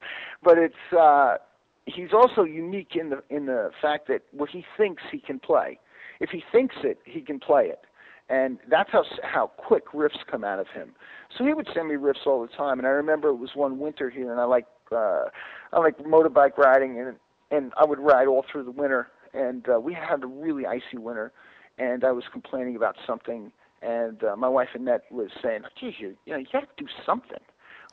but 0.44 0.58
it's 0.58 0.94
uh, 0.98 1.38
he's 1.86 2.14
also 2.14 2.44
unique 2.44 2.96
in 2.96 3.10
the 3.10 3.24
in 3.30 3.46
the 3.46 3.72
fact 3.82 4.08
that 4.08 4.22
what 4.32 4.50
he 4.50 4.66
thinks 4.78 5.04
he 5.12 5.20
can 5.20 5.40
play. 5.40 5.80
If 6.20 6.30
he 6.30 6.44
thinks 6.52 6.76
it, 6.84 7.00
he 7.06 7.22
can 7.22 7.40
play 7.40 7.66
it, 7.66 7.82
and 8.30 8.60
that's 8.70 8.92
how 8.92 9.02
s- 9.02 9.20
how 9.24 9.48
quick 9.48 9.88
riffs 9.94 10.26
come 10.30 10.44
out 10.44 10.60
of 10.60 10.68
him. 10.70 10.94
So 11.38 11.44
he 11.46 11.54
would 11.54 11.68
send 11.74 11.88
me 11.90 11.96
riffs 11.96 12.26
all 12.26 12.42
the 12.42 12.48
time, 12.56 12.80
and 12.80 12.88
I 12.88 12.92
remember 12.92 13.30
it 13.30 13.36
was 13.36 13.52
one 13.56 13.80
winter 13.80 14.10
here, 14.10 14.32
and 14.32 14.40
I 14.40 14.46
like 14.46 14.66
uh, 14.92 15.26
I 15.74 15.80
like 15.80 15.98
motorbike 16.00 16.58
riding, 16.58 17.00
and 17.00 17.16
and 17.52 17.74
I 17.78 17.86
would 17.86 18.00
ride 18.00 18.28
all 18.28 18.46
through 18.52 18.64
the 18.64 18.72
winter, 18.72 19.08
and 19.36 19.68
uh, 19.70 19.80
we 19.80 19.94
had 19.94 20.24
a 20.24 20.28
really 20.28 20.66
icy 20.66 20.98
winter, 20.98 21.32
and 21.78 22.04
I 22.04 22.12
was 22.12 22.24
complaining 22.32 22.76
about 22.76 22.96
something, 23.06 23.52
and 23.82 24.24
uh, 24.24 24.36
my 24.36 24.48
wife 24.48 24.70
Annette 24.74 25.04
was 25.12 25.30
saying, 25.44 25.62
"Geez, 25.80 25.96
you 26.00 26.16
you 26.26 26.34
know 26.34 26.40
you 26.40 26.48
got 26.52 26.62
to 26.62 26.84
do 26.84 26.90
something." 27.06 27.40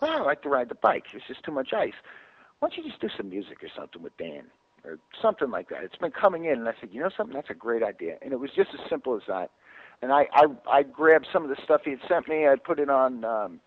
Well, 0.01 0.13
I 0.13 0.23
like 0.23 0.43
to 0.43 0.49
ride 0.49 0.69
the 0.69 0.75
bike. 0.77 1.05
There's 1.13 1.25
just 1.29 1.45
too 1.45 1.53
much 1.53 1.73
ice. 1.73 1.95
Why 2.59 2.69
don't 2.69 2.77
you 2.77 2.89
just 2.89 3.01
do 3.01 3.09
some 3.17 3.29
music 3.29 3.63
or 3.63 3.69
something 3.77 4.03
with 4.03 4.17
Dan 4.17 4.45
or 4.85 4.99
something 5.21 5.51
like 5.51 5.69
that? 5.69 5.83
It's 5.85 5.97
been 5.97 6.11
coming 6.13 6.45
in, 6.47 6.59
and 6.59 6.69
I 6.69 6.75
said, 6.81 6.91
you 6.93 7.01
know 7.01 7.11
something, 7.17 7.35
that's 7.35 7.51
a 7.51 7.55
great 7.55 7.83
idea, 7.83 8.17
and 8.23 8.33
it 8.33 8.41
was 8.41 8.51
just 8.55 8.71
as 8.75 8.81
simple 8.89 9.17
as 9.17 9.23
that. 9.29 9.51
And 10.01 10.13
I 10.13 10.27
I 10.33 10.47
I 10.71 10.83
grabbed 10.83 11.27
some 11.33 11.43
of 11.45 11.49
the 11.51 11.57
stuff 11.65 11.83
he 11.85 11.91
had 11.91 12.01
sent 12.09 12.29
me. 12.29 12.47
I 12.47 12.57
put 12.57 12.79
it 12.79 12.91
on. 12.91 13.25
um 13.25 13.61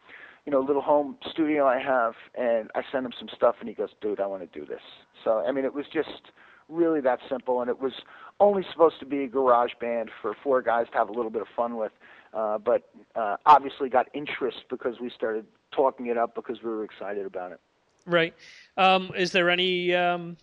you 0.45 0.52
know, 0.52 0.60
little 0.60 0.81
home 0.84 1.18
studio 1.31 1.65
I 1.65 1.80
have, 1.80 2.14
and 2.35 2.69
I 2.76 2.84
sent 2.91 3.03
him 3.03 3.14
some 3.18 3.30
stuff, 3.35 3.56
and 3.60 3.68
he 3.68 3.73
goes, 3.73 3.89
"Dude, 3.99 4.19
I 4.19 4.27
want 4.27 4.43
to 4.43 4.60
do 4.60 4.64
this." 4.64 4.81
So, 5.23 5.39
I 5.39 5.52
mean, 5.52 5.65
it 5.65 5.73
was 5.73 5.85
just 5.91 6.30
really 6.69 7.01
that 7.01 7.19
simple, 7.29 7.61
and 7.61 7.69
it 7.69 7.79
was 7.79 7.93
only 8.39 8.65
supposed 8.71 8.99
to 8.99 9.05
be 9.05 9.23
a 9.23 9.27
garage 9.27 9.71
band 9.79 10.09
for 10.21 10.35
four 10.43 10.61
guys 10.61 10.87
to 10.91 10.97
have 10.97 11.09
a 11.09 11.13
little 11.13 11.31
bit 11.31 11.41
of 11.41 11.47
fun 11.55 11.77
with, 11.77 11.91
uh, 12.33 12.57
but 12.57 12.89
uh, 13.15 13.37
obviously 13.45 13.89
got 13.89 14.07
interest 14.13 14.63
because 14.69 14.99
we 14.99 15.09
started 15.09 15.45
talking 15.71 16.07
it 16.07 16.17
up 16.17 16.35
because 16.35 16.61
we 16.63 16.69
were 16.69 16.83
excited 16.83 17.25
about 17.25 17.51
it. 17.51 17.59
Right. 18.05 18.33
Um, 18.77 19.11
is 19.15 19.31
there 19.31 19.49
any 19.49 19.93
um, 19.95 20.37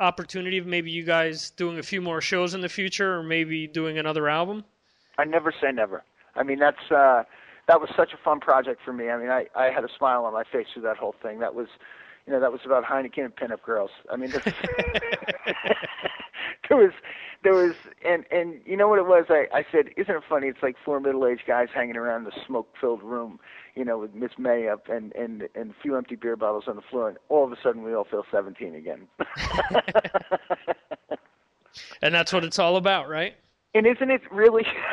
opportunity 0.00 0.58
of 0.58 0.66
maybe 0.66 0.90
you 0.90 1.04
guys 1.04 1.50
doing 1.50 1.78
a 1.78 1.82
few 1.82 2.00
more 2.00 2.20
shows 2.20 2.54
in 2.54 2.60
the 2.60 2.68
future, 2.68 3.18
or 3.18 3.22
maybe 3.22 3.66
doing 3.66 3.98
another 3.98 4.28
album? 4.28 4.64
I 5.18 5.24
never 5.24 5.52
say 5.52 5.72
never. 5.72 6.02
I 6.34 6.42
mean, 6.42 6.58
that's 6.58 6.90
uh, 6.90 7.24
that 7.66 7.80
was 7.80 7.90
such 7.96 8.12
a 8.12 8.16
fun 8.16 8.40
project 8.40 8.80
for 8.84 8.92
me. 8.92 9.10
I 9.10 9.18
mean, 9.18 9.30
I 9.30 9.46
I 9.54 9.70
had 9.70 9.84
a 9.84 9.88
smile 9.96 10.24
on 10.24 10.32
my 10.32 10.44
face 10.44 10.66
through 10.72 10.82
that 10.82 10.96
whole 10.96 11.14
thing. 11.22 11.40
That 11.40 11.54
was, 11.54 11.68
you 12.28 12.34
know, 12.34 12.40
that 12.40 12.52
was 12.52 12.60
about 12.66 12.84
Heineken 12.84 13.24
and 13.24 13.34
pinup 13.34 13.62
girls. 13.62 13.90
I 14.12 14.16
mean, 14.16 14.30
that's, 14.30 14.44
there 16.68 16.76
was 16.76 16.92
there 17.42 17.54
was 17.54 17.72
and 18.04 18.26
and 18.30 18.60
you 18.66 18.76
know 18.76 18.86
what 18.86 18.98
it 18.98 19.06
was 19.06 19.24
i 19.30 19.46
i 19.56 19.64
said 19.72 19.86
isn't 19.96 20.14
it 20.14 20.22
funny 20.28 20.48
it's 20.48 20.62
like 20.62 20.76
four 20.84 21.00
middle 21.00 21.26
aged 21.26 21.44
guys 21.46 21.68
hanging 21.72 21.96
around 21.96 22.24
the 22.24 22.32
smoke 22.46 22.68
filled 22.80 23.02
room 23.02 23.38
you 23.76 23.84
know 23.84 23.96
with 23.96 24.12
miss 24.12 24.32
may 24.38 24.68
up 24.68 24.88
and 24.88 25.14
and 25.14 25.48
and 25.54 25.70
a 25.70 25.74
few 25.80 25.96
empty 25.96 26.16
beer 26.16 26.36
bottles 26.36 26.64
on 26.66 26.74
the 26.76 26.82
floor 26.82 27.08
and 27.08 27.16
all 27.28 27.44
of 27.44 27.52
a 27.52 27.56
sudden 27.62 27.84
we 27.84 27.94
all 27.94 28.04
feel 28.04 28.24
seventeen 28.30 28.74
again 28.74 29.06
And 32.02 32.14
that's 32.14 32.32
what 32.32 32.44
it's 32.44 32.58
all 32.58 32.76
about, 32.76 33.08
right? 33.08 33.34
And 33.78 33.86
isn't 33.86 34.10
it 34.10 34.22
really 34.32 34.64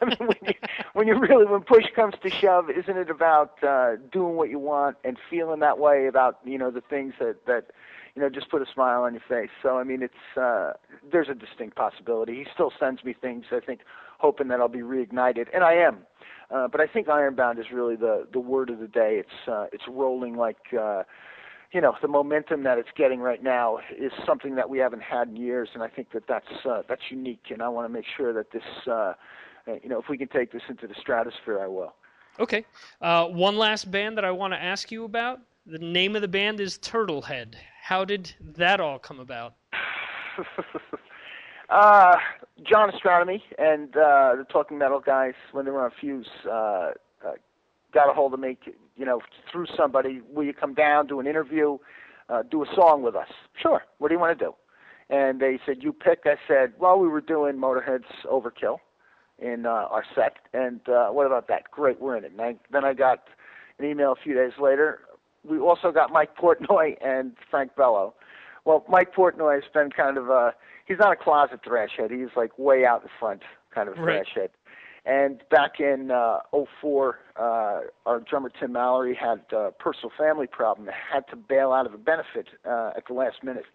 I 0.00 0.04
mean, 0.06 0.16
when 0.20 0.38
you 0.42 0.54
when 0.94 1.06
you 1.06 1.18
really 1.18 1.44
when 1.44 1.60
push 1.60 1.84
comes 1.94 2.14
to 2.22 2.30
shove 2.30 2.70
isn't 2.70 2.96
it 2.96 3.10
about 3.10 3.62
uh 3.62 3.96
doing 4.10 4.36
what 4.36 4.50
you 4.50 4.58
want 4.58 4.96
and 5.04 5.18
feeling 5.30 5.60
that 5.60 5.78
way 5.78 6.06
about 6.06 6.38
you 6.44 6.58
know 6.58 6.70
the 6.70 6.80
things 6.80 7.14
that 7.20 7.44
that 7.46 7.66
you 8.14 8.22
know 8.22 8.30
just 8.30 8.50
put 8.50 8.62
a 8.62 8.66
smile 8.72 9.02
on 9.02 9.12
your 9.12 9.22
face? 9.28 9.50
So 9.62 9.78
i 9.78 9.84
mean 9.84 10.02
it's 10.02 10.38
uh 10.38 10.72
there's 11.12 11.28
a 11.28 11.34
distinct 11.34 11.76
possibility. 11.76 12.34
He 12.36 12.46
still 12.52 12.72
sends 12.80 13.04
me 13.04 13.12
things 13.12 13.44
i 13.52 13.60
think 13.60 13.80
hoping 14.18 14.48
that 14.48 14.60
i'll 14.60 14.68
be 14.68 14.80
reignited. 14.80 15.46
And 15.54 15.62
i 15.62 15.74
am. 15.74 15.98
Uh 16.50 16.68
but 16.68 16.80
i 16.80 16.86
think 16.86 17.08
ironbound 17.08 17.58
is 17.58 17.66
really 17.72 17.96
the 17.96 18.26
the 18.32 18.40
word 18.40 18.70
of 18.70 18.78
the 18.78 18.88
day. 18.88 19.22
It's 19.22 19.48
uh 19.48 19.66
it's 19.72 19.84
rolling 19.88 20.36
like 20.36 20.72
uh 20.78 21.02
you 21.72 21.80
know 21.80 21.94
the 22.00 22.08
momentum 22.08 22.62
that 22.64 22.78
it's 22.78 22.88
getting 22.96 23.20
right 23.20 23.42
now 23.42 23.78
is 23.98 24.12
something 24.26 24.54
that 24.56 24.68
we 24.68 24.78
haven't 24.78 25.02
had 25.02 25.28
in 25.28 25.36
years, 25.36 25.68
and 25.74 25.82
I 25.82 25.88
think 25.88 26.12
that 26.12 26.24
that's 26.28 26.66
uh, 26.68 26.82
that's 26.88 27.02
unique. 27.10 27.44
And 27.50 27.62
I 27.62 27.68
want 27.68 27.86
to 27.86 27.92
make 27.92 28.06
sure 28.16 28.32
that 28.32 28.52
this, 28.52 28.62
uh, 28.90 29.14
you 29.82 29.88
know, 29.88 29.98
if 29.98 30.08
we 30.08 30.18
can 30.18 30.28
take 30.28 30.52
this 30.52 30.62
into 30.68 30.86
the 30.86 30.94
stratosphere, 31.00 31.60
I 31.60 31.66
will. 31.66 31.94
Okay. 32.38 32.64
Uh, 33.00 33.26
one 33.26 33.56
last 33.56 33.90
band 33.90 34.16
that 34.18 34.24
I 34.24 34.30
want 34.30 34.52
to 34.52 34.62
ask 34.62 34.90
you 34.90 35.04
about. 35.04 35.40
The 35.64 35.78
name 35.78 36.14
of 36.14 36.22
the 36.22 36.28
band 36.28 36.60
is 36.60 36.78
Turtlehead. 36.78 37.54
How 37.82 38.04
did 38.04 38.32
that 38.40 38.80
all 38.80 38.98
come 38.98 39.18
about? 39.18 39.54
uh, 41.70 42.16
John 42.62 42.92
Ostronomy 42.92 43.42
and 43.58 43.96
uh, 43.96 44.36
the 44.36 44.46
Talking 44.50 44.78
Metal 44.78 45.00
guys, 45.00 45.34
when 45.52 45.64
they 45.64 45.70
were 45.70 45.84
on 45.84 45.90
Fuse, 46.00 46.28
uh, 46.50 46.90
got 47.92 48.10
a 48.10 48.12
hold 48.12 48.34
of 48.34 48.40
me, 48.40 48.58
you 48.96 49.04
know, 49.04 49.20
through 49.50 49.66
somebody. 49.76 50.20
Will 50.32 50.44
you 50.44 50.52
come 50.52 50.74
down, 50.74 51.06
do 51.06 51.20
an 51.20 51.26
interview, 51.26 51.78
uh, 52.28 52.42
do 52.50 52.62
a 52.62 52.66
song 52.74 53.02
with 53.02 53.14
us? 53.14 53.28
Sure. 53.60 53.82
What 53.98 54.08
do 54.08 54.14
you 54.14 54.20
want 54.20 54.38
to 54.38 54.44
do? 54.44 54.54
And 55.08 55.40
they 55.40 55.58
said, 55.64 55.76
you 55.80 55.92
pick. 55.92 56.20
I 56.24 56.34
said, 56.48 56.72
well, 56.78 56.98
we 56.98 57.08
were 57.08 57.20
doing 57.20 57.56
Motorhead's 57.56 58.04
Overkill 58.30 58.78
in 59.38 59.66
uh, 59.66 59.68
our 59.68 60.04
set, 60.14 60.36
and 60.52 60.80
uh, 60.88 61.08
what 61.10 61.26
about 61.26 61.46
that? 61.48 61.70
Great, 61.70 62.00
we're 62.00 62.16
in 62.16 62.24
it. 62.24 62.32
And 62.32 62.40
I, 62.40 62.56
then 62.72 62.84
I 62.84 62.94
got 62.94 63.24
an 63.78 63.84
email 63.84 64.12
a 64.12 64.16
few 64.16 64.34
days 64.34 64.52
later. 64.60 65.00
We 65.48 65.58
also 65.58 65.92
got 65.92 66.10
Mike 66.10 66.36
Portnoy 66.36 66.96
and 67.04 67.32
Frank 67.50 67.76
Bello. 67.76 68.14
Well, 68.64 68.84
Mike 68.88 69.14
Portnoy 69.14 69.54
has 69.62 69.70
been 69.72 69.90
kind 69.90 70.18
of 70.18 70.28
a 70.28 70.54
he's 70.86 70.98
not 70.98 71.12
a 71.12 71.16
closet 71.16 71.60
thrash 71.64 71.90
head. 71.96 72.10
He's 72.10 72.34
like 72.34 72.58
way 72.58 72.84
out 72.84 73.02
in 73.02 73.08
front 73.20 73.42
kind 73.72 73.88
of 73.88 73.96
Right. 73.98 74.24
thrash 74.24 74.34
head. 74.34 74.50
And 75.06 75.42
back 75.50 75.78
in 75.78 76.10
uh, 76.10 76.38
04, 76.80 77.18
uh, 77.36 77.80
our 78.06 78.20
drummer 78.28 78.50
Tim 78.50 78.72
Mallare 78.72 79.16
had 79.16 79.40
a 79.56 79.70
personal 79.70 80.10
family 80.18 80.48
problem, 80.48 80.88
had 80.88 81.28
to 81.28 81.36
bail 81.36 81.72
out 81.72 81.86
of 81.86 81.94
a 81.94 81.98
benefit 81.98 82.48
uh, 82.68 82.90
at 82.96 83.06
the 83.06 83.14
last 83.14 83.44
minute. 83.44 83.66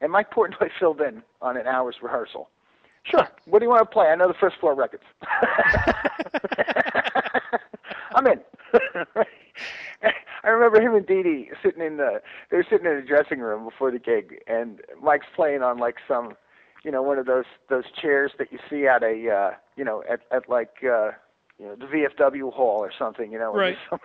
And 0.00 0.10
Mike 0.10 0.32
Portnoy 0.32 0.70
filled 0.80 1.00
in 1.00 1.22
on 1.40 1.56
an 1.56 1.68
hour's 1.68 1.96
rehearsal. 2.02 2.50
Sure. 3.04 3.28
What 3.46 3.60
do 3.60 3.64
you 3.64 3.70
want 3.70 3.82
to 3.82 3.86
play? 3.86 4.08
I 4.08 4.16
know 4.16 4.26
the 4.28 4.34
first 4.34 4.56
floor 4.58 4.74
records. 4.74 5.04
I'm 8.14 8.26
in. 8.26 8.40
I 10.44 10.48
remember 10.48 10.80
him 10.80 10.94
and 10.94 11.06
Dee 11.06 11.22
Dee 11.22 11.50
sitting 11.62 11.82
in 11.82 11.96
the 11.98 12.20
they 12.50 12.56
were 12.56 12.66
sitting 12.68 12.86
in 12.86 12.96
the 12.96 13.06
dressing 13.06 13.38
room 13.38 13.64
before 13.64 13.90
the 13.92 13.98
gig 13.98 14.40
and 14.46 14.80
Mike's 15.00 15.26
playing 15.36 15.62
on 15.62 15.78
like 15.78 15.96
some 16.08 16.34
you 16.82 16.90
know, 16.90 17.02
one 17.02 17.18
of 17.18 17.26
those 17.26 17.44
those 17.68 17.84
chairs 18.00 18.32
that 18.38 18.52
you 18.52 18.58
see 18.68 18.86
at 18.86 19.02
a 19.02 19.30
uh 19.30 19.50
you 19.76 19.84
know, 19.84 20.02
at 20.08 20.20
at 20.30 20.48
like 20.48 20.76
uh 20.84 21.10
you 21.58 21.66
know, 21.68 21.76
the 21.76 21.86
VFW 21.86 22.52
hall 22.52 22.78
or 22.78 22.90
something, 22.98 23.30
you 23.30 23.38
know, 23.38 23.54
Right. 23.54 23.76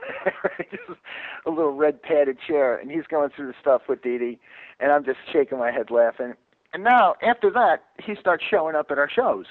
just 0.72 0.99
a 1.45 1.49
little 1.49 1.72
red 1.72 2.02
padded 2.02 2.38
chair 2.45 2.76
and 2.76 2.91
he's 2.91 3.08
going 3.08 3.30
through 3.30 3.48
the 3.48 3.56
stuff 3.60 3.84
with 3.90 4.02
Dee 4.04 4.18
Dee 4.18 4.40
and 4.80 4.91
I'm 4.91 5.04
just 5.04 5.20
shaking 5.32 5.58
my 5.58 5.72
head 5.72 5.90
laughing. 5.90 6.34
And 6.74 6.84
now 6.84 7.16
after 7.22 7.49
that 7.52 7.86
he 8.04 8.16
starts 8.16 8.44
showing 8.48 8.76
up 8.76 8.91
at 8.91 8.99
our 8.99 9.10
shows. 9.10 9.45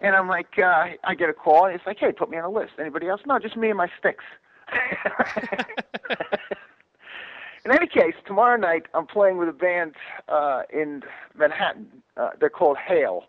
And 0.00 0.14
I'm 0.14 0.28
like, 0.28 0.58
uh, 0.58 0.90
I 1.02 1.16
get 1.16 1.28
a 1.28 1.32
call, 1.32 1.66
and 1.66 1.74
it's 1.74 1.84
like, 1.86 1.98
hey, 1.98 2.12
put 2.12 2.30
me 2.30 2.38
on 2.38 2.44
a 2.44 2.48
list. 2.48 2.74
Anybody 2.78 3.08
else? 3.08 3.20
No, 3.26 3.40
just 3.40 3.56
me 3.56 3.68
and 3.68 3.76
my 3.76 3.88
sticks. 3.98 4.22
in 7.64 7.70
any 7.72 7.86
case, 7.86 8.14
tomorrow 8.26 8.56
night 8.56 8.84
I'm 8.94 9.06
playing 9.06 9.38
with 9.38 9.48
a 9.48 9.52
band 9.52 9.94
uh, 10.28 10.62
in 10.72 11.02
Manhattan. 11.36 11.86
Uh, 12.16 12.30
they're 12.40 12.50
called 12.50 12.76
Hail. 12.76 13.24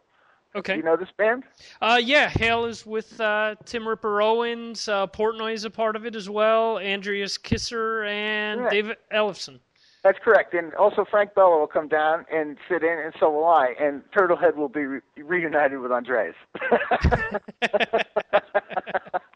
Okay. 0.55 0.75
You 0.77 0.83
know 0.83 0.95
this 0.95 1.09
band? 1.17 1.43
Uh, 1.81 1.99
yeah, 2.03 2.29
Hail 2.29 2.65
is 2.65 2.85
with 2.85 3.19
uh, 3.19 3.55
Tim 3.65 3.87
Ripper 3.87 4.21
Owens. 4.21 4.87
Uh, 4.87 5.07
Portnoy 5.07 5.53
is 5.53 5.65
a 5.65 5.69
part 5.71 5.95
of 5.95 6.05
it 6.05 6.15
as 6.15 6.29
well. 6.29 6.77
Andreas 6.77 7.37
Kisser 7.39 8.03
and 8.03 8.61
Yeah. 8.61 8.69
David 8.69 8.97
Ellefson. 9.11 9.59
That's 10.03 10.19
correct. 10.19 10.53
And 10.53 10.73
also 10.75 11.05
Frank 11.09 11.33
Bello 11.33 11.59
will 11.59 11.65
come 11.67 11.87
down 11.87 12.25
and 12.31 12.57
sit 12.69 12.83
in, 12.83 12.99
and 12.99 13.13
so 13.19 13.31
will 13.31 13.45
I. 13.45 13.73
And 13.79 14.03
Turtlehead 14.11 14.55
will 14.55 14.67
be 14.69 14.81
re- 14.81 15.01
reunited 15.17 15.79
with 15.79 15.91
Andreas. 15.91 16.35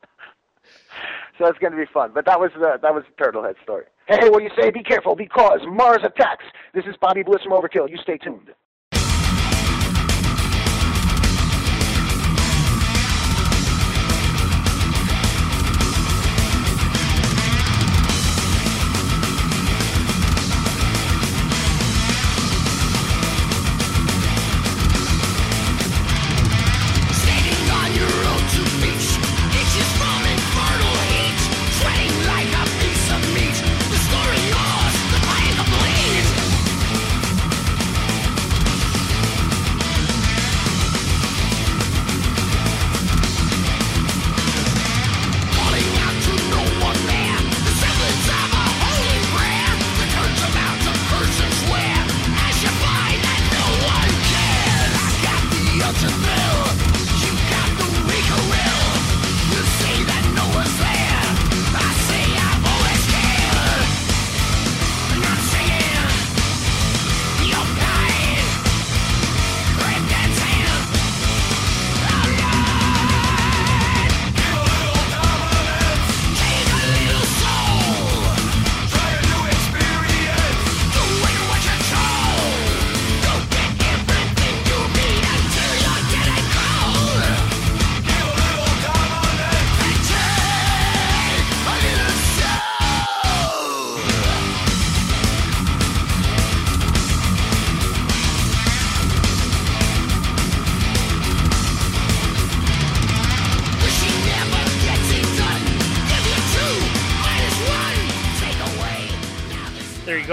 so 1.37 1.47
it's 1.47 1.59
going 1.59 1.71
to 1.71 1.77
be 1.77 1.85
fun. 1.93 2.11
But 2.13 2.25
that 2.25 2.39
was 2.39 2.51
the 2.55 2.77
that 2.81 2.93
was 2.93 3.03
the 3.07 3.23
Turtlehead 3.23 3.55
story. 3.63 3.85
Hey, 4.07 4.29
what 4.29 4.39
do 4.39 4.43
you 4.45 4.51
say? 4.59 4.71
Be 4.71 4.83
careful 4.83 5.15
because 5.15 5.59
Mars 5.67 6.01
attacks. 6.03 6.45
This 6.73 6.85
is 6.85 6.95
Bobby 7.01 7.23
Blitz 7.23 7.43
from 7.43 7.53
Overkill. 7.53 7.89
You 7.89 7.97
stay 7.97 8.17
tuned. 8.17 8.49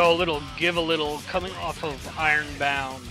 Go, 0.04 0.12
a 0.12 0.14
little 0.14 0.42
Give 0.58 0.76
a 0.76 0.80
Little, 0.80 1.22
coming 1.28 1.52
off 1.54 1.82
of 1.82 2.18
Ironbound, 2.18 3.02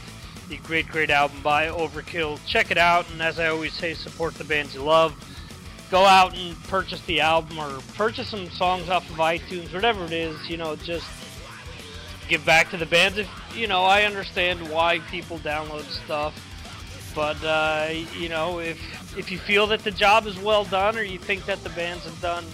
the 0.48 0.57
great, 0.57 0.88
great 0.88 1.10
album 1.10 1.41
by 1.41 1.68
Overkill. 1.68 2.40
Check 2.45 2.70
it 2.70 2.78
out, 2.78 3.10
and 3.11 3.20
as 3.20 3.40
I 3.40 3.48
always 3.48 3.74
say, 3.74 3.95
support 3.95 4.36
the 4.36 4.44
bands 4.44 4.76
you 4.76 4.84
love. 4.84 5.15
Go 5.90 6.06
out 6.06 6.38
and 6.38 6.61
purchase 6.65 7.02
the 7.06 7.20
album 7.22 7.57
or 7.57 7.80
purchase 7.95 8.30
some 8.30 8.48
songs 8.52 8.90
off 8.90 9.10
of 9.10 9.15
iTunes, 9.15 9.74
whatever 9.74 10.06
it 10.06 10.11
is, 10.11 10.48
you 10.48 10.57
know, 10.57 10.76
just 10.76 11.07
give 12.30 12.45
back 12.45 12.70
to 12.70 12.78
the 12.78 12.86
bands. 12.86 13.18
If, 13.18 13.30
you 13.56 13.65
know, 13.65 13.84
I 13.84 14.03
understand 14.03 14.70
why 14.70 14.99
people 14.99 15.40
download 15.40 15.86
stuff, 15.86 16.36
but, 17.15 17.44
uh, 17.44 17.90
you 18.20 18.30
know, 18.30 18.60
if, 18.60 19.18
if 19.18 19.32
you 19.32 19.40
feel 19.40 19.65
that 19.68 19.84
the 19.84 19.91
job 19.91 20.28
is 20.28 20.38
well 20.38 20.65
done 20.65 20.95
or 20.95 21.03
you 21.03 21.18
think 21.18 21.45
that 21.45 21.64
the 21.64 21.70
bands 21.72 22.03
have 22.03 22.22
done 22.22 22.45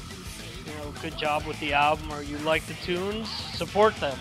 good 1.01 1.17
job 1.17 1.45
with 1.45 1.59
the 1.59 1.73
album 1.73 2.11
or 2.11 2.21
you 2.21 2.37
like 2.39 2.65
the 2.65 2.73
tunes, 2.85 3.29
support 3.53 3.95
them. 3.97 4.17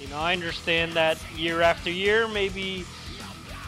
You 0.00 0.08
know, 0.08 0.18
I 0.18 0.32
understand 0.32 0.92
that 0.92 1.18
year 1.36 1.60
after 1.60 1.90
year, 1.90 2.28
maybe, 2.28 2.84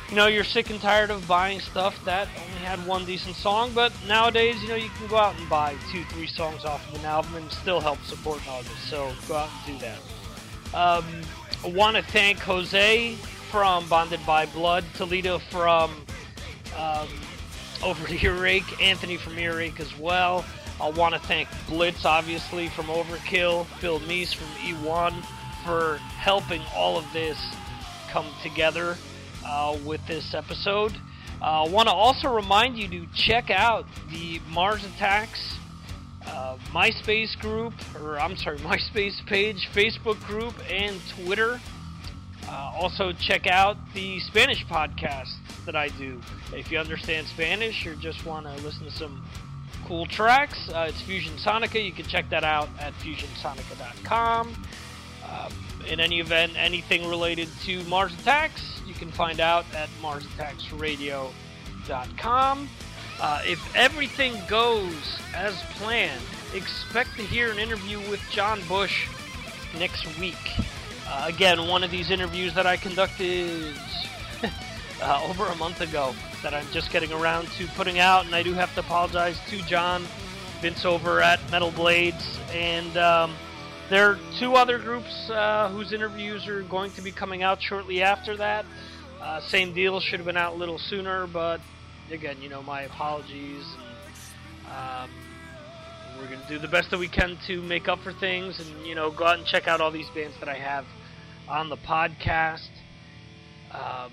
you 0.09 0.17
know, 0.17 0.27
you're 0.27 0.45
sick 0.45 0.71
and 0.71 0.81
tired 0.81 1.11
of 1.11 1.27
buying 1.27 1.61
stuff 1.61 2.03
that 2.05 2.29
only 2.37 2.67
had 2.67 2.85
one 2.87 3.05
decent 3.05 3.37
song, 3.37 3.73
but 3.75 3.93
nowadays, 4.07 4.63
you 4.63 4.69
know, 4.69 4.77
you 4.77 4.91
can 4.91 5.07
go 5.09 5.17
out 5.17 5.39
and 5.39 5.49
buy 5.49 5.75
two, 5.91 6.05
three 6.05 6.27
songs 6.27 6.65
off 6.65 6.89
of 6.89 7.01
an 7.01 7.07
album 7.07 7.35
and 7.37 7.51
still 7.53 7.81
help 7.81 8.03
support 8.05 8.41
an 8.47 8.53
artist. 8.53 8.89
So 8.89 9.13
go 9.29 9.37
out 9.37 9.51
and 9.67 9.79
do 9.79 9.87
that. 9.87 9.99
Um, 10.73 11.05
I 11.65 11.69
want 11.69 11.97
to 11.97 12.03
thank 12.03 12.39
Jose 12.39 13.17
from 13.51 13.89
Bonded 13.89 14.25
by 14.25 14.47
Blood, 14.47 14.85
Toledo 14.95 15.39
from 15.39 15.91
um, 16.77 17.09
Over 17.83 18.07
to 18.09 18.17
Earache, 18.17 18.81
Anthony 18.81 19.17
from 19.17 19.39
Earache 19.39 19.81
as 19.81 19.99
well. 19.99 20.45
I 20.81 20.91
want 20.91 21.15
to 21.15 21.21
thank 21.21 21.49
Blitz, 21.69 22.05
obviously, 22.05 22.69
from 22.69 22.87
Overkill, 22.87 23.67
Phil 23.81 24.01
Meese 24.01 24.35
from 24.35 24.49
E1 24.65 25.23
for 25.65 25.99
helping 25.99 26.63
all 26.75 26.97
of 26.97 27.05
this 27.13 27.39
come 28.09 28.27
together 28.43 28.97
uh, 29.45 29.77
with 29.85 30.05
this 30.07 30.35
episode. 30.35 30.95
I 31.43 31.63
uh, 31.63 31.69
want 31.69 31.89
to 31.89 31.95
also 31.95 32.29
remind 32.33 32.79
you 32.79 32.89
to 32.89 33.07
check 33.15 33.51
out 33.51 33.87
the 34.11 34.41
Mars 34.51 34.85
Attacks 34.85 35.57
uh, 36.27 36.57
MySpace 36.73 37.39
group, 37.39 37.75
or 38.01 38.19
I'm 38.19 38.37
sorry, 38.37 38.59
MySpace 38.61 39.25
page, 39.27 39.69
Facebook 39.75 40.23
group, 40.25 40.55
and 40.71 40.99
Twitter. 41.09 41.61
Uh, 42.49 42.73
also, 42.75 43.13
check 43.13 43.47
out 43.47 43.77
the 43.95 44.19
Spanish 44.21 44.65
podcast 44.67 45.35
that 45.67 45.77
I 45.77 45.89
do. 45.89 46.21
If 46.53 46.73
you 46.73 46.79
understand 46.79 47.27
Spanish 47.27 47.87
or 47.87 47.95
just 47.95 48.25
want 48.25 48.47
to 48.47 48.65
listen 48.65 48.85
to 48.85 48.91
some 48.91 49.25
cool 49.91 50.07
tracks. 50.07 50.69
Uh, 50.69 50.87
it's 50.89 51.01
Fusion 51.01 51.35
Sonica. 51.35 51.85
You 51.85 51.91
can 51.91 52.07
check 52.07 52.31
that 52.31 52.45
out 52.45 52.69
at 52.79 52.93
fusionsonica.com. 53.01 54.55
Um, 55.29 55.53
in 55.89 55.99
any 55.99 56.21
event, 56.21 56.53
anything 56.57 57.09
related 57.09 57.49
to 57.65 57.83
Mars 57.85 58.15
Attacks, 58.21 58.81
you 58.87 58.95
can 58.95 59.11
find 59.11 59.41
out 59.41 59.65
at 59.75 59.89
marsattacksradio.com. 60.01 62.69
Uh, 63.21 63.43
if 63.45 63.75
everything 63.75 64.41
goes 64.47 65.19
as 65.35 65.61
planned, 65.73 66.23
expect 66.55 67.17
to 67.17 67.23
hear 67.23 67.51
an 67.51 67.59
interview 67.59 67.99
with 68.09 68.21
John 68.31 68.61
Bush 68.69 69.09
next 69.77 70.07
week. 70.21 70.37
Uh, 71.09 71.25
again, 71.27 71.67
one 71.67 71.83
of 71.83 71.91
these 71.91 72.13
interviews 72.13 72.55
that 72.55 72.65
I 72.65 72.77
conducted 72.77 73.75
uh, 75.03 75.27
over 75.29 75.47
a 75.47 75.57
month 75.57 75.81
ago 75.81 76.15
that 76.43 76.55
I'm 76.55 76.67
just 76.73 76.91
getting 76.91 77.13
around 77.13 77.49
to 77.53 77.67
putting 77.69 77.99
out, 77.99 78.27
and 78.27 78.35
I 78.35 78.43
do 78.43 78.55
have 78.55 78.73
to 78.75 78.81
apologize 78.81 79.39
to 79.49 79.59
John, 79.63 80.05
Vince 80.61 80.85
over 80.85 81.21
at 81.21 81.39
Metal 81.51 81.71
Blades, 81.71 82.39
and 82.53 82.97
um, 82.97 83.35
there 83.89 84.11
are 84.11 84.19
two 84.39 84.55
other 84.55 84.79
groups 84.79 85.31
uh, 85.31 85.69
whose 85.71 85.93
interviews 85.93 86.47
are 86.47 86.63
going 86.63 86.93
to 86.93 87.03
be 87.03 87.11
coming 87.11 87.43
out 87.43 87.61
shortly 87.63 88.03
after 88.03 88.37
that. 88.37 88.65
Uh, 89.21 89.41
same 89.41 89.75
deal, 89.75 90.01
should 90.01 90.19
have 90.19 90.27
been 90.27 90.37
out 90.37 90.55
a 90.55 90.57
little 90.57 90.79
sooner, 90.79 91.27
but 91.27 91.61
again, 92.11 92.37
you 92.41 92.49
know, 92.49 92.63
my 92.63 92.83
apologies. 92.83 93.65
And, 94.65 94.73
um, 94.73 95.11
we're 96.19 96.29
going 96.29 96.41
to 96.41 96.49
do 96.49 96.59
the 96.59 96.69
best 96.69 96.91
that 96.91 96.99
we 96.99 97.09
can 97.09 97.39
to 97.47 97.63
make 97.63 97.89
up 97.89 98.01
for 98.01 98.13
things, 98.13 98.61
and 98.61 98.87
you 98.87 98.95
know, 98.95 99.11
go 99.11 99.27
out 99.27 99.39
and 99.39 99.47
check 99.47 99.69
out 99.69 99.81
all 99.81 99.91
these 99.91 100.09
bands 100.11 100.37
that 100.41 100.49
I 100.49 100.55
have 100.55 100.85
on 101.49 101.69
the 101.69 101.77
podcast. 101.77 102.69
Um, 103.73 104.13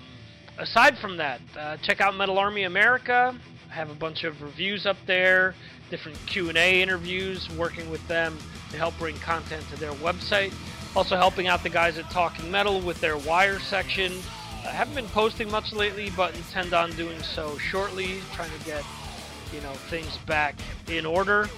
aside 0.58 0.98
from 0.98 1.16
that, 1.16 1.40
uh, 1.58 1.76
check 1.78 2.00
out 2.00 2.16
Metal 2.16 2.38
Army 2.38 2.64
America. 2.64 3.34
I 3.70 3.74
have 3.74 3.90
a 3.90 3.94
bunch 3.94 4.24
of 4.24 4.42
reviews 4.42 4.86
up 4.86 4.96
there, 5.06 5.54
different 5.90 6.18
Q&A 6.26 6.82
interviews, 6.82 7.48
working 7.56 7.88
with 7.90 8.06
them 8.08 8.36
to 8.70 8.76
help 8.76 8.98
bring 8.98 9.16
content 9.16 9.64
to 9.70 9.76
their 9.78 9.92
website. 9.92 10.52
Also 10.96 11.16
helping 11.16 11.46
out 11.46 11.62
the 11.62 11.68
guys 11.68 11.98
at 11.98 12.10
Talking 12.10 12.50
Metal 12.50 12.80
with 12.80 13.00
their 13.00 13.16
wire 13.18 13.58
section. 13.58 14.12
I 14.64 14.70
haven't 14.70 14.94
been 14.94 15.08
posting 15.08 15.50
much 15.50 15.72
lately, 15.72 16.10
but 16.16 16.34
intend 16.34 16.74
on 16.74 16.90
doing 16.92 17.20
so 17.22 17.56
shortly, 17.58 18.20
trying 18.32 18.50
to 18.58 18.64
get 18.64 18.84
you 19.52 19.60
know 19.60 19.72
things 19.72 20.18
back 20.26 20.56
in 20.88 21.06
order. 21.06 21.48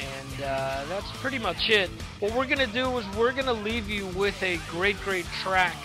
And 0.00 0.42
uh, 0.42 0.84
that's 0.88 1.10
pretty 1.18 1.38
much 1.38 1.70
it. 1.70 1.88
What 2.18 2.34
we're 2.34 2.46
gonna 2.46 2.66
do 2.66 2.98
is 2.98 3.04
we're 3.16 3.32
gonna 3.32 3.52
leave 3.52 3.88
you 3.88 4.06
with 4.08 4.42
a 4.42 4.58
great, 4.70 5.00
great 5.02 5.26
track 5.42 5.76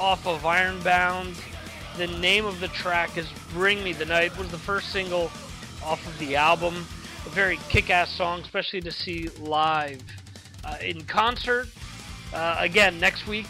off 0.00 0.26
of 0.26 0.44
Ironbound. 0.44 1.36
The 1.96 2.06
name 2.06 2.44
of 2.44 2.60
the 2.60 2.68
track 2.68 3.16
is 3.16 3.26
Bring 3.52 3.82
Me 3.82 3.92
the 3.92 4.04
Night. 4.04 4.32
It 4.32 4.38
was 4.38 4.50
the 4.50 4.58
first 4.58 4.90
single 4.90 5.30
off 5.82 6.06
of 6.06 6.18
the 6.18 6.36
album. 6.36 6.74
A 6.74 7.28
very 7.30 7.58
kick-ass 7.68 8.10
song, 8.10 8.40
especially 8.40 8.80
to 8.82 8.92
see 8.92 9.28
live 9.40 10.02
uh, 10.64 10.76
in 10.82 11.02
concert. 11.04 11.68
Uh, 12.34 12.56
again, 12.58 13.00
next 13.00 13.26
week, 13.26 13.48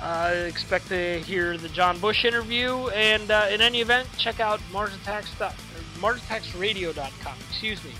uh, 0.00 0.32
expect 0.46 0.88
to 0.88 1.20
hear 1.20 1.56
the 1.56 1.68
John 1.68 1.98
Bush 2.00 2.24
interview. 2.24 2.88
And 2.88 3.30
uh, 3.30 3.46
in 3.50 3.60
any 3.60 3.80
event, 3.80 4.08
check 4.16 4.40
out 4.40 4.60
MarsAttacks.com, 4.72 7.36
excuse 7.50 7.84
me, 7.84 7.92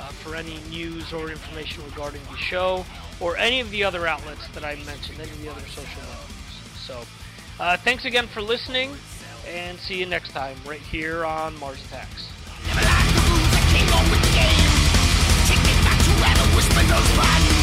uh, 0.00 0.08
for 0.08 0.36
any 0.36 0.58
news 0.70 1.12
or 1.12 1.30
information 1.30 1.84
regarding 1.84 2.22
the 2.30 2.38
show 2.38 2.86
or 3.20 3.36
any 3.36 3.60
of 3.60 3.70
the 3.70 3.84
other 3.84 4.06
outlets 4.06 4.48
that 4.48 4.64
I 4.64 4.76
mentioned, 4.86 5.20
any 5.20 5.30
of 5.30 5.42
the 5.42 5.50
other 5.50 5.60
social 5.66 6.02
networks. 6.02 6.30
So, 6.86 7.04
uh, 7.60 7.76
thanks 7.78 8.04
again 8.04 8.26
for 8.26 8.42
listening, 8.42 8.90
and 9.48 9.78
see 9.78 9.98
you 9.98 10.06
next 10.06 10.30
time 10.30 10.56
right 10.66 10.80
here 10.80 11.24
on 11.24 11.58
Mars 11.58 11.84
Attacks. 11.86 12.30
Whisper 16.54 16.82
by. 17.16 17.53